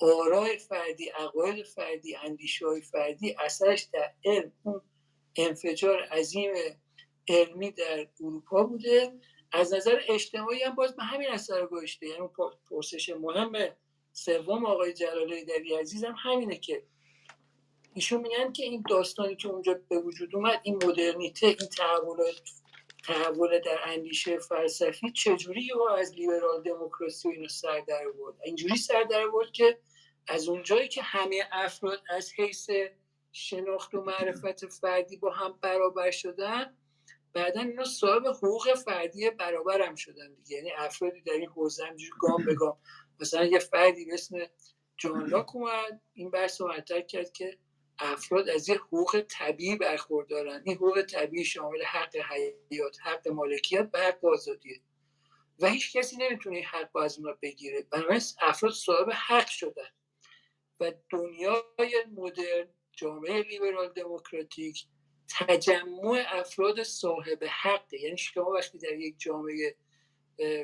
آرای 0.02 0.58
فردی 0.58 1.08
عقاید 1.08 1.66
فردی 1.66 2.16
اندیشه 2.16 2.66
های 2.66 2.82
فردی 2.82 3.36
اثرش 3.38 3.82
در 3.82 4.12
علم 4.24 4.52
اون 4.62 4.80
انفجار 5.36 6.02
عظیم 6.02 6.50
علمی 7.28 7.70
در 7.70 8.08
اروپا 8.20 8.64
بوده. 8.64 9.12
از 9.52 9.74
نظر 9.74 10.00
اجتماعی 10.08 10.62
هم 10.62 10.74
باز 10.74 10.96
به 10.96 11.02
همین 11.02 11.28
اثر 11.28 11.66
گذاشته. 11.66 12.06
یعنی 12.06 12.28
پرسش 12.70 13.08
مهم 13.08 13.76
سوم 14.12 14.66
آقای 14.66 14.92
جلالی 14.92 15.44
دری 15.44 15.74
عزیز 15.74 16.04
هم 16.04 16.14
همینه 16.18 16.56
که 16.56 16.82
ایشون 17.94 18.20
میگن 18.20 18.52
که 18.52 18.64
این 18.64 18.84
داستانی 18.88 19.36
که 19.36 19.48
اونجا 19.48 19.80
به 19.88 19.98
وجود 19.98 20.36
اومد 20.36 20.60
این 20.62 20.76
مدرنیته 20.76 21.46
این 21.46 21.68
تحولات 21.78 22.42
تحول 23.06 23.58
در 23.58 23.78
اندیشه 23.84 24.38
فلسفی 24.38 25.10
چجوری 25.12 25.72
و 25.72 25.82
از 25.82 26.14
لیبرال 26.14 26.62
دموکراسی 26.62 27.28
و 27.28 27.30
اینو 27.30 27.48
سر 27.48 27.80
در 27.80 28.04
اینجوری 28.44 28.76
سر 28.76 29.02
در 29.02 29.26
که 29.52 29.78
از 30.28 30.48
اونجایی 30.48 30.88
که 30.88 31.02
همه 31.02 31.48
افراد 31.52 32.02
از 32.10 32.32
حیث 32.36 32.70
شناخت 33.32 33.94
و 33.94 34.02
معرفت 34.02 34.66
فردی 34.66 35.16
با 35.16 35.30
هم 35.30 35.58
برابر 35.62 36.10
شدن 36.10 36.76
بعدا 37.32 37.60
اینا 37.60 37.84
صاحب 37.84 38.26
حقوق 38.26 38.74
فردی 38.74 39.30
برابر 39.30 39.82
هم 39.82 39.94
شدن 39.94 40.34
دیگه. 40.34 40.56
یعنی 40.56 40.72
افرادی 40.72 41.20
در 41.20 41.32
این 41.32 41.48
حوزه 41.48 41.84
همجوری 41.84 42.12
گام 42.20 42.44
به 42.44 42.54
گام. 42.54 42.78
مثلا 43.20 43.44
یه 43.44 43.58
فردی 43.58 44.04
به 44.04 44.14
اسم 44.14 44.38
جان 44.96 45.26
لاک 45.26 45.56
اومد 45.56 46.00
این 46.12 46.30
بحث 46.30 46.60
رو 46.60 46.72
مطرح 46.72 47.00
کرد 47.00 47.32
که 47.32 47.58
افراد 47.98 48.48
از 48.48 48.68
یه 48.68 48.76
حقوق 48.76 49.20
طبیعی 49.28 49.76
برخوردارن. 49.76 50.62
این 50.64 50.76
حقوق 50.76 51.02
طبیعی 51.02 51.44
شامل 51.44 51.82
حق 51.82 52.16
حیات 52.70 52.96
حق 53.02 53.28
مالکیت 53.28 53.90
و 53.92 53.98
حق 53.98 54.24
آزادیه 54.24 54.80
و 55.58 55.66
هیچ 55.66 55.96
کسی 55.96 56.16
نمی‌تونه 56.16 56.56
این 56.56 56.64
حق 56.64 56.96
از 56.96 57.18
اونا 57.18 57.32
بگیره. 57.42 57.82
بنابراین 57.90 58.20
افراد 58.40 58.72
صاحب 58.72 59.10
حق 59.10 59.48
شدن. 59.48 59.88
و 60.82 60.92
دنیای 61.10 62.04
مدرن 62.16 62.68
جامعه 62.92 63.42
لیبرال 63.42 63.92
دموکراتیک 63.92 64.86
تجمع 65.28 66.24
افراد 66.28 66.82
صاحب 66.82 67.44
حقه 67.44 68.00
یعنی 68.00 68.16
شما 68.16 68.50
وقتی 68.50 68.78
در 68.78 68.92
یک 68.92 69.14
جامعه 69.18 69.76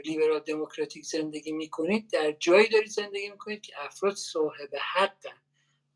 لیبرال 0.05 0.41
دموکراتیک 0.41 1.05
زندگی 1.05 1.53
می‌کنید 1.53 2.11
در 2.11 2.33
جایی 2.33 2.69
دارید 2.69 2.91
زندگی 2.91 3.31
می‌کنید 3.31 3.61
که 3.61 3.73
افراد 3.85 4.15
صاحب 4.15 4.71
حقن 4.95 5.43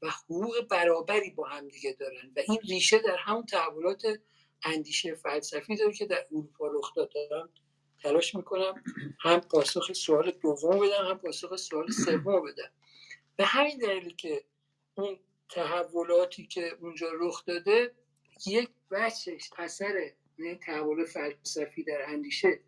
و 0.03 0.11
حقوق 0.11 0.61
برابری 0.71 1.31
با 1.31 1.49
هم 1.49 1.69
دیگه 1.69 1.93
دارن 1.93 2.33
و 2.37 2.41
این 2.49 2.59
ریشه 2.69 2.99
در 2.99 3.17
همون 3.17 3.47
تحولات 3.47 4.03
اندیشه 4.65 5.15
فلسفی 5.15 5.77
داره 5.77 5.93
که 5.93 6.07
در 6.07 6.27
اروپا 6.31 6.67
رخ 6.67 6.95
دادن 6.95 7.49
تلاش 8.03 8.35
می‌کنم 8.35 8.83
هم 9.21 9.41
پاسخ 9.41 9.93
سوال 9.93 10.31
دوم 10.31 10.79
بدم 10.79 11.05
هم 11.05 11.19
پاسخ 11.19 11.57
سوال 11.57 11.91
سوم 11.91 12.43
بدم. 12.43 12.73
به 13.43 13.49
همین 13.49 13.79
دلیل 13.79 14.15
که 14.17 14.45
اون 14.95 15.19
تحولاتی 15.49 16.47
که 16.47 16.77
اونجا 16.81 17.07
رخ 17.21 17.45
داده 17.45 17.95
یک 18.47 18.69
بچش 18.91 19.51
اثر 19.59 19.97
این 19.97 20.13
یعنی 20.39 20.59
تحول 20.59 21.05
فلسفی 21.05 21.85
در 21.85 22.03
اندیشه 22.09 22.61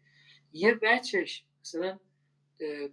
یه 0.53 0.75
بچش 0.75 1.45
مثلا 1.61 1.99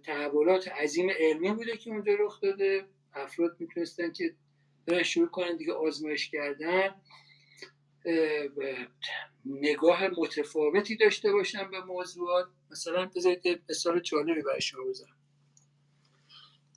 تحولات 0.02 0.68
عظیم 0.68 1.10
علمی 1.10 1.52
بوده 1.52 1.76
که 1.76 1.90
اونجا 1.90 2.12
رخ 2.18 2.40
داده. 2.40 2.88
افراد 3.14 3.56
می‌تونستن 3.60 4.12
که 4.12 4.34
برن 4.86 5.02
شروع 5.02 5.28
کنن 5.28 5.56
دیگه 5.56 5.72
آزمایش 5.72 6.30
کردن. 6.30 6.94
نگاه 9.44 10.08
متفاوتی 10.08 10.96
داشته 10.96 11.32
باشن 11.32 11.70
به 11.70 11.84
موضوعات. 11.84 12.46
مثلا 12.70 13.06
بذارید 13.06 13.62
مثال 13.70 14.00
جالبی 14.00 14.42
برای 14.42 14.60
شما 14.60 14.84
بزنم. 14.84 15.21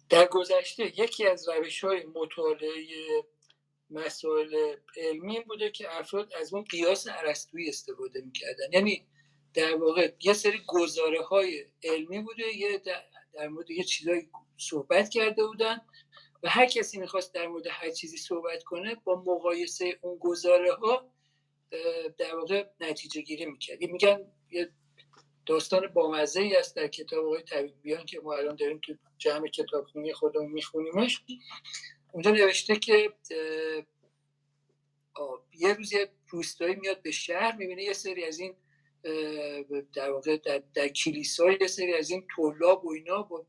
در 0.10 0.26
گذشته 0.26 1.00
یکی 1.00 1.28
از 1.28 1.50
روش 1.50 1.84
های 1.84 2.04
مطالعه 2.06 2.86
مسائل 3.90 4.76
علمی 4.98 5.40
بوده 5.40 5.72
که 5.72 6.00
افراد 6.00 6.34
از 6.34 6.54
اون 6.54 6.64
قیاس 6.64 7.08
عرستویی 7.08 7.70
استفاده 7.70 8.22
می‌کردن. 8.22 8.74
یعنی 8.74 9.08
در 9.54 9.76
واقع 9.76 10.12
یه 10.24 10.34
سری 10.34 10.62
گزاره 10.68 11.22
های 11.24 11.66
علمی 11.84 12.22
بوده 12.22 12.58
یه 12.58 12.82
در 13.34 13.48
مورد 13.48 13.72
یه 13.72 13.84
چیزایی 13.84 14.30
صحبت 14.58 15.10
کرده 15.10 15.46
بودن 15.46 15.82
و 16.44 16.50
هر 16.50 16.66
کسی 16.66 17.00
می‌خواست 17.00 17.34
در 17.34 17.48
مورد 17.48 17.68
هر 17.68 17.90
چیزی 17.90 18.18
صحبت 18.18 18.64
کنه 18.64 18.96
با 18.96 19.24
مقایسه 19.28 20.00
اون 20.02 20.18
گزاره 20.20 20.74
ها 20.74 21.12
در 22.18 22.36
واقع 22.36 22.66
نتیجه 22.80 23.22
گیری 23.22 23.46
می‌کرد. 23.46 23.82
میگن 23.82 24.32
یه 24.52 24.70
داستان 25.46 25.88
بامزه 25.88 26.42
ای 26.42 26.56
است 26.56 26.76
در 26.76 26.88
کتاب 26.88 27.26
آقای 27.26 27.74
بیان 27.82 28.06
که 28.06 28.20
ما 28.20 28.34
الان 28.34 28.56
داریم 28.56 28.80
تو 28.84 28.94
جمع 29.18 29.48
کتابخونی 29.48 30.14
خودمون 30.14 30.52
میخونیمش. 30.52 31.24
اونجا 32.12 32.32
نوشته 32.32 32.76
که 32.76 33.14
یه 35.54 35.74
روز 35.74 35.94
یه 35.94 36.12
روستایی 36.30 36.76
میاد 36.76 37.02
به 37.02 37.12
شهر 37.12 37.56
می‌بینه 37.56 37.84
یه 37.84 37.94
سری 37.94 38.26
از 38.26 38.40
این 38.40 38.56
در 39.94 40.12
واقع 40.12 40.38
در, 40.38 40.64
در 40.74 40.88
کلیسای 40.88 41.58
یه 41.62 41.68
سری 41.68 41.94
از 41.94 42.10
این 42.10 42.28
طلاب 42.36 42.86
و 42.86 42.92
اینا 42.92 43.22
با 43.22 43.46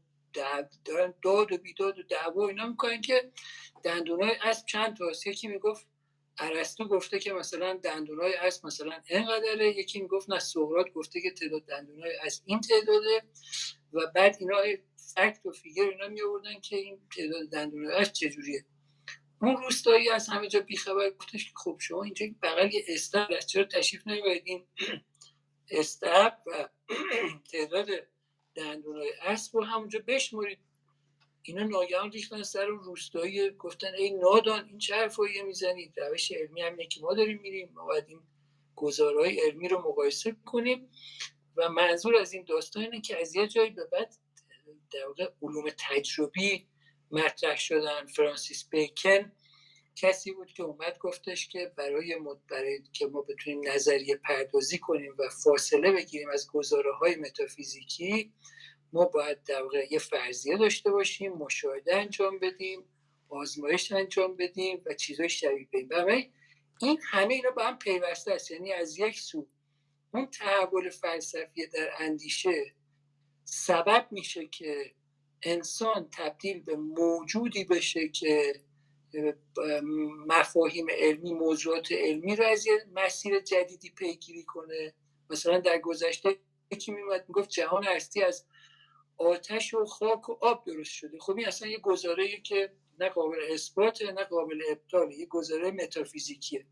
دارن 0.84 1.14
داد 1.22 1.52
و 1.52 1.58
بیداد 1.58 1.98
و 1.98 2.02
دعوا 2.02 2.48
اینا 2.48 2.66
می‌کنن 2.66 3.00
که 3.00 3.30
دندونای 3.84 4.36
اسب 4.42 4.66
چند 4.66 4.96
تاست. 4.96 5.26
یکی 5.26 5.48
می‌گفت 5.48 5.86
ارسطو 6.38 6.88
گفته 6.88 7.18
که 7.18 7.32
مثلا 7.32 7.74
دندونای 7.74 8.34
اسب 8.34 8.66
مثلا 8.66 8.92
اینقدره 9.06 9.78
یکی 9.78 10.02
می‌گفت 10.02 10.30
نه 10.30 10.38
سقراط 10.38 10.92
گفته 10.92 11.20
که 11.20 11.30
تعداد 11.30 11.64
دندونای 11.64 12.16
اسب 12.22 12.42
این 12.46 12.60
تعداده 12.60 13.22
و 13.92 14.06
بعد 14.14 14.36
اینا 14.40 14.56
فکت 15.14 15.46
و 15.46 15.52
فیگر 15.52 15.84
اینا 15.84 16.08
می 16.08 16.22
آوردن 16.22 16.60
که 16.60 16.76
این 16.76 17.00
تعداد 17.16 17.48
دندونای 17.48 17.96
اسب 17.96 18.12
چجوریه. 18.12 18.64
اون 19.42 19.56
روستایی 19.56 20.10
از 20.10 20.28
همه 20.28 20.48
جا 20.48 20.60
بیخبر 20.60 21.10
گفتش 21.10 21.44
که 21.44 21.52
خب 21.56 21.76
شما 21.80 22.02
اینجا 22.02 22.26
بغل 22.42 22.74
یه 22.74 22.84
استب 22.88 23.26
است 23.30 23.46
چرا 23.46 23.64
تشریف 23.64 24.06
نمی‌برید؟ 24.06 24.42
این 24.44 24.66
استب 25.70 26.38
و 26.46 26.68
تعداد 27.52 27.88
دندونای 28.54 29.12
اسب 29.22 29.56
رو 29.56 29.64
همونجا 29.64 29.98
بشمرید. 30.06 30.58
اینا 31.46 31.62
ناگهان 31.62 32.12
ریختن 32.12 32.42
سر 32.42 32.66
روستایی 32.66 33.50
گفتن 33.50 33.94
ای 33.98 34.10
نادان 34.10 34.68
این 34.68 34.78
چه 34.78 34.94
حرفایی 34.94 35.42
می‌زنید 35.42 36.00
روش 36.00 36.32
علمی 36.32 36.62
همینه 36.62 36.86
که 36.86 37.00
ما 37.00 37.14
داریم 37.14 37.40
میریم. 37.40 37.70
ما 37.74 37.84
باید 37.84 38.04
این 38.08 38.20
گزارهای 38.76 39.40
علمی 39.40 39.68
رو 39.68 39.78
مقایسه 39.78 40.36
کنیم. 40.44 40.90
و 41.56 41.68
منظور 41.68 42.16
از 42.16 42.32
این 42.32 42.44
داستان 42.44 42.82
اینه 42.82 43.00
که 43.00 43.20
از 43.20 43.36
یه 43.36 43.48
جایی 43.48 43.70
به 43.70 43.84
بعد 43.84 44.16
در 44.92 45.32
علوم 45.42 45.70
تجربی 45.78 46.66
مطرح 47.10 47.56
شدن. 47.56 48.06
فرانسیس 48.06 48.68
بیکن 48.70 49.32
کسی 49.96 50.32
بود 50.32 50.52
که 50.52 50.62
اومد 50.62 50.98
گفتش 50.98 51.48
که 51.48 51.72
برای, 51.76 52.16
برای 52.50 52.82
که 52.92 53.06
ما 53.06 53.22
بتونیم 53.22 53.60
نظریه 53.68 54.16
پردازی 54.16 54.78
کنیم 54.78 55.14
و 55.18 55.28
فاصله 55.28 55.92
بگیریم 55.92 56.28
از 56.30 56.50
گزاره 56.50 56.94
های 56.94 57.16
متافیزیکی 57.16 58.32
ما 58.92 59.04
باید 59.04 59.42
در 59.42 59.62
واقع 59.62 59.86
یه 59.90 59.98
فرضیه 59.98 60.56
داشته 60.56 60.90
باشیم 60.90 61.32
مشاهده 61.32 61.96
انجام 61.96 62.38
بدیم 62.38 62.84
آزمایش 63.28 63.92
انجام 63.92 64.36
بدیم 64.36 64.82
و 64.86 64.94
چیزای 64.94 65.28
شبیه 65.28 65.68
به 65.72 66.04
این. 66.06 66.32
این 66.80 66.98
همه 67.02 67.34
اینا 67.34 67.50
با 67.50 67.62
هم 67.62 67.78
پیوسته 67.78 68.32
است. 68.32 68.50
یعنی 68.50 68.72
از 68.72 68.98
یک 68.98 69.20
سو 69.20 69.46
اون 70.14 70.26
تحول 70.26 70.90
فلسفی 70.90 71.66
در 71.66 71.90
اندیشه 71.98 72.74
سبب 73.44 74.08
میشه 74.10 74.46
که 74.46 74.92
انسان 75.42 76.08
تبدیل 76.12 76.60
به 76.60 76.76
موجودی 76.76 77.64
بشه 77.64 78.08
که 78.08 78.60
مفاهیم 80.26 80.86
علمی 80.90 81.34
موضوعات 81.34 81.92
علمی 81.92 82.36
رو 82.36 82.44
از 82.44 82.66
یه 82.66 82.86
مسیر 82.92 83.40
جدیدی 83.40 83.90
پیگیری 83.90 84.42
کنه. 84.42 84.94
مثلا 85.30 85.58
در 85.58 85.78
گذشته 85.78 86.36
یکی 86.70 86.92
میمد 86.92 87.24
می‌گفت 87.28 87.48
جهان 87.48 87.84
هستی 87.84 88.22
از 88.22 88.44
آتش 89.18 89.74
و 89.74 89.84
خاک 89.84 90.28
و 90.28 90.36
آب 90.40 90.64
درست 90.66 90.90
شده. 90.90 91.18
خب 91.18 91.36
این 91.36 91.46
اصلا 91.46 91.68
یه 91.68 91.78
گزاره 91.78 92.40
که 92.40 92.72
نه 93.00 93.08
قابل 93.08 93.38
اثباته 93.50 94.12
نه 94.12 94.24
قابل 94.24 94.62
ابطاله. 94.70 95.14
یه 95.14 95.26
گزاره 95.26 95.70
متافیزیکیه. 95.70 96.66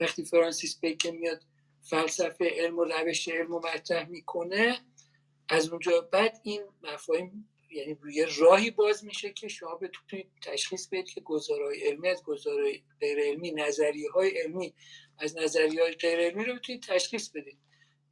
وقتی 0.00 0.24
فرانسیس 0.24 0.80
بیکن 0.80 1.10
میاد 1.10 1.42
فلسفه 1.82 2.50
علم 2.50 2.78
و 2.78 2.84
روش 2.84 3.28
علم 3.28 3.54
و 3.54 3.58
مطرح 3.58 4.08
می‌کنه 4.08 4.80
از 5.48 5.68
اونجا 5.68 6.00
بعد 6.00 6.40
این 6.42 6.62
مفاهیم 6.82 7.48
یعنی 7.70 7.98
روی 8.00 8.26
راهی 8.38 8.70
باز 8.70 9.04
میشه 9.04 9.32
که 9.32 9.48
شما 9.48 9.74
بتونید 9.74 10.30
تشخیص 10.42 10.88
بدید 10.88 11.08
که 11.08 11.20
گزارهای 11.20 11.80
علمی 11.80 12.08
از 12.08 12.22
گزارهای 12.22 12.82
غیر 13.00 13.18
علمی 13.18 13.52
نظریه 13.52 14.10
های 14.10 14.38
علمی 14.38 14.74
از 15.18 15.36
نظریه 15.36 15.82
های 15.82 15.92
غیر 15.92 16.18
علمی 16.18 16.44
رو 16.44 16.54
بتونید 16.54 16.82
تشخیص 16.82 17.28
بدید. 17.28 17.58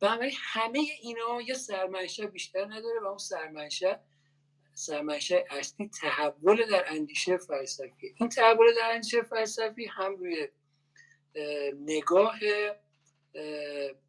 بنابراین 0.03 0.33
همه 0.37 0.79
اینا 1.03 1.43
یه 1.43 1.55
سرمنشه 1.55 2.27
بیشتر 2.27 2.65
نداره 2.65 3.01
و 3.01 3.07
اون 3.07 3.19
سرمنشه 3.19 4.01
سرمنشه 4.75 5.45
اصلی 5.51 5.91
تحول 6.01 6.71
در 6.71 6.85
اندیشه 6.89 7.37
فلسفی 7.37 8.15
این 8.21 8.29
تحول 8.29 8.75
در 8.75 8.93
اندیشه 8.93 9.23
فلسفی 9.23 9.87
هم 9.87 10.17
روی 10.17 10.49
نگاه 11.81 12.39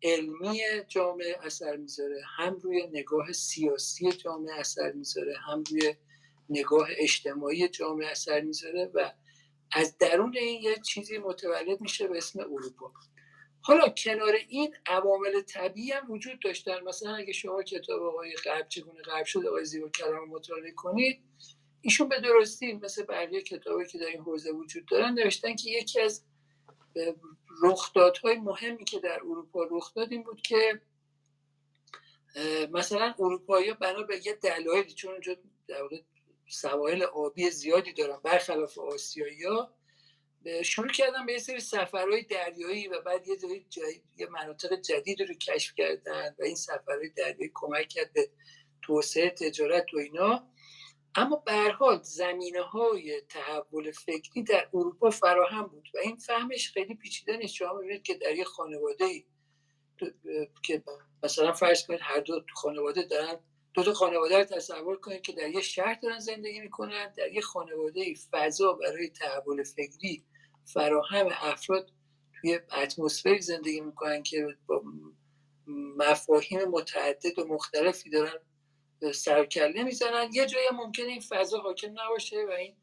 علمی 0.03 0.61
جامعه 0.87 1.37
اثر 1.41 1.75
می‌ذاره 1.75 2.21
هم 2.37 2.53
روی 2.53 2.87
نگاه 2.87 3.31
سیاسی 3.31 4.11
جامعه 4.11 4.59
اثر 4.59 4.91
می‌ذاره 4.91 5.35
هم 5.47 5.63
روی 5.71 5.95
نگاه 6.49 6.87
اجتماعی 6.97 7.67
جامعه 7.67 8.07
اثر 8.07 8.41
می‌ذاره 8.41 8.91
و 8.93 9.11
از 9.71 9.97
درون 9.97 10.37
این 10.37 10.61
یه 10.61 10.75
چیزی 10.75 11.17
متولد 11.17 11.81
میشه 11.81 12.07
به 12.07 12.17
اسم 12.17 12.39
اروپا. 12.39 12.93
حالا 13.65 13.89
کنار 13.89 14.33
این 14.47 14.75
عوامل 14.85 15.41
طبیعی 15.41 15.91
هم 15.91 16.11
وجود 16.11 16.39
داشتن. 16.39 16.83
مثلا 16.83 17.15
اگه 17.15 17.33
شما 17.33 17.63
کتاب 17.63 18.03
آقای 18.03 18.35
غرب 18.35 18.67
چگونه 18.67 19.01
غرب 19.01 19.25
شد 19.25 19.45
آقای 19.45 19.65
زیبا 19.65 19.89
کلام 19.89 20.29
مطالعه 20.29 20.71
کنید 20.71 21.21
ایشون 21.81 22.09
به 22.09 22.19
درستی 22.19 22.73
مثل 22.73 23.03
بقیه 23.03 23.41
کتابی 23.41 23.85
که 23.87 23.97
در 23.97 24.05
این 24.05 24.21
حوزه 24.21 24.51
وجود 24.51 24.85
دارن 24.85 25.13
نوشتن 25.13 25.55
که 25.55 25.69
یکی 25.69 26.01
از 26.01 26.23
رخدادهای 27.63 28.35
مهمی 28.35 28.85
که 28.85 28.99
در 28.99 29.19
اروپا 29.19 29.67
رخ 29.71 29.93
داد 29.93 30.11
این 30.11 30.23
بود 30.23 30.41
که 30.41 30.81
مثلا 32.71 33.13
اروپایی 33.19 33.73
بنا 33.73 34.03
به 34.03 34.27
یه 34.27 34.33
دلایلی 34.33 34.93
چون 34.93 35.11
اونجا 35.11 35.35
در 35.67 35.81
سواحل 36.47 37.03
آبی 37.03 37.49
زیادی 37.49 37.93
دارن 37.93 38.19
برخلاف 38.23 38.77
آسیایی 38.77 39.43
ها 39.43 39.73
شروع 40.63 40.91
کردن 40.91 41.25
به 41.25 41.33
یه 41.33 41.39
سری 41.39 41.59
سفرهای 41.59 42.23
دریایی 42.23 42.87
و 42.87 43.01
بعد 43.01 43.27
یه 43.27 43.37
یه 44.17 44.27
مناطق 44.27 44.81
جدید 44.81 45.21
رو 45.21 45.33
کشف 45.33 45.75
کردن 45.75 46.35
و 46.39 46.43
این 46.43 46.55
سفرهای 46.55 47.09
دریایی 47.09 47.51
کمک 47.53 47.87
کرد 47.87 48.13
به 48.13 48.29
توسعه 48.81 49.29
تجارت 49.29 49.93
و 49.93 49.97
اینا. 49.97 50.47
اما 51.15 51.35
به 51.35 51.51
حال 51.51 52.01
زمینه 52.01 52.61
های 52.61 53.21
تحول 53.21 53.91
فکری 53.91 54.43
در 54.43 54.69
اروپا 54.73 55.09
فراهم 55.09 55.67
بود 55.67 55.89
و 55.93 55.97
این 55.97 56.15
فهمش 56.15 56.71
خیلی 56.71 56.95
پیچیده 56.95 57.37
نیست. 57.37 57.53
شما 57.53 57.73
می‌بینید 57.73 58.03
که 58.03 58.13
در 58.13 58.35
یه 58.35 58.43
خانواده 58.43 59.05
که 60.63 60.83
مثلا 61.23 61.53
فرض 61.53 61.87
کنید 61.87 61.99
هر 62.03 62.19
دو 62.19 62.41
خانواده 62.53 63.01
دارن 63.01 63.39
دو 63.73 63.83
تا 63.83 63.93
خانواده 63.93 64.37
رو 64.37 64.43
تصور 64.43 64.99
کنید 64.99 65.21
که 65.21 65.33
در 65.33 65.49
یه 65.49 65.61
شهر 65.61 65.99
دارن 66.03 66.19
زندگی 66.19 66.59
می‌کنن 66.59 67.13
در 67.17 67.31
یه 67.31 67.41
خانواده 67.41 68.13
فضا 68.31 68.73
برای 68.73 69.09
تحول 69.09 69.63
فکری 69.63 70.25
فراهم 70.65 71.27
افراد 71.31 71.91
توی 72.41 72.59
اتمسفری 72.71 73.41
زندگی 73.41 73.81
می‌کنن 73.81 74.23
که 74.23 74.47
با 74.67 74.83
مفاهیم 75.97 76.63
متعدد 76.65 77.39
و 77.39 77.45
مختلفی 77.45 78.09
دارن 78.09 78.39
سرکله 79.13 79.83
می‌زنن. 79.83 80.29
یه 80.33 80.45
جایی 80.45 80.67
ممکنه 80.73 81.05
این 81.05 81.21
فضا 81.21 81.59
حاکم 81.59 81.91
نباشه 81.91 82.45
و 82.45 82.51
این 82.51 82.75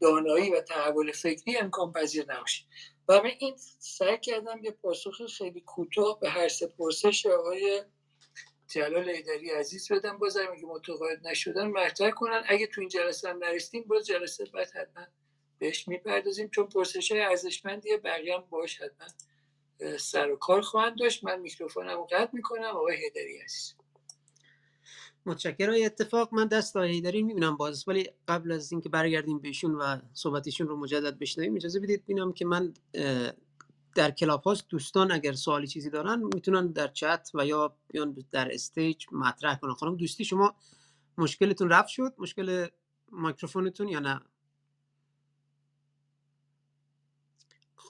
دانایی 0.00 0.50
و 0.50 0.60
تحول 0.60 1.12
فکری 1.12 1.56
امکان 1.56 1.92
پذیر 1.92 2.24
نباشه. 2.32 2.64
و 3.08 3.22
من 3.22 3.30
این 3.38 3.56
سعی 3.78 4.18
کردم 4.18 4.64
یه 4.64 4.70
پاسخ 4.70 5.26
خیلی 5.38 5.60
کوتاه 5.60 6.20
به 6.20 6.30
هر 6.30 6.48
سه 6.48 6.66
پرسش 6.66 7.26
آقای 7.26 7.84
جلال 8.68 9.08
ایدری 9.08 9.50
عزیز 9.50 9.92
بدم. 9.92 10.18
باز 10.18 10.36
اگه 10.36 10.64
متقاعد 10.66 11.26
نشدن 11.26 11.66
مطرح 11.66 12.10
کنن. 12.10 12.44
اگه 12.48 12.66
تو 12.66 12.80
این 12.80 12.88
جلسه 12.88 13.28
هم 13.28 13.38
نرسیم 13.38 13.84
باز 13.84 14.06
جلسه 14.06 14.44
بعد 14.44 14.70
حتما 14.76 15.06
بهش 15.60 15.88
می‌پردازیم 15.88 16.48
چون 16.48 16.66
پرسش 16.66 17.12
های 17.12 17.20
ارزشمندیه 17.20 17.96
بقیه 17.96 18.34
هم 18.34 18.44
باش 18.50 18.80
حتما 18.82 19.08
سر 19.98 20.30
و 20.30 20.36
کار 20.36 20.60
خواهند 20.60 20.98
داشت. 20.98 21.24
من 21.24 21.40
میکروفونم 21.40 22.02
قطع 22.02 22.30
می‌کنم. 22.32 22.64
آقای 22.64 22.96
هیدری 22.96 23.40
عزیز. 23.40 23.74
متشکرم. 25.26 25.74
اتفاق 25.84 26.34
من 26.34 26.46
دست 26.46 26.76
آقای 26.76 27.00
داریم 27.00 27.26
می‌بینم 27.26 27.56
باز 27.56 27.88
ولی 27.88 28.10
قبل 28.28 28.52
از 28.52 28.72
اینکه 28.72 28.88
برگردیم 28.88 29.38
بهشون 29.38 29.74
و 29.74 29.96
صحبتشون 30.14 30.68
رو 30.68 30.76
مجدد 30.76 31.18
بشنویم 31.18 31.56
اجازه 31.56 31.80
بدید 31.80 32.02
ببینم 32.02 32.32
که 32.32 32.44
من 32.44 32.74
در 33.94 34.10
کلاب 34.10 34.42
هاست 34.42 34.68
دوستان 34.68 35.12
اگر 35.12 35.32
سوالی 35.32 35.66
چیزی 35.66 35.90
دارن 35.90 36.22
می‌تونن 36.34 36.66
در 36.66 36.88
چت 36.88 37.30
و 37.34 37.46
یا 37.46 37.76
بیان 37.88 38.24
در 38.30 38.54
stage 38.54 39.06
مطرح 39.12 39.58
کنن. 39.58 39.74
خانم 39.74 39.96
دوستی 39.96 40.24
شما 40.24 40.54
مشکلتون 41.18 41.68
رفع 41.70 41.88
شد؟ 41.88 42.14
مشکل 42.18 42.66
مایکروفونتون 43.12 43.88
یا 43.88 43.98
نه؟ 43.98 44.20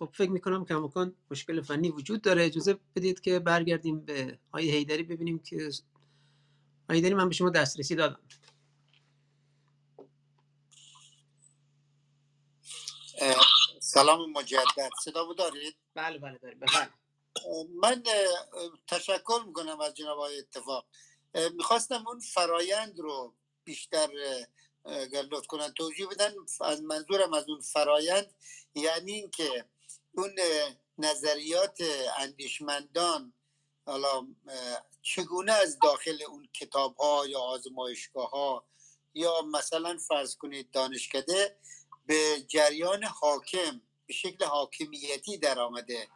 خب 0.01 0.11
فکر 0.15 0.31
می‌کنم 0.31 0.65
کماکان 0.65 1.17
مشکل 1.31 1.63
فنی 1.63 1.91
وجود 1.91 2.23
داره. 2.23 2.45
اجازه 2.45 2.79
بدید 2.97 3.21
که 3.21 3.39
برگردیم 3.39 4.01
به 4.01 4.39
آقای 4.55 4.71
حیدری 4.71 5.03
ببینیم 5.03 5.39
که 5.39 5.71
حیدری 6.91 7.15
من 7.15 7.29
به 7.29 7.35
شما 7.35 7.51
دسترسی 7.51 7.95
دادم. 7.95 8.21
سلام 13.81 14.33
مجدد. 14.33 14.91
صدا 15.05 15.33
دارید؟ 15.33 15.77
بله 15.95 16.19
بله 16.19 16.39
دارید 16.39 16.61
بله 16.61 16.89
من 17.83 18.03
تشکر 18.89 19.43
می‌کنم 19.47 19.81
از 19.81 19.95
جناب 19.95 20.19
آقای 20.19 20.39
اتفاق. 20.39 20.87
می‌خواستم 21.55 22.05
اون 22.07 22.21
فرایند 22.21 22.99
رو 23.01 23.35
بیشتر 23.65 24.09
لطف 25.31 25.47
کنن 25.47 25.73
توضیح 25.73 26.07
بدن 26.07 26.33
از 26.61 26.83
منظورم 26.83 27.33
از 27.33 27.49
اون 27.49 27.61
فرایند 27.61 28.35
یعنی 28.75 29.13
اینکه 29.13 29.65
اون 30.13 30.33
نظریات 30.99 31.79
اندیشمندان 32.19 33.33
حالا 33.87 34.27
چگونه 35.03 35.53
از 35.53 35.79
داخل 35.83 36.23
اون 36.29 36.49
کتاب 36.53 36.97
ها 36.97 37.27
یا 37.27 37.41
آزمایشگاه 37.41 38.31
ها 38.31 38.65
یا 39.15 39.43
مثلا 39.43 39.99
فرض 40.09 40.37
کنید 40.37 40.71
دانشکده 40.71 41.57
به 42.07 42.45
جریان 42.49 43.05
حاکم 43.05 43.81
به 44.07 44.13
شکل 44.13 44.45
حاکمیتی 44.45 45.39
در 45.39 45.59
آمده 45.59 46.09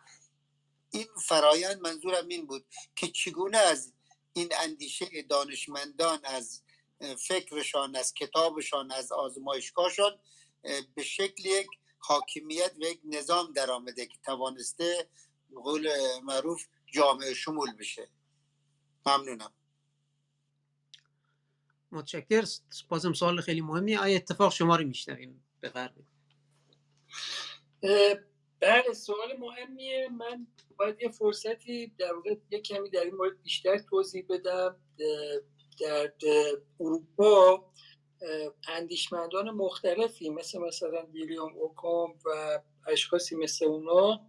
این 0.91 1.07
فرایند 1.23 1.81
منظورم 1.81 2.29
این 2.29 2.47
بود 2.47 2.66
که 2.97 3.09
چگونه 3.09 3.59
از 3.59 3.93
این 4.33 4.53
اندیشه 4.59 5.23
دانشمندان 5.23 6.21
از 6.25 6.62
فکرشان 7.19 7.97
از 7.97 8.15
کتابشان 8.15 8.91
از 8.91 9.12
آزمایشگاهشان 9.12 10.19
به 10.95 11.03
شکل 11.03 11.47
یک 11.47 11.66
حاکمیت 12.06 12.72
و 12.81 12.82
یک 12.82 13.01
نظام 13.05 13.52
در 13.52 13.70
آمده 13.70 14.06
که 14.06 14.18
توانسته 14.24 15.09
قول 15.55 15.89
معروف 16.24 16.66
جامعه 16.86 17.35
شمول 17.35 17.76
بشه. 17.76 18.09
ممنونم. 19.06 19.52
متشکر 21.93 22.44
بازم 22.89 23.12
سوال 23.12 23.40
خیلی 23.40 23.60
مهمی. 23.60 23.97
آیا 23.97 24.16
اتفاق 24.16 24.52
شما 24.52 24.76
رو 24.76 24.85
میشنویم؟ 24.86 25.44
بفرمایید. 25.62 26.09
بله 28.60 28.93
سوال 28.94 29.36
مهمیه. 29.39 30.09
من 30.09 30.47
باید 30.78 31.02
یه 31.02 31.09
فرصتی 31.09 31.86
در 31.98 32.14
واقع 32.14 32.36
یه 32.51 32.60
کمی 32.60 32.90
در 32.90 33.01
این 33.01 33.14
مورد 33.14 33.43
بیشتر 33.43 33.78
توضیح 33.78 34.26
بدم. 34.28 34.76
در 35.81 36.12
اروپا 36.81 37.72
اندیشمندان 38.69 39.51
مختلفی 39.51 40.31
مثل 40.31 40.59
مثلا 40.59 41.07
ویلیام 41.07 41.53
اوکام 41.57 42.15
و 42.25 42.61
اشخاصی 42.87 43.37
مثل 43.37 43.65
اونا 43.65 44.21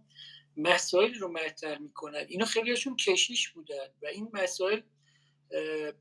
مسائل 0.56 1.14
رو 1.14 1.28
مطرح 1.28 1.78
می‌کنن. 1.78 2.26
اینا 2.28 2.44
خیلیشون 2.44 2.96
کشیش 2.96 3.48
بودن 3.48 3.86
و 4.02 4.06
این 4.06 4.28
مسائل 4.32 4.80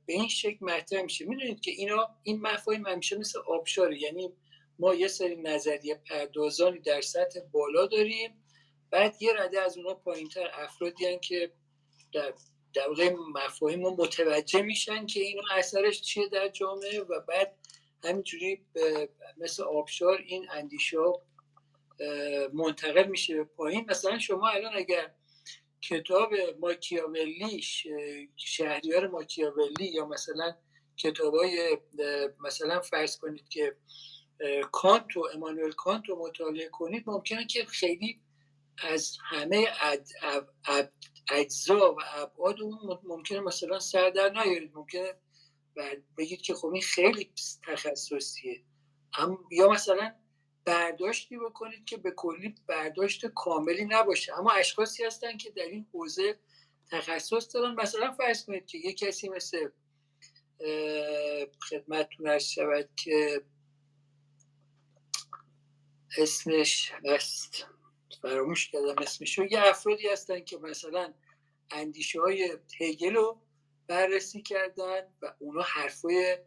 به 0.05 0.13
این 0.13 0.27
شکل 0.27 0.65
مطرح 0.65 1.01
میشه. 1.01 1.25
می‌دونید 1.25 1.59
که 1.59 1.71
اینا 1.71 2.09
این 2.23 2.41
مفاهیم 2.41 2.87
همیشه 2.87 3.17
مثل 3.17 3.39
آبشاره. 3.47 4.01
یعنی 4.01 4.33
ما 4.79 4.95
یه 4.95 5.07
سری 5.07 5.35
نظریه 5.35 5.95
پردازانی 5.95 6.79
در 6.79 7.01
سطح 7.01 7.39
بالا 7.51 7.85
داریم 7.85 8.43
بعد 8.91 9.15
یه 9.21 9.33
رده 9.33 9.61
از 9.61 9.77
اونا 9.77 9.93
پایینتر 9.93 10.49
افرادی 10.53 11.19
که 11.19 11.51
در 12.13 12.33
در 12.73 12.87
مفاهیم 13.35 13.83
رو 13.83 13.95
متوجه 13.95 14.61
میشن 14.61 15.05
که 15.05 15.19
اینو 15.19 15.41
اثرش 15.51 16.01
چیه 16.01 16.27
در 16.27 16.47
جامعه 16.47 17.01
و 17.01 17.19
بعد 17.19 17.57
همینجوری 18.05 18.65
مثل 19.37 19.63
آبشار 19.63 20.17
این 20.17 20.47
اندیشه 20.51 20.97
منتقل 22.53 23.07
میشه 23.07 23.35
به 23.35 23.43
پایین. 23.43 23.85
مثلا 23.89 24.19
شما 24.19 24.47
الان 24.47 24.71
اگر 24.75 25.11
کتاب 25.81 26.33
ماکیاولی 26.59 27.61
شهریار 28.35 29.07
ماکیاولی 29.07 29.85
یا 29.85 30.05
مثلا 30.05 30.55
کتاب 30.97 31.35
های 31.35 31.77
مثلا 32.39 32.81
فرض 32.81 33.17
کنید 33.17 33.49
که 33.49 33.75
کانت 34.71 35.17
و 35.17 35.27
امانوئل 35.33 35.71
کانت 35.71 36.09
رو 36.09 36.27
مطالعه 36.27 36.69
کنید 36.69 37.03
ممکنه 37.07 37.45
که 37.45 37.65
خیلی 37.65 38.21
از 38.77 39.17
همه 39.21 39.67
اجزا 41.31 41.93
و 41.93 41.97
ابعاد 42.15 42.61
اون 42.61 42.99
ممکنه 43.03 43.39
مثلا 43.39 43.79
سر 43.79 44.09
در 44.09 44.29
نیارید. 44.29 44.71
ممکنه 44.75 45.13
و 45.75 45.95
بگید 46.17 46.41
که 46.41 46.53
خب 46.53 46.67
این 46.67 46.81
خیلی 46.81 47.31
تخصصیه. 47.67 48.63
یا 49.51 49.69
مثلا 49.69 50.15
برداشتی 50.65 51.37
بکنید 51.37 51.85
که 51.85 51.97
به 51.97 52.11
کلی 52.11 52.55
برداشت 52.67 53.25
کاملی 53.25 53.85
نباشه. 53.85 54.39
اما 54.39 54.51
اشخاصی 54.51 55.03
هستن 55.03 55.37
که 55.37 55.49
در 55.49 55.63
این 55.63 55.87
حوزه 55.93 56.39
تخصص 56.91 57.55
دارن. 57.55 57.75
مثلا 57.75 58.11
فرض 58.11 58.45
کنید 58.45 58.65
که 58.65 58.77
یه 58.77 58.93
کسی 58.93 59.29
مثل 59.29 59.69
خدمتتون 61.69 62.27
ارز 62.27 62.43
شود 62.43 62.89
که 62.95 63.41
اسمش 66.17 66.91
هست. 67.05 67.65
فراموش 68.21 68.69
کردم 68.69 68.95
اسمشو. 68.97 69.45
یه 69.45 69.59
افرادی 69.63 70.07
هستن 70.07 70.39
که 70.39 70.57
مثلا 70.57 71.13
اندیشه 71.71 72.21
های 72.21 72.57
هگل 72.79 73.13
رو 73.13 73.41
بررسی 73.87 74.41
کردن 74.41 75.01
و 75.21 75.33
اونا 75.39 75.61
حرفای 75.61 76.37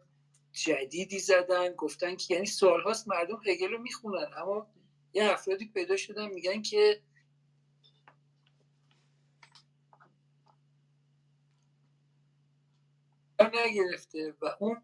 جدیدی 0.51 1.19
زدن 1.19 1.73
گفتن 1.73 2.15
که 2.15 2.33
یعنی 2.33 2.45
سالهاست 2.45 3.07
مردم 3.07 3.41
هگل 3.45 3.71
رو 3.71 3.77
می‌خونن. 3.77 4.27
اما 4.37 4.67
یه 5.13 5.31
افرادی 5.31 5.65
پیدا 5.65 5.97
شدن 5.97 6.29
میگن 6.29 6.61
که 6.61 7.01
نگرفته 13.53 14.33
و 14.41 14.55
اون 14.59 14.81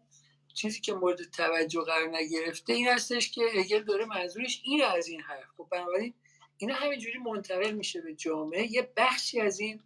چیزی 0.54 0.80
که 0.80 0.94
مورد 0.94 1.30
توجه 1.30 1.80
قرار 1.80 2.08
نگرفته 2.08 2.72
این 2.72 2.88
هستش 2.88 3.30
که 3.30 3.42
هگل 3.54 3.84
داره 3.84 4.04
منظورش 4.04 4.62
این 4.64 4.84
از 4.84 5.08
این 5.08 5.20
حرف. 5.20 5.48
خب 5.56 5.68
بنابراین 5.70 6.14
اینا 6.56 6.74
همینجوری 6.74 7.18
منتقل 7.18 7.70
میشه 7.70 8.00
به 8.00 8.14
جامعه. 8.14 8.72
یه 8.72 8.92
بخشی 8.96 9.40
از 9.40 9.60
این 9.60 9.80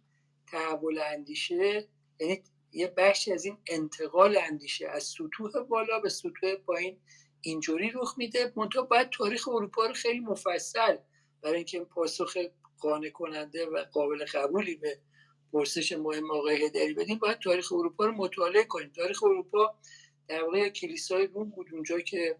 تحول 0.47 0.99
اندیشه 0.99 1.87
یعنی 2.19 2.43
یه 2.71 2.93
بخشی 2.97 3.33
از 3.33 3.45
این 3.45 3.57
انتقال 3.67 4.37
اندیشه 4.37 4.87
از 4.87 5.03
سطوح 5.03 5.63
بالا 5.63 5.99
به 5.99 6.09
سطوح 6.09 6.55
پایین 6.55 6.99
اینجوری 7.41 7.91
رخ 7.93 8.13
میده. 8.17 8.53
منتها 8.55 8.81
باید 8.81 9.09
تاریخ 9.09 9.47
اروپا 9.47 9.85
رو 9.85 9.93
خیلی 9.93 10.19
مفصل 10.19 10.97
برای 11.41 11.55
اینکه 11.55 11.79
پاسخ 11.79 12.37
قانع 12.79 13.09
کننده 13.09 13.65
و 13.65 13.83
قابل 13.91 14.25
قبولی 14.25 14.75
به 14.75 14.99
پرسش 15.53 15.91
مهم 15.91 16.31
آقای 16.31 16.65
هدری 16.65 16.93
بدیم 16.93 17.17
باید 17.17 17.39
تاریخ 17.39 17.73
اروپا 17.73 18.05
رو 18.05 18.11
مطالعه 18.11 18.63
کنیم. 18.63 18.91
تاریخ 18.95 19.23
اروپا 19.23 19.75
در 20.27 20.43
واقع 20.43 20.69
کلیسای 20.69 21.27
روم 21.27 21.49
بود 21.49 21.67
اونجا 21.73 21.99
که 21.99 22.37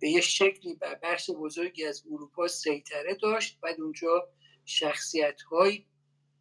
به 0.00 0.08
یه 0.08 0.20
شکلی 0.20 0.74
بر 0.74 0.98
بخش 1.02 1.30
بزرگی 1.30 1.84
از 1.84 2.02
اروپا 2.12 2.48
سیطره 2.48 3.14
داشت. 3.14 3.60
بعد 3.60 3.80
اونجا 3.80 4.28
شخصیت 4.64 5.42
های 5.42 5.84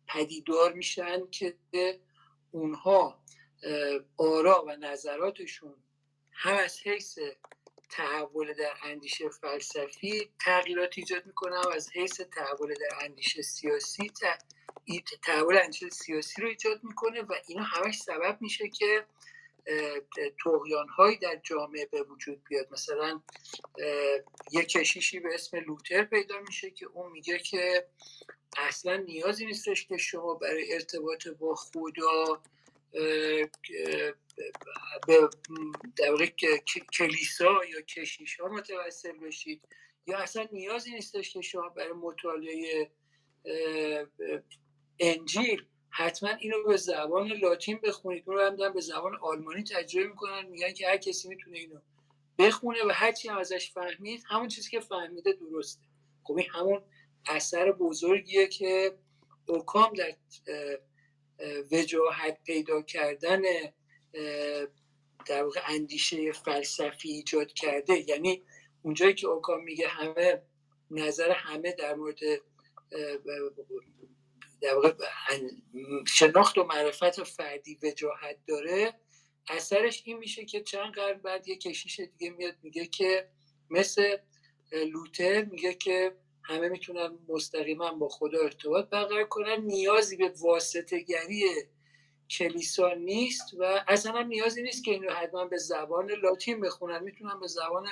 پدیدار 0.08 0.74
میشن 0.74 1.28
که 1.32 1.58
اونها 2.52 3.24
آرا 4.18 4.66
و 4.68 4.72
نظراتشون 4.72 5.76
هم 6.32 6.56
از 6.56 6.80
حیث 6.84 7.20
تحول 7.90 8.54
در 8.54 8.74
اندیشه 8.84 9.30
فلسفی 9.30 10.32
تغییرات 10.40 10.98
ایجاد 10.98 11.26
می‌کنه 11.26 11.60
و 11.60 11.70
از 11.70 11.90
حیث 11.94 12.22
تحول 12.22 12.74
در 12.74 13.06
اندیشه 13.06 13.42
سیاسی 13.42 14.12
تحول 15.22 15.58
اندیشه 15.58 15.90
سیاسی 15.90 16.42
رو 16.42 16.48
ایجاد 16.48 16.84
می‌کنه 16.84 17.22
و 17.22 17.34
اینا 17.48 17.64
همش 17.64 17.98
سبب 17.98 18.38
میشه 18.42 18.70
که 18.70 19.06
توقیان 20.44 20.90
هایی 20.90 21.18
در 21.18 21.40
جامعه 21.44 21.86
به 21.86 22.04
وجود 22.04 22.44
بیاد. 22.44 22.68
مثلا 22.72 23.22
یه 24.52 24.64
کشیشی 24.64 25.20
به 25.20 25.34
اسم 25.34 25.58
لوتر 25.58 26.04
پیدا 26.04 26.40
میشه 26.40 26.72
که 26.72 26.86
اون 26.86 27.12
میگه 27.12 27.40
که 27.40 27.88
اصلا 28.58 28.96
نیازی 28.96 29.46
نیستش 29.46 29.86
که 29.86 29.98
شما 29.98 30.34
برای 30.34 30.74
ارتباط 30.74 31.28
با 31.28 31.56
خدا 31.56 32.42
به 35.08 35.30
در 35.98 36.26
کلیسا 36.98 37.66
یا 37.66 37.82
کشیش 37.82 38.40
ها 38.40 38.48
متوسل 38.48 39.18
بشید. 39.18 39.62
یا 40.08 40.18
اصلا 40.18 40.48
نیازی 40.52 40.92
نیستش 40.92 41.34
که 41.34 41.42
شما 41.42 41.70
برای 41.70 41.94
مطالعه 41.94 42.92
انجیل 45.00 45.66
حتما 45.94 46.30
اینو 46.30 46.64
به 46.64 46.78
زبان 46.78 47.28
لاتین 47.28 47.80
بخونید 47.84 48.24
اون 48.28 48.38
رو 48.38 48.44
هم 48.44 48.74
به 48.74 48.82
زبان 48.82 49.16
آلمانی 49.16 49.64
تجربه 49.64 50.08
می‌کنن. 50.08 50.46
میگن 50.46 50.74
که 50.74 50.88
هر 50.88 50.98
کسی 50.98 51.28
می‌تونه 51.28 51.58
اینو 51.58 51.80
بخونه 52.38 52.80
و 52.84 52.92
هرچی 52.94 53.28
هم 53.30 53.38
ازش 53.38 53.72
فهمید 53.72 54.24
همون 54.28 54.48
چیزی 54.48 54.70
که 54.70 54.80
فهمیده 54.80 55.34
درسته. 55.34 55.82
خب 56.24 56.38
این 56.38 56.48
همون 56.50 56.82
اثر 57.26 57.72
بزرگیه 57.72 58.48
که 58.48 58.98
اوکام 59.48 59.94
در 59.94 60.16
وجاهت 61.72 62.44
پیدا 62.44 62.82
کردن 62.82 63.42
در 65.26 65.44
واقع 65.44 65.62
اندیشه 65.68 66.32
فلسفی 66.32 67.10
ایجاد 67.10 67.54
کرده. 67.54 68.10
یعنی 68.10 68.44
اونجایی 68.82 69.14
که 69.14 69.28
اوکام 69.28 69.64
میگه 69.64 69.88
همه 69.88 70.42
نظر 70.92 71.32
همه 71.32 71.72
در 71.72 71.96
مورد 71.96 72.20
در 74.62 74.76
واقع 74.76 74.94
شناخت 76.08 76.58
و 76.58 76.64
معرفت 76.64 77.24
فردی 77.24 77.80
وجاهت 77.84 78.38
داره. 78.48 78.94
اثرش 79.50 80.04
این 80.06 80.18
میشه 80.18 80.46
که 80.46 80.62
چند 80.62 80.94
قرن 80.94 81.18
بعد 81.18 81.48
یه 81.48 81.58
کشیش 81.58 82.00
دیگه 82.00 82.32
میاد 82.32 82.56
میگه 82.64 82.86
که 82.86 83.30
مثل 83.70 84.18
لوتر 84.72 85.44
میگه 85.44 85.74
که 85.74 86.16
همه 86.44 86.70
می‌تونن 86.70 87.18
مستقیما 87.28 87.94
با 87.94 88.10
خدا 88.10 88.40
ارتباط 88.44 88.90
برقرار 88.90 89.24
کنن. 89.24 89.62
نیازی 89.62 90.18
به 90.18 90.34
واسطه 90.42 91.00
گری 91.00 91.44
کلیسا 92.30 92.94
نیست 92.94 93.54
و 93.60 93.84
اصلا 93.88 94.22
نیازی 94.22 94.64
نیست 94.64 94.84
که 94.84 94.92
اینو 94.92 95.12
حتما 95.12 95.46
به 95.46 95.58
زبان 95.58 96.12
لاتین 96.12 96.62
بخونن. 96.62 97.04
می‌تونن 97.04 97.40
به 97.40 97.48
زبان 97.48 97.88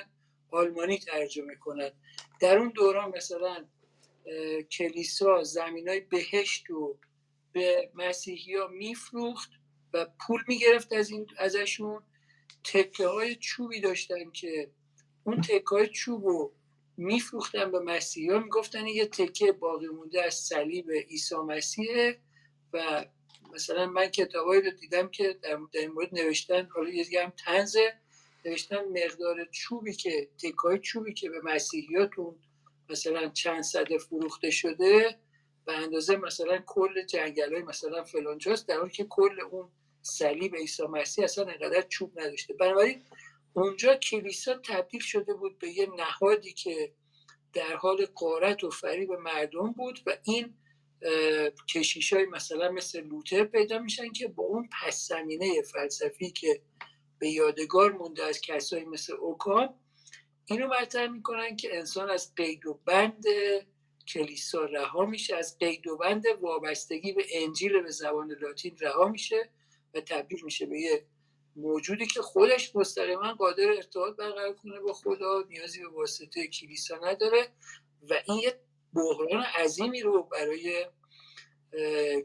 آلمانی 0.52 0.98
ترجمه 0.98 1.56
کنن. 1.56 1.91
در 2.41 2.58
اون 2.58 2.70
دوران 2.70 3.10
مثلا 3.18 3.66
کلیسا 4.72 5.43
زمین 5.43 5.89
های 5.89 5.99
بهشت 5.99 6.65
رو 6.69 6.99
به 7.51 7.91
مسیحی 7.95 8.56
ها 8.56 8.68
میفروخت 8.68 9.49
و 9.93 10.07
پول 10.27 10.43
می‌گرفت 10.47 10.93
از 10.93 11.10
این 11.10 11.27
ازشون. 11.38 12.03
تکه 12.64 13.07
های 13.07 13.35
چوبی 13.35 13.81
داشتن 13.81 14.31
که 14.31 14.72
اون 15.23 15.41
تکه 15.41 15.69
های 15.72 15.88
چوب 15.88 16.26
رو 16.26 16.53
میفروختن 16.97 17.72
به 17.72 17.80
مسیحی 17.80 18.30
ها. 18.30 18.39
می‌گفتن 18.39 18.88
یه 18.88 19.06
تکه 19.06 19.51
باقی 19.51 19.88
مونده 19.88 20.23
از 20.23 20.34
صلیب 20.34 20.91
عیسی 20.91 21.35
مسیحه 21.35 22.19
و 22.73 23.06
مثلا 23.53 23.85
من 23.85 24.07
کتابایی 24.07 24.61
رو 24.61 24.72
دیدم 24.72 25.07
که 25.07 25.39
در 25.41 25.57
این 25.73 25.91
مورد 25.91 26.15
نوشتن 26.15 26.65
حالا 26.65 26.89
یه 26.89 27.23
هم 27.23 27.34
تنزه 27.45 27.93
نوشتن 28.45 28.80
مقدار 28.84 29.45
چوبی 29.51 29.93
که 29.93 30.30
تکای 30.43 30.80
چوبی 30.80 31.14
که 31.14 31.30
به 31.30 31.41
مسیحیاتون 31.43 32.35
مثلا 32.90 33.30
چند 33.30 33.61
صده 33.64 33.98
فروخته 33.98 34.52
شده 34.52 35.20
به 35.66 35.78
اندازه 35.78 36.16
مثلا 36.16 36.57
کل 36.66 37.06
جنگل 37.06 37.53
های 37.53 37.64
مثلا 37.64 38.03
فلانجاست 38.03 38.68
در 38.68 38.78
حالی 38.78 38.91
که 38.91 39.03
کل 39.03 39.41
اون 39.52 39.72
صلیب 40.02 40.56
عیسی 40.56 40.84
مسیح 40.84 41.24
اصلا 41.24 41.45
انقدر 41.45 41.82
چوب 41.82 42.20
نداشته. 42.20 42.53
بنابراین 42.53 43.02
اونجا 43.53 43.95
کلیسا 43.95 44.53
تبدیل 44.53 45.02
شده 45.02 45.34
بود 45.34 45.60
به 45.60 45.70
یه 45.70 45.88
نهادی 45.98 46.53
که 46.53 46.94
در 47.53 47.76
حال 47.76 48.06
قارت 48.06 48.64
و 48.64 48.70
فریب 48.70 49.11
مردم 49.11 49.72
بود 49.72 49.99
و 50.06 50.18
این 50.24 50.53
کشیش 51.74 52.14
های 52.14 52.26
مثلا 52.26 52.72
مثل 52.72 53.02
لوتر 53.02 53.44
پیدا 53.44 53.80
میشن 53.80 54.11
که 54.11 54.28
با 54.28 54.44
اون 54.44 54.70
پس 54.82 55.07
زمینه 55.07 55.61
فلسفی 55.61 56.32
که 56.32 56.61
به 57.20 57.30
یادگار 57.30 57.91
مونده 57.91 58.24
از 58.24 58.41
کسایی 58.41 58.86
مثل 58.86 59.14
اوکام 59.14 59.74
اینو 60.50 60.68
مطرح 60.68 61.08
می‌کنن 61.08 61.56
که 61.56 61.78
انسان 61.78 62.10
از 62.10 62.36
قید 62.36 62.66
و 62.66 62.80
بند 62.86 63.24
کلیسا 64.08 64.66
رها 64.66 65.06
میشه 65.06 65.36
از 65.36 65.58
قید 65.58 65.88
و 65.88 65.98
بند 65.98 66.26
وابستگی 66.42 67.14
به 67.14 67.26
انجیل 67.32 67.82
به 67.82 67.92
زبان 67.92 68.32
لاتین 68.32 68.78
رها 68.80 69.08
میشه 69.08 69.50
و 69.94 70.02
تبدیل 70.02 70.44
میشه 70.44 70.66
به 70.66 70.80
یه 70.80 71.06
موجودی 71.56 72.06
که 72.06 72.22
خودش 72.22 72.76
مستقیما 72.76 73.34
قادر 73.34 73.70
ارتباط 73.70 74.16
برقرار 74.16 74.54
کنه 74.54 74.80
با 74.80 74.94
خدا 74.94 75.44
نیازی 75.50 75.82
به 75.82 75.88
واسطه 75.88 76.48
کلیسا 76.48 77.00
نداره 77.04 77.48
و 78.10 78.14
این 78.28 78.38
یه 78.38 78.60
بحران 78.94 79.44
عظیمی 79.44 80.02
رو 80.02 80.24
برای 80.24 80.86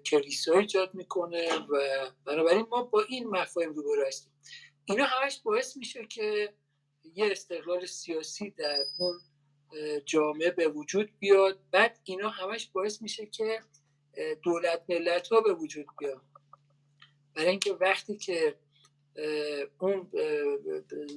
کلیسا 0.06 0.58
ایجاد 0.58 0.94
می‌کنه 0.94 1.54
و 1.54 1.76
بنابراین 2.24 2.66
ما 2.70 2.82
با 2.82 3.02
این 3.02 3.28
مفاهیم 3.28 3.72
روبرو 3.72 4.06
هستیم. 4.06 4.32
اینا 4.84 5.04
همش 5.04 5.40
باعث 5.44 5.76
میشه 5.76 6.06
که 6.06 6.54
یه 7.14 7.28
استقلال 7.30 7.86
سیاسی 7.86 8.50
در 8.50 8.78
اون 8.98 9.20
جامعه 10.04 10.50
به 10.50 10.68
وجود 10.68 11.10
بیاد. 11.18 11.58
بعد 11.70 12.00
اینا 12.04 12.28
همش 12.28 12.66
باعث 12.72 13.02
میشه 13.02 13.26
که 13.26 13.60
دولت 14.42 14.82
ملت 14.88 15.28
ها 15.28 15.40
به 15.40 15.52
وجود 15.52 15.86
بیاد 15.98 16.22
برای 17.34 17.48
اینکه 17.48 17.72
وقتی 17.72 18.16
که 18.16 18.54
اون 19.78 20.10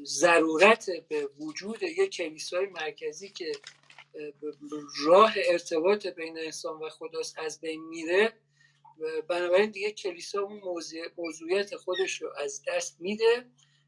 ضرورت 0.04 0.90
به 1.10 1.30
وجود 1.40 1.84
یک 1.84 2.12
کلیسای 2.12 2.66
مرکزی 2.66 3.30
که 3.30 3.52
راه 5.06 5.34
ارتباط 5.46 6.08
بین 6.08 6.38
انسان 6.40 6.80
و 6.80 6.90
خداست 6.90 7.40
از 7.40 7.62
بین 7.62 7.84
میره 7.88 8.34
بنابراین 9.28 9.72
دیگه 9.72 9.92
کلیسا 9.92 10.42
اون 10.42 10.62
موضوعیت 11.18 11.76
خودش 11.76 12.22
رو 12.22 12.34
از 12.38 12.64
دست 12.68 13.02
میده. 13.02 13.46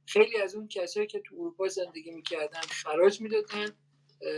خیلی 0.10 0.38
از 0.38 0.56
اون 0.56 0.68
کسایی 0.68 1.07
که 1.07 1.19
تو 1.19 1.36
اروپا 1.36 1.68
زندگی 1.68 2.11
می‌کردن 2.11 2.61
خراج 2.61 3.22
می‌دادن 3.22 3.68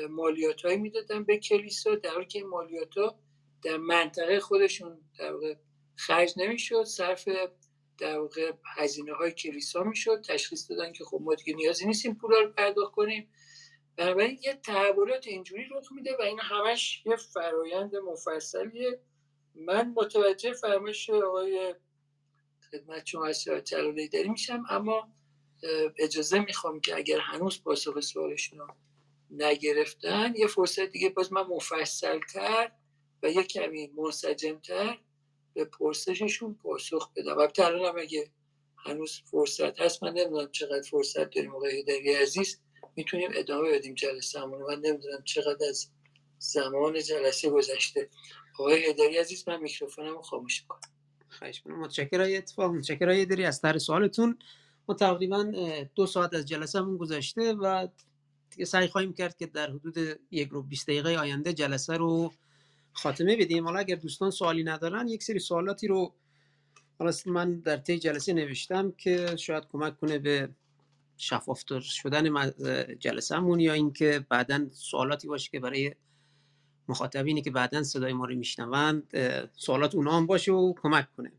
مالیات 0.10 0.62
هایی 0.62 0.78
می‌دادن 0.78 1.24
به 1.24 1.38
کلیسا 1.38 1.96
در 1.96 2.10
حالی 2.10 2.26
که 2.26 2.44
مالیات 2.44 2.98
ها 2.98 3.20
در 3.64 3.78
منطقه 3.78 4.40
خودشون 4.40 5.02
در 5.20 5.34
واقع 5.34 5.56
خرج 5.96 6.34
نمی‌شد 6.38 6.84
صرف 6.84 7.30
در 7.98 8.20
واقع 8.20 8.52
هزینه 8.78 9.14
های 9.14 9.32
کلیسا 9.32 9.84
می‌شد. 9.84 10.22
تشخیص 10.22 10.72
دادن 10.72 10.94
که 10.94 11.04
خب 11.04 11.20
ما 11.22 11.36
دیگه 11.36 11.54
نیازی 11.54 11.86
نیستیم 11.86 12.16
پولا 12.16 12.40
رو 12.40 12.52
پرداخت 12.52 12.92
کنیم. 12.94 13.32
بنابراین 13.98 14.40
یه 14.44 14.54
تحولات 14.54 15.28
اینجوری 15.28 15.64
رخ 15.72 15.92
میده 15.92 16.18
و 16.20 16.22
این 16.22 16.40
همش 16.40 17.04
یه 17.06 17.16
فرایند 17.16 17.96
مفصلیه. 17.96 19.00
من 19.56 19.94
متوجه 19.96 20.54
فرمایش 20.54 21.10
آقای 21.10 21.76
خدمت 22.72 23.06
شما 23.06 23.32
داری 24.14 24.30
میشم 24.30 24.64
اما 24.70 25.21
اجازه 25.98 26.40
می‌خوام 26.40 26.80
که 26.80 26.96
اگر 26.96 27.20
هنوز 27.20 27.64
پاسخ 27.64 28.00
سوالشون 28.00 28.60
رو 28.60 28.68
نگرفتن 29.32 30.34
یه 30.36 30.48
فرصت 30.48 30.86
دیگه 30.86 31.10
باز 31.10 31.34
من 31.34 31.42
مفصلتر 31.42 32.72
و 33.24 33.30
یه 33.30 33.44
کمی 33.44 33.88
منسجمتر 33.88 35.00
به 35.54 35.66
پرسششون 35.66 36.54
پاسخ 36.64 37.12
بدم. 37.16 37.38
و 37.38 37.48
الان 37.58 38.00
اگه 38.00 38.32
هنوز 38.78 39.22
فرصت 39.26 39.80
هست 39.80 40.04
من 40.04 40.14
نمی‌دونم 40.14 40.52
چقدر 40.52 40.82
فرصت 40.82 41.30
داریم 41.30 41.56
آقای 41.56 41.80
هدری 41.80 42.14
عزیز. 42.14 42.60
می‌تونیم 42.96 43.32
ادامه 43.36 43.72
بدیم 43.72 43.96
جلسه 43.96 44.40
همون 44.40 44.62
من 44.62 44.80
نمی‌دونم 44.80 45.24
چقدر 45.24 45.68
از 45.70 45.90
زمان 46.40 47.02
جلسه 47.02 47.50
گذشته. 47.50 48.10
آقای 48.60 48.86
هدری 48.86 49.18
عزیز 49.18 49.48
من 49.48 49.62
میکروفونم 49.62 50.14
رو 50.14 50.22
خاموش 50.22 50.64
کنم 50.68 50.80
خواهش 51.30 51.64
متشکرم. 51.66 52.38
اتفاق. 52.38 52.72
متشکرم 52.72 53.24
داری 53.24 53.46
از 53.46 53.62
طرح 53.62 53.78
سوالتون. 53.78 54.40
ما 54.88 54.96
تقریبا 54.96 55.52
دو 55.96 56.06
ساعت 56.06 56.34
از 56.34 56.46
جلسه 56.46 56.80
همون 56.80 56.98
گذشته 56.98 57.54
و 57.54 57.88
دیگه 58.50 58.66
سعی 58.66 58.88
خواهیم 58.88 59.14
کرد 59.14 59.38
که 59.38 59.46
در 59.46 59.70
حدود 59.72 59.98
یک 60.32 60.50
رو 60.50 60.64
20 60.64 60.88
دقیقه 60.88 61.10
آینده 61.16 61.54
جلسه 61.54 61.98
رو 61.98 62.34
خاتمه 62.94 63.36
بدیم. 63.36 63.66
حالا 63.66 63.80
اگر 63.80 63.96
دوستان 63.96 64.32
سوالی 64.32 64.64
ندارن 64.64 65.08
یک 65.08 65.24
سری 65.24 65.40
سوالاتی 65.40 65.88
رو 65.88 66.14
حالا 67.00 67.12
من 67.26 67.60
در 67.60 67.78
طی 67.78 68.00
جلسه 68.00 68.34
نوشتم 68.34 68.92
که 68.92 69.36
شاید 69.36 69.64
کمک 69.72 70.00
کنه 70.00 70.20
به 70.20 70.50
شفافتر 71.18 71.80
شدن 71.80 72.52
جلسه 73.00 73.36
همون 73.36 73.60
یا 73.60 73.74
اینکه 73.74 74.26
بعدا 74.30 74.68
سوالاتی 74.72 75.28
باشه 75.28 75.50
که 75.52 75.60
برای 75.60 75.96
مخاطبینی 76.88 77.42
که 77.42 77.52
بعدا 77.52 77.84
صدای 77.84 78.14
ما 78.14 78.26
رو 78.26 78.36
میشنوند 78.36 79.14
سوالات 79.56 79.96
اونا 79.96 80.18
هم 80.18 80.26
باشه 80.26 80.52
و 80.52 80.74
کمک 80.82 81.16
کنه. 81.18 81.32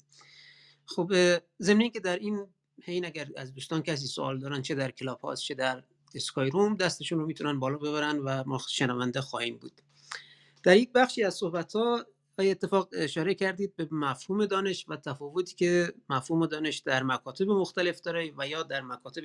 خب 0.87 1.13
ضمن 1.61 1.89
که 1.89 2.01
در 2.01 2.19
این 2.19 2.47
حین 2.85 3.07
اگر 3.07 3.29
از 3.37 3.55
دوستان 3.55 3.83
کسی 3.83 4.07
سوال 4.07 4.39
دارن 4.39 4.63
چه 4.63 4.75
در 4.75 4.91
کلاب 4.91 5.21
هاست 5.21 5.43
چه 5.43 5.55
در 5.55 5.83
اسکای 6.15 6.51
روم 6.51 6.77
دستشون 6.77 7.19
رو 7.19 7.27
می‌تونن 7.27 7.61
بالا 7.61 7.79
ببرن 7.79 8.19
و 8.19 8.45
ما 8.47 8.61
شنونده 8.69 9.21
خواهیم 9.21 9.59
بود. 9.59 9.81
در 10.63 10.77
یک 10.77 10.93
بخشی 10.93 11.25
از 11.25 11.35
صحبت 11.35 11.73
ها 11.73 12.07
اتفاق 12.39 12.89
اشاره 12.93 13.35
کردید 13.35 13.77
به 13.77 13.89
مفهوم 13.91 14.47
دانش 14.47 14.85
و 14.89 14.97
تفاوتی 14.97 15.55
که 15.55 15.95
مفهوم 16.09 16.47
دانش 16.47 16.79
در 16.79 17.03
مکاتب 17.03 17.49
مختلف 17.49 18.01
داره 18.01 18.33
و 18.39 18.49
یا 18.49 18.63
در 18.63 18.81
مکاتب 18.81 19.23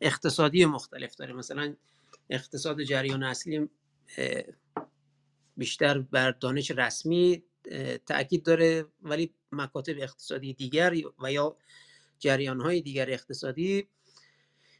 اقتصادی 0.00 0.64
مختلف 0.64 1.14
داره. 1.14 1.32
مثلا 1.32 1.76
اقتصاد 2.30 2.82
جریان 2.82 3.22
اصلی 3.22 3.68
بیشتر 5.56 5.98
بر 5.98 6.30
دانش 6.30 6.70
رسمی 6.70 7.42
تاکید 8.06 8.42
داره 8.42 8.86
ولی 9.02 9.34
مکاتب 9.52 9.94
اقتصادی 9.98 10.54
دیگر 10.54 10.94
و 11.22 11.32
یا 11.32 11.56
جریان 12.20 12.60
های 12.60 12.80
دیگر 12.80 13.10
اقتصادی 13.10 13.88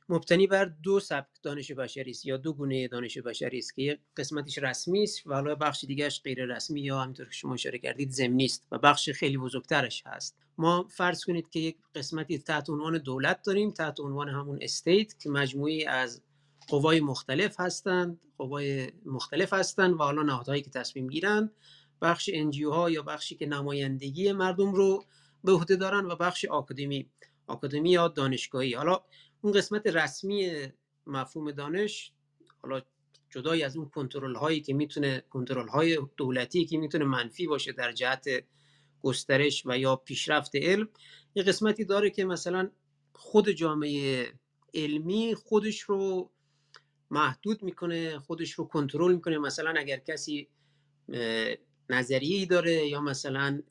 مبتنی 0.08 0.46
بر 0.46 0.64
دو 0.64 1.00
سبک 1.00 1.28
دانش 1.42 1.72
بشری 1.72 2.10
است 2.10 2.26
یا 2.26 2.36
دو 2.36 2.52
گونه 2.52 2.88
دانش 2.88 3.18
بشری 3.18 3.58
است 3.58 3.74
که 3.74 3.82
یک 3.82 4.00
قسمتش 4.16 4.58
رسمی 4.58 5.02
است 5.02 5.26
و 5.26 5.34
حالا 5.34 5.54
بخش 5.54 5.84
دیگرش 5.84 6.22
غیر 6.22 6.44
رسمی 6.44 6.80
یا 6.80 7.00
همینطور 7.00 7.26
که 7.26 7.32
شما 7.32 7.54
اشاره 7.54 7.78
کردید 7.78 8.10
زمینی 8.10 8.44
است 8.44 8.66
و 8.72 8.78
بخش 8.78 9.10
خیلی 9.10 9.38
بزرگترش 9.38 10.02
هست. 10.06 10.36
ما 10.58 10.86
فرض 10.90 11.24
کنید 11.24 11.50
که 11.50 11.60
یک 11.60 11.76
قسمتی 11.94 12.38
تحت 12.38 12.70
عنوان 12.70 12.98
دولت 12.98 13.42
داریم 13.42 13.70
تحت 13.70 14.00
عنوان 14.00 14.28
همون 14.28 14.58
استیت 14.62 15.18
که 15.18 15.30
مجموعی 15.30 15.84
از 15.84 16.22
قوای 16.68 17.00
مختلف 17.00 17.60
هستند 17.60 18.20
قوای 18.38 18.92
مختلف 19.06 19.52
هستند 19.52 19.94
و 19.94 19.98
حالا 19.98 20.22
نهادهایی 20.22 20.62
که 20.62 20.70
تصمیم 20.70 21.08
گیرند 21.08 21.52
بخش 22.02 22.30
انجیو 22.32 22.70
ها 22.70 22.90
یا 22.90 23.02
بخشی 23.02 23.34
که 23.34 23.46
نمایندگی 23.46 24.32
مردم 24.32 24.72
رو 24.72 25.04
به 25.44 25.52
عهده 25.52 25.76
دارن 25.76 26.04
و 26.04 26.16
بخش 26.16 26.44
آکادمی. 26.44 27.10
آکادمی 27.50 27.90
یا 27.90 28.08
دانشگاهی. 28.08 28.74
حالا 28.74 29.00
اون 29.42 29.52
قسمت 29.52 29.86
رسمی 29.86 30.68
مفهوم 31.06 31.50
دانش 31.50 32.12
حالا 32.62 32.82
جدای 33.30 33.62
از 33.62 33.76
اون 33.76 33.88
کنترل 33.88 34.34
هایی 34.34 34.60
که 34.60 34.74
می‌تونه 34.74 35.24
کنترل 35.30 35.68
های 35.68 35.98
دولتی 36.16 36.64
که 36.64 36.78
می‌تونه 36.78 37.04
منفی 37.04 37.46
باشه 37.46 37.72
در 37.72 37.92
جهت 37.92 38.26
گسترش 39.02 39.62
و 39.66 39.78
یا 39.78 39.96
پیشرفت 39.96 40.56
علم 40.56 40.88
یه 41.34 41.42
قسمتی 41.42 41.84
داره 41.84 42.10
که 42.10 42.24
مثلا 42.24 42.70
خود 43.12 43.50
جامعه 43.50 44.32
علمی 44.74 45.34
خودش 45.34 45.80
رو 45.80 46.30
محدود 47.10 47.62
می‌کنه 47.62 48.18
خودش 48.18 48.52
رو 48.52 48.64
کنترل 48.64 49.12
می‌کنه. 49.14 49.38
مثلا 49.38 49.74
اگر 49.76 49.98
کسی 49.98 50.48
نظریه 51.90 52.46
داره 52.46 52.86
یا 52.86 53.00
مثلا 53.00 53.62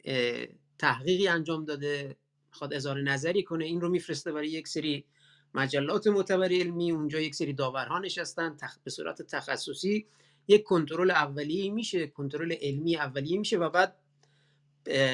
تحقیقی 0.77 1.27
انجام 1.27 1.65
داده 1.65 2.15
می‌خواد 2.51 2.73
اظهار 2.73 3.01
نظری 3.01 3.43
کنه 3.43 3.65
این 3.65 3.81
رو 3.81 3.89
میفرسته 3.89 4.31
برای 4.31 4.49
یک 4.49 4.67
سری 4.67 5.05
مجلات 5.53 6.07
معتبر 6.07 6.53
علمی 6.53 6.91
اونجا 6.91 7.19
یک 7.19 7.35
سری 7.35 7.53
داورها 7.53 7.99
نشستن 7.99 8.55
تخ... 8.55 8.77
به 8.83 8.91
صورت 8.91 9.21
تخصصی 9.21 10.05
یک 10.47 10.63
کنترل 10.63 11.11
اولیه 11.11 11.71
میشه 11.71 12.07
کنترل 12.07 12.55
علمی 12.61 12.95
اولیه 12.95 13.37
میشه 13.37 13.57
و 13.57 13.69
بعد 13.69 13.95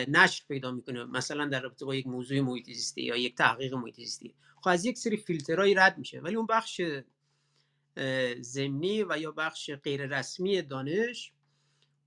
نشر 0.08 0.44
پیدا 0.48 0.72
می‌کنه 0.72 1.04
مثلا 1.04 1.46
در 1.46 1.62
رابطه 1.62 1.86
با 1.86 1.96
یک 1.96 2.08
موضوع 2.08 2.42
محیط 2.42 2.66
زیستی 2.66 3.02
یا 3.02 3.16
یک 3.16 3.36
تحقیق 3.36 3.74
محیط 3.74 3.96
زیستی. 3.96 4.36
خب 4.62 4.70
از 4.70 4.86
یک 4.86 4.98
سری 4.98 5.18
فیلترهایی 5.18 5.74
رد 5.74 5.98
میشه 5.98 6.20
ولی 6.20 6.36
اون 6.36 6.46
بخش 6.46 6.82
ضمنی 8.42 9.04
و 9.04 9.18
یا 9.20 9.32
بخش 9.32 9.72
غیر 9.72 10.06
رسمی 10.06 10.62
دانش 10.62 11.32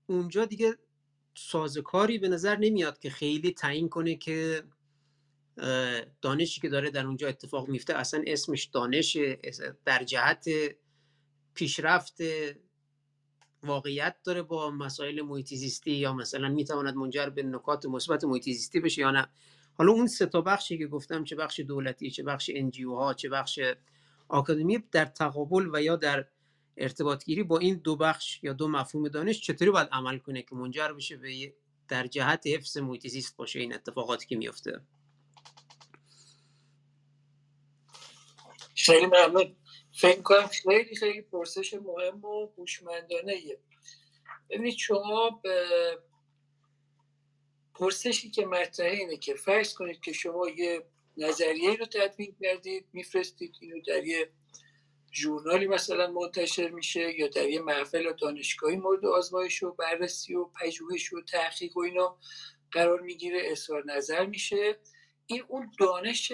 اونجا 0.07 0.45
دیگه 0.45 0.77
سازکاری 1.35 2.17
به 2.17 2.29
نظر 2.29 2.55
نمیاد 2.55 2.99
که 2.99 3.09
خیلی 3.09 3.51
تعیین 3.51 3.89
کنه 3.89 4.15
که 4.15 4.63
دانشی 6.21 6.61
که 6.61 6.69
داره 6.69 6.91
در 6.91 7.05
اونجا 7.05 7.27
اتفاق 7.27 7.67
میفته 7.69 7.93
اصلا 7.93 8.23
اسمش 8.27 8.65
دانش 8.65 9.17
در 9.85 10.03
جهت 10.03 10.45
پیشرفت 11.53 12.21
واقعیت 13.63 14.15
داره 14.23 14.41
با 14.41 14.71
مسائل 14.71 15.21
محیط 15.21 15.47
زیستی 15.47 15.91
یا 15.91 16.13
مثلا 16.13 16.49
می‌تواند 16.49 16.95
منجر 16.95 17.29
به 17.29 17.43
نکات 17.43 17.85
مثبت 17.85 18.23
محیط 18.23 18.43
زیستی 18.43 18.79
بشه 18.79 19.01
یا 19.01 19.11
نه. 19.11 19.27
حالا 19.73 19.91
اون 19.91 20.07
سه 20.07 20.25
تا 20.25 20.41
بخشی 20.41 20.77
که 20.77 20.87
گفتم 20.87 21.23
چه 21.23 21.35
بخش 21.35 21.59
دولتی 21.59 22.11
چه 22.11 22.23
بخش 22.23 22.49
انجیو 22.53 22.95
ها 22.95 23.13
چه 23.13 23.29
بخش 23.29 23.59
آکادمی 24.27 24.83
در 24.91 25.05
تقابل 25.05 25.69
و 25.73 25.81
یا 25.81 25.95
در 25.95 26.25
ارتباط 26.77 27.25
گیری 27.25 27.43
با 27.43 27.59
این 27.59 27.75
دو 27.75 27.95
بخش 27.95 28.43
یا 28.43 28.53
دو 28.53 28.67
مفهوم 28.67 29.07
دانش 29.07 29.41
چطوری 29.41 29.71
باید 29.71 29.87
عمل 29.91 30.17
کنه 30.17 30.41
که 30.41 30.55
منجر 30.55 30.93
بشه 30.93 31.17
به 31.17 31.53
در 31.87 32.07
جهت 32.07 32.47
حفظ 32.47 32.77
محیط 32.77 33.07
زیست 33.07 33.37
باشه 33.37 33.59
این 33.59 33.73
اتفاقاتی 33.73 34.27
که 34.27 34.37
میفته 34.37 34.81
خیلی 38.79 39.05
ممنون. 39.05 39.55
فکر 39.91 40.21
کنم 40.21 40.47
خیلی 40.47 40.95
خیلی 40.95 41.21
پرسش 41.21 41.73
مهم 41.73 42.25
و 42.25 42.49
هوشمندانه 42.57 43.57
ببینید 44.49 44.77
شما 44.77 45.29
به 45.29 45.65
پرسشی 47.75 48.31
که 48.31 48.45
مطرحه 48.45 48.97
اینه 48.97 49.17
که 49.17 49.33
فرض 49.35 49.73
کنید 49.73 50.01
که 50.01 50.13
شما 50.13 50.49
یه 50.49 50.83
نظریه 51.17 51.75
رو 51.75 51.85
تدوین 51.85 52.35
کردید 52.41 52.85
میفرستید 52.93 53.55
اینو 53.61 53.81
در 53.81 54.05
یه 54.05 54.29
ژورنالی 55.13 55.67
مثلا 55.67 56.11
منتشر 56.11 56.69
میشه 56.69 57.19
یا 57.19 57.27
در 57.27 57.49
یه 57.49 57.61
محفل 57.61 58.13
دانشگاهی 58.13 58.75
مورد 58.75 59.05
آزمایش 59.05 59.63
و 59.63 59.71
بررسی 59.71 60.35
و 60.35 60.45
پژوهش 60.45 61.13
و 61.13 61.21
تحقیق 61.21 61.77
و 61.77 61.79
اینا 61.79 62.17
قرار 62.71 63.01
می‌گیره 63.01 63.41
اظهار 63.43 63.83
نظر 63.85 64.25
میشه. 64.25 64.77
این 65.25 65.43
اون 65.47 65.71
دانش 65.79 66.31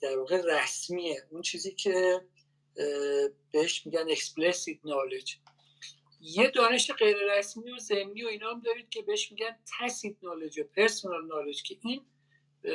در 0.00 0.18
واقع 0.18 0.42
رسمیه. 0.44 1.26
اون 1.30 1.42
چیزی 1.42 1.74
که 1.74 2.20
بهش 3.52 3.86
میگن 3.86 4.14
explicit 4.14 4.78
knowledge. 4.84 5.36
یه 6.20 6.50
دانش 6.50 6.90
غیر 6.90 7.16
رسمی 7.16 7.70
و 7.70 7.78
ضمنی 7.78 8.24
و 8.24 8.28
اینا 8.28 8.50
هم 8.50 8.60
دارید 8.60 8.88
که 8.88 9.02
بهش 9.02 9.32
میگن 9.32 9.58
tacit 9.66 10.14
knowledge 10.22 10.58
و 10.58 10.62
personal 10.76 11.28
knowledge 11.30 11.62
که 11.62 11.78
این 11.82 12.06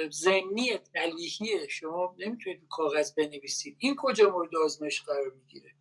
ضمنی 0.09 0.77
تلیحیه 0.77 1.67
شما 1.67 2.15
نمی‌تونید 2.19 2.67
کاغذ 2.69 3.13
بنویسید. 3.13 3.75
این 3.79 3.95
کجا 3.97 4.29
مورد 4.29 4.55
آزمایش 4.55 5.01
قرار 5.01 5.29
می‌گیره؟ 5.29 5.71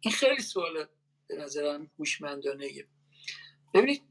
این 0.00 0.14
خیلی 0.14 0.42
سوال 0.42 0.86
به 1.26 1.36
نظرم 1.36 1.90
هوشمندانه. 1.98 2.70
ببینید 3.74 4.02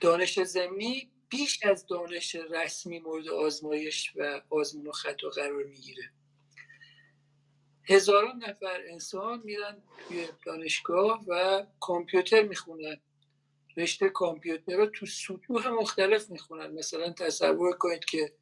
دانش 0.00 0.40
زمینی 0.40 1.10
بیش 1.30 1.64
از 1.64 1.86
دانش 1.86 2.34
رسمی 2.34 2.98
مورد 2.98 3.28
آزمایش 3.28 4.12
و 4.16 4.42
آزمون 4.50 4.86
و 4.86 4.92
خطا 4.92 5.28
قرار 5.28 5.62
می‌گیره. 5.64 6.10
هزاران 7.84 8.44
نفر 8.48 8.80
انسان 8.88 9.42
میرن 9.44 9.82
توی 10.08 10.28
دانشگاه 10.46 11.24
و 11.28 11.66
کامپیوتر 11.80 12.42
می‌خونن. 12.42 13.00
رشته 13.76 14.08
کامپیوتر 14.08 14.76
رو 14.76 14.86
تو 14.86 15.06
سطوح 15.06 15.68
مختلف 15.68 16.30
می‌خونن. 16.30 16.70
مثلا 16.70 17.10
تصور 17.12 17.76
کنید 17.76 18.04
که 18.04 18.32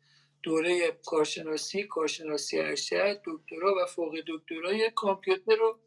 دوره 0.43 0.99
کارشناسی 1.07 1.83
کارشناسی 1.83 2.59
ارشد 2.59 3.23
دکترا 3.25 3.75
و 3.83 3.87
فوق 3.87 4.17
دکترای 4.27 4.91
کامپیوتر 4.95 5.57
رو 5.57 5.79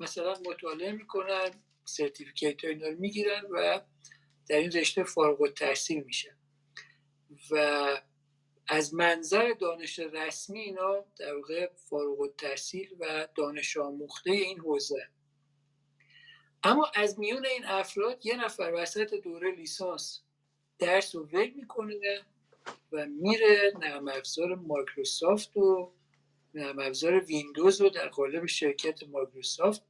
مثلا 0.00 0.34
مطالعه 0.46 0.92
می‌کنن 0.92 1.50
certificate 1.84 2.64
اینا 2.64 2.88
رو 2.88 2.98
می‌گیرن 2.98 3.42
و 3.50 3.80
در 4.48 4.56
این 4.56 4.72
رشته 4.72 5.04
فارغ‌التحصیل 5.04 6.02
میشن 6.02 6.36
و 7.50 7.86
از 8.68 8.94
منظر 8.94 9.52
دانش 9.60 9.98
رسمی 9.98 10.60
اینا 10.60 11.04
در 11.18 11.34
واقع 11.34 11.70
فارغ‌التحصیل 11.76 12.88
و 13.00 13.28
دانش 13.34 13.76
آموخته 13.76 14.30
این 14.30 14.60
حوزه. 14.60 15.08
اما 16.62 16.90
از 16.94 17.18
میون 17.18 17.46
این 17.46 17.64
افراد 17.64 18.26
یه 18.26 18.44
نفر 18.44 18.72
وسط 18.74 19.14
دوره 19.14 19.54
لیسانس 19.54 20.22
درس 20.78 21.14
رو 21.14 21.24
ول 21.24 21.50
می‌کنه 21.50 22.22
و 22.92 23.06
میره 23.06 23.72
نرم 23.80 24.08
افزار 24.08 24.54
مایکروسافت 24.54 25.56
و 25.56 25.92
نرم 26.54 26.78
افزار 26.78 27.24
ویندوز 27.24 27.80
رو 27.80 27.88
در 27.88 28.08
قالب 28.08 28.46
شرکت 28.46 29.02
مایکروسافت 29.02 29.82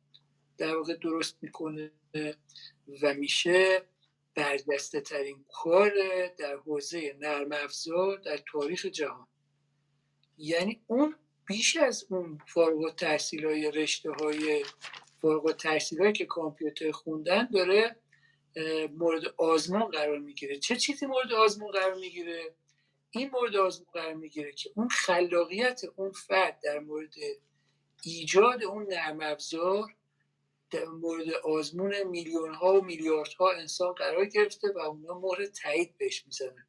در 0.58 0.76
واقع 0.76 0.94
درست 0.94 1.38
می‌کنه 1.42 1.92
و 3.02 3.14
میشه 3.14 3.82
برجسته 4.34 5.00
ترین 5.00 5.44
کار 5.52 5.92
در 6.38 6.56
حوزه 6.56 7.16
نرم 7.20 7.52
افزار 7.52 8.18
در 8.18 8.40
تاریخ 8.52 8.86
جهان. 8.86 9.26
یعنی 10.38 10.82
اون 10.86 11.16
بیش 11.46 11.76
از 11.76 12.06
اون 12.10 12.38
فارغ 12.46 12.78
و 12.78 12.90
تحصیل 12.90 13.46
های 13.46 13.70
رشته 13.70 14.10
های 14.10 14.64
فارغ 15.22 15.44
و 15.44 15.52
تحصیل 15.52 16.00
هایی 16.00 16.12
که 16.12 16.26
کامپیوتر 16.26 16.90
خوندن 16.90 17.48
داره 17.52 17.96
مورد 18.90 19.22
آزمون 19.36 19.90
قرار 19.90 20.18
می‌گیره. 20.18 20.58
چه 20.58 20.76
چیزی 20.76 21.06
مورد 21.06 21.32
آزمون 21.32 21.70
قرار 21.70 21.94
می‌گیره؟ 21.94 22.54
این 23.10 23.30
مورد 23.30 23.56
آزمون 23.56 23.88
قرار 23.92 24.14
می‌گیره 24.14 24.52
که 24.52 24.70
اون 24.76 24.88
خلاقیت 24.88 25.80
اون 25.96 26.12
فرد 26.12 26.60
در 26.62 26.78
مورد 26.78 27.14
ایجاد 28.02 28.64
اون 28.64 28.86
نرم 28.86 29.20
افزار 29.20 29.94
مورد 30.74 31.30
آزمون 31.30 32.02
میلیون 32.02 32.54
ها 32.54 32.80
و 32.80 32.84
میلیارد 32.84 33.32
ها 33.32 33.50
انسان 33.52 33.92
قرار 33.92 34.24
گرفته 34.24 34.72
و 34.72 34.78
اونا 34.78 35.18
مورد 35.18 35.52
تایید 35.52 35.98
بهش 35.98 36.26
می‌زنن 36.26 36.66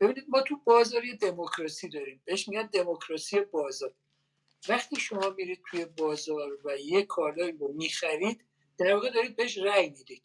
ببینید 0.00 0.24
ما 0.28 0.42
تو 0.42 0.56
بازار 0.64 1.04
یه 1.04 1.16
دموکراسی 1.16 1.88
داریم. 1.88 2.22
بهش 2.24 2.48
میگن 2.48 2.66
دموکراسی 2.66 3.40
بازار. 3.40 3.94
وقتی 4.68 4.96
شما 4.96 5.30
میرید 5.30 5.62
توی 5.70 5.84
بازار 5.84 6.58
و 6.64 6.76
یه 6.76 7.02
کالایی 7.02 7.52
رو 7.52 7.72
می‌خرید 7.72 8.44
در 8.78 8.94
واقع 8.94 9.10
دارید 9.10 9.36
بهش 9.36 9.58
رأی 9.58 9.90
می‌دید. 9.90 10.22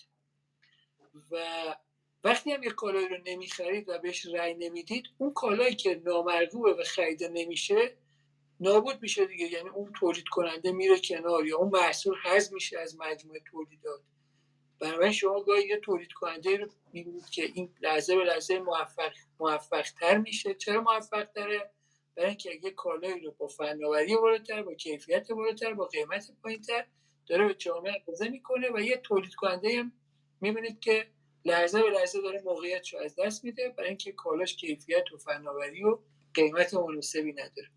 و 1.32 1.76
وقتی 2.24 2.52
هم 2.52 2.64
یه 2.64 2.72
کالایی 2.72 3.08
رو 3.08 3.18
نمی‌خرید 3.26 3.90
و 3.90 4.00
بهش 4.00 4.26
رأی 4.26 4.54
نمی‌دید 4.54 5.06
اون 5.18 5.34
کالایی 5.34 5.76
که 5.76 6.02
نامرغوبه 6.06 6.74
و 6.74 6.84
خریده 6.84 7.28
نمیشه 7.28 7.98
نابود 8.60 9.02
میشه 9.02 9.26
دیگه. 9.26 9.46
یعنی 9.46 9.70
اون 9.70 9.94
تولید 10.00 10.28
کننده 10.28 10.72
میره 10.72 11.00
کنار 11.00 11.46
یا 11.46 11.58
اون 11.58 11.70
محصول 11.70 12.16
حذف 12.24 12.54
میشه 12.54 12.80
از 12.80 12.98
مجموعه 13.00 13.42
تولیدات. 13.52 14.02
بنابراین 14.80 15.12
شما 15.12 15.42
گاهی 15.42 15.68
یه 15.68 15.78
تولید 15.78 16.14
کننده 16.14 16.58
رو 16.58 16.68
می‌بینید 16.94 17.30
که 17.30 17.44
این 17.44 17.70
لحظه 17.82 18.16
به 18.16 18.24
لحظه 18.24 18.60
موفق 18.60 19.12
موفق 19.40 19.86
تر 20.00 20.18
میشه. 20.18 20.54
چرا 20.54 20.82
موفق 20.82 21.24
تره 21.36 21.72
برای 22.16 22.30
اینکه 22.30 22.60
یه 22.64 22.72
کالایی 22.72 23.20
رو 23.20 23.32
با 23.32 23.48
فناوری 23.48 24.16
بالاتر 24.16 24.64
با 24.64 24.74
کیفیت 24.74 25.32
بالاتر 25.32 25.74
با 25.74 25.86
قیمت 25.86 26.32
پایینتر 26.44 26.86
داره 27.28 27.48
به 27.48 27.54
جامعه 27.54 28.04
عرضه 28.08 28.30
می‌کنه 28.30 28.70
و 28.74 28.80
یه 28.80 28.98
تولید 28.98 29.36
کننده 29.36 29.80
هم 29.80 29.92
می‌بینید 30.42 30.80
که 30.80 31.08
لحظه 31.46 31.84
به 31.84 31.90
لحظه 31.90 32.22
داره 32.22 32.42
موقعیتش 32.42 32.94
رو 32.94 33.00
از 33.00 33.16
دست 33.16 33.44
میده. 33.44 33.70
برای 33.70 33.90
اینکه 33.90 34.12
کالاش 34.12 34.56
کیفیت 34.56 35.12
و 35.14 35.18
فناوری 35.18 35.84
و 35.84 36.00
قیمت 36.34 36.74
مناسبی 36.74 37.34
نداره. 37.34 37.70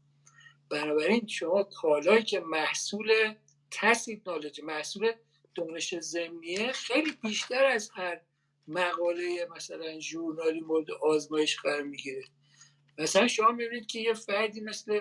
بنابراین 0.70 1.26
شما 1.26 1.62
کالایی 1.62 2.22
که 2.22 2.40
محصول 2.40 3.34
نالج 4.26 4.60
محصول 4.64 5.12
دانش 5.54 5.94
زمینیه 5.94 6.72
خیلی 6.72 7.12
بیشتر 7.22 7.64
از 7.64 7.90
هر 7.94 8.20
مقاله 8.68 9.48
مثلا 9.56 10.00
ژورنالی 10.00 10.60
مورد 10.60 10.90
آزمایش 10.90 11.56
قرار 11.56 11.82
می‌گیره. 11.82 12.24
مثلا 12.98 13.28
شما 13.28 13.52
می‌بینید 13.52 13.86
که 13.86 13.98
یه 13.98 14.14
فردی 14.14 14.60
مثل 14.60 15.00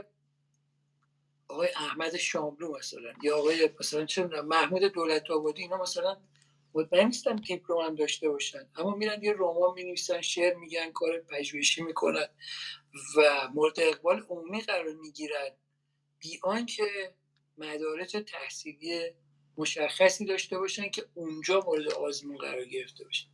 آقای 1.48 1.70
احمد 1.76 2.18
شاملو 2.18 2.78
مثلا 2.78 3.14
یا 3.24 3.38
آقای 3.38 3.70
مثلا 3.80 4.06
چه 4.06 4.26
محمود 4.26 4.84
دولت 4.84 5.32
آبادی 5.32 5.62
اینا 5.62 5.78
مثلا 5.78 6.18
مطمئن 6.74 7.06
نیستم 7.06 7.36
دیپلم 7.36 7.78
هم 7.78 7.96
داشته 7.96 8.30
باشن. 8.30 8.70
اما 8.76 8.96
میرن 8.96 9.24
یه 9.24 9.34
رمان 9.34 9.74
می 9.76 9.84
نویسن 9.84 10.22
شعر 10.22 10.56
میگن 10.56 10.92
کار 10.92 11.20
پژوهشی 11.20 11.84
می‌کنن. 11.84 12.28
و 13.18 13.48
مورد 13.54 13.80
اقبال 13.80 14.26
عمومی 14.30 14.62
قرار 14.62 14.94
می‌گیرن 14.94 15.50
بی 16.20 16.40
آنکه 16.44 17.14
مدارج 17.58 18.18
تحصیلی 18.28 19.12
مشخصی 19.58 20.26
داشته 20.26 20.58
باشن 20.60 20.90
که 20.90 21.06
اونجا 21.14 21.60
مورد 21.60 21.94
آزمون 21.94 22.38
قرار 22.38 22.66
گرفته 22.66 23.04
باشن 23.04 23.28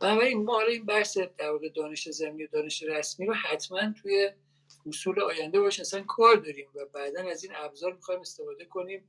بنابراین 0.00 0.44
ما 0.44 0.52
حالا 0.52 0.68
این 0.68 0.84
بحث 0.84 1.18
در 1.18 1.50
واقع 1.50 1.68
دانش 1.68 2.08
زمینی 2.08 2.44
و 2.44 2.48
دانش 2.52 2.82
رسمی 2.82 3.26
رو 3.26 3.34
حتما 3.34 3.92
توی 4.02 4.30
اصول 4.86 5.20
آینده 5.20 5.60
باشه 5.60 5.80
اصلا 5.80 6.02
کار 6.02 6.36
داریم 6.36 6.68
و 6.74 6.86
بعدا 6.86 7.30
از 7.30 7.44
این 7.44 7.52
ابزار 7.56 7.92
می‌خوایم 7.92 8.20
استفاده 8.20 8.64
کنیم 8.64 9.08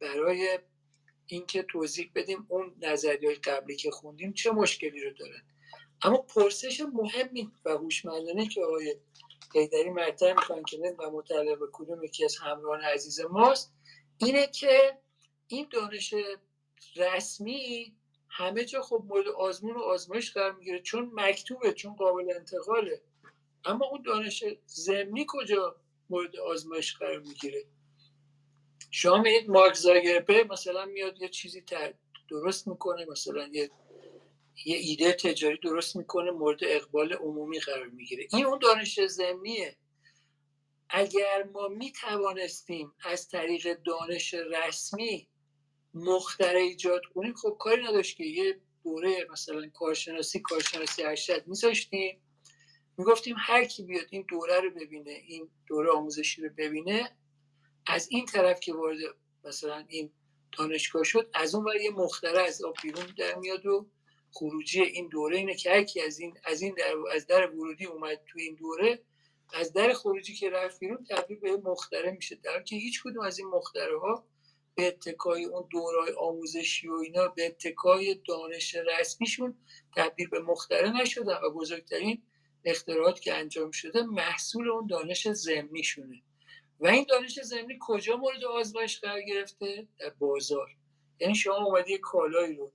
برای 0.00 0.58
اینکه 1.26 1.62
توضیح 1.62 2.10
بدیم 2.14 2.46
اون 2.48 2.74
نظریه 2.82 3.34
قبلی 3.34 3.76
که 3.76 3.90
خوندیم 3.90 4.32
چه 4.32 4.50
مشکلی 4.50 5.00
رو 5.04 5.10
دارن. 5.10 5.42
اما 6.02 6.16
پرسش 6.16 6.80
مهمی 6.80 7.52
و 7.64 7.70
هوشمندانه 7.70 8.48
که 8.48 8.64
آقای 8.64 8.96
حیدری 9.54 9.90
مطرح 9.90 10.32
می‌کنن 10.32 10.62
که 10.62 10.96
و 11.00 11.56
به 11.56 11.66
کدوم 11.72 12.04
یکی 12.04 12.24
از 12.24 12.36
همراهان 12.36 12.80
عزیز 12.80 13.20
ماست. 13.20 13.72
اینه 14.18 14.46
که 14.46 14.98
این 15.46 15.68
دانش 15.72 16.14
رسمی 16.96 17.96
همه 18.28 18.64
جا 18.64 18.82
خب 18.82 19.02
مورد 19.08 19.28
آزمون 19.28 19.76
و 19.76 19.80
آزمایش 19.80 20.32
قرار 20.32 20.52
می‌گیره 20.52 20.80
چون 20.80 21.10
مکتوبه 21.14 21.72
چون 21.72 21.96
قابل 21.96 22.32
انتقاله. 22.36 23.00
اما 23.64 23.86
اون 23.86 24.02
دانش 24.02 24.44
زمینی 24.66 25.26
کجا 25.28 25.76
مورد 26.10 26.36
آزمایش 26.36 26.96
قرار 26.96 27.18
می‌گیره؟ 27.18 27.64
شما 28.90 29.18
می‌دید 29.18 29.50
مارک 29.50 29.74
زاگربه 29.74 30.44
مثلا 30.44 30.84
میاد 30.84 31.22
یه 31.22 31.28
چیزی 31.28 31.64
درست 32.30 32.68
می‌کنه 32.68 33.06
مثلا 33.10 33.48
یه 33.52 33.70
یه 34.64 34.76
ایده 34.76 35.12
تجاری 35.12 35.58
درست 35.58 35.96
می‌کنه 35.96 36.30
مورد 36.30 36.58
اقبال 36.62 37.12
عمومی 37.12 37.60
قرار 37.60 37.86
می‌گیره. 37.86 38.26
این 38.32 38.46
اون 38.46 38.58
دانش 38.58 39.00
زمینیه. 39.00 39.76
اگر 40.88 41.42
ما 41.52 41.68
می‌توانستیم 41.68 42.92
از 43.04 43.28
طریق 43.28 43.82
دانش 43.82 44.34
رسمی 44.34 45.28
مختره 45.94 46.60
ایجاد 46.60 47.02
کنیم 47.14 47.34
خب 47.34 47.56
کاری 47.60 47.82
نداشت 47.82 48.16
که 48.16 48.24
یه 48.24 48.60
دوره 48.84 49.26
مثلا 49.30 49.68
کارشناسی 49.68 50.40
کارشناسی 50.40 51.02
ارشد 51.02 51.46
میذاشتیم. 51.46 52.22
می‌گفتیم 52.98 53.36
هر 53.38 53.64
کی 53.64 53.82
بیاد 53.82 54.06
این 54.10 54.26
دوره 54.28 54.60
رو 54.60 54.70
ببینه 54.70 55.10
این 55.10 55.48
دوره 55.66 55.90
آموزشی 55.90 56.42
رو 56.42 56.48
ببینه 56.58 57.16
از 57.86 58.08
این 58.10 58.26
طرف 58.26 58.60
که 58.60 58.74
وارد 58.74 58.98
مثلا 59.44 59.84
این 59.88 60.12
دانشگاه 60.58 61.04
شد 61.04 61.30
از 61.34 61.54
اون 61.54 61.64
ور 61.64 61.76
یه 61.76 61.90
مختره 61.90 62.40
از 62.40 62.64
آب 62.64 62.76
بیرون 62.82 63.06
در 63.18 63.34
میاد 63.34 63.66
و 63.66 63.90
خروجی 64.38 64.82
این 64.82 65.08
دوره 65.08 65.36
اینه 65.36 65.54
که 65.54 65.70
هر 65.70 65.84
از 66.06 66.18
این 66.18 66.38
از 66.44 66.62
این 66.62 66.74
در 66.74 66.94
از 67.14 67.26
در 67.26 67.50
ورودی 67.50 67.84
اومد 67.84 68.20
تو 68.26 68.38
این 68.38 68.54
دوره 68.54 68.98
از 69.54 69.72
در 69.72 69.92
خروجی 69.92 70.34
که 70.34 70.50
رفت 70.50 70.80
بیرون 70.80 71.04
تبدیل 71.10 71.38
به 71.38 71.56
مختره 71.56 72.10
میشه. 72.10 72.34
در 72.34 72.62
که 72.62 72.76
هیچ 72.76 73.02
کدوم 73.02 73.24
از 73.24 73.38
این 73.38 73.48
مختره 73.48 74.00
ها 74.00 74.24
به 74.74 74.86
اتکای 74.86 75.44
اون 75.44 75.68
دورای 75.70 76.12
آموزشی 76.18 76.88
و 76.88 76.94
اینا 76.94 77.28
به 77.28 77.46
اتکای 77.46 78.20
دانش 78.28 78.74
رسمیشون 78.74 79.58
تبدیل 79.96 80.28
به 80.28 80.40
مختره 80.40 81.02
نشده 81.02 81.34
و 81.34 81.50
بزرگترین 81.50 82.22
اختراعات 82.64 83.20
که 83.20 83.34
انجام 83.34 83.70
شده 83.70 84.02
محصول 84.02 84.68
اون 84.68 84.86
دانش 84.86 85.28
زمینیشونه. 85.28 86.22
و 86.80 86.86
این 86.86 87.06
دانش 87.08 87.40
زمینی 87.40 87.78
کجا 87.80 88.16
مورد 88.16 88.44
آزمایش 88.44 89.00
قرار 89.00 89.22
گرفته؟ 89.22 89.88
در 89.98 90.10
بازار. 90.10 90.68
یعنی 91.20 91.34
شما 91.34 91.64
اومدی 91.64 91.98
کالایی 91.98 92.56
رو 92.56 92.72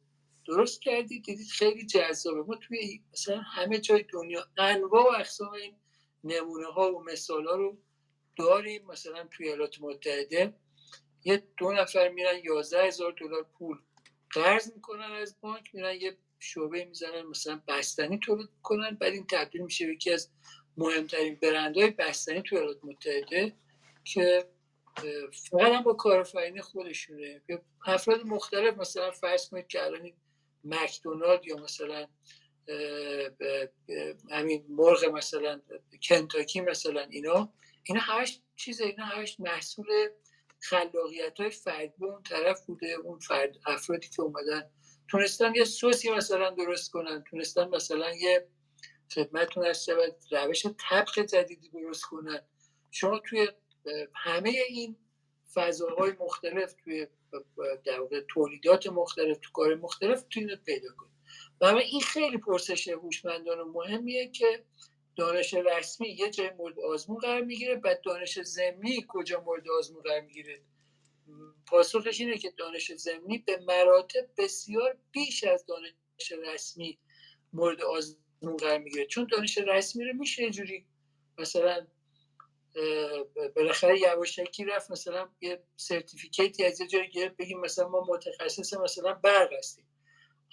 درست 0.52 0.82
کردید 0.82 1.24
دیدید 1.24 1.48
خیلی 1.48 1.86
جذابه. 1.86 2.42
ما 2.42 2.56
توی 2.56 3.02
مثلا 3.14 3.38
همه 3.38 3.80
جای 3.80 4.06
دنیا 4.14 4.48
انواع 4.58 5.04
و 5.04 5.16
اقسام 5.20 5.52
این 5.52 5.76
نمونه 6.24 6.68
ها 6.68 6.96
و 6.96 7.04
مثال 7.04 7.48
ها 7.48 7.56
رو 7.56 7.78
داریم. 8.38 8.86
مثلا 8.86 9.28
توی 9.32 9.48
ایالات 9.48 9.82
متحده 9.82 10.54
یه 11.24 11.44
دو 11.58 11.72
نفر 11.72 12.10
میرن 12.10 12.40
یازده 12.44 12.84
هزار 12.84 13.12
دلار 13.12 13.44
پول 13.44 13.78
قرض 14.30 14.74
می‌کنن 14.74 15.12
از 15.12 15.36
بانک 15.42 15.76
میرن 15.76 15.96
یه 15.96 16.18
شعبه 16.40 16.86
می‌زنن 16.86 17.22
مثلا 17.22 17.62
بستنی 17.68 18.20
تولید 18.20 18.50
کنن 18.64 18.98
بعد 19.00 19.14
این 19.14 19.28
تبدیل 19.28 19.62
میشه 19.62 19.86
یکی 19.86 20.12
از 20.12 20.30
مهمترین 20.78 21.38
برندهای 21.42 21.90
بستنی 21.90 22.42
تو 22.42 22.56
ایالات 22.56 22.78
متحده 22.84 23.54
که 24.04 24.46
فقط 25.52 25.72
هم 25.72 25.84
با 25.84 25.94
کارآفرینی 25.94 26.62
خودشونه. 26.62 27.42
افراد 27.86 28.26
مختلف 28.26 28.78
مثلا 28.78 29.12
فرض 29.12 29.50
کنید 29.50 29.68
که 29.68 29.84
الان 29.84 30.12
مکدونالد 30.64 31.48
یا 31.48 31.58
مثلا 31.58 32.08
همین 34.32 34.66
مرغ 34.70 35.06
مثلا 35.06 35.62
کنتاکی 36.10 36.62
مثلا 36.62 37.02
اینا 37.02 37.54
اینا 37.84 38.02
هشت 38.04 38.44
چیز 38.56 38.82
اینا 38.82 39.06
هشت 39.06 39.40
محصول 39.40 39.88
خلاقیت 40.60 41.40
های 41.40 41.50
فردی 41.50 42.06
اون 42.06 42.24
طرف 42.24 42.66
بوده 42.66 42.88
اون 43.04 43.20
فرد 43.20 43.58
افرادی 43.66 44.08
که 44.10 44.22
اومدن 44.22 44.70
تونستن 45.08 45.56
یه 45.56 45.64
سوسی 45.64 46.10
مثلا 46.10 46.50
درست 46.50 46.92
کنن 46.92 47.24
تونستن 47.30 47.68
مثلا 47.68 48.14
یه 48.14 48.48
خدمتتون 49.16 49.66
از 49.66 49.90
روش 50.32 50.66
طبخ 50.90 51.18
جدیدی 51.18 51.70
درست 51.70 52.04
کنن. 52.06 52.42
شما 52.92 53.20
توی 53.20 53.48
همه 54.14 54.50
این 54.50 54.96
فضاهای 55.54 56.12
مختلف 56.20 56.74
توی 56.74 57.08
در 57.86 58.00
تولیدات 58.30 58.88
مختلف 58.88 59.38
تو 59.42 59.52
کار 59.54 59.76
مختلف 59.76 60.24
توی 60.30 60.56
پیدا 60.56 60.90
کنید 60.98 61.12
و 61.62 61.66
این 61.66 62.02
خیلی 62.02 62.38
پرسش 62.38 62.88
هوشمندان 62.88 63.60
و 63.60 63.72
مهمیه 63.72 64.28
که 64.28 64.64
دانش 65.16 65.54
رسمی 65.54 66.10
یه 66.10 66.30
جای 66.30 66.50
مورد 66.50 66.80
آزمون 66.80 67.20
قرار 67.20 67.42
می‌گیره 67.42 67.76
بعد 67.76 68.02
دانش 68.02 68.40
زمینی 68.40 69.06
کجا 69.08 69.42
مورد 69.42 69.70
آزمون 69.70 70.02
قرار 70.02 70.22
می‌گیره؟ 70.22 70.62
پاسخش 71.68 72.20
اینه 72.20 72.38
که 72.38 72.52
دانش 72.58 72.92
زمینی 72.92 73.38
به 73.38 73.58
مراتب 73.58 74.30
بسیار 74.38 74.98
بیش 75.12 75.44
از 75.44 75.66
دانش 75.66 76.32
رسمی 76.32 77.00
مورد 77.54 77.82
آزمون 77.82 78.58
قرار 78.60 78.78
می‌گیره. 78.78 79.06
چون 79.06 79.28
دانش 79.32 79.58
رسمی 79.58 80.06
رو 80.06 80.14
میشه 80.14 80.50
جوری 80.50 80.86
مثلا 81.38 81.88
بالاخره 83.56 84.00
یواشکی 84.00 84.66
رفت 84.66 84.92
مثلا 84.92 85.30
یه 85.42 85.64
سرتیفیکیتی 85.76 86.66
از 86.66 86.82
یه 86.82 86.88
جایی 86.88 87.10
گرفت 87.10 87.38
بگیم 87.38 87.60
مثلا 87.60 87.90
ما 87.90 88.06
متخصص 88.10 88.74
مثلا 88.74 89.14
برق 89.14 89.54
هستیم. 89.54 89.88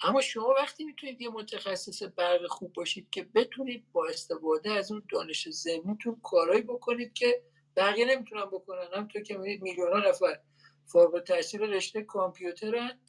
اما 0.01 0.21
شما 0.21 0.47
وقتی 0.47 0.83
می‌تونید 0.83 1.21
یه 1.21 1.29
متخصص 1.29 2.03
برق 2.03 2.47
خوب 2.47 2.73
باشید 2.73 3.09
که 3.11 3.23
بتونید 3.23 3.91
با 3.91 4.07
استفاده 4.07 4.71
از 4.71 4.91
اون 4.91 5.03
دانش 5.11 5.49
ذهنیتون 5.49 6.21
کارهایی 6.23 6.61
بکنید 6.61 7.13
که 7.13 7.43
بقیه 7.75 8.05
نمی‌تونن 8.05 8.45
بکنن. 8.45 8.87
همونطور 8.93 9.21
که 9.21 9.37
می‌دید 9.37 9.61
میلیون 9.61 10.07
نفر 10.07 10.39
فارغ 10.85 11.13
التحصیل 11.13 11.61
رشته 11.61 12.03
کامپیوترن 12.03 12.99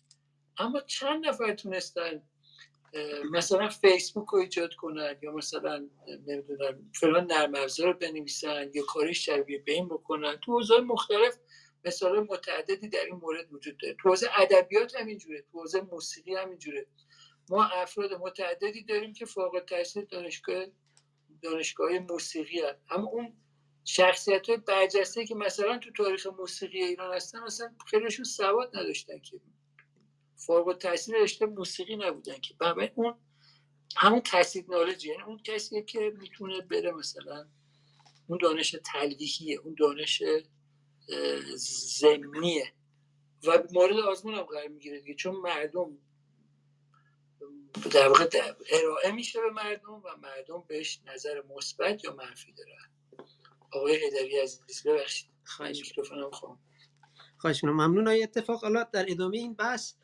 اما 0.58 0.80
چند 0.80 1.26
نفر 1.26 1.54
تونستن 1.54 2.22
مثلا 3.30 3.68
فیسبوک 3.68 4.28
رو 4.28 4.38
ایجاد 4.38 4.74
کنن 4.74 5.16
یا 5.22 5.32
مثلا 5.32 5.88
نمی‌دونم 6.26 6.90
فلان 6.94 7.26
نرم 7.26 7.54
افزار 7.54 7.86
رو 7.86 7.98
بنویسن 7.98 8.70
یا 8.74 8.82
کاری 8.84 9.14
شبیه 9.14 9.58
به 9.58 9.72
این 9.72 9.88
بکنن. 9.88 10.36
تو 10.36 10.52
حوزه‌های 10.52 10.82
مختلف 10.82 11.36
مثال 11.84 12.20
متعددی 12.20 12.88
در 12.88 13.04
این 13.04 13.14
مورد 13.14 13.52
وجود 13.52 13.76
داره. 13.76 13.96
تو 14.02 14.08
حوزه 14.08 14.28
ادبیات 14.36 14.96
همینجوره 14.96 15.44
تو 15.52 15.58
حوزه 15.58 15.80
موسیقی 15.80 16.34
همینجوره 16.34 16.86
ما 17.50 17.64
افراد 17.64 18.12
متعددی 18.12 18.82
داریم 18.82 19.12
که 19.12 19.24
فوق 19.24 19.54
التحصیل 19.54 20.04
دانشگاه 20.04 20.64
دانشگاه 21.42 21.98
موسیقی 21.98 22.60
هست 22.60 22.78
اما 22.90 23.08
اون 23.08 23.32
شخصیت 23.84 24.48
های 24.48 24.58
برجسته 24.58 25.26
که 25.26 25.34
مثلا 25.34 25.78
تو 25.78 25.90
تاریخ 25.92 26.26
موسیقی 26.26 26.82
ایران 26.82 27.14
هستن 27.14 27.40
مثلا 27.40 27.74
خیلیشون 27.86 28.24
سواد 28.24 28.76
نداشتن 28.76 29.18
که 29.18 29.40
فارغ 30.46 30.68
التحصیل 30.68 31.14
رشته 31.14 31.46
موسیقی 31.46 31.96
نبودن 31.96 32.40
که. 32.40 32.54
بنابراین 32.54 32.90
اون 32.94 33.14
همون 33.96 34.20
کسی 34.20 34.66
نالجی 34.68 35.08
یعنی 35.08 35.22
اون 35.22 35.38
کسیه 35.38 35.82
که 35.82 36.12
می‌تونه 36.18 36.60
بره 36.60 36.92
مثلا 36.92 37.48
اون 38.26 38.38
دانش 38.42 38.76
تلویحیه 38.84 39.58
اون 39.58 39.74
دانش 39.78 40.22
زمینیه 42.00 42.72
و 43.44 43.62
مورد 43.72 43.96
آزمون 43.96 44.34
هم 44.34 44.42
قرار 44.42 44.68
می‌گیره 44.68 45.00
دیگه 45.00 45.14
چون 45.14 45.36
مردم 45.36 45.98
در 47.92 48.08
واقع 48.08 48.28
ارائه 48.70 49.12
میشه 49.12 49.40
به 49.40 49.50
مردم 49.50 49.92
و 49.92 50.16
مردم 50.22 50.64
بهش 50.68 51.00
نظر 51.06 51.42
مثبت 51.56 52.04
یا 52.04 52.14
منفی 52.14 52.52
دارن. 52.52 52.90
آقای 53.72 54.06
هدری 54.06 54.38
عزیز 54.38 54.82
ببخشید. 54.86 55.30
میکروفونم 55.60 56.30
خواهم 56.30 56.58
خواهش 57.38 57.64
ممنون. 57.64 58.06
های 58.06 58.22
اتفاق 58.22 58.60
حالا 58.60 58.84
در 58.84 59.06
ادامه 59.08 59.36
این 59.36 59.54
بحث 59.54 59.94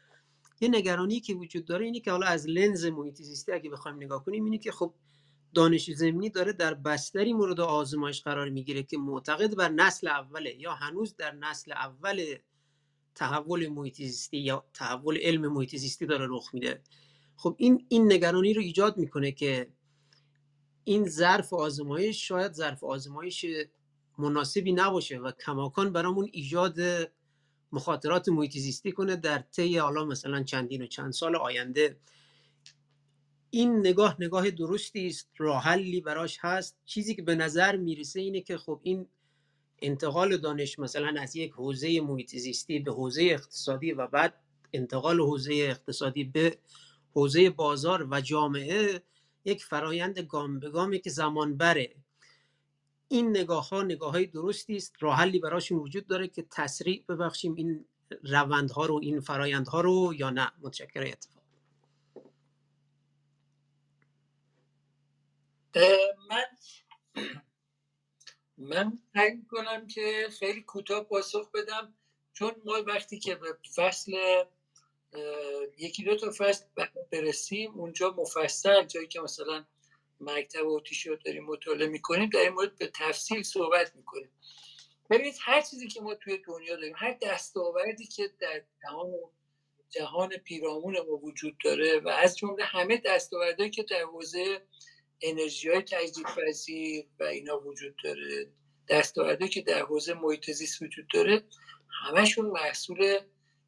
یه 0.61 0.69
نگرانی 0.69 1.21
که 1.21 1.35
وجود 1.35 1.65
داره 1.65 1.85
اینه 1.85 2.01
که 2.01 2.11
حالا 2.11 2.27
از 2.27 2.49
لنز 2.49 2.85
محیط 2.85 3.23
زیستی 3.23 3.53
اگه 3.53 3.71
بخوایم 3.71 3.97
نگاه 3.97 4.25
کنیم 4.25 4.45
اینه 4.45 4.59
که 4.59 4.73
خب 4.73 4.95
دانش 5.55 5.91
زمینی 5.91 6.31
داره 6.31 6.53
در 6.53 6.75
بستری 6.75 7.33
مورد 7.33 7.61
آزمایش 7.61 8.23
قرار 8.23 8.49
می‌گیره 8.49 8.83
که 8.83 8.99
معتقد 8.99 9.55
بر 9.55 9.69
نسل 9.69 10.09
اوله 10.09 10.57
یا 10.61 10.75
هنوز 10.75 11.17
در 11.17 11.33
نسل 11.33 11.73
اول 11.73 12.37
تحول 13.15 13.69
محیط 13.69 13.97
زیستی 13.97 14.39
یا 14.39 14.65
تحول 14.75 15.19
علم 15.19 15.53
محیط 15.53 15.77
زیستی 15.77 16.07
داره 16.07 16.27
رخ 16.31 16.55
میده. 16.55 16.83
خب 17.37 17.55
این 17.59 17.87
این 17.89 18.13
نگرانی 18.13 18.55
رو 18.55 18.63
ایجاد 18.63 18.97
می‌کنه 18.97 19.33
که 19.33 19.71
این 20.85 21.09
ظرف 21.09 21.53
آزمایش 21.53 22.29
شاید 22.29 22.53
ظرف 22.53 22.85
آزمایش 22.85 23.47
مناسبی 24.19 24.73
نباشه 24.73 25.19
و 25.19 25.31
کماکان 25.31 25.93
برامون 25.93 26.29
ایجاد 26.33 26.79
مخاطرات 27.73 28.29
محیط 28.29 28.53
زیستی 28.53 28.93
کنه 28.93 29.17
در 29.17 29.39
طی 29.39 29.79
حالا 29.79 30.05
مثلا 30.05 30.43
چندین 30.43 30.83
و 30.83 30.87
چند 30.87 31.13
سال 31.13 31.37
آینده. 31.37 31.97
این 33.51 33.79
نگاه 33.79 34.17
نگاه 34.21 34.51
درستی 34.51 35.07
است 35.07 35.31
راه 35.39 35.63
حلی 35.63 36.01
براش 36.01 36.39
هست. 36.41 36.77
چیزی 36.85 37.15
که 37.15 37.23
به 37.23 37.35
نظر 37.35 37.77
می‌رسه 37.77 38.21
اینه 38.21 38.41
که 38.41 38.59
خب 38.59 38.81
این 38.83 39.07
انتقال 39.83 40.37
دانش 40.37 40.79
مثلا 40.79 41.21
از 41.21 41.37
یک 41.37 41.53
حوزه 41.53 42.01
محیط 42.01 42.37
زیستی 42.37 42.79
به 42.79 42.93
حوزه 42.93 43.23
اقتصادی 43.23 43.93
و 43.93 44.07
بعد 44.07 44.35
انتقال 44.73 45.21
حوزه 45.21 45.55
اقتصادی 45.55 46.25
به 46.25 46.59
حوزه 47.15 47.51
بازار 47.51 48.09
و 48.11 48.21
جامعه 48.21 49.03
یک 49.45 49.65
فرایند 49.65 50.19
گام 50.19 50.61
به 50.61 50.71
گامی 50.71 51.01
که 51.01 51.11
زمان 51.11 51.57
بره 51.57 51.95
این 53.09 53.31
نگاه 53.31 53.69
ها 53.69 53.83
نگاه 53.83 54.13
های 54.13 54.27
درستی 54.27 54.77
است. 54.77 54.95
راه 55.01 55.17
حلی 55.17 55.39
براشون 55.39 55.79
وجود 55.79 56.07
داره 56.07 56.29
که 56.29 56.47
تسریع 56.51 57.05
ببخشیم 57.09 57.55
این 57.55 57.85
روندها 58.23 58.87
رو 58.87 59.01
این 59.03 59.21
فرایندها 59.21 59.81
رو 59.81 60.15
یا 60.17 60.31
نه. 60.31 60.53
متشکر 60.61 61.03
اتفاق. 61.03 61.43
من 66.29 66.45
من 68.59 68.99
سعی 69.15 69.43
کنم 69.51 69.87
که 69.87 70.29
خیلی 70.39 70.63
کوتاه 70.63 71.05
پاسخ 71.05 71.51
بدم 71.51 71.95
چون 72.33 72.53
ما 72.65 72.83
وقتی 72.87 73.19
که 73.19 73.35
به 73.35 73.59
فصل 73.75 74.13
یکی 75.79 76.05
دو 76.05 76.17
تا 76.17 76.31
فصل 76.39 76.65
برسیم 77.11 77.75
اونجا 77.75 78.15
مفصل 78.19 78.85
جایی 78.85 79.07
که 79.07 79.21
مثلا 79.21 79.65
مکتب 80.21 80.67
اوتیش 80.67 81.07
رو 81.07 81.17
داریم 81.17 81.45
مطالعه 81.45 81.89
می‌کنیم 81.89 82.31
در 82.31 82.41
این 82.41 82.53
مورد 82.53 82.79
به 82.79 82.91
تفصیل 82.95 83.43
صحبت 83.43 83.97
می‌کنیم. 83.97 84.31
ببینید 85.11 85.35
هر 85.41 85.61
چیزی 85.61 85.89
که 85.89 86.01
ما 86.01 86.15
توی 86.15 86.39
دنیا 86.39 86.77
داریم 86.77 86.95
هر 86.97 87.19
دستاوردی 87.23 88.07
که 88.07 88.31
در 88.41 88.63
تمام 88.83 89.11
جهان 89.91 90.37
پیرامون 90.37 90.99
ما 90.99 91.17
وجود 91.17 91.57
داره 91.65 92.01
و 92.01 92.09
از 92.09 92.37
جمله 92.37 92.65
همه 92.65 93.03
دستاوردهایی 93.05 93.71
که 93.71 93.83
در 93.83 94.03
حوزه 94.03 94.63
انرژی 95.23 95.69
های 95.69 95.83
تجدید 95.83 96.27
پذیر 96.27 97.07
و 97.21 97.25
اینا 97.25 97.59
وجود 97.59 97.95
داره 98.05 98.51
دستاوردهایی 98.89 99.53
که 99.53 99.61
در 99.61 99.83
حوزه 99.83 100.15
محیط 100.15 100.51
زیست 100.51 100.83
وجود 100.83 101.07
داره 101.15 101.43
همشون 102.05 102.47
محصول 102.47 103.21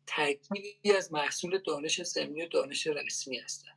ترکیبی 0.06 0.92
از 0.96 1.12
محصول 1.12 1.58
دانش 1.58 2.02
زمینی 2.02 2.42
و 2.42 2.48
دانش 2.48 2.86
رسمی 2.86 3.38
هستن. 3.38 3.70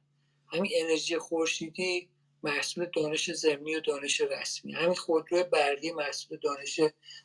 همین 0.53 0.71
انرژی 0.75 1.17
خورشیدی 1.17 2.09
محصول 2.43 2.85
دانش 2.95 3.31
زمینی 3.31 3.75
و 3.75 3.79
دانش 3.79 4.21
رسمی. 4.21 4.71
همین 4.73 4.95
خودرو 4.95 5.43
برقی 5.43 5.91
محصول 5.91 6.37
دانش 6.37 6.79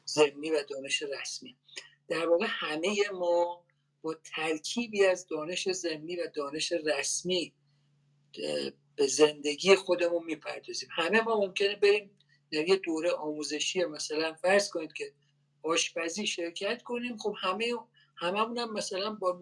زمینی 0.04 0.50
و 0.50 0.62
دانش 0.62 1.02
رسمی. 1.02 1.56
در 2.08 2.28
واقع 2.28 2.46
همه 2.48 2.96
ما 3.12 3.64
با 4.02 4.14
ترکیبی 4.14 5.04
از 5.04 5.26
دانش 5.26 5.68
زمینی 5.68 6.16
و 6.16 6.26
دانش 6.34 6.72
رسمی 6.72 7.52
به 8.96 9.06
زندگی 9.06 9.74
خودمون 9.74 10.24
می‌پردازیم. 10.24 10.88
همه 10.92 11.20
ما 11.20 11.40
ممکنه 11.40 11.76
بریم 11.76 12.10
در 12.52 12.68
یه 12.68 12.76
دوره 12.76 13.10
آموزشی 13.10 13.84
مثلا 13.84 14.34
فرض 14.34 14.70
کنید 14.70 14.92
که 14.92 15.12
آشپزی 15.62 16.26
شرکت 16.26 16.82
کنیم. 16.82 17.18
خب 17.18 17.34
همه 17.40 17.74
هممون 18.16 18.58
هم 18.58 18.72
مثلا 18.72 19.10
با 19.10 19.32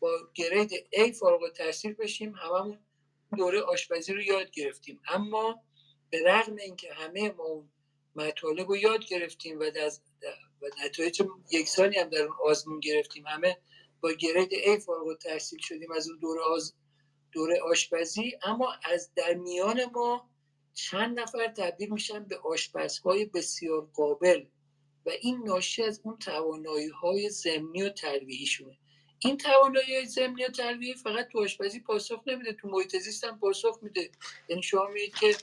با 0.00 0.10
گرید 0.34 0.70
A 0.70 1.12
فارغ 1.12 1.42
التحصیل 1.42 1.92
بشیم 1.92 2.34
هممون 2.34 2.78
دوره 3.36 3.60
آشپزی 3.60 4.12
رو 4.12 4.22
یاد 4.22 4.50
گرفتیم. 4.50 5.00
اما 5.08 5.62
به 6.10 6.22
رغم 6.24 6.56
اینکه 6.56 6.94
همه 6.94 7.30
ما 7.30 7.64
مطالب 8.14 8.68
رو 8.68 8.76
یاد 8.76 9.04
گرفتیم 9.04 9.58
و, 9.58 9.64
و 10.62 10.66
نتایج 10.84 11.22
یکسانی 11.50 11.96
هم 11.96 12.08
در 12.08 12.22
اون 12.22 12.36
آزمون 12.44 12.80
گرفتیم 12.80 13.26
همه 13.26 13.58
با 14.00 14.12
گرید 14.12 14.50
A 14.50 14.82
فارغ 14.84 15.06
التحصیل 15.06 15.58
شدیم 15.62 15.92
از 15.92 16.08
اون 16.08 16.18
دوره 16.18 16.40
آز... 16.40 16.74
دوره 17.32 17.60
آشپزی. 17.60 18.38
اما 18.42 18.74
از 18.84 19.10
در 19.14 19.34
میان 19.34 19.84
ما 19.84 20.30
چند 20.74 21.20
نفر 21.20 21.48
تبدیل 21.48 21.92
میشن 21.92 22.24
به 22.24 22.38
آشپزهای 22.38 23.24
بسیار 23.24 23.90
قابل 23.94 24.44
و 25.06 25.10
این 25.10 25.42
ناشی 25.44 25.82
از 25.82 26.00
اون 26.04 26.18
توانایی 26.18 26.88
های 26.88 27.30
زمینی 27.30 27.82
و 27.82 27.88
ترویحیشونه 27.88 28.78
این 29.18 29.36
توانایی 29.36 29.96
های 29.96 30.06
زمینی 30.06 30.44
و 30.44 30.48
ترویحی 30.48 30.94
فقط 30.94 31.28
تو 31.28 31.42
آشپزی 31.42 31.80
پاسخ 31.80 32.22
نمیده 32.26 32.52
تو 32.52 32.68
محیط 32.68 32.96
زیست 32.96 33.24
هم 33.24 33.38
پاسخ 33.38 33.78
میده. 33.82 34.10
یعنی 34.48 34.62
شما 34.62 34.86
می‌دید 34.86 35.14
که 35.14 35.36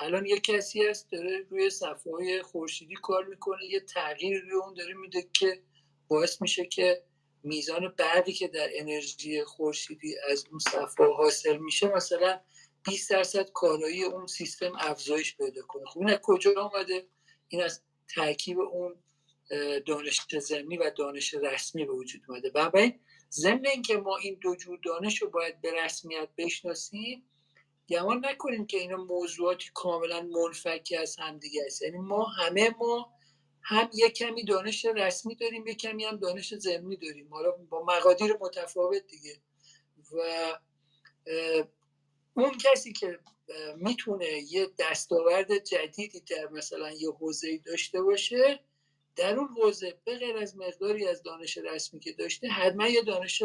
الان 0.00 0.26
یه 0.26 0.40
کسی 0.40 0.86
هست 0.86 1.12
داره 1.12 1.46
روی 1.50 1.70
صفحه 1.70 2.42
خورشیدی 2.42 2.94
کار 2.94 3.24
می‌کنه 3.24 3.64
یه 3.64 3.80
تغییر 3.80 4.40
روی 4.40 4.52
اون 4.52 4.74
داره 4.74 4.94
میده 4.94 5.28
که 5.32 5.62
باعث 6.08 6.42
میشه 6.42 6.66
که 6.66 7.02
میزان 7.42 7.94
برقی 7.98 8.32
که 8.32 8.48
در 8.48 8.68
انرژی 8.72 9.44
خورشیدی 9.44 10.16
از 10.30 10.46
اون 10.50 10.58
صفحه 10.58 11.06
حاصل 11.06 11.56
میشه 11.56 11.94
مثلا 11.94 12.40
20 12.84 13.10
درصد 13.10 13.50
کارایی 13.52 14.04
اون 14.04 14.26
سیستم 14.26 14.72
افزایش 14.78 15.36
پیدا 15.36 15.62
کنه. 15.62 15.84
خب 15.84 16.00
این 16.00 16.10
از 16.10 16.18
کجا 16.22 16.50
آمده 16.62 17.06
این 17.48 17.62
از 17.62 17.82
ترکیب 18.14 18.60
اون 18.60 18.94
دانش 19.86 20.20
زمینی 20.40 20.76
و 20.76 20.90
دانش 20.90 21.34
رسمی 21.34 21.84
به 21.84 21.92
وجود 21.92 22.22
اومده. 22.28 22.50
بنابراین 22.50 23.00
ضمن 23.30 23.66
اینکه 23.66 23.96
ما 23.96 24.16
این 24.16 24.38
دو 24.40 24.56
جور 24.56 24.78
دانش 24.84 25.22
رو 25.22 25.30
باید 25.30 25.60
به 25.60 25.84
رسمیت 25.84 26.28
بشناسیم 26.36 27.28
گمان 27.88 28.26
نکنیم 28.26 28.66
که 28.66 28.78
اینا 28.78 28.96
موضوعاتی 28.96 29.70
کاملا 29.74 30.22
منفکی 30.22 30.96
از 30.96 31.16
همدیگه 31.18 31.62
است. 31.66 31.82
یعنی 31.82 31.98
ما 31.98 32.24
همه 32.24 32.74
ما 32.78 33.12
هم 33.62 33.90
یک 33.94 34.12
کمی 34.12 34.44
دانش 34.44 34.84
رسمی 34.84 35.34
داریم 35.34 35.66
یک 35.66 35.78
کمی 35.78 36.04
هم 36.04 36.16
دانش 36.16 36.54
زمینی 36.54 36.96
داریم. 36.96 37.28
حالا 37.28 37.50
با 37.50 37.84
مقادیر 37.84 38.36
متفاوت 38.40 39.06
دیگه. 39.06 39.36
و 40.12 40.18
اون 42.34 42.58
کسی 42.58 42.92
که 42.92 43.18
می‌تونه 43.76 44.26
یه 44.26 44.68
دستاورد 44.78 45.64
جدیدی 45.64 46.20
در 46.20 46.48
مثلا 46.48 46.90
یه 46.90 47.10
حوزه 47.10 47.58
داشته 47.58 48.02
باشه 48.02 48.60
در 49.16 49.38
اون 49.38 49.48
حوزه 49.48 49.98
به 50.04 50.18
غیر 50.18 50.36
از 50.36 50.56
مقداری 50.56 51.06
از 51.06 51.22
دانش 51.22 51.58
رسمی 51.58 52.00
که 52.00 52.12
داشته 52.12 52.48
حتما 52.48 52.88
یه 52.88 53.02
دانش 53.02 53.42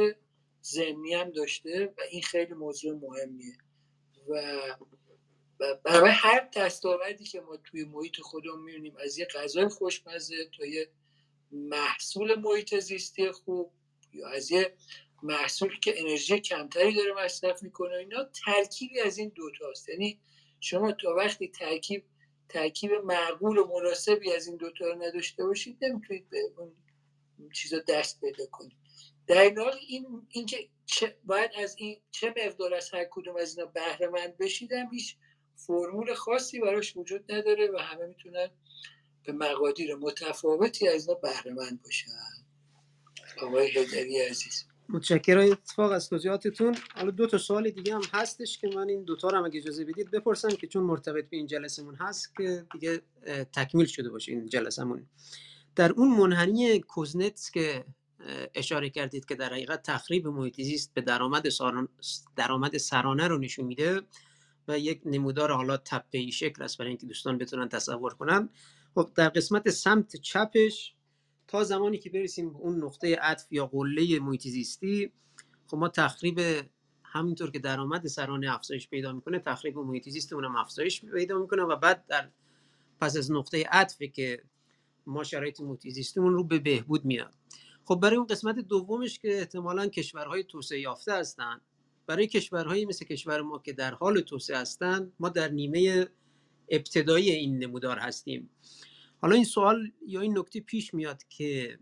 زمینی 0.62 1.14
هم 1.14 1.32
داشته 1.32 1.94
و 1.98 2.02
این 2.12 2.22
خیلی 2.22 2.54
موضوع 2.54 2.94
مهمیه. 2.96 3.58
و 5.60 5.76
برای 5.84 6.12
هر 6.12 6.50
دستاوردی 6.56 7.24
که 7.24 7.42
ما 7.42 7.58
توی 7.58 7.84
محیط 7.84 8.20
خودمون 8.22 8.64
می‌بینیم 8.64 8.96
از 8.98 9.18
یه 9.18 9.26
غذای 9.26 9.68
خوشمزه 9.68 10.50
تا 10.58 10.66
یه 10.66 10.90
محصول 11.52 12.36
محیط 12.36 12.80
زیستی 12.80 13.32
خوب 13.32 13.72
یا 14.14 14.28
از 14.28 14.52
یه 14.52 14.74
محصولی 15.24 15.80
که 15.80 16.00
انرژی 16.00 16.40
کمتری 16.40 16.94
داره 16.96 17.14
مصرف 17.26 17.64
می‌کنه 17.64 17.96
اینا 17.96 18.24
ترکیبی 18.46 19.00
از 19.00 19.18
این 19.18 19.30
دوتاست 19.36 19.90
یعنی 19.90 20.20
شما 20.60 20.92
تا 20.92 21.16
وقتی 21.16 21.48
ترکیب 21.48 22.04
ترکیب 22.50 22.92
معقول 22.92 23.58
و 23.58 23.68
مناسبی 23.68 24.34
از 24.34 24.48
این 24.48 24.58
دوتا 24.58 24.86
رو 24.86 25.04
نداشته 25.04 25.46
باشید 25.46 25.78
نمی‌تونید 25.82 26.30
به 26.30 26.38
اون 26.58 26.72
چیزا 27.54 27.80
دست 27.88 28.22
پیدا 28.22 28.46
کنید. 28.46 28.78
در 29.28 29.42
این 29.42 29.58
حال 29.58 29.76
این 29.88 30.28
اینکه 30.30 30.70
باید 31.24 31.52
از 31.58 31.76
این 31.78 32.02
چه 32.12 32.34
مقدار 32.46 32.74
از 32.74 32.94
هر 32.94 33.06
کدوم 33.12 33.36
از 33.36 33.58
اینا 33.58 33.72
بهره 33.72 34.08
مند 34.08 34.38
بشیدم 34.38 34.90
هیچ 34.92 35.16
فرمول 35.56 36.14
خاصی 36.14 36.60
براش 36.60 36.98
وجود 36.98 37.32
نداره 37.32 37.72
و 37.72 37.78
همه 37.78 38.06
می‌تونن 38.06 38.50
به 39.24 39.34
مقادیر 39.34 39.96
متفاوتی 39.96 40.88
از 40.88 41.08
اینا 41.08 41.20
بهره 41.20 41.52
مند 41.52 41.82
باشن. 41.84 42.12
آقای 43.42 43.72
هدری 43.72 44.22
عزیز. 44.22 44.66
متشکرم. 44.90 45.52
اتفاق 45.52 45.92
از 45.92 46.10
توضیحاتتون. 46.10 46.76
حالا 46.96 47.12
دو 47.12 47.28
تا 47.28 47.38
سوال 47.38 47.70
دیگه 47.70 47.96
هم 47.96 48.02
هستش 48.14 48.58
که 48.58 48.70
من 48.76 48.90
این 48.90 49.04
دوتا 49.04 49.30
رو 49.30 49.38
هم 49.38 49.46
اگه 49.46 49.60
اجازه 49.60 49.86
بدید 49.86 50.12
بپرسم 50.12 50.50
که 50.50 50.68
چون 50.68 50.84
مرتبط 50.84 51.30
به 51.30 51.38
این 51.38 51.48
جلسمون 51.48 51.96
هست 51.96 52.36
که 52.38 52.66
دیگه 52.74 53.02
تکمیل 53.54 53.86
شده 53.86 54.10
باشه 54.10 54.32
این 54.32 54.46
جلسمون 54.46 55.06
در 55.76 55.92
اون 55.92 56.18
منحنی 56.18 56.80
کوزنتس 56.80 57.52
که 57.52 57.86
اشاره 58.56 58.90
کردید 58.90 59.26
که 59.26 59.36
در 59.36 59.50
حقیقت 59.50 59.84
تخریب 59.84 60.28
محیط 60.28 60.62
زیست 60.62 60.94
به 60.94 61.02
درآمد 61.02 61.48
درآمد 62.36 62.78
سرانه 62.78 63.28
رو 63.28 63.38
نشون 63.38 63.66
میده 63.66 64.02
و 64.68 64.80
یک 64.80 65.02
نمودار 65.06 65.52
حالا 65.52 65.78
تپه 65.78 66.32
شکل 66.32 66.64
است 66.64 66.78
برای 66.78 66.90
اینکه 66.90 67.06
دوستان 67.06 67.38
بتونن 67.38 67.70
تصور 67.70 68.14
کنن. 68.14 68.50
خب 68.96 69.10
در 69.16 69.30
قسمت 69.30 69.70
سمت 69.70 70.16
چپش 70.16 70.94
تا 71.48 71.64
زمانی 71.64 71.98
که 71.98 72.10
برسیم 72.10 72.54
به 72.54 72.60
اون 72.60 72.84
نقطه 72.84 73.16
عطف 73.16 73.52
یا 73.52 73.68
قله 73.68 74.20
محیط 74.20 74.42
زیستی 74.42 75.12
خب 75.68 75.78
ما 75.78 75.90
تخریب 75.90 76.40
همینطور 77.04 77.52
که 77.52 77.60
درآمد 77.60 78.08
سرانه 78.08 78.54
افزایش 78.54 78.90
پیدا 78.90 79.14
می‌کنه 79.14 79.40
تخریب 79.40 79.78
محیط 79.78 80.10
زیست 80.10 80.34
اونم 80.34 80.56
افزایش 80.56 81.06
پیدا 81.06 81.40
می‌کنه 81.40 81.62
و 81.64 81.76
بعد 81.76 82.06
در 82.08 82.30
پس 83.02 83.18
از 83.18 83.32
نقطه 83.32 83.64
عطفی 83.72 84.10
که 84.10 84.44
ما 85.06 85.24
شرایط 85.24 85.62
محیط 85.62 85.88
زیستمون 85.88 86.34
رو 86.34 86.44
به 86.44 86.60
بهبود 86.60 87.06
میاد. 87.06 87.34
خب 87.86 87.96
برای 87.96 88.18
اون 88.18 88.28
قسمت 88.28 88.56
دومش 88.60 89.20
که 89.20 89.38
احتمالا 89.38 89.88
کشورهای 89.88 90.44
توسعه 90.44 90.80
یافته 90.80 91.14
هستند 91.14 91.62
برای 92.08 92.28
کشورهایی 92.28 92.86
مثل 92.86 93.06
کشور 93.06 93.42
ما 93.42 93.60
که 93.60 93.74
در 93.74 93.94
حال 93.94 94.22
توسعه 94.22 94.58
هستند 94.58 95.14
ما 95.20 95.30
در 95.30 95.48
نیمه 95.48 96.08
ابتدایی 96.70 97.32
این 97.32 97.58
نمودار 97.58 98.00
هستیم. 98.00 98.50
حالا 99.22 99.36
این 99.36 99.44
سوال 99.44 99.92
یا 100.08 100.22
این 100.22 100.38
نکته 100.38 100.60
پیش 100.60 100.94
میاد 100.94 101.24
که 101.30 101.80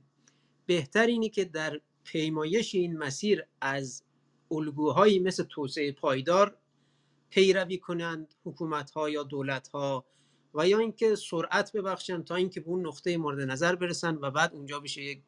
بهتر 0.66 1.06
اینه 1.06 1.30
که 1.30 1.46
در 1.46 1.82
پیمایش 2.04 2.76
این 2.76 2.98
مسیر 2.98 3.44
از 3.62 4.04
الگوهایی 4.52 5.20
مثل 5.20 5.44
توسعه 5.44 5.92
پایدار 5.92 6.58
پیروی 7.30 7.78
کنند 7.78 8.36
حکومت 8.46 8.92
ها 8.92 9.10
یا 9.10 9.24
دولت 9.24 9.68
ها 9.68 10.06
و 10.54 10.68
یا 10.68 10.80
اینکه 10.80 11.16
سرعت 11.16 11.72
ببخشند 11.72 12.24
تا 12.24 12.36
اینکه 12.36 12.60
به 12.60 12.70
اون 12.70 12.88
نقطه 12.88 13.18
مورد 13.18 13.40
نظر 13.40 13.76
برسن 13.76 14.16
و 14.16 14.32
بعد 14.32 14.54
اونجا 14.54 14.80
بشه 14.80 15.02
یک 15.02 15.22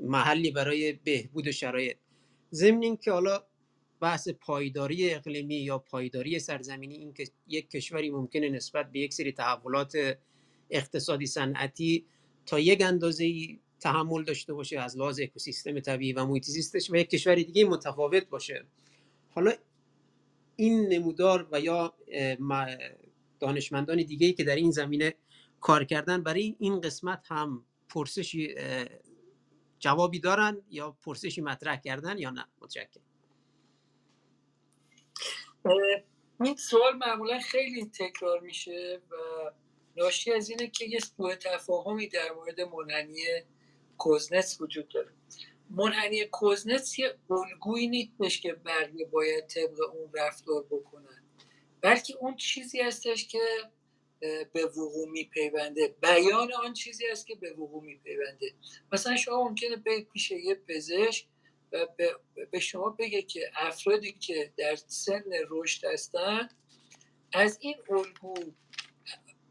محلی 0.00 0.50
برای 0.50 0.92
بهبود 0.92 1.50
شرایط. 1.50 1.96
ضمن 2.52 2.82
اینکه 2.82 3.12
حالا 3.12 3.42
بحث 4.00 4.28
پایداری 4.28 5.14
اقلیمی 5.14 5.54
یا 5.54 5.78
پایداری 5.78 6.38
سرزمینی 6.38 6.94
این 6.94 7.12
که 7.12 7.24
یک 7.46 7.70
کشوری 7.70 8.10
ممکنه 8.10 8.48
نسبت 8.48 8.92
به 8.92 8.98
یک 8.98 9.14
سری 9.14 9.32
تحولات 9.32 10.18
اقتصادی 10.72 11.26
صنعتی 11.26 12.06
تا 12.46 12.58
یک 12.58 12.82
اندازه 12.82 13.48
تحمل 13.80 14.24
داشته 14.24 14.54
باشه 14.54 14.80
از 14.80 14.98
لحاظ 14.98 15.20
اکوسیستم 15.20 15.80
طبیعی 15.80 16.12
و 16.12 16.24
محیط 16.24 16.44
زیستش 16.44 16.90
و 16.90 16.96
یک 16.96 17.10
کشور 17.10 17.34
دیگه 17.34 17.64
متفاوت 17.64 18.28
باشه. 18.28 18.66
حالا 19.30 19.52
این 20.56 20.88
نمودار 20.88 21.48
و 21.52 21.60
یا 21.60 21.94
دانشمندان 23.40 23.96
دیگه 23.96 24.32
که 24.32 24.44
در 24.44 24.56
این 24.56 24.70
زمینه 24.70 25.14
کار 25.60 25.84
کردن 25.84 26.22
برای 26.22 26.56
این 26.58 26.80
قسمت 26.80 27.26
هم 27.28 27.64
پرسشی 27.88 28.54
جوابی 29.78 30.20
دارن 30.20 30.62
یا 30.70 30.96
پرسشی 31.02 31.40
مطرح 31.40 31.76
کردن 31.76 32.18
یا 32.18 32.30
نه؟ 32.30 32.46
متشکرم. 32.60 33.02
این 36.40 36.56
سوال 36.56 36.96
معمولا 36.96 37.38
خیلی 37.38 37.84
تکرار 37.84 38.40
میشه 38.40 39.00
و 39.10 39.14
ناشی 39.96 40.32
از 40.32 40.50
اینه 40.50 40.66
که 40.66 40.84
یه 40.84 40.98
سوء 40.98 41.34
تفاهمی 41.34 42.08
در 42.08 42.32
مورد 42.32 42.60
منحنی 42.60 43.24
کوزنس 43.98 44.60
وجود 44.60 44.88
داره. 44.88 45.12
منحنی 45.70 46.24
کوزنس 46.24 46.98
یه 46.98 47.14
الگویی 47.30 47.88
نیستش 47.88 48.40
که 48.40 48.52
بقیه 48.52 49.06
باید 49.06 49.46
طبق 49.46 49.80
اون 49.94 50.10
رفتار 50.14 50.62
بکنن. 50.62 51.22
بلکه 51.80 52.16
اون 52.16 52.36
چیزی 52.36 52.80
هستش 52.80 53.28
که 53.28 53.40
به 54.52 54.66
وقوع 54.66 55.08
میپیونده. 55.08 55.94
بیان 56.02 56.52
آن 56.52 56.72
چیزی 56.72 57.06
است 57.06 57.26
که 57.26 57.34
به 57.34 57.52
وقوع 57.52 57.84
میپیونده. 57.84 58.54
مثلا 58.92 59.16
شما 59.16 59.48
ممکنه 59.48 59.76
برید 59.76 60.08
پیش 60.08 60.30
یه 60.30 60.54
پزشک 60.54 61.26
و 61.72 61.86
به 62.50 62.60
شما 62.60 62.90
بگه 62.90 63.22
که 63.22 63.50
افرادی 63.56 64.12
که 64.12 64.52
در 64.56 64.76
سن 64.76 65.24
رشد 65.48 65.84
هستن 65.84 66.48
از 67.32 67.58
این 67.60 67.74
الگو 67.90 68.34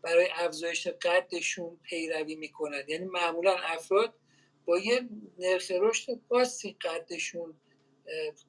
برای 0.01 0.27
افزایش 0.35 0.87
قدشون 0.87 1.79
پیروی 1.83 2.35
می‌کنن. 2.35 2.83
یعنی 2.87 3.05
معمولا 3.05 3.55
افراد 3.55 4.13
با 4.65 4.79
یه 4.79 5.09
نرخ 5.39 5.71
رشد 5.79 6.19
خاصی 6.29 6.77
قدشون 6.81 7.53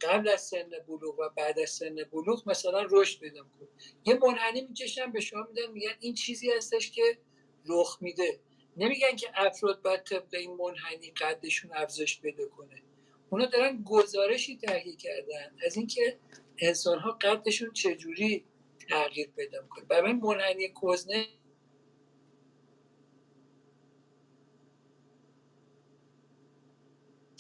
قبل 0.01 0.29
از 0.29 0.43
سن 0.43 0.71
بلوغ 0.89 1.19
و 1.19 1.29
بعد 1.37 1.59
از 1.59 1.71
سن 1.71 1.95
بلوغ 1.95 2.49
مثلا 2.49 2.87
رشد 2.91 3.21
پیدا 3.21 3.43
کنه 3.43 3.69
یه 4.05 4.15
منحنی 4.15 4.61
می‌کشن 4.61 5.13
به 5.13 5.21
شما 5.21 5.43
میدن 5.43 5.73
میگن 5.73 5.95
این 6.01 6.15
چیزی 6.15 6.51
هستش 6.51 6.91
که 6.91 7.19
رخ 7.67 7.99
میده. 8.01 8.41
نمیگن 8.77 9.17
که 9.17 9.29
افراد 9.35 9.83
باید 9.83 10.03
طبق 10.03 10.35
این 10.35 10.55
منحنی 10.55 11.11
قدشون 11.11 11.71
افزایش 11.75 12.21
پیدا 12.21 12.49
کنه. 12.49 12.83
اونا 13.31 13.47
دارن 13.47 13.83
گزارشی 13.85 14.57
تهیه 14.57 14.97
کردن 14.97 15.57
از 15.67 15.77
اینکه 15.77 16.19
انسان 16.59 16.99
ها 16.99 17.13
قدشون 17.13 17.73
چجوری 17.73 18.45
تغییر 18.89 19.31
پیدا 19.37 19.63
می‌کنه. 19.63 19.85
برای 19.85 20.13
منحنی 20.13 20.69
کوزنه 20.69 21.27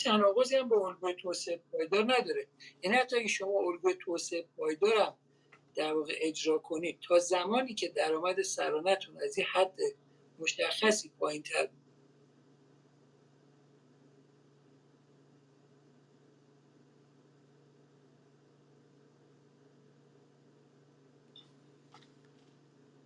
تناقضی 0.04 0.56
هم 0.56 0.68
با 0.68 0.88
الگوی 0.88 1.14
توسعه 1.14 1.60
پایدار 1.72 2.04
نداره. 2.04 2.46
یعنی 2.82 2.96
حتی 2.96 3.16
اگه 3.16 3.28
شما 3.28 3.58
الگوی 3.58 3.94
توسعه 3.94 4.44
پایدار 4.56 4.96
هم 4.96 5.14
در 5.74 5.94
واقع 5.94 6.14
اجرا 6.20 6.58
کنید 6.58 6.98
تا 7.08 7.18
زمانی 7.18 7.74
که 7.74 7.88
درآمد 7.88 8.42
سرانتون 8.42 9.16
از 9.22 9.38
این 9.38 9.46
حد 9.52 9.78
مشخصی 10.38 11.12
پایین 11.18 11.42
تر 11.42 11.68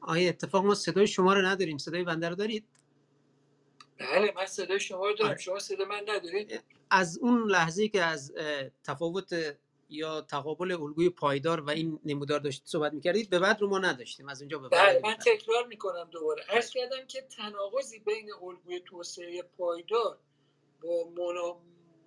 آیا 0.00 0.28
اتفاق 0.28 0.64
ما 0.64 0.74
صدای 0.74 1.06
شما 1.06 1.34
رو 1.34 1.42
نداریم. 1.42 1.78
صدای 1.78 2.04
بنده 2.04 2.28
رو 2.28 2.34
دارید؟ 2.34 2.64
بله 3.98 4.32
من 4.36 4.46
صدای 4.46 4.80
شما 4.80 5.06
رو 5.06 5.14
دارم. 5.14 5.30
آره. 5.30 5.38
شما 5.38 5.58
صدا 5.58 5.84
من 5.84 6.02
ندارید؟ 6.08 6.62
از 6.90 7.18
اون 7.18 7.50
لحظه 7.50 7.88
که 7.88 8.02
از 8.02 8.32
تفاوت 8.84 9.56
یا 9.88 10.20
تقابل 10.20 10.72
الگوی 10.72 11.10
پایدار 11.10 11.60
و 11.60 11.70
این 11.70 12.00
نمودار 12.04 12.40
داشتید 12.40 12.66
صحبت 12.66 12.92
می‌کردید 12.92 13.30
به 13.30 13.38
بعد 13.38 13.60
رو 13.60 13.68
ما 13.68 13.78
نداشتیم 13.78 14.28
از 14.28 14.42
اونجا 14.42 14.58
به 14.58 14.68
بعد 14.68 15.02
بله 15.02 15.10
من 15.10 15.14
تکرار 15.14 15.66
می‌کنم 15.66 16.08
دوباره. 16.10 16.42
عرض 16.48 16.70
کردم 16.70 17.06
که 17.08 17.22
تناقضی 17.22 17.98
بین 17.98 18.30
الگوی 18.42 18.80
توسعه 18.80 19.42
پایدار 19.42 20.18
با 20.82 21.04
مونا- 21.16 21.56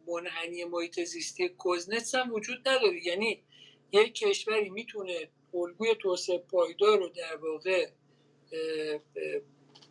منحنی 0.08 0.64
محیط 0.64 1.04
زیستی 1.04 1.50
کوزنتس 1.50 2.16
هم 2.16 2.34
وجود 2.34 2.70
نداره. 2.70 3.08
یعنی 3.08 3.44
یک 3.92 4.14
کشوری 4.14 4.70
می‌تونه 4.70 5.30
الگوی 5.54 5.96
توسعه 5.96 6.38
پایدار 6.38 7.00
رو 7.00 7.10
در 7.10 7.36
واقع 7.36 7.90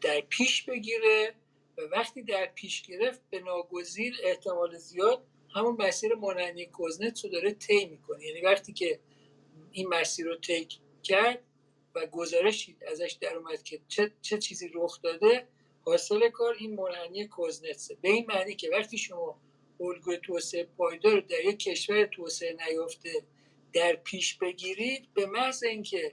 در 0.00 0.20
پیش 0.20 0.62
بگیره 0.62 1.34
و 1.78 1.80
وقتی 1.80 2.22
در 2.22 2.46
پیش 2.46 2.82
گرفت 2.82 3.20
به 3.30 3.40
ناگزیر 3.40 4.14
احتمال 4.22 4.78
زیاد 4.78 5.24
همون 5.54 5.76
مسیر 5.78 6.14
منحنی 6.14 6.66
کوزنتس 6.66 7.24
رو 7.24 7.30
داره 7.30 7.52
طی 7.52 7.84
می‌کنه. 7.84 8.24
یعنی 8.26 8.40
وقتی 8.40 8.72
که 8.72 9.00
این 9.72 9.88
مسیر 9.88 10.26
رو 10.26 10.36
طی 10.36 10.68
کرد 11.02 11.42
و 11.94 12.06
گزارشی 12.06 12.76
ازش 12.90 13.16
در 13.20 13.36
اومد 13.36 13.62
که 13.62 13.80
چه, 13.88 14.12
چه 14.22 14.38
چیزی 14.38 14.70
رخ 14.74 15.02
داده 15.02 15.48
حاصل 15.84 16.28
کار 16.28 16.54
این 16.58 16.74
منحنی 16.74 17.26
کوزنتسه 17.28 17.96
به 18.02 18.08
این 18.08 18.26
معنی 18.28 18.54
که 18.54 18.70
وقتی 18.70 18.98
شما 18.98 19.40
الگوی 19.80 20.18
توسعه 20.18 20.64
پایدار 20.64 21.20
در 21.20 21.44
یک 21.44 21.58
کشور 21.58 22.06
توسعه 22.06 22.56
نیافته 22.68 23.22
در 23.72 23.96
پیش 23.96 24.34
بگیرید 24.34 25.14
به 25.14 25.26
محض 25.26 25.62
اینکه 25.62 26.12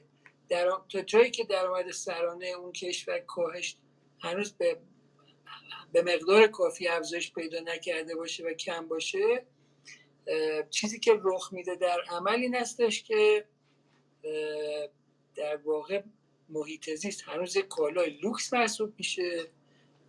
در 0.50 0.72
تا 0.90 1.02
جایی 1.02 1.32
که 1.32 1.44
درآمد 1.44 1.92
سرانه 1.92 2.48
اون 2.48 2.72
کشور 2.72 3.20
کاهش 3.20 3.78
هنوز 4.20 4.54
به 4.54 4.78
به 5.94 6.02
مقدار 6.02 6.48
کافی 6.48 6.88
افزایش 6.88 7.34
پیدا 7.34 7.60
نکرده 7.60 8.16
باشه 8.16 8.44
و 8.44 8.54
کم 8.54 8.88
باشه 8.88 9.46
چیزی 10.70 11.00
که 11.00 11.20
رخ 11.24 11.54
میده 11.54 11.76
در 11.76 12.02
عمل 12.10 12.36
این 12.36 12.56
هستش 12.56 13.04
که 13.04 13.46
در 15.36 15.56
واقع 15.56 16.02
محیط 16.50 16.90
زیست 16.90 17.24
هنوز 17.24 17.58
کالای 17.58 18.10
لوکس 18.10 18.54
محسوب 18.54 18.94
میشه 18.98 19.48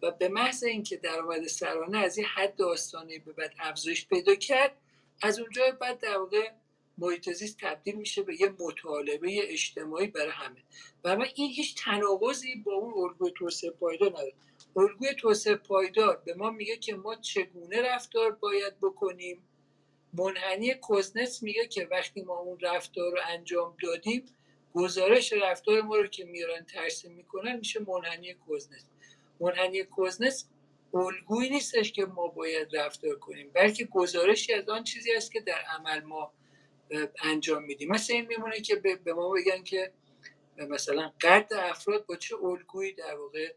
و 0.02 0.10
به 0.10 0.28
محض 0.28 0.64
اینکه 0.64 0.96
درآمد 0.96 1.46
سرانه 1.46 1.98
از 1.98 2.18
این 2.18 2.26
حد 2.26 2.62
آستانه 2.62 3.18
به 3.18 3.32
بعد 3.32 3.54
افزایش 3.58 4.06
پیدا 4.06 4.34
کرد 4.34 4.76
از 5.22 5.40
اونجا 5.40 5.62
بعد 5.80 5.98
در 5.98 6.18
واقع 6.18 6.50
محیط 6.98 7.30
زیست 7.30 7.58
تبدیل 7.60 7.94
میشه 7.94 8.22
به 8.22 8.40
یه 8.40 8.48
مطالبه 8.48 9.52
اجتماعی 9.52 10.06
برای 10.06 10.30
همه. 10.30 10.62
و 11.04 11.08
اما 11.08 11.24
این 11.34 11.50
هیچ 11.50 11.84
تناقضی 11.84 12.56
با 12.56 12.72
اون 12.72 13.04
الگوی 13.04 13.30
توسعه 13.30 13.70
پایدار 13.70 14.10
نداره 14.10 14.32
الگوی 14.76 15.14
توسعه 15.14 15.54
پایدار 15.54 16.22
به 16.24 16.34
ما 16.34 16.50
میگه 16.50 16.76
که 16.76 16.94
ما 16.94 17.16
چگونه 17.16 17.82
رفتار 17.82 18.30
باید 18.30 18.80
بکنیم. 18.80 19.42
منحنی 20.12 20.74
کوزنتس 20.74 21.42
میگه 21.42 21.66
که 21.66 21.88
وقتی 21.90 22.22
ما 22.22 22.38
اون 22.38 22.58
رفتار 22.60 23.12
رو 23.12 23.18
انجام 23.28 23.76
دادیم 23.82 24.24
گزارش 24.74 25.32
رفتار 25.32 25.82
ما 25.82 25.96
رو 25.96 26.06
که 26.06 26.24
میارن 26.24 26.64
ترسیم 26.64 27.12
می‌کنن 27.12 27.56
میشه 27.56 27.80
منحنی 27.80 28.34
کوزنتس 28.34 28.84
منحنی 29.40 29.84
کوزنتس 29.84 30.44
الگویی 30.94 31.50
نیستش 31.50 31.92
که 31.92 32.06
ما 32.06 32.28
باید 32.28 32.76
رفتار 32.76 33.18
کنیم 33.18 33.50
بلکه 33.54 33.84
گزارشی 33.84 34.52
از 34.52 34.68
آن 34.68 34.84
چیزی 34.84 35.12
است 35.12 35.32
که 35.32 35.40
در 35.40 35.62
عمل 35.78 36.02
ما 36.02 36.32
انجام 37.22 37.62
میدیم. 37.64 37.92
مثل 37.92 38.12
این 38.12 38.26
میمونه 38.26 38.60
که 38.60 38.76
به 38.76 39.12
ما 39.12 39.30
بگن 39.30 39.62
که 39.62 39.92
مثلا 40.56 41.12
قد 41.20 41.52
افراد 41.52 42.06
با 42.06 42.16
چه 42.16 42.36
الگویی 42.36 42.92
در 42.92 43.16
واقع 43.16 43.54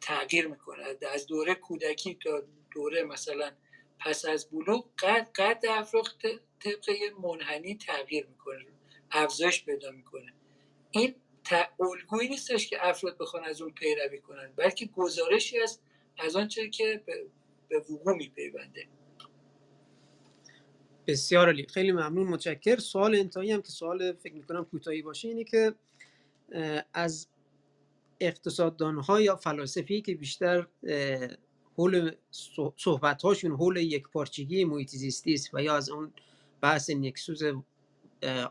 تغییر 0.00 0.46
می‌کنه. 0.46 0.84
از 1.12 1.26
دوره 1.26 1.54
کودکی 1.54 2.18
تا 2.24 2.42
دوره 2.74 3.02
مثلا 3.02 3.52
پس 3.98 4.24
از 4.24 4.50
بلوغ 4.50 4.88
قد, 4.98 5.30
قد 5.34 5.64
افراد 5.68 6.06
طبق 6.60 6.90
منحنی 7.22 7.76
تغییر 7.76 8.26
می‌کنه 8.26 8.66
افزایش 9.10 9.64
پیدا 9.64 9.90
می‌کنه. 9.90 10.32
این 10.90 11.14
الگویی 11.80 12.28
نیستش 12.28 12.66
که 12.66 12.88
افراد 12.88 13.18
بخوان 13.18 13.44
از 13.44 13.62
اون 13.62 13.70
پیروی 13.70 14.18
کنن 14.18 14.52
بلکه 14.56 14.86
گزارشی 14.86 15.60
است 15.60 15.82
از 16.18 16.36
آنچه 16.36 16.68
که 16.68 17.02
به 17.68 17.78
وقوع 17.78 18.16
میپیونده. 18.16 18.86
بسیار 21.10 21.46
عالی. 21.46 21.66
خیلی 21.66 21.92
ممنون 21.92 22.26
متشکر. 22.26 22.76
سوال 22.76 23.14
انتهایی 23.14 23.52
هم 23.52 23.62
که 23.62 23.68
سوال 23.68 24.12
فکر 24.12 24.34
می‌کنم 24.34 24.64
کوتاهی 24.64 25.02
باشه 25.02 25.28
اینه 25.28 25.44
که 25.44 25.74
از 26.94 27.28
اقتصاددانها 28.20 29.20
یا 29.20 29.36
فلاسفی 29.36 30.00
که 30.00 30.14
بیشتر 30.14 30.66
حول 31.76 32.10
صحبت 32.76 33.22
هاشون 33.22 33.52
حول 33.52 33.76
یک 33.76 34.08
پارچگی 34.08 34.64
محیط 34.64 34.88
زیستی 34.88 35.34
است 35.34 35.54
و 35.54 35.62
یا 35.62 35.76
از 35.76 35.90
اون 35.90 36.12
بحث 36.60 36.90
نکسوز 36.90 37.42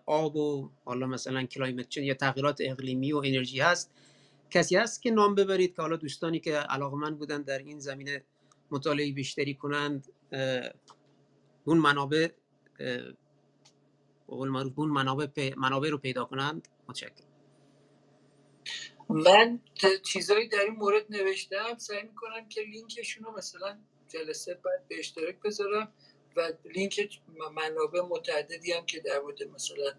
آب 0.05 0.35
و 0.35 0.69
حالا 0.85 1.07
مثلا 1.07 1.43
کلایمت 1.43 1.97
یا 1.97 2.13
تغییرات 2.13 2.57
اقلیمی 2.61 3.13
و 3.13 3.17
انرژی 3.17 3.59
هست 3.59 3.91
کسی 4.49 4.75
هست 4.75 5.01
که 5.01 5.11
نام 5.11 5.35
ببرید 5.35 5.75
که 5.75 5.81
حالا 5.81 5.95
دوستانی 5.95 6.39
که 6.39 6.55
علاقمند 6.55 7.17
بودن 7.17 7.41
در 7.41 7.57
این 7.57 7.79
زمینه 7.79 8.23
مطالعه 8.71 9.11
بیشتری 9.11 9.53
کنند 9.53 10.07
اون 11.65 11.77
منابع 11.77 12.27
به 12.79 13.15
قول 14.27 14.49
معروف 14.49 14.79
اون 14.79 14.89
منابع, 14.89 15.27
پی- 15.27 15.55
منابع 15.57 15.89
رو 15.89 15.99
پیدا 15.99 16.25
کنند. 16.25 16.69
متشکرم. 16.89 17.27
من 19.09 19.61
چیزایی 20.05 20.49
در 20.49 20.59
این 20.59 20.75
مورد 20.75 21.05
نوشتم. 21.11 21.77
سعی 21.77 22.03
می‌کنم 22.03 22.49
که 22.49 22.61
لینکشون 22.61 23.25
رو 23.25 23.31
مثلا 23.37 23.79
جلسه 24.09 24.53
بعد 24.53 24.89
به 24.89 24.99
اشتراک 24.99 25.39
بذارم 25.41 25.93
و 26.37 26.53
لینک 26.75 27.21
منابع 27.55 28.01
متعددی 28.01 28.73
هم 28.73 28.87
که 28.87 29.01
در 29.01 29.19
مورد 29.21 29.43
مثلا 29.43 29.93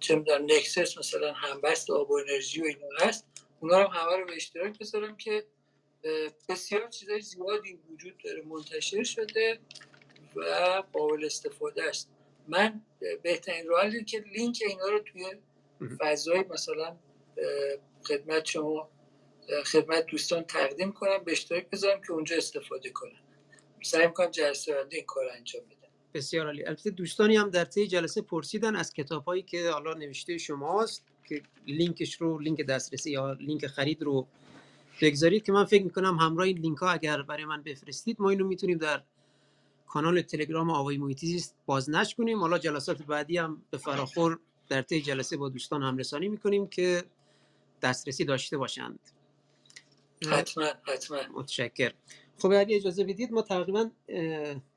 چه 0.00 0.16
می‌دونم 0.16 0.44
نکسس 0.44 0.98
مثلا 0.98 1.34
همبست 1.34 1.90
آب 1.90 2.10
و 2.12 2.14
انرژی 2.14 2.62
و 2.62 2.64
اینا 2.64 2.88
هست 3.00 3.26
اونا 3.60 3.76
هم 3.88 4.00
همه 4.00 4.16
رو 4.16 4.26
به 4.26 4.36
اشتراک 4.36 4.78
بذارم 4.78 5.16
که 5.16 5.46
بسیار 6.50 6.88
چیزای 6.88 7.22
زیادی 7.22 7.80
وجود 7.92 8.18
داره 8.24 8.42
منتشر 8.42 9.04
شده 9.04 9.60
و 10.36 10.42
قابل 10.94 11.26
استفاده 11.26 11.84
است. 11.84 12.11
من 12.48 12.82
بهترین 13.22 13.68
راه 13.68 13.84
اینه 13.84 14.04
که 14.04 14.24
لینک 14.34 14.62
اینا 14.68 14.88
رو 14.88 14.98
توی 14.98 15.24
فضای 16.00 16.44
مثلا 16.50 16.96
خدمت 18.08 18.44
شما 18.44 18.88
خدمت 19.66 20.06
دوستان 20.06 20.42
تقدیم 20.42 20.92
کنم 20.92 21.24
به 21.24 21.32
اشتراک 21.32 21.70
بذارم 21.70 22.00
که 22.00 22.12
اونجا 22.12 22.36
استفاده 22.36 22.90
کنم 22.90 23.20
سعی 23.82 24.06
می‌کنم 24.06 24.30
جلسه 24.30 24.74
آینده 24.74 24.96
این 24.96 25.06
کار 25.06 25.24
انجام 25.36 25.62
بدم. 25.64 25.88
بسیار 26.14 26.46
عالی. 26.46 26.64
البته 26.64 26.90
دوستانی 26.90 27.36
هم 27.36 27.50
در 27.50 27.64
طی 27.64 27.86
جلسه 27.86 28.22
پرسیدن 28.22 28.76
از 28.76 28.92
کتاب 28.92 29.24
هایی 29.24 29.42
که 29.42 29.70
حالا 29.70 29.94
نوشته 29.94 30.38
شماست 30.38 31.06
که 31.28 31.42
لینکش 31.66 32.14
رو 32.14 32.38
لینک 32.38 32.66
دسترسی 32.66 33.10
یا 33.10 33.32
لینک 33.32 33.66
خرید 33.66 34.02
رو 34.02 34.26
بگذارید 35.02 35.44
که 35.44 35.52
من 35.52 35.64
فکر 35.64 35.84
می‌کنم 35.84 36.16
همراه 36.16 36.46
این 36.46 36.58
لینک 36.58 36.78
ها 36.78 36.90
اگر 36.90 37.22
برای 37.22 37.44
من 37.44 37.62
بفرستید 37.62 38.16
ما 38.20 38.30
اینو 38.30 38.46
می‌تونیم 38.46 38.78
در 38.78 39.02
کانال 39.92 40.22
تلگرام 40.22 40.70
آوای 40.70 40.98
محیطی 40.98 41.26
زیست 41.26 41.56
بازنشر 41.66 42.14
کنیم 42.14 42.40
حالا 42.40 42.58
جلسات 42.58 43.02
بعدی 43.02 43.36
هم 43.36 43.62
به 43.70 43.78
فراخور 43.78 44.38
در 44.68 44.82
طی 44.82 45.00
جلسه 45.02 45.36
با 45.36 45.48
دوستان 45.48 45.82
هم 45.82 45.96
رسانی 45.96 46.28
می‌کنیم 46.28 46.66
که 46.66 47.04
دسترسی 47.82 48.24
داشته 48.24 48.58
باشند. 48.58 48.98
حتما 50.30 50.64
حتما. 50.82 51.18
متشکر 51.34 51.92
خب 52.38 52.52
اگه 52.52 52.76
اجازه 52.76 53.04
بدید 53.04 53.32
ما 53.32 53.42
تقریبا 53.42 53.90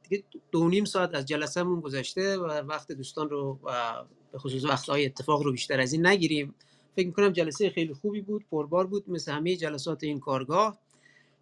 دیگه 0.09 0.23
دو 0.51 0.69
نیم 0.69 0.85
ساعت 0.85 1.15
از 1.15 1.25
جلسهمون 1.25 1.79
گذشته 1.79 2.37
و 2.37 2.45
وقت 2.45 2.91
دوستان 2.91 3.29
رو 3.29 3.59
و 3.63 4.03
به 4.31 4.37
خصوص 4.39 4.65
وقتهای 4.65 5.05
اتفاق 5.05 5.41
رو 5.41 5.51
بیشتر 5.51 5.81
از 5.81 5.93
این 5.93 6.07
نگیریم. 6.07 6.55
فکر 6.95 7.07
می‌کنم 7.07 7.29
جلسه 7.29 7.69
خیلی 7.69 7.93
خوبی 7.93 8.21
بود 8.21 8.45
پربار 8.51 8.87
بود 8.87 9.09
مثل 9.09 9.31
همه 9.31 9.55
جلسات 9.55 10.03
این 10.03 10.19
کارگاه. 10.19 10.79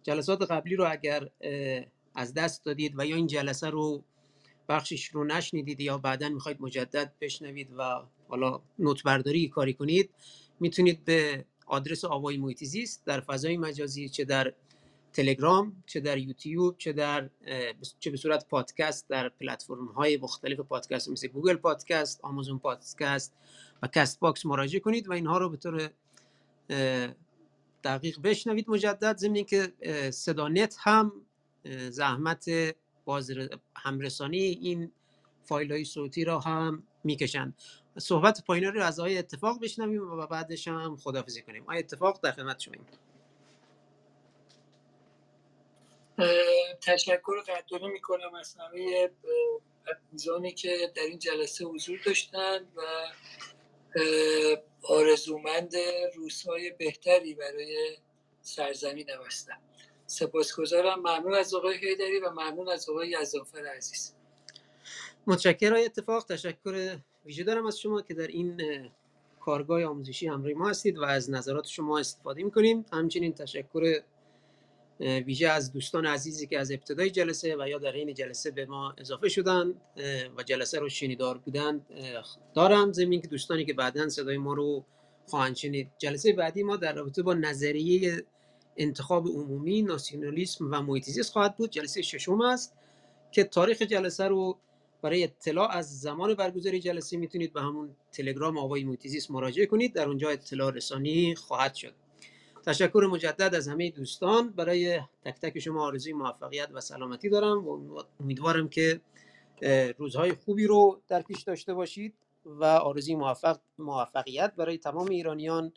جلسات 0.02 0.42
قبلی 0.42 0.76
رو 0.76 0.90
اگر 0.90 1.28
از 2.14 2.34
دست 2.34 2.64
دادید 2.64 2.94
و 2.96 3.06
یا 3.06 3.16
این 3.16 3.26
جلسه 3.26 3.70
رو 3.70 4.04
بخشش 4.68 5.04
رو 5.04 5.24
نشنیدید 5.24 5.80
یا 5.80 5.98
بعدا 5.98 6.28
می‌خواید 6.28 6.60
مجدد 6.60 7.12
بشنوید 7.20 7.68
و 7.78 8.02
حالا 8.28 8.60
نوت 8.78 9.02
برداری 9.02 9.48
کاری 9.48 9.74
کنید 9.74 10.10
می‌تونید 10.60 11.04
به 11.04 11.44
آدرس 11.66 12.04
آوای 12.04 12.36
محیط 12.36 12.64
زیست 12.64 13.04
در 13.06 13.20
فضای 13.20 13.56
مجازی 13.56 14.08
چه 14.08 14.24
در 14.24 14.54
تلگرام 15.12 15.82
چه 15.86 16.00
در 16.00 16.18
یوتیوب 16.18 16.78
چه 16.78 16.92
در 16.92 17.30
چه 18.00 18.10
به 18.10 18.16
صورت 18.16 18.48
پادکست 18.48 19.08
در 19.08 19.28
پلتفرم 19.28 19.86
های 19.86 20.16
مختلف 20.16 20.60
پادکست 20.60 21.08
مثل 21.08 21.28
گوگل 21.28 21.56
پادکست 21.56 22.20
آمازون 22.24 22.58
پادکست 22.58 23.36
و 23.82 23.86
کست 23.86 24.20
باکس 24.20 24.46
مراجعه 24.46 24.80
کنید 24.80 25.08
و 25.08 25.12
اینها 25.12 25.38
رو 25.38 25.50
به 25.50 25.56
طور 25.56 25.90
دقیق 27.84 28.20
بشنوید 28.22 28.70
مجدد. 28.70 29.16
ضمن 29.16 29.42
که 29.42 29.72
صدا 30.10 30.48
نت 30.48 30.76
هم 30.78 31.12
زحمت 31.90 32.50
باز 33.04 33.30
همرسانی 33.76 34.38
این 34.38 34.92
فایل 35.44 35.72
های 35.72 35.84
صوتی 35.84 36.24
را 36.24 36.40
هم 36.40 36.82
می‌کشند. 37.04 37.54
صحبت 37.98 38.44
پایین 38.44 38.64
رو 38.64 38.82
از 38.82 39.00
آقای 39.00 39.18
اتفاق 39.18 39.60
بشنویم 39.60 40.10
و 40.10 40.26
بعدش 40.26 40.68
هم 40.68 40.96
خدافظی 40.96 41.42
کنیم. 41.42 41.62
آقای 41.62 41.78
اتفاق 41.78 42.20
در 42.22 42.32
خدمت 42.32 42.60
شما 42.60 42.74
تشکر 46.80 47.40
قدردانی 47.46 47.88
می‌کنم 47.92 48.34
از 48.34 48.54
همه 48.54 49.10
عزیزانی 50.12 50.52
که 50.52 50.92
در 50.96 51.02
این 51.02 51.18
جلسه 51.18 51.64
حضور 51.64 52.00
داشتند 52.06 52.72
و 52.76 52.82
آرزومند 54.82 55.72
روزهای 56.16 56.70
بهتری 56.70 57.34
برای 57.34 57.96
سرزمین 58.42 59.10
هستم. 59.26 59.58
سپاسگزارم. 60.06 60.98
ممنون 60.98 61.34
از 61.34 61.54
آقای 61.54 61.76
هیدری 61.78 62.18
و 62.18 62.30
ممنون 62.30 62.68
از 62.68 62.88
آقای 62.88 63.16
یزافر 63.22 63.66
عزیز. 63.76 64.14
متشکرم. 65.26 65.76
اتفاق 65.76 66.24
تشکر 66.24 66.96
ویژه 67.26 67.44
دارم 67.44 67.66
از 67.66 67.80
شما 67.80 68.02
که 68.02 68.14
در 68.14 68.26
این 68.26 68.60
کارگاه 69.40 69.84
آموزشی 69.84 70.26
همراه 70.26 70.54
ما 70.54 70.68
هستید 70.68 70.98
و 70.98 71.04
از 71.04 71.30
نظرات 71.30 71.66
شما 71.66 71.98
استفاده 71.98 72.42
می‌کنیم. 72.42 72.84
همچنین 72.92 73.34
تشکر 73.34 74.02
ویژه 75.00 75.48
از 75.48 75.72
دوستان 75.72 76.06
عزیزی 76.06 76.46
که 76.46 76.58
از 76.58 76.70
ابتدای 76.70 77.10
جلسه 77.10 77.56
و 77.58 77.68
یا 77.68 77.78
در 77.78 77.92
این 77.92 78.14
جلسه 78.14 78.50
به 78.50 78.66
ما 78.66 78.94
اضافه 78.98 79.28
شدن 79.28 79.74
و 80.36 80.42
جلسه 80.42 80.78
رو 80.78 80.88
شنیدار 80.88 81.38
بودن 81.38 81.86
دارم. 82.54 82.92
زمین 82.92 83.20
که 83.20 83.28
دوستانی 83.28 83.64
که 83.64 83.74
بعدا 83.74 84.08
صدای 84.08 84.36
ما 84.36 84.54
رو 84.54 84.84
خواهند 85.26 85.56
شنید. 85.56 85.90
جلسه 85.98 86.32
بعدی 86.32 86.62
ما 86.62 86.76
در 86.76 86.92
رابطه 86.92 87.22
با 87.22 87.34
نظریه 87.34 88.24
انتخاب 88.76 89.26
عمومی 89.28 89.82
ناسیونالیسم 89.82 90.68
و 90.70 90.82
محیطیزیست 90.82 91.32
خواهد 91.32 91.56
بود. 91.56 91.70
جلسه 91.70 92.02
ششم 92.02 92.40
است 92.40 92.74
که 93.32 93.44
تاریخ 93.44 93.82
جلسه 93.82 94.24
رو 94.24 94.58
برای 95.02 95.24
اطلاع 95.24 95.70
از 95.70 96.00
زمان 96.00 96.34
برگزاری 96.34 96.80
جلسه 96.80 97.16
می‌تونید 97.16 97.52
به 97.52 97.60
همون 97.60 97.96
تلگرام 98.12 98.58
آقای 98.58 98.84
محیطیزیست 98.84 99.30
مراجعه 99.30 99.66
کنید. 99.66 99.92
در 99.92 100.08
اونجا 100.08 100.28
اطلاع 100.28 100.70
رسانی 100.70 101.34
خواهد 101.34 101.74
شد. 101.74 101.94
تشکر 102.66 103.08
مجدد 103.10 103.54
از 103.54 103.68
همه 103.68 103.90
دوستان. 103.90 104.50
برای 104.50 105.00
تک 105.24 105.40
تک 105.40 105.58
شما 105.58 105.86
آرزوی 105.86 106.12
موفقیت 106.12 106.68
و 106.72 106.80
سلامتی 106.80 107.28
دارم 107.28 107.68
و 107.68 108.02
امیدوارم 108.20 108.68
که 108.68 109.00
روزهای 109.98 110.32
خوبی 110.32 110.66
رو 110.66 111.00
در 111.08 111.22
پیش 111.22 111.42
داشته 111.42 111.74
باشید 111.74 112.14
و 112.44 112.64
آرزوی 112.64 113.14
موفق 113.14 113.60
موفقیت 113.78 114.54
برای 114.56 114.78
تمام 114.78 115.10
ایرانیان 115.10 115.72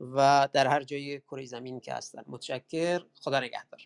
و 0.00 0.48
در 0.52 0.66
هر 0.66 0.82
جای 0.82 1.20
کره 1.20 1.46
زمین 1.46 1.80
که 1.80 1.94
هستند 1.94 2.24
متشکر. 2.28 3.00
خدا 3.14 3.40
نگهدار. 3.40 3.80